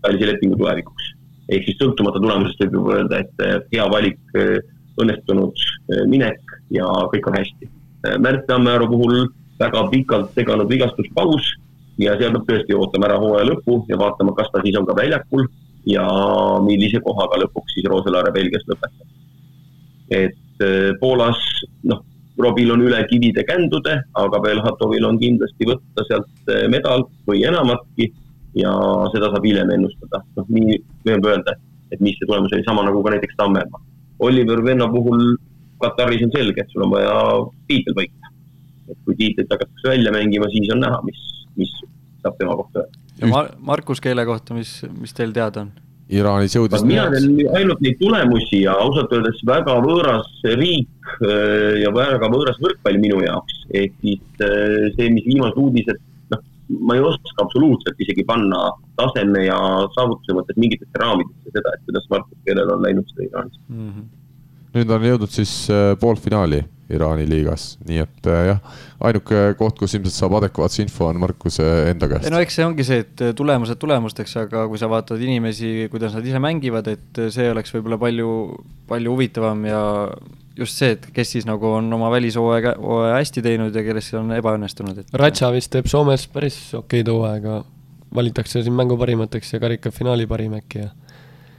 sai 0.00 0.30
lepingu 0.30 0.56
tulevikuks. 0.56 1.12
ehk 1.50 1.66
siis 1.66 1.82
sõltumata 1.82 2.22
tulemusest 2.22 2.64
võib 2.64 2.78
juba 2.78 2.96
öelda, 3.00 3.20
et 3.26 3.68
hea 3.74 3.90
valik, 3.90 4.22
äh, 4.38 4.56
õnnestunud 5.02 5.60
äh, 5.92 6.06
minek 6.08 6.51
ja 6.72 6.88
kõik 7.12 7.28
on 7.30 7.38
hästi. 7.38 7.70
Märt 8.22 8.46
Tammearu 8.48 8.88
puhul 8.90 9.26
väga 9.60 9.84
pikalt 9.92 10.32
seganud 10.36 10.70
vigastuspaus 10.70 11.52
ja 12.00 12.16
seal 12.18 12.32
peab 12.34 12.46
tõesti 12.48 12.76
ootama 12.76 13.08
ära 13.10 13.18
hooaja 13.22 13.48
lõpu 13.50 13.82
ja 13.90 13.98
vaatama, 14.00 14.34
kas 14.38 14.48
ta 14.52 14.62
siis 14.64 14.78
on 14.80 14.88
ka 14.88 14.96
väljakul 14.98 15.44
ja 15.88 16.06
millise 16.64 17.02
kohaga 17.04 17.40
lõpuks 17.42 17.76
siis 17.76 17.88
Rooselaare 17.90 18.32
Belgias 18.34 18.64
lõpetab. 18.70 19.06
et 20.10 20.64
äh, 20.64 20.90
Poolas, 21.00 21.38
noh, 21.88 22.02
Robil 22.38 22.70
on 22.72 22.80
üle 22.80 22.98
kivide 23.10 23.44
kändude, 23.44 23.98
aga 24.18 24.40
Belhatovil 24.40 25.04
on 25.04 25.18
kindlasti 25.20 25.68
võtta 25.68 26.06
sealt 26.08 26.52
äh, 26.52 26.66
medal 26.72 27.06
või 27.28 27.44
enamatki 27.48 28.08
ja 28.58 28.72
seda 29.14 29.30
saab 29.32 29.46
hiljem 29.46 29.70
ennustada. 29.76 30.22
noh, 30.36 30.48
nii 30.48 30.80
võime 31.06 31.28
öelda, 31.28 31.56
et 31.92 32.00
mis 32.00 32.16
see 32.18 32.28
tulemus 32.28 32.52
oli, 32.52 32.64
sama 32.66 32.84
nagu 32.86 33.02
ka 33.04 33.14
näiteks 33.14 33.36
Tammemaa. 33.36 33.80
Oliver 34.22 34.62
Venno 34.64 34.88
puhul 34.92 35.34
Kataris 35.82 36.24
on 36.26 36.34
selge, 36.34 36.64
et 36.64 36.74
sul 36.74 36.86
on 36.86 36.92
vaja 36.94 37.14
tiitel 37.70 37.96
võita. 37.98 38.32
et 38.90 38.98
kui 39.06 39.14
tiitlit 39.16 39.52
hakatakse 39.52 39.88
välja 39.88 40.12
mängima, 40.12 40.48
siis 40.52 40.68
on 40.74 40.82
näha, 40.82 40.98
mis, 41.06 41.20
mis 41.56 41.70
saab 42.22 42.36
tema 42.38 42.56
kohta 42.58 42.82
öelda. 42.82 43.00
ja 43.20 43.30
Mar-, 43.30 43.54
Markus 43.72 44.02
Keele 44.02 44.26
kohta, 44.28 44.54
mis, 44.54 44.80
mis 44.98 45.14
teil 45.16 45.34
teada 45.36 45.66
on? 45.66 45.72
Iraanis 46.12 46.54
jõudis. 46.56 46.82
mina 46.84 47.06
tean 47.12 47.36
ainult 47.56 47.82
neid 47.84 47.98
tulemusi 48.00 48.62
ja 48.66 48.74
ausalt 48.84 49.12
öeldes 49.16 49.38
väga 49.48 49.78
võõras 49.84 50.28
riik 50.60 51.12
äh, 51.24 51.82
ja 51.82 51.92
väga 51.94 52.28
võõras 52.32 52.58
võrkpall 52.62 53.00
minu 53.00 53.22
jaoks. 53.24 53.62
ehk 53.72 53.94
siis 54.04 54.44
äh, 54.44 54.90
see, 54.96 55.12
mis 55.14 55.28
viimased 55.28 55.60
uudised, 55.62 56.00
noh, 56.34 56.42
ma 56.88 56.98
ei 56.98 57.04
oska 57.12 57.46
absoluutselt 57.46 58.02
isegi 58.04 58.26
panna 58.28 58.64
taseme 59.00 59.46
ja 59.46 59.58
saavutuse 59.96 60.36
mõttes 60.36 60.58
mingitesse 60.60 61.04
raamidesse 61.04 61.54
seda, 61.54 61.76
et 61.76 61.86
kuidas 61.88 62.10
Markus 62.12 62.42
Keelel 62.44 62.74
on 62.76 62.84
läinud 62.84 63.14
seda 63.14 63.30
Iraanis 63.30 63.62
mm. 63.68 63.86
-hmm 63.86 64.10
nüüd 64.76 64.92
on 64.92 65.04
jõudnud 65.06 65.32
siis 65.32 65.52
äh, 65.72 65.92
poolfinaali 66.00 66.62
Iraani 66.92 67.24
liigas, 67.24 67.78
nii 67.88 68.02
et 68.02 68.28
äh, 68.28 68.42
jah, 68.50 68.76
ainuke 69.06 69.54
koht, 69.56 69.78
kus 69.80 69.94
ilmselt 69.96 70.16
saab 70.16 70.36
adekvaatse 70.40 70.82
info, 70.84 71.06
on 71.08 71.20
Markuse 71.22 71.64
enda 71.88 72.08
käest. 72.10 72.28
no 72.32 72.40
eks 72.42 72.58
see 72.58 72.66
ongi 72.66 72.86
see, 72.86 73.00
et 73.04 73.24
äh, 73.24 73.32
tulemused 73.38 73.80
tulemusteks, 73.80 74.36
aga 74.44 74.66
kui 74.68 74.80
sa 74.80 74.90
vaatad 74.92 75.22
inimesi, 75.22 75.88
kuidas 75.92 76.16
nad 76.16 76.26
ise 76.28 76.42
mängivad, 76.42 76.90
et 76.92 77.24
see 77.32 77.48
oleks 77.52 77.72
võib-olla 77.76 78.00
palju, 78.02 78.30
palju 78.90 79.16
huvitavam 79.16 79.64
ja 79.68 79.82
just 80.58 80.80
see, 80.80 80.96
et 80.98 81.06
kes 81.16 81.36
siis 81.36 81.48
nagu 81.48 81.70
on 81.78 81.88
oma 81.96 82.10
välishooaega 82.12 82.74
hästi 83.14 83.44
teinud 83.44 83.76
ja 83.76 83.84
kes 83.86 84.12
on 84.20 84.34
ebaõnnestunud, 84.36 85.04
et. 85.04 85.14
Ratša 85.22 85.52
vist 85.54 85.72
teeb 85.72 85.88
Soomes 85.88 86.26
päris 86.32 86.58
okeid 86.76 87.08
hooaega, 87.12 87.62
valitakse 88.12 88.60
siin 88.60 88.76
mängu 88.76 88.98
parimateks 89.00 89.54
ja 89.56 89.62
karikafinaali 89.62 90.28
parim 90.28 90.58
äkki 90.60 90.84
ja 90.84 90.90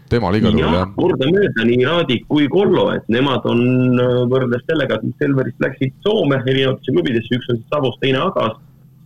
temal 0.09 0.35
igal 0.37 0.55
juhul 0.57 0.75
jah. 0.77 0.91
kordamööda 0.97 1.65
nii 1.67 1.85
Raadik 1.87 2.27
kui 2.31 2.47
Kollo, 2.51 2.89
et 2.95 3.07
nemad 3.11 3.45
on 3.49 3.63
äh, 4.01 4.19
võrreldes 4.31 4.65
sellega, 4.69 4.97
et 4.97 5.07
nad 5.07 5.23
Selverist 5.23 5.63
läksid 5.63 5.95
Soome 6.05 6.39
erinevatesse 6.41 6.93
klubidesse, 6.95 7.37
üks 7.37 7.49
on 7.51 7.59
siis 7.59 7.73
Savos, 7.73 7.97
teine 8.01 8.21
Agas. 8.23 8.59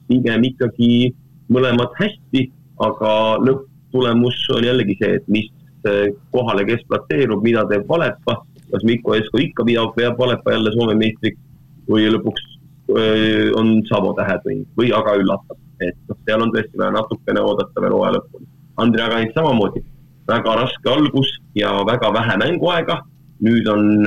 pigem 0.07 0.43
ikkagi 0.47 1.11
mõlemad 1.51 1.91
hästi, 1.99 2.45
aga 2.79 3.11
lõpptulemus 3.43 4.37
on 4.55 4.63
jällegi 4.63 4.95
see, 5.01 5.17
et 5.19 5.25
mis 5.31 5.49
äh, 5.87 6.13
kohale 6.31 6.63
kes 6.67 6.85
platseerub, 6.87 7.43
mida 7.43 7.65
teeb 7.67 7.87
Valepa. 7.89 8.41
kas 8.71 8.83
Mikko 8.83 9.15
Esko 9.15 9.39
ikka 9.39 9.65
veab, 9.67 9.93
veab 9.95 10.19
Valepa 10.19 10.55
jälle 10.55 10.71
Soome 10.75 10.95
meistriks 10.95 11.39
või 11.87 12.09
lõpuks 12.11 12.43
öö, 12.89 13.03
äh, 13.03 13.51
on 13.55 13.81
Savo 13.87 14.13
tähed 14.17 14.43
või, 14.47 14.63
või 14.79 14.91
aga 14.95 15.15
üllatab. 15.19 15.57
et 15.79 15.95
noh, 16.09 16.17
seal 16.25 16.41
on 16.41 16.51
tõesti 16.51 16.79
vaja 16.79 16.91
natukene 16.95 17.41
oodata 17.45 17.81
veel 17.81 17.93
hooaja 17.93 18.15
lõpuni. 18.17 18.47
Andrei 18.81 19.05
Aganit 19.05 19.35
samamoodi, 19.35 19.83
väga 20.27 20.55
raske 20.61 20.89
algus 20.91 21.29
ja 21.55 21.73
väga 21.87 22.11
vähe 22.13 22.37
mänguaega. 22.43 23.01
nüüd 23.37 23.67
on 23.69 24.01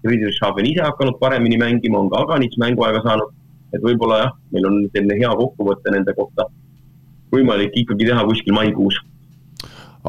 Friedrichshafen 0.00 0.64
ise 0.64 0.80
hakanud 0.80 1.18
paremini 1.20 1.58
mängima, 1.60 1.98
on 1.98 2.08
ka 2.08 2.22
Aganits 2.24 2.56
mänguaega 2.56 3.02
saanud. 3.04 3.28
et 3.74 3.82
võib-olla 3.82 4.18
jah, 4.18 4.32
meil 4.52 4.66
on 4.66 4.78
selline 4.94 5.18
hea 5.20 5.30
kokkuvõte 5.36 5.92
nende 5.92 6.14
kohta 6.16 6.48
võimalik 7.30 7.76
ikkagi 7.76 8.08
teha 8.08 8.24
kuskil 8.26 8.56
maikuus 8.56 8.96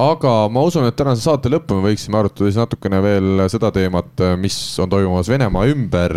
aga 0.02 0.48
ma 0.50 0.64
usun, 0.64 0.88
et 0.88 0.96
tänase 0.96 1.26
saate 1.26 1.52
lõppu 1.52 1.76
me 1.78 1.90
võiksime 1.90 2.18
arutada 2.20 2.48
siis 2.48 2.60
natukene 2.60 3.02
veel 3.04 3.44
seda 3.52 3.74
teemat, 3.76 4.24
mis 4.40 4.56
on 4.80 4.90
toimumas 4.92 5.30
Venemaa 5.30 5.68
ümber. 5.68 6.16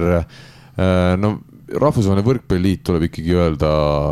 no 1.18 1.34
rahvusvaheline 1.72 2.24
võrkpalliliit 2.26 2.82
tuleb 2.84 3.06
ikkagi 3.08 3.34
öelda, 3.38 3.70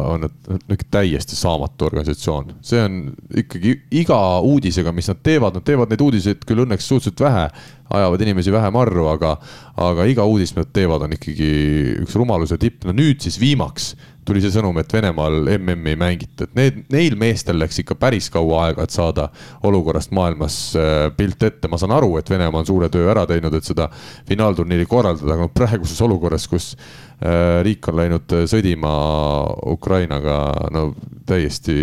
on 0.08 0.24
niisugune 0.24 0.88
täiesti 0.92 1.36
saamatu 1.36 1.86
organisatsioon. 1.88 2.54
see 2.64 2.80
on 2.80 2.98
ikkagi 3.42 3.74
iga 4.02 4.18
uudisega, 4.40 4.92
mis 4.92 5.10
nad 5.10 5.20
teevad, 5.22 5.58
nad 5.58 5.66
teevad 5.66 5.92
neid 5.92 6.04
uudiseid 6.04 6.46
küll 6.48 6.64
õnneks 6.64 6.88
suhteliselt 6.88 7.20
vähe, 7.26 7.44
ajavad 7.92 8.24
inimesi 8.24 8.52
vähem 8.54 8.76
arru, 8.80 9.06
aga, 9.12 9.34
aga 9.76 10.08
iga 10.08 10.24
uudis, 10.28 10.54
mis 10.54 10.64
nad 10.64 10.72
teevad, 10.72 11.04
on 11.04 11.16
ikkagi 11.18 11.50
üks 12.06 12.16
rumaluse 12.16 12.58
tipp. 12.60 12.86
no 12.88 12.96
nüüd 12.96 13.20
siis 13.24 13.38
viimaks 13.40 13.92
tuli 14.26 14.42
see 14.42 14.52
sõnum, 14.54 14.76
et 14.80 14.92
Venemaal 14.92 15.48
MM-i 15.56 15.92
ei 15.92 15.98
mängita, 15.98 16.46
et 16.46 16.54
need, 16.58 16.78
neil 16.92 17.16
meestel 17.18 17.58
läks 17.58 17.80
ikka 17.82 17.96
päris 17.98 18.28
kaua 18.32 18.66
aega, 18.68 18.86
et 18.86 18.94
saada 18.94 19.28
olukorrast 19.66 20.14
maailmas 20.14 20.58
äh, 20.78 21.08
pilt 21.16 21.42
ette. 21.42 21.70
ma 21.70 21.80
saan 21.80 21.94
aru, 21.96 22.14
et 22.20 22.30
Venemaa 22.30 22.62
on 22.62 22.68
suure 22.68 22.90
töö 22.92 23.10
ära 23.10 23.26
teinud, 23.26 23.54
et 23.58 23.66
seda 23.66 23.88
finaalturniiri 24.28 24.86
korraldada, 24.90 25.36
aga 25.36 25.50
praeguses 25.54 26.00
olukorras, 26.06 26.46
kus 26.50 26.72
äh, 26.76 27.60
riik 27.66 27.88
on 27.90 27.98
läinud 27.98 28.38
äh, 28.38 28.46
sõdima 28.50 28.94
Ukrainaga, 29.74 30.38
no 30.74 30.90
täiesti 31.26 31.76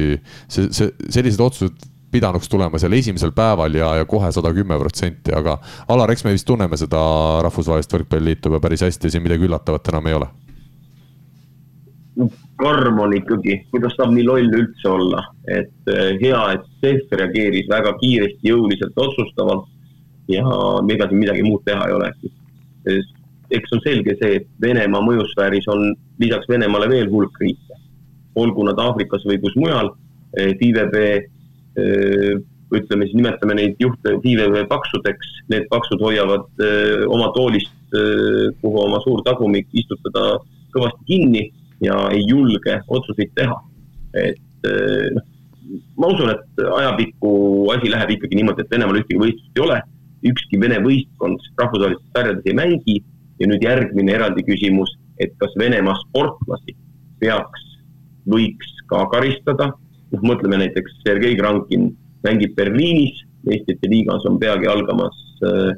see, 0.47 0.69
see, 0.71 0.91
sellised 1.09 1.43
otsused 1.43 1.87
pidanuks 2.09 2.49
tulema 2.49 2.79
seal 2.81 2.95
esimesel 2.97 3.35
päeval 3.37 3.75
ja, 3.77 3.93
ja 3.99 4.05
kohe 4.09 4.31
sada 4.33 4.49
kümme 4.55 4.79
protsenti, 4.81 5.35
aga 5.35 5.59
Alar, 5.93 6.15
eks 6.15 6.25
me 6.25 6.33
vist 6.33 6.47
tunneme 6.47 6.79
seda 6.79 7.01
rahvusvahelist 7.45 7.93
võrkpalliliitu 7.99 8.55
päris 8.63 8.87
hästi, 8.87 9.11
siin 9.11 9.25
midagi 9.25 9.45
üllatavat 9.45 9.91
enam 9.93 10.09
ei 10.09 10.17
ole 10.17 10.31
karm 12.59 12.99
on 12.99 13.13
ikkagi, 13.15 13.55
kuidas 13.71 13.95
saab 13.95 14.11
nii 14.11 14.25
loll 14.27 14.55
üldse 14.57 14.89
olla, 14.91 15.21
et 15.47 15.91
eh, 15.91 16.17
hea, 16.19 16.41
et 16.55 16.65
CEF 16.83 17.15
reageeris 17.15 17.69
väga 17.71 17.93
kiiresti, 18.01 18.49
jõuliselt, 18.49 18.97
otsustavalt 18.99 19.69
ja 20.29 20.43
ega 20.93 21.07
siin 21.09 21.23
midagi 21.23 21.45
muud 21.45 21.63
teha 21.65 21.87
ei 21.87 21.95
ole. 21.95 22.11
eks 23.49 23.73
on 23.73 23.81
selge 23.85 24.15
see, 24.19 24.35
et 24.41 24.47
Venemaa 24.61 25.01
mõjusfääris 25.01 25.65
on 25.71 25.87
lisaks 26.21 26.49
Venemaale 26.49 26.89
veel 26.91 27.09
hulk 27.09 27.39
riike, 27.41 27.79
olgu 28.35 28.67
nad 28.67 28.79
Aafrikas 28.79 29.25
või 29.25 29.39
kus 29.41 29.55
mujal, 29.57 29.93
FIVB, 30.35 30.95
eh, 31.79 32.33
ütleme 32.69 33.07
siis, 33.07 33.15
nimetame 33.17 33.55
neid 33.57 33.79
juhte 33.81 34.17
FIVB 34.21 34.67
paksudeks, 34.69 35.31
need 35.49 35.65
paksud 35.71 36.03
hoiavad 36.03 36.45
eh, 36.61 37.07
oma 37.07 37.31
toolist, 37.37 37.75
kuhu 37.89 38.83
oma 38.83 38.99
suur 39.01 39.23
tagumik 39.25 39.71
istutada 39.73 40.35
kõvasti 40.69 41.07
kinni 41.07 41.39
ja 41.83 41.97
ei 42.13 42.23
julge 42.27 42.79
otsuseid 42.87 43.31
teha. 43.35 43.57
et 44.13 44.67
eh, 44.67 45.19
ma 45.97 46.09
usun, 46.09 46.31
et 46.33 46.61
ajapikku 46.65 47.31
asi 47.75 47.91
läheb 47.91 48.15
ikkagi 48.15 48.39
niimoodi, 48.39 48.65
et 48.65 48.71
Venemaal 48.73 49.01
ühtegi 49.01 49.21
võistlust 49.21 49.59
ei 49.59 49.65
ole, 49.65 49.79
ükski 50.31 50.59
Vene 50.61 50.79
võistkond 50.83 51.43
rahvusvahelistes 51.61 52.13
sarjades 52.15 52.49
ei 52.49 52.57
mängi. 52.57 52.97
Ja 53.39 53.47
nüüd 53.47 53.63
järgmine 53.63 54.11
eraldi 54.17 54.43
küsimus, 54.43 54.89
et 55.23 55.31
kas 55.39 55.53
Venemaa 55.59 55.95
sportlasi 56.01 56.73
peaks, 57.21 57.61
võiks 58.27 58.73
ka 58.89 59.05
karistada, 59.13 59.69
noh, 60.11 60.25
mõtleme 60.25 60.59
näiteks 60.59 60.97
Sergei 61.05 61.37
Krankin 61.39 61.93
mängib 62.25 62.57
Berliinis, 62.57 63.21
meistrite 63.47 63.87
liigas 63.87 64.25
on 64.27 64.35
peagi 64.41 64.67
algamas 64.67 65.15
äh, 65.47 65.71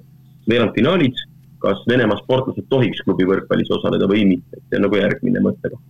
veerandfinaalid 0.50 1.20
kas 1.62 1.82
Venemaa 1.90 2.20
sportlased 2.24 2.68
tohiks 2.70 3.04
klubi 3.06 3.28
võrkpallis 3.30 3.72
osaleda 3.78 4.10
või 4.10 4.26
mitte, 4.36 4.62
see 4.68 4.80
on 4.80 4.88
nagu 4.88 5.00
järgmine 5.00 5.44
mõttekoht 5.46 5.82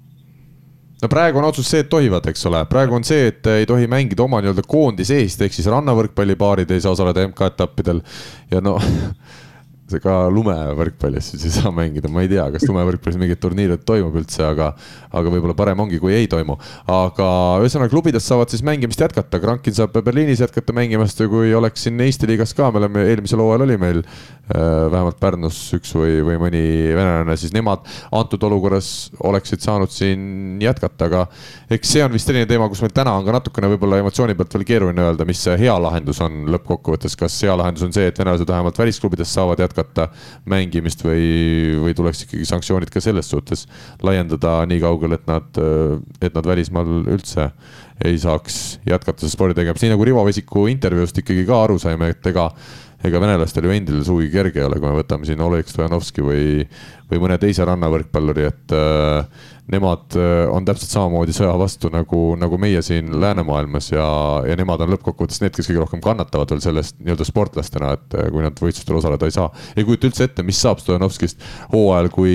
no 1.02 1.10
praegu 1.10 1.42
on 1.42 1.48
otsus 1.50 1.70
see, 1.72 1.82
et 1.84 1.90
tohivad, 1.90 2.28
eks 2.30 2.46
ole, 2.50 2.62
praegu 2.70 2.96
on 2.98 3.06
see, 3.08 3.32
et 3.32 3.48
ei 3.56 3.66
tohi 3.70 3.88
mängida 3.92 4.26
oma 4.26 4.42
nii-öelda 4.42 4.66
koondise 4.70 5.18
eest, 5.22 5.42
ehk 5.42 5.56
siis 5.56 5.70
rannavõrkpallipaarid 5.72 6.72
ei 6.72 6.84
saa 6.84 6.94
osaleda 6.94 7.26
MK-etappidel. 7.32 8.04
Ja 8.52 8.62
no 8.62 8.78
ka 10.00 10.16
lumevõrkpallis 10.32 11.32
siis 11.34 11.46
ei 11.48 11.54
saa 11.58 11.72
mängida, 11.76 12.10
ma 12.12 12.24
ei 12.24 12.30
tea, 12.32 12.46
kas 12.54 12.66
lumevõrkpallis 12.70 13.20
mingit 13.20 13.42
turniire 13.44 13.78
toimub 13.78 14.16
üldse, 14.22 14.44
aga, 14.48 14.72
aga 15.12 15.34
võib-olla 15.34 15.56
parem 15.58 15.84
ongi, 15.84 16.00
kui 16.02 16.14
ei 16.16 16.30
toimu. 16.32 16.58
aga 16.92 17.30
ühesõnaga 17.64 17.92
klubidest 17.92 18.30
saavad 18.30 18.54
siis 18.54 18.64
mängimist 18.66 19.02
jätkata, 19.02 19.42
Krankin 19.42 19.76
saab 19.76 19.98
Berliinis 20.06 20.44
jätkata 20.44 20.76
mängimast 20.76 21.20
ja 21.20 21.28
kui 21.32 21.54
oleks 21.58 21.88
siin 21.88 22.00
Eesti 22.02 22.30
liigas 22.30 22.56
ka, 22.58 22.72
me 22.72 22.82
oleme 22.84 23.06
eelmisel 23.10 23.42
hooajal 23.44 23.66
oli 23.68 23.78
meil 23.82 24.02
äh, 24.02 24.62
vähemalt 24.92 25.20
Pärnus 25.20 25.60
üks 25.78 25.94
või, 25.98 26.22
või 26.26 26.40
mõni 26.42 26.64
venelane, 26.96 27.38
siis 27.40 27.54
nemad 27.56 27.86
antud 28.16 28.44
olukorras 28.48 29.12
oleksid 29.20 29.64
saanud 29.66 29.92
siin 29.92 30.62
jätkata, 30.64 31.10
aga 31.10 31.26
eks 31.72 31.96
see 31.96 32.06
on 32.06 32.14
vist 32.14 32.30
selline 32.30 32.48
teema, 32.50 32.70
kus 32.72 32.84
meil 32.86 32.94
täna 32.96 33.16
on 33.18 33.28
ka 33.28 33.36
natukene 33.36 33.72
võib-olla 33.74 34.02
emotsiooni 34.02 34.36
pealt 34.38 34.56
veel 34.58 34.68
keeruline 34.68 35.06
öelda, 35.08 35.28
mis 35.28 35.42
see 35.44 35.58
hea 35.66 35.76
lahendus 35.82 36.22
on 36.24 36.46
lõppkokkuvõttes, 36.54 37.18
kas 37.20 37.38
hea 37.46 37.56
lahendus 37.58 37.86
on 37.88 37.96
see, 37.96 38.08
et 38.12 38.20
venelased 38.22 38.48
vähemalt 38.48 38.78
välisklubidest 38.80 39.36
saavad 39.36 39.60
jätkata 39.60 39.81
jätkata 39.82 40.08
mängimist 40.50 41.04
või, 41.06 41.78
või 41.82 41.96
tuleks 41.98 42.26
ikkagi 42.26 42.46
sanktsioonid 42.48 42.92
ka 42.94 43.02
selles 43.04 43.30
suhtes 43.30 43.66
laiendada 44.04 44.62
nii 44.70 44.82
kaugele, 44.84 45.20
et 45.20 45.28
nad, 45.30 45.62
et 46.22 46.38
nad 46.38 46.48
välismaal 46.54 47.02
üldse 47.02 47.52
ei 48.06 48.18
saaks 48.18 48.80
jätkata 48.88 49.30
spordi 49.30 49.58
tegemist, 49.58 49.84
nii 49.86 49.94
nagu 49.94 50.06
Rivo 50.08 50.24
Vesiku 50.26 50.66
intervjuust 50.72 51.22
ikkagi 51.22 51.46
ka 51.46 51.64
aru 51.66 51.78
saime, 51.82 52.14
et 52.16 52.32
ega 52.32 52.50
ega 53.02 53.22
venelastel 53.22 53.66
ju 53.66 53.74
endil 53.74 54.04
sugugi 54.06 54.30
kerge 54.34 54.62
ei 54.62 54.68
ole, 54.68 54.78
kui 54.78 54.86
me 54.86 55.00
võtame 55.00 55.26
siin 55.26 55.42
Oleg 55.42 55.70
Stojanovski 55.70 56.22
või, 56.26 56.44
või 57.10 57.22
mõne 57.24 57.40
teise 57.42 57.66
rannavõrkpalluri, 57.66 58.46
et 58.46 58.76
nemad 59.72 60.16
äh, 60.20 60.50
on 60.52 60.66
täpselt 60.68 60.92
samamoodi 60.92 61.34
sõja 61.36 61.54
vastu 61.60 61.90
nagu, 61.94 62.20
nagu 62.40 62.58
meie 62.62 62.82
siin 62.86 63.12
läänemaailmas 63.22 63.92
ja, 63.94 64.06
ja 64.48 64.56
nemad 64.60 64.84
on 64.84 64.92
lõppkokkuvõttes 64.96 65.42
need, 65.44 65.54
kes 65.56 65.70
kõige 65.70 65.84
rohkem 65.84 66.02
kannatavad 66.04 66.52
veel 66.52 66.64
sellest 66.64 66.98
nii-öelda 67.00 67.28
sportlastena, 67.28 67.94
et 67.96 68.18
äh, 68.20 68.28
kui 68.34 68.44
nad 68.44 68.58
võistlustel 68.60 69.00
osaleda 69.00 69.30
ei 69.30 69.36
saa. 69.36 69.48
ei 69.76 69.88
kujuta 69.88 70.10
üldse 70.10 70.28
ette, 70.28 70.46
mis 70.48 70.60
saab 70.62 70.82
Stojanovskist 70.84 71.46
hooajal, 71.72 72.12
kui, 72.14 72.34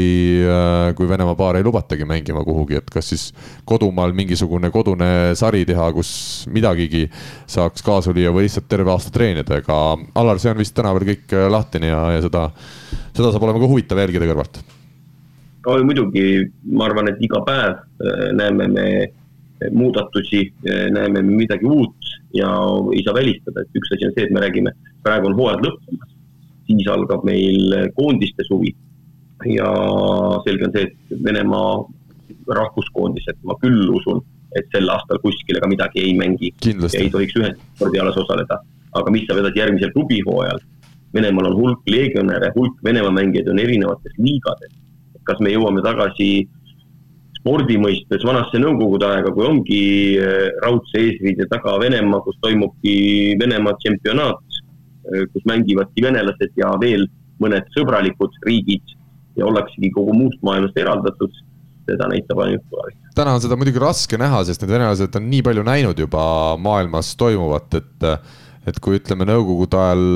äh, 0.48 0.90
kui 0.96 1.08
Venemaa 1.10 1.36
paar 1.38 1.60
ei 1.60 1.66
lubatagi 1.66 2.08
mängima 2.08 2.44
kuhugi, 2.46 2.80
et 2.80 2.88
kas 2.92 3.12
siis 3.12 3.26
kodumaal 3.68 4.16
mingisugune 4.16 4.72
kodune 4.74 5.10
sari 5.36 5.64
teha, 5.68 5.90
kus 5.96 6.10
midagigi 6.52 7.04
saaks 7.50 7.84
kaasa 7.84 8.16
lüüa 8.16 8.32
või 8.32 8.46
lihtsalt 8.46 8.70
terve 8.70 8.94
aasta 8.94 9.12
treenida, 9.12 9.60
ega 9.60 9.82
Alar, 10.16 10.40
see 10.40 10.52
on 10.52 10.62
vist 10.62 10.76
täna 10.76 10.94
veel 10.96 11.12
kõik 11.12 11.36
lahtine 11.52 11.92
ja, 11.92 12.00
ja 12.16 12.24
seda, 12.24 12.48
seda 13.12 13.30
saab 13.30 13.44
olema 13.44 13.60
ka 13.60 13.70
huvitav 13.70 14.00
jälgida 14.00 14.32
kõrvalt 14.32 14.64
oi 15.66 15.82
muidugi, 15.84 16.24
ma 16.78 16.86
arvan, 16.86 17.10
et 17.10 17.22
iga 17.26 17.40
päev 17.46 17.72
äh, 17.74 18.28
näeme 18.38 18.68
me 18.70 18.86
muudatusi, 19.74 20.44
äh, 20.68 20.86
näeme 20.94 21.22
me 21.22 21.40
midagi 21.42 21.66
uut 21.66 22.12
ja 22.36 22.50
ei 22.94 23.02
saa 23.06 23.16
välistada, 23.16 23.64
et 23.64 23.80
üks 23.80 23.94
asi 23.96 24.06
on 24.06 24.14
see, 24.14 24.28
et 24.28 24.34
me 24.34 24.42
räägime, 24.44 24.72
praegu 25.02 25.30
on 25.30 25.36
hooaeg 25.38 25.64
lõppemas, 25.66 26.14
siis 26.68 26.92
algab 26.92 27.26
meil 27.26 27.74
koondiste 27.98 28.46
suvi. 28.46 28.74
ja 29.46 29.66
selge 30.46 30.64
on 30.64 30.72
see, 30.74 30.86
et 30.86 31.18
Venemaa 31.24 31.74
rahvuskoondised, 32.56 33.42
ma 33.44 33.58
küll 33.60 33.90
usun, 33.98 34.22
et 34.56 34.70
sel 34.72 34.88
aastal 34.90 35.20
kuskil 35.20 35.58
ega 35.58 35.68
midagi 35.68 36.00
ei 36.00 36.14
mängi. 36.16 36.54
ei 36.96 37.10
tohiks 37.10 37.36
ühes 37.36 37.58
spordialas 37.74 38.16
osaleda, 38.22 38.62
aga 38.96 39.12
mis 39.12 39.26
saab 39.26 39.42
edasi 39.42 39.64
järgmisel 39.64 39.92
klubihooajal? 39.98 40.62
Venemaal 41.14 41.50
on 41.50 41.58
hulk 41.58 41.86
legionäre, 41.90 42.50
hulk 42.54 42.80
Venemaa 42.84 43.14
mängijaid 43.18 43.48
on 43.48 43.60
erinevates 43.62 44.16
liigades 44.18 44.74
kas 45.26 45.42
me 45.42 45.52
jõuame 45.52 45.82
tagasi 45.84 46.30
spordi 47.46 47.76
mõistes 47.78 48.24
vanasse 48.26 48.58
nõukogude 48.58 49.06
aega, 49.06 49.30
kui 49.34 49.46
ongi 49.46 49.82
äh, 50.18 50.48
raudse 50.64 51.02
eesriide 51.02 51.46
taga 51.52 51.76
Venemaa, 51.82 52.22
kus 52.24 52.38
toimubki 52.42 53.36
Venemaa 53.40 53.76
tšempionaat, 53.78 54.60
äh, 55.12 55.26
kus 55.32 55.46
mängivadki 55.48 56.04
venelased 56.06 56.58
ja 56.58 56.72
veel 56.82 57.06
mõned 57.42 57.68
sõbralikud 57.76 58.34
riigid 58.48 58.96
ja 59.36 59.46
ollaksegi 59.46 59.92
kogu 59.94 60.14
muust 60.16 60.40
maailmast 60.46 60.78
eraldatud, 60.80 61.34
seda 61.86 62.08
näitab 62.10 62.40
ainult 62.42 62.64
tulevik. 62.72 62.98
täna 63.14 63.36
on 63.36 63.44
seda 63.44 63.58
muidugi 63.58 63.82
raske 63.82 64.18
näha, 64.18 64.42
sest 64.48 64.64
need 64.64 64.74
venelased 64.74 65.20
on 65.20 65.30
nii 65.30 65.44
palju 65.46 65.64
näinud 65.66 66.02
juba 66.02 66.24
maailmas 66.58 67.12
toimuvat, 67.20 67.78
et, 67.78 68.06
et 68.66 68.80
kui 68.82 68.98
ütleme, 68.98 69.28
nõukogude 69.28 69.78
ajal 69.78 70.06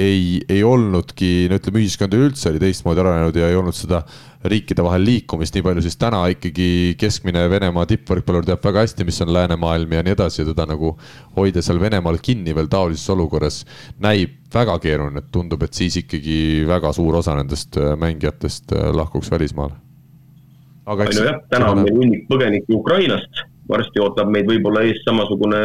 ei, 0.00 0.40
ei 0.48 0.62
olnudki, 0.64 1.50
no 1.50 1.58
ütleme, 1.60 1.82
ühiskond 1.82 2.14
üleüldse 2.16 2.48
oli 2.48 2.62
teistmoodi 2.62 3.02
arenenud 3.02 3.36
ja 3.36 3.50
ei 3.50 3.58
olnud 3.58 3.76
seda 3.76 4.02
riikide 4.48 4.82
vahel 4.84 5.04
liikumist 5.06 5.54
nii 5.54 5.64
palju, 5.66 5.82
siis 5.84 5.98
täna 6.00 6.22
ikkagi 6.32 6.94
keskmine 6.98 7.44
Venemaa 7.50 7.84
tippvõrkpallur 7.90 8.46
teab 8.46 8.64
väga 8.64 8.84
hästi, 8.84 9.06
mis 9.06 9.20
on 9.24 9.32
läänemaailm 9.34 9.94
ja 9.96 10.02
nii 10.02 10.14
edasi 10.16 10.42
ja 10.42 10.48
teda 10.48 10.66
nagu 10.72 10.94
hoida 11.36 11.62
seal 11.62 11.80
Venemaal 11.82 12.18
kinni 12.22 12.54
veel 12.56 12.70
taolises 12.72 13.10
olukorras 13.14 13.62
näib 14.02 14.38
väga 14.54 14.76
keeruline, 14.82 15.22
et 15.22 15.30
tundub, 15.34 15.62
et 15.62 15.78
siis 15.78 15.96
ikkagi 16.02 16.66
väga 16.68 16.92
suur 16.96 17.20
osa 17.22 17.36
nendest 17.38 17.78
äh, 17.80 17.94
mängijatest 17.98 18.74
äh, 18.74 18.90
lahkuks 18.96 19.30
välismaale. 19.30 19.78
aga 20.86 21.06
eks. 21.06 21.20
nojah, 21.20 21.38
täna 21.50 21.70
on 21.70 21.84
meil 21.84 21.96
hunnik 21.96 22.26
põgenikke 22.30 22.74
Ukrainast 22.74 23.46
varsti 23.70 24.02
ootab 24.02 24.30
meid 24.34 24.48
võib-olla 24.50 24.82
ees 24.88 24.98
samasugune 25.06 25.62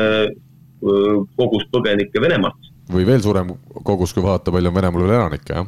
kogus 0.78 1.64
põgenikke 1.74 2.22
Venemaalt, 2.22 2.72
või 2.94 3.08
veel 3.08 3.24
suurem 3.26 3.56
kogus, 3.84 4.14
kui 4.14 4.22
vaadata, 4.22 4.54
palju 4.54 4.70
on 4.70 4.76
Venemaal 4.78 5.08
veel 5.08 5.18
elanikke, 5.18 5.58
jah 5.58 5.66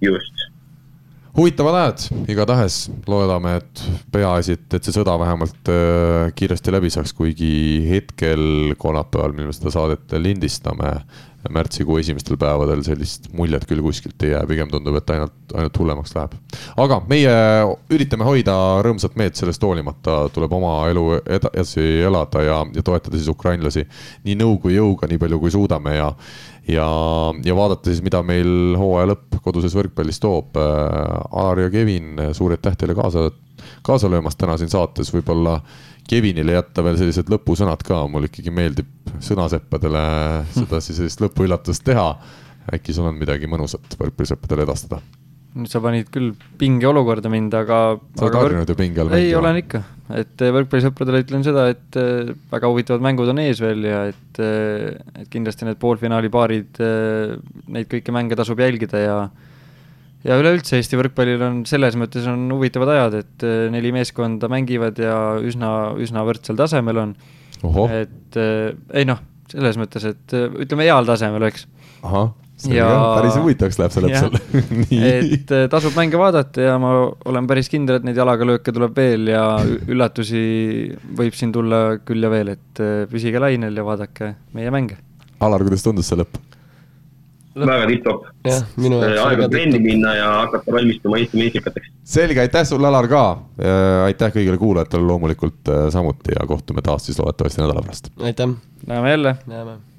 just. 0.00 0.47
Huvitavad 1.38 1.74
ajad, 1.78 2.04
igatahes. 2.30 2.76
Loodame, 3.06 3.58
et 3.60 3.84
peaasi, 4.12 4.58
et, 4.58 4.66
et 4.74 4.84
see 4.84 4.96
sõda 4.96 5.14
vähemalt 5.20 5.70
äh, 5.72 6.28
kiiresti 6.38 6.74
läbi 6.74 6.90
saaks, 6.92 7.14
kuigi 7.16 7.52
hetkel 7.88 8.74
kolmapäeval, 8.80 9.36
mil 9.36 9.50
me 9.50 9.56
seda 9.56 9.72
saadet 9.74 10.18
lindistame, 10.18 10.96
märtsikuu 11.54 12.00
esimestel 12.00 12.36
päevadel 12.36 12.82
sellist 12.84 13.28
muljet 13.36 13.62
küll 13.68 13.80
kuskilt 13.84 14.22
ei 14.26 14.32
jää, 14.32 14.42
pigem 14.50 14.70
tundub, 14.72 14.96
et 14.98 15.10
ainult, 15.14 15.36
ainult 15.54 15.78
hullemaks 15.78 16.12
läheb. 16.16 16.34
aga 16.82 16.98
meie 17.08 17.34
üritame 17.94 18.26
hoida 18.26 18.56
rõõmsat 18.84 19.14
meelt 19.16 19.38
sellest 19.38 19.62
hoolimata, 19.62 20.18
tuleb 20.34 20.52
oma 20.58 20.74
elu 20.90 21.06
edasi 21.38 21.86
elada 22.08 22.42
ja, 22.42 22.58
ja 22.74 22.84
toetada 22.84 23.16
siis 23.16 23.30
ukrainlasi 23.30 23.86
nii 24.26 24.36
nõu 24.42 24.58
kui 24.64 24.74
jõuga, 24.74 25.08
nii 25.08 25.22
palju 25.22 25.40
kui 25.44 25.54
suudame. 25.54 25.94
Ja 25.94 26.10
ja, 26.68 26.88
ja 27.44 27.56
vaadata 27.56 27.90
siis, 27.90 28.02
mida 28.04 28.22
meil 28.26 28.76
hooaja 28.78 29.12
lõpp 29.12 29.38
koduses 29.44 29.74
võrkpallis 29.76 30.20
toob. 30.22 30.58
Alar 30.58 31.64
ja 31.64 31.70
Kevin, 31.72 32.16
suur 32.36 32.54
aitäh 32.56 32.76
teile 32.78 32.96
kaasa, 32.98 33.28
kaasa 33.86 34.10
löömast 34.12 34.40
täna 34.40 34.58
siin 34.60 34.72
saates, 34.72 35.12
võib-olla 35.14 35.58
Kevinile 36.08 36.54
jätta 36.54 36.80
veel 36.80 36.96
sellised 36.96 37.28
lõpusõnad 37.28 37.82
ka, 37.84 38.06
mul 38.08 38.30
ikkagi 38.30 38.52
meeldib 38.54 39.10
sõnaseppadele 39.24 40.02
sedasi 40.56 40.96
sellist 40.96 41.20
lõpuüllatust 41.20 41.84
teha. 41.84 42.10
äkki 42.72 42.96
sul 42.96 43.10
on 43.10 43.20
midagi 43.20 43.48
mõnusat 43.48 43.96
võrkpallisõppedele 44.00 44.64
edastada? 44.64 45.02
Nüüd 45.56 45.70
sa 45.70 45.80
panid 45.82 46.08
küll 46.12 46.32
pingeolukorda 46.60 47.30
mind, 47.32 47.54
aga. 47.56 47.96
sa 48.18 48.26
oled 48.26 48.36
harjunud 48.36 48.68
ju 48.68 48.76
pinge 48.78 49.00
all 49.00 49.10
mängima. 49.10 49.24
ei, 49.24 49.34
olen 49.38 49.60
ikka, 49.62 49.80
et 50.20 50.44
eh, 50.44 50.52
võrkpallisõpradele 50.54 51.22
ütlen 51.24 51.44
seda, 51.46 51.66
et 51.72 51.98
eh, 52.00 52.32
väga 52.52 52.70
huvitavad 52.70 53.04
mängud 53.04 53.32
on 53.32 53.40
ees 53.42 53.62
veel 53.64 53.86
ja 53.88 54.02
et, 54.10 54.40
eh, 54.44 54.98
et 55.22 55.30
kindlasti 55.32 55.68
need 55.68 55.80
poolfinaali 55.80 56.30
paarid, 56.32 56.80
neid 57.74 57.88
kõiki 57.90 58.14
mänge 58.14 58.38
tasub 58.38 58.60
jälgida 58.62 59.04
ja 59.04 59.20
ja 60.26 60.34
üleüldse 60.36 60.76
Eesti 60.76 60.98
võrkpallil 60.98 61.42
on 61.46 61.60
selles 61.70 61.94
mõttes 61.96 62.26
on 62.28 62.48
huvitavad 62.50 62.90
ajad, 62.96 63.20
et 63.22 63.46
neli 63.72 63.92
meeskonda 63.94 64.50
mängivad 64.50 64.98
ja 65.00 65.14
üsna, 65.38 65.94
üsna 65.96 66.24
võrdsel 66.26 66.58
tasemel 66.58 67.04
on. 67.04 67.14
et 67.86 68.36
ei 68.36 69.06
noh, 69.08 69.22
selles 69.48 69.78
mõttes, 69.80 70.04
et 70.10 70.36
ütleme 70.36 70.90
heal 70.90 71.08
tasemel, 71.08 71.46
eks. 71.48 71.68
Ja 72.66 72.88
päris 73.18 73.36
huvitavaks 73.38 73.78
läheb 73.78 73.94
see 73.94 74.04
lõpp 74.04 74.16
seal 74.18 74.34
et 75.28 75.54
äh, 75.54 75.66
tasub 75.70 75.94
mänge 75.98 76.18
vaadata 76.20 76.64
ja 76.64 76.74
ma 76.82 76.92
olen 77.28 77.46
päris 77.50 77.70
kindel, 77.72 78.00
et 78.00 78.08
neid 78.08 78.18
jalaga 78.18 78.48
lööke 78.48 78.74
tuleb 78.74 78.96
veel 78.98 79.30
ja 79.30 79.44
üllatusi 79.92 80.42
võib 81.18 81.38
siin 81.38 81.54
tulla 81.54 82.00
küll 82.02 82.24
ja 82.24 82.32
veel, 82.32 82.54
et 82.56 82.82
äh, 82.82 83.06
püsige 83.10 83.42
lainel 83.42 83.78
ja 83.78 83.86
vaadake 83.86 84.34
meie 84.56 84.74
mänge. 84.74 84.98
Alar, 85.44 85.62
kuidas 85.62 85.86
tundus 85.86 86.10
see 86.10 86.18
lõpp? 86.18 86.40
väga 87.58 87.86
tipp-topp. 87.90 88.26
aeg 88.46 89.40
on 89.42 89.50
trenni 89.50 89.80
minna 89.82 90.12
ja 90.14 90.28
hakata 90.44 90.74
valmistuma 90.76 91.18
Eesti 91.18 91.40
meistrikateks. 91.40 91.90
selge, 92.06 92.42
aitäh 92.44 92.66
sulle, 92.68 92.86
Alar, 92.86 93.08
ka. 93.10 93.24
aitäh 94.04 94.34
kõigile 94.34 94.58
kuulajatele 94.60 95.06
loomulikult 95.10 95.72
äh, 95.74 95.88
samuti 95.94 96.36
ja 96.38 96.46
kohtume 96.46 96.84
taas 96.86 97.06
siis 97.08 97.18
loodetavasti 97.18 97.62
nädala 97.62 97.82
pärast. 97.82 98.10
aitäh. 98.22 98.56
näeme 98.86 99.10
jälle. 99.10 99.36
näeme 99.46 99.78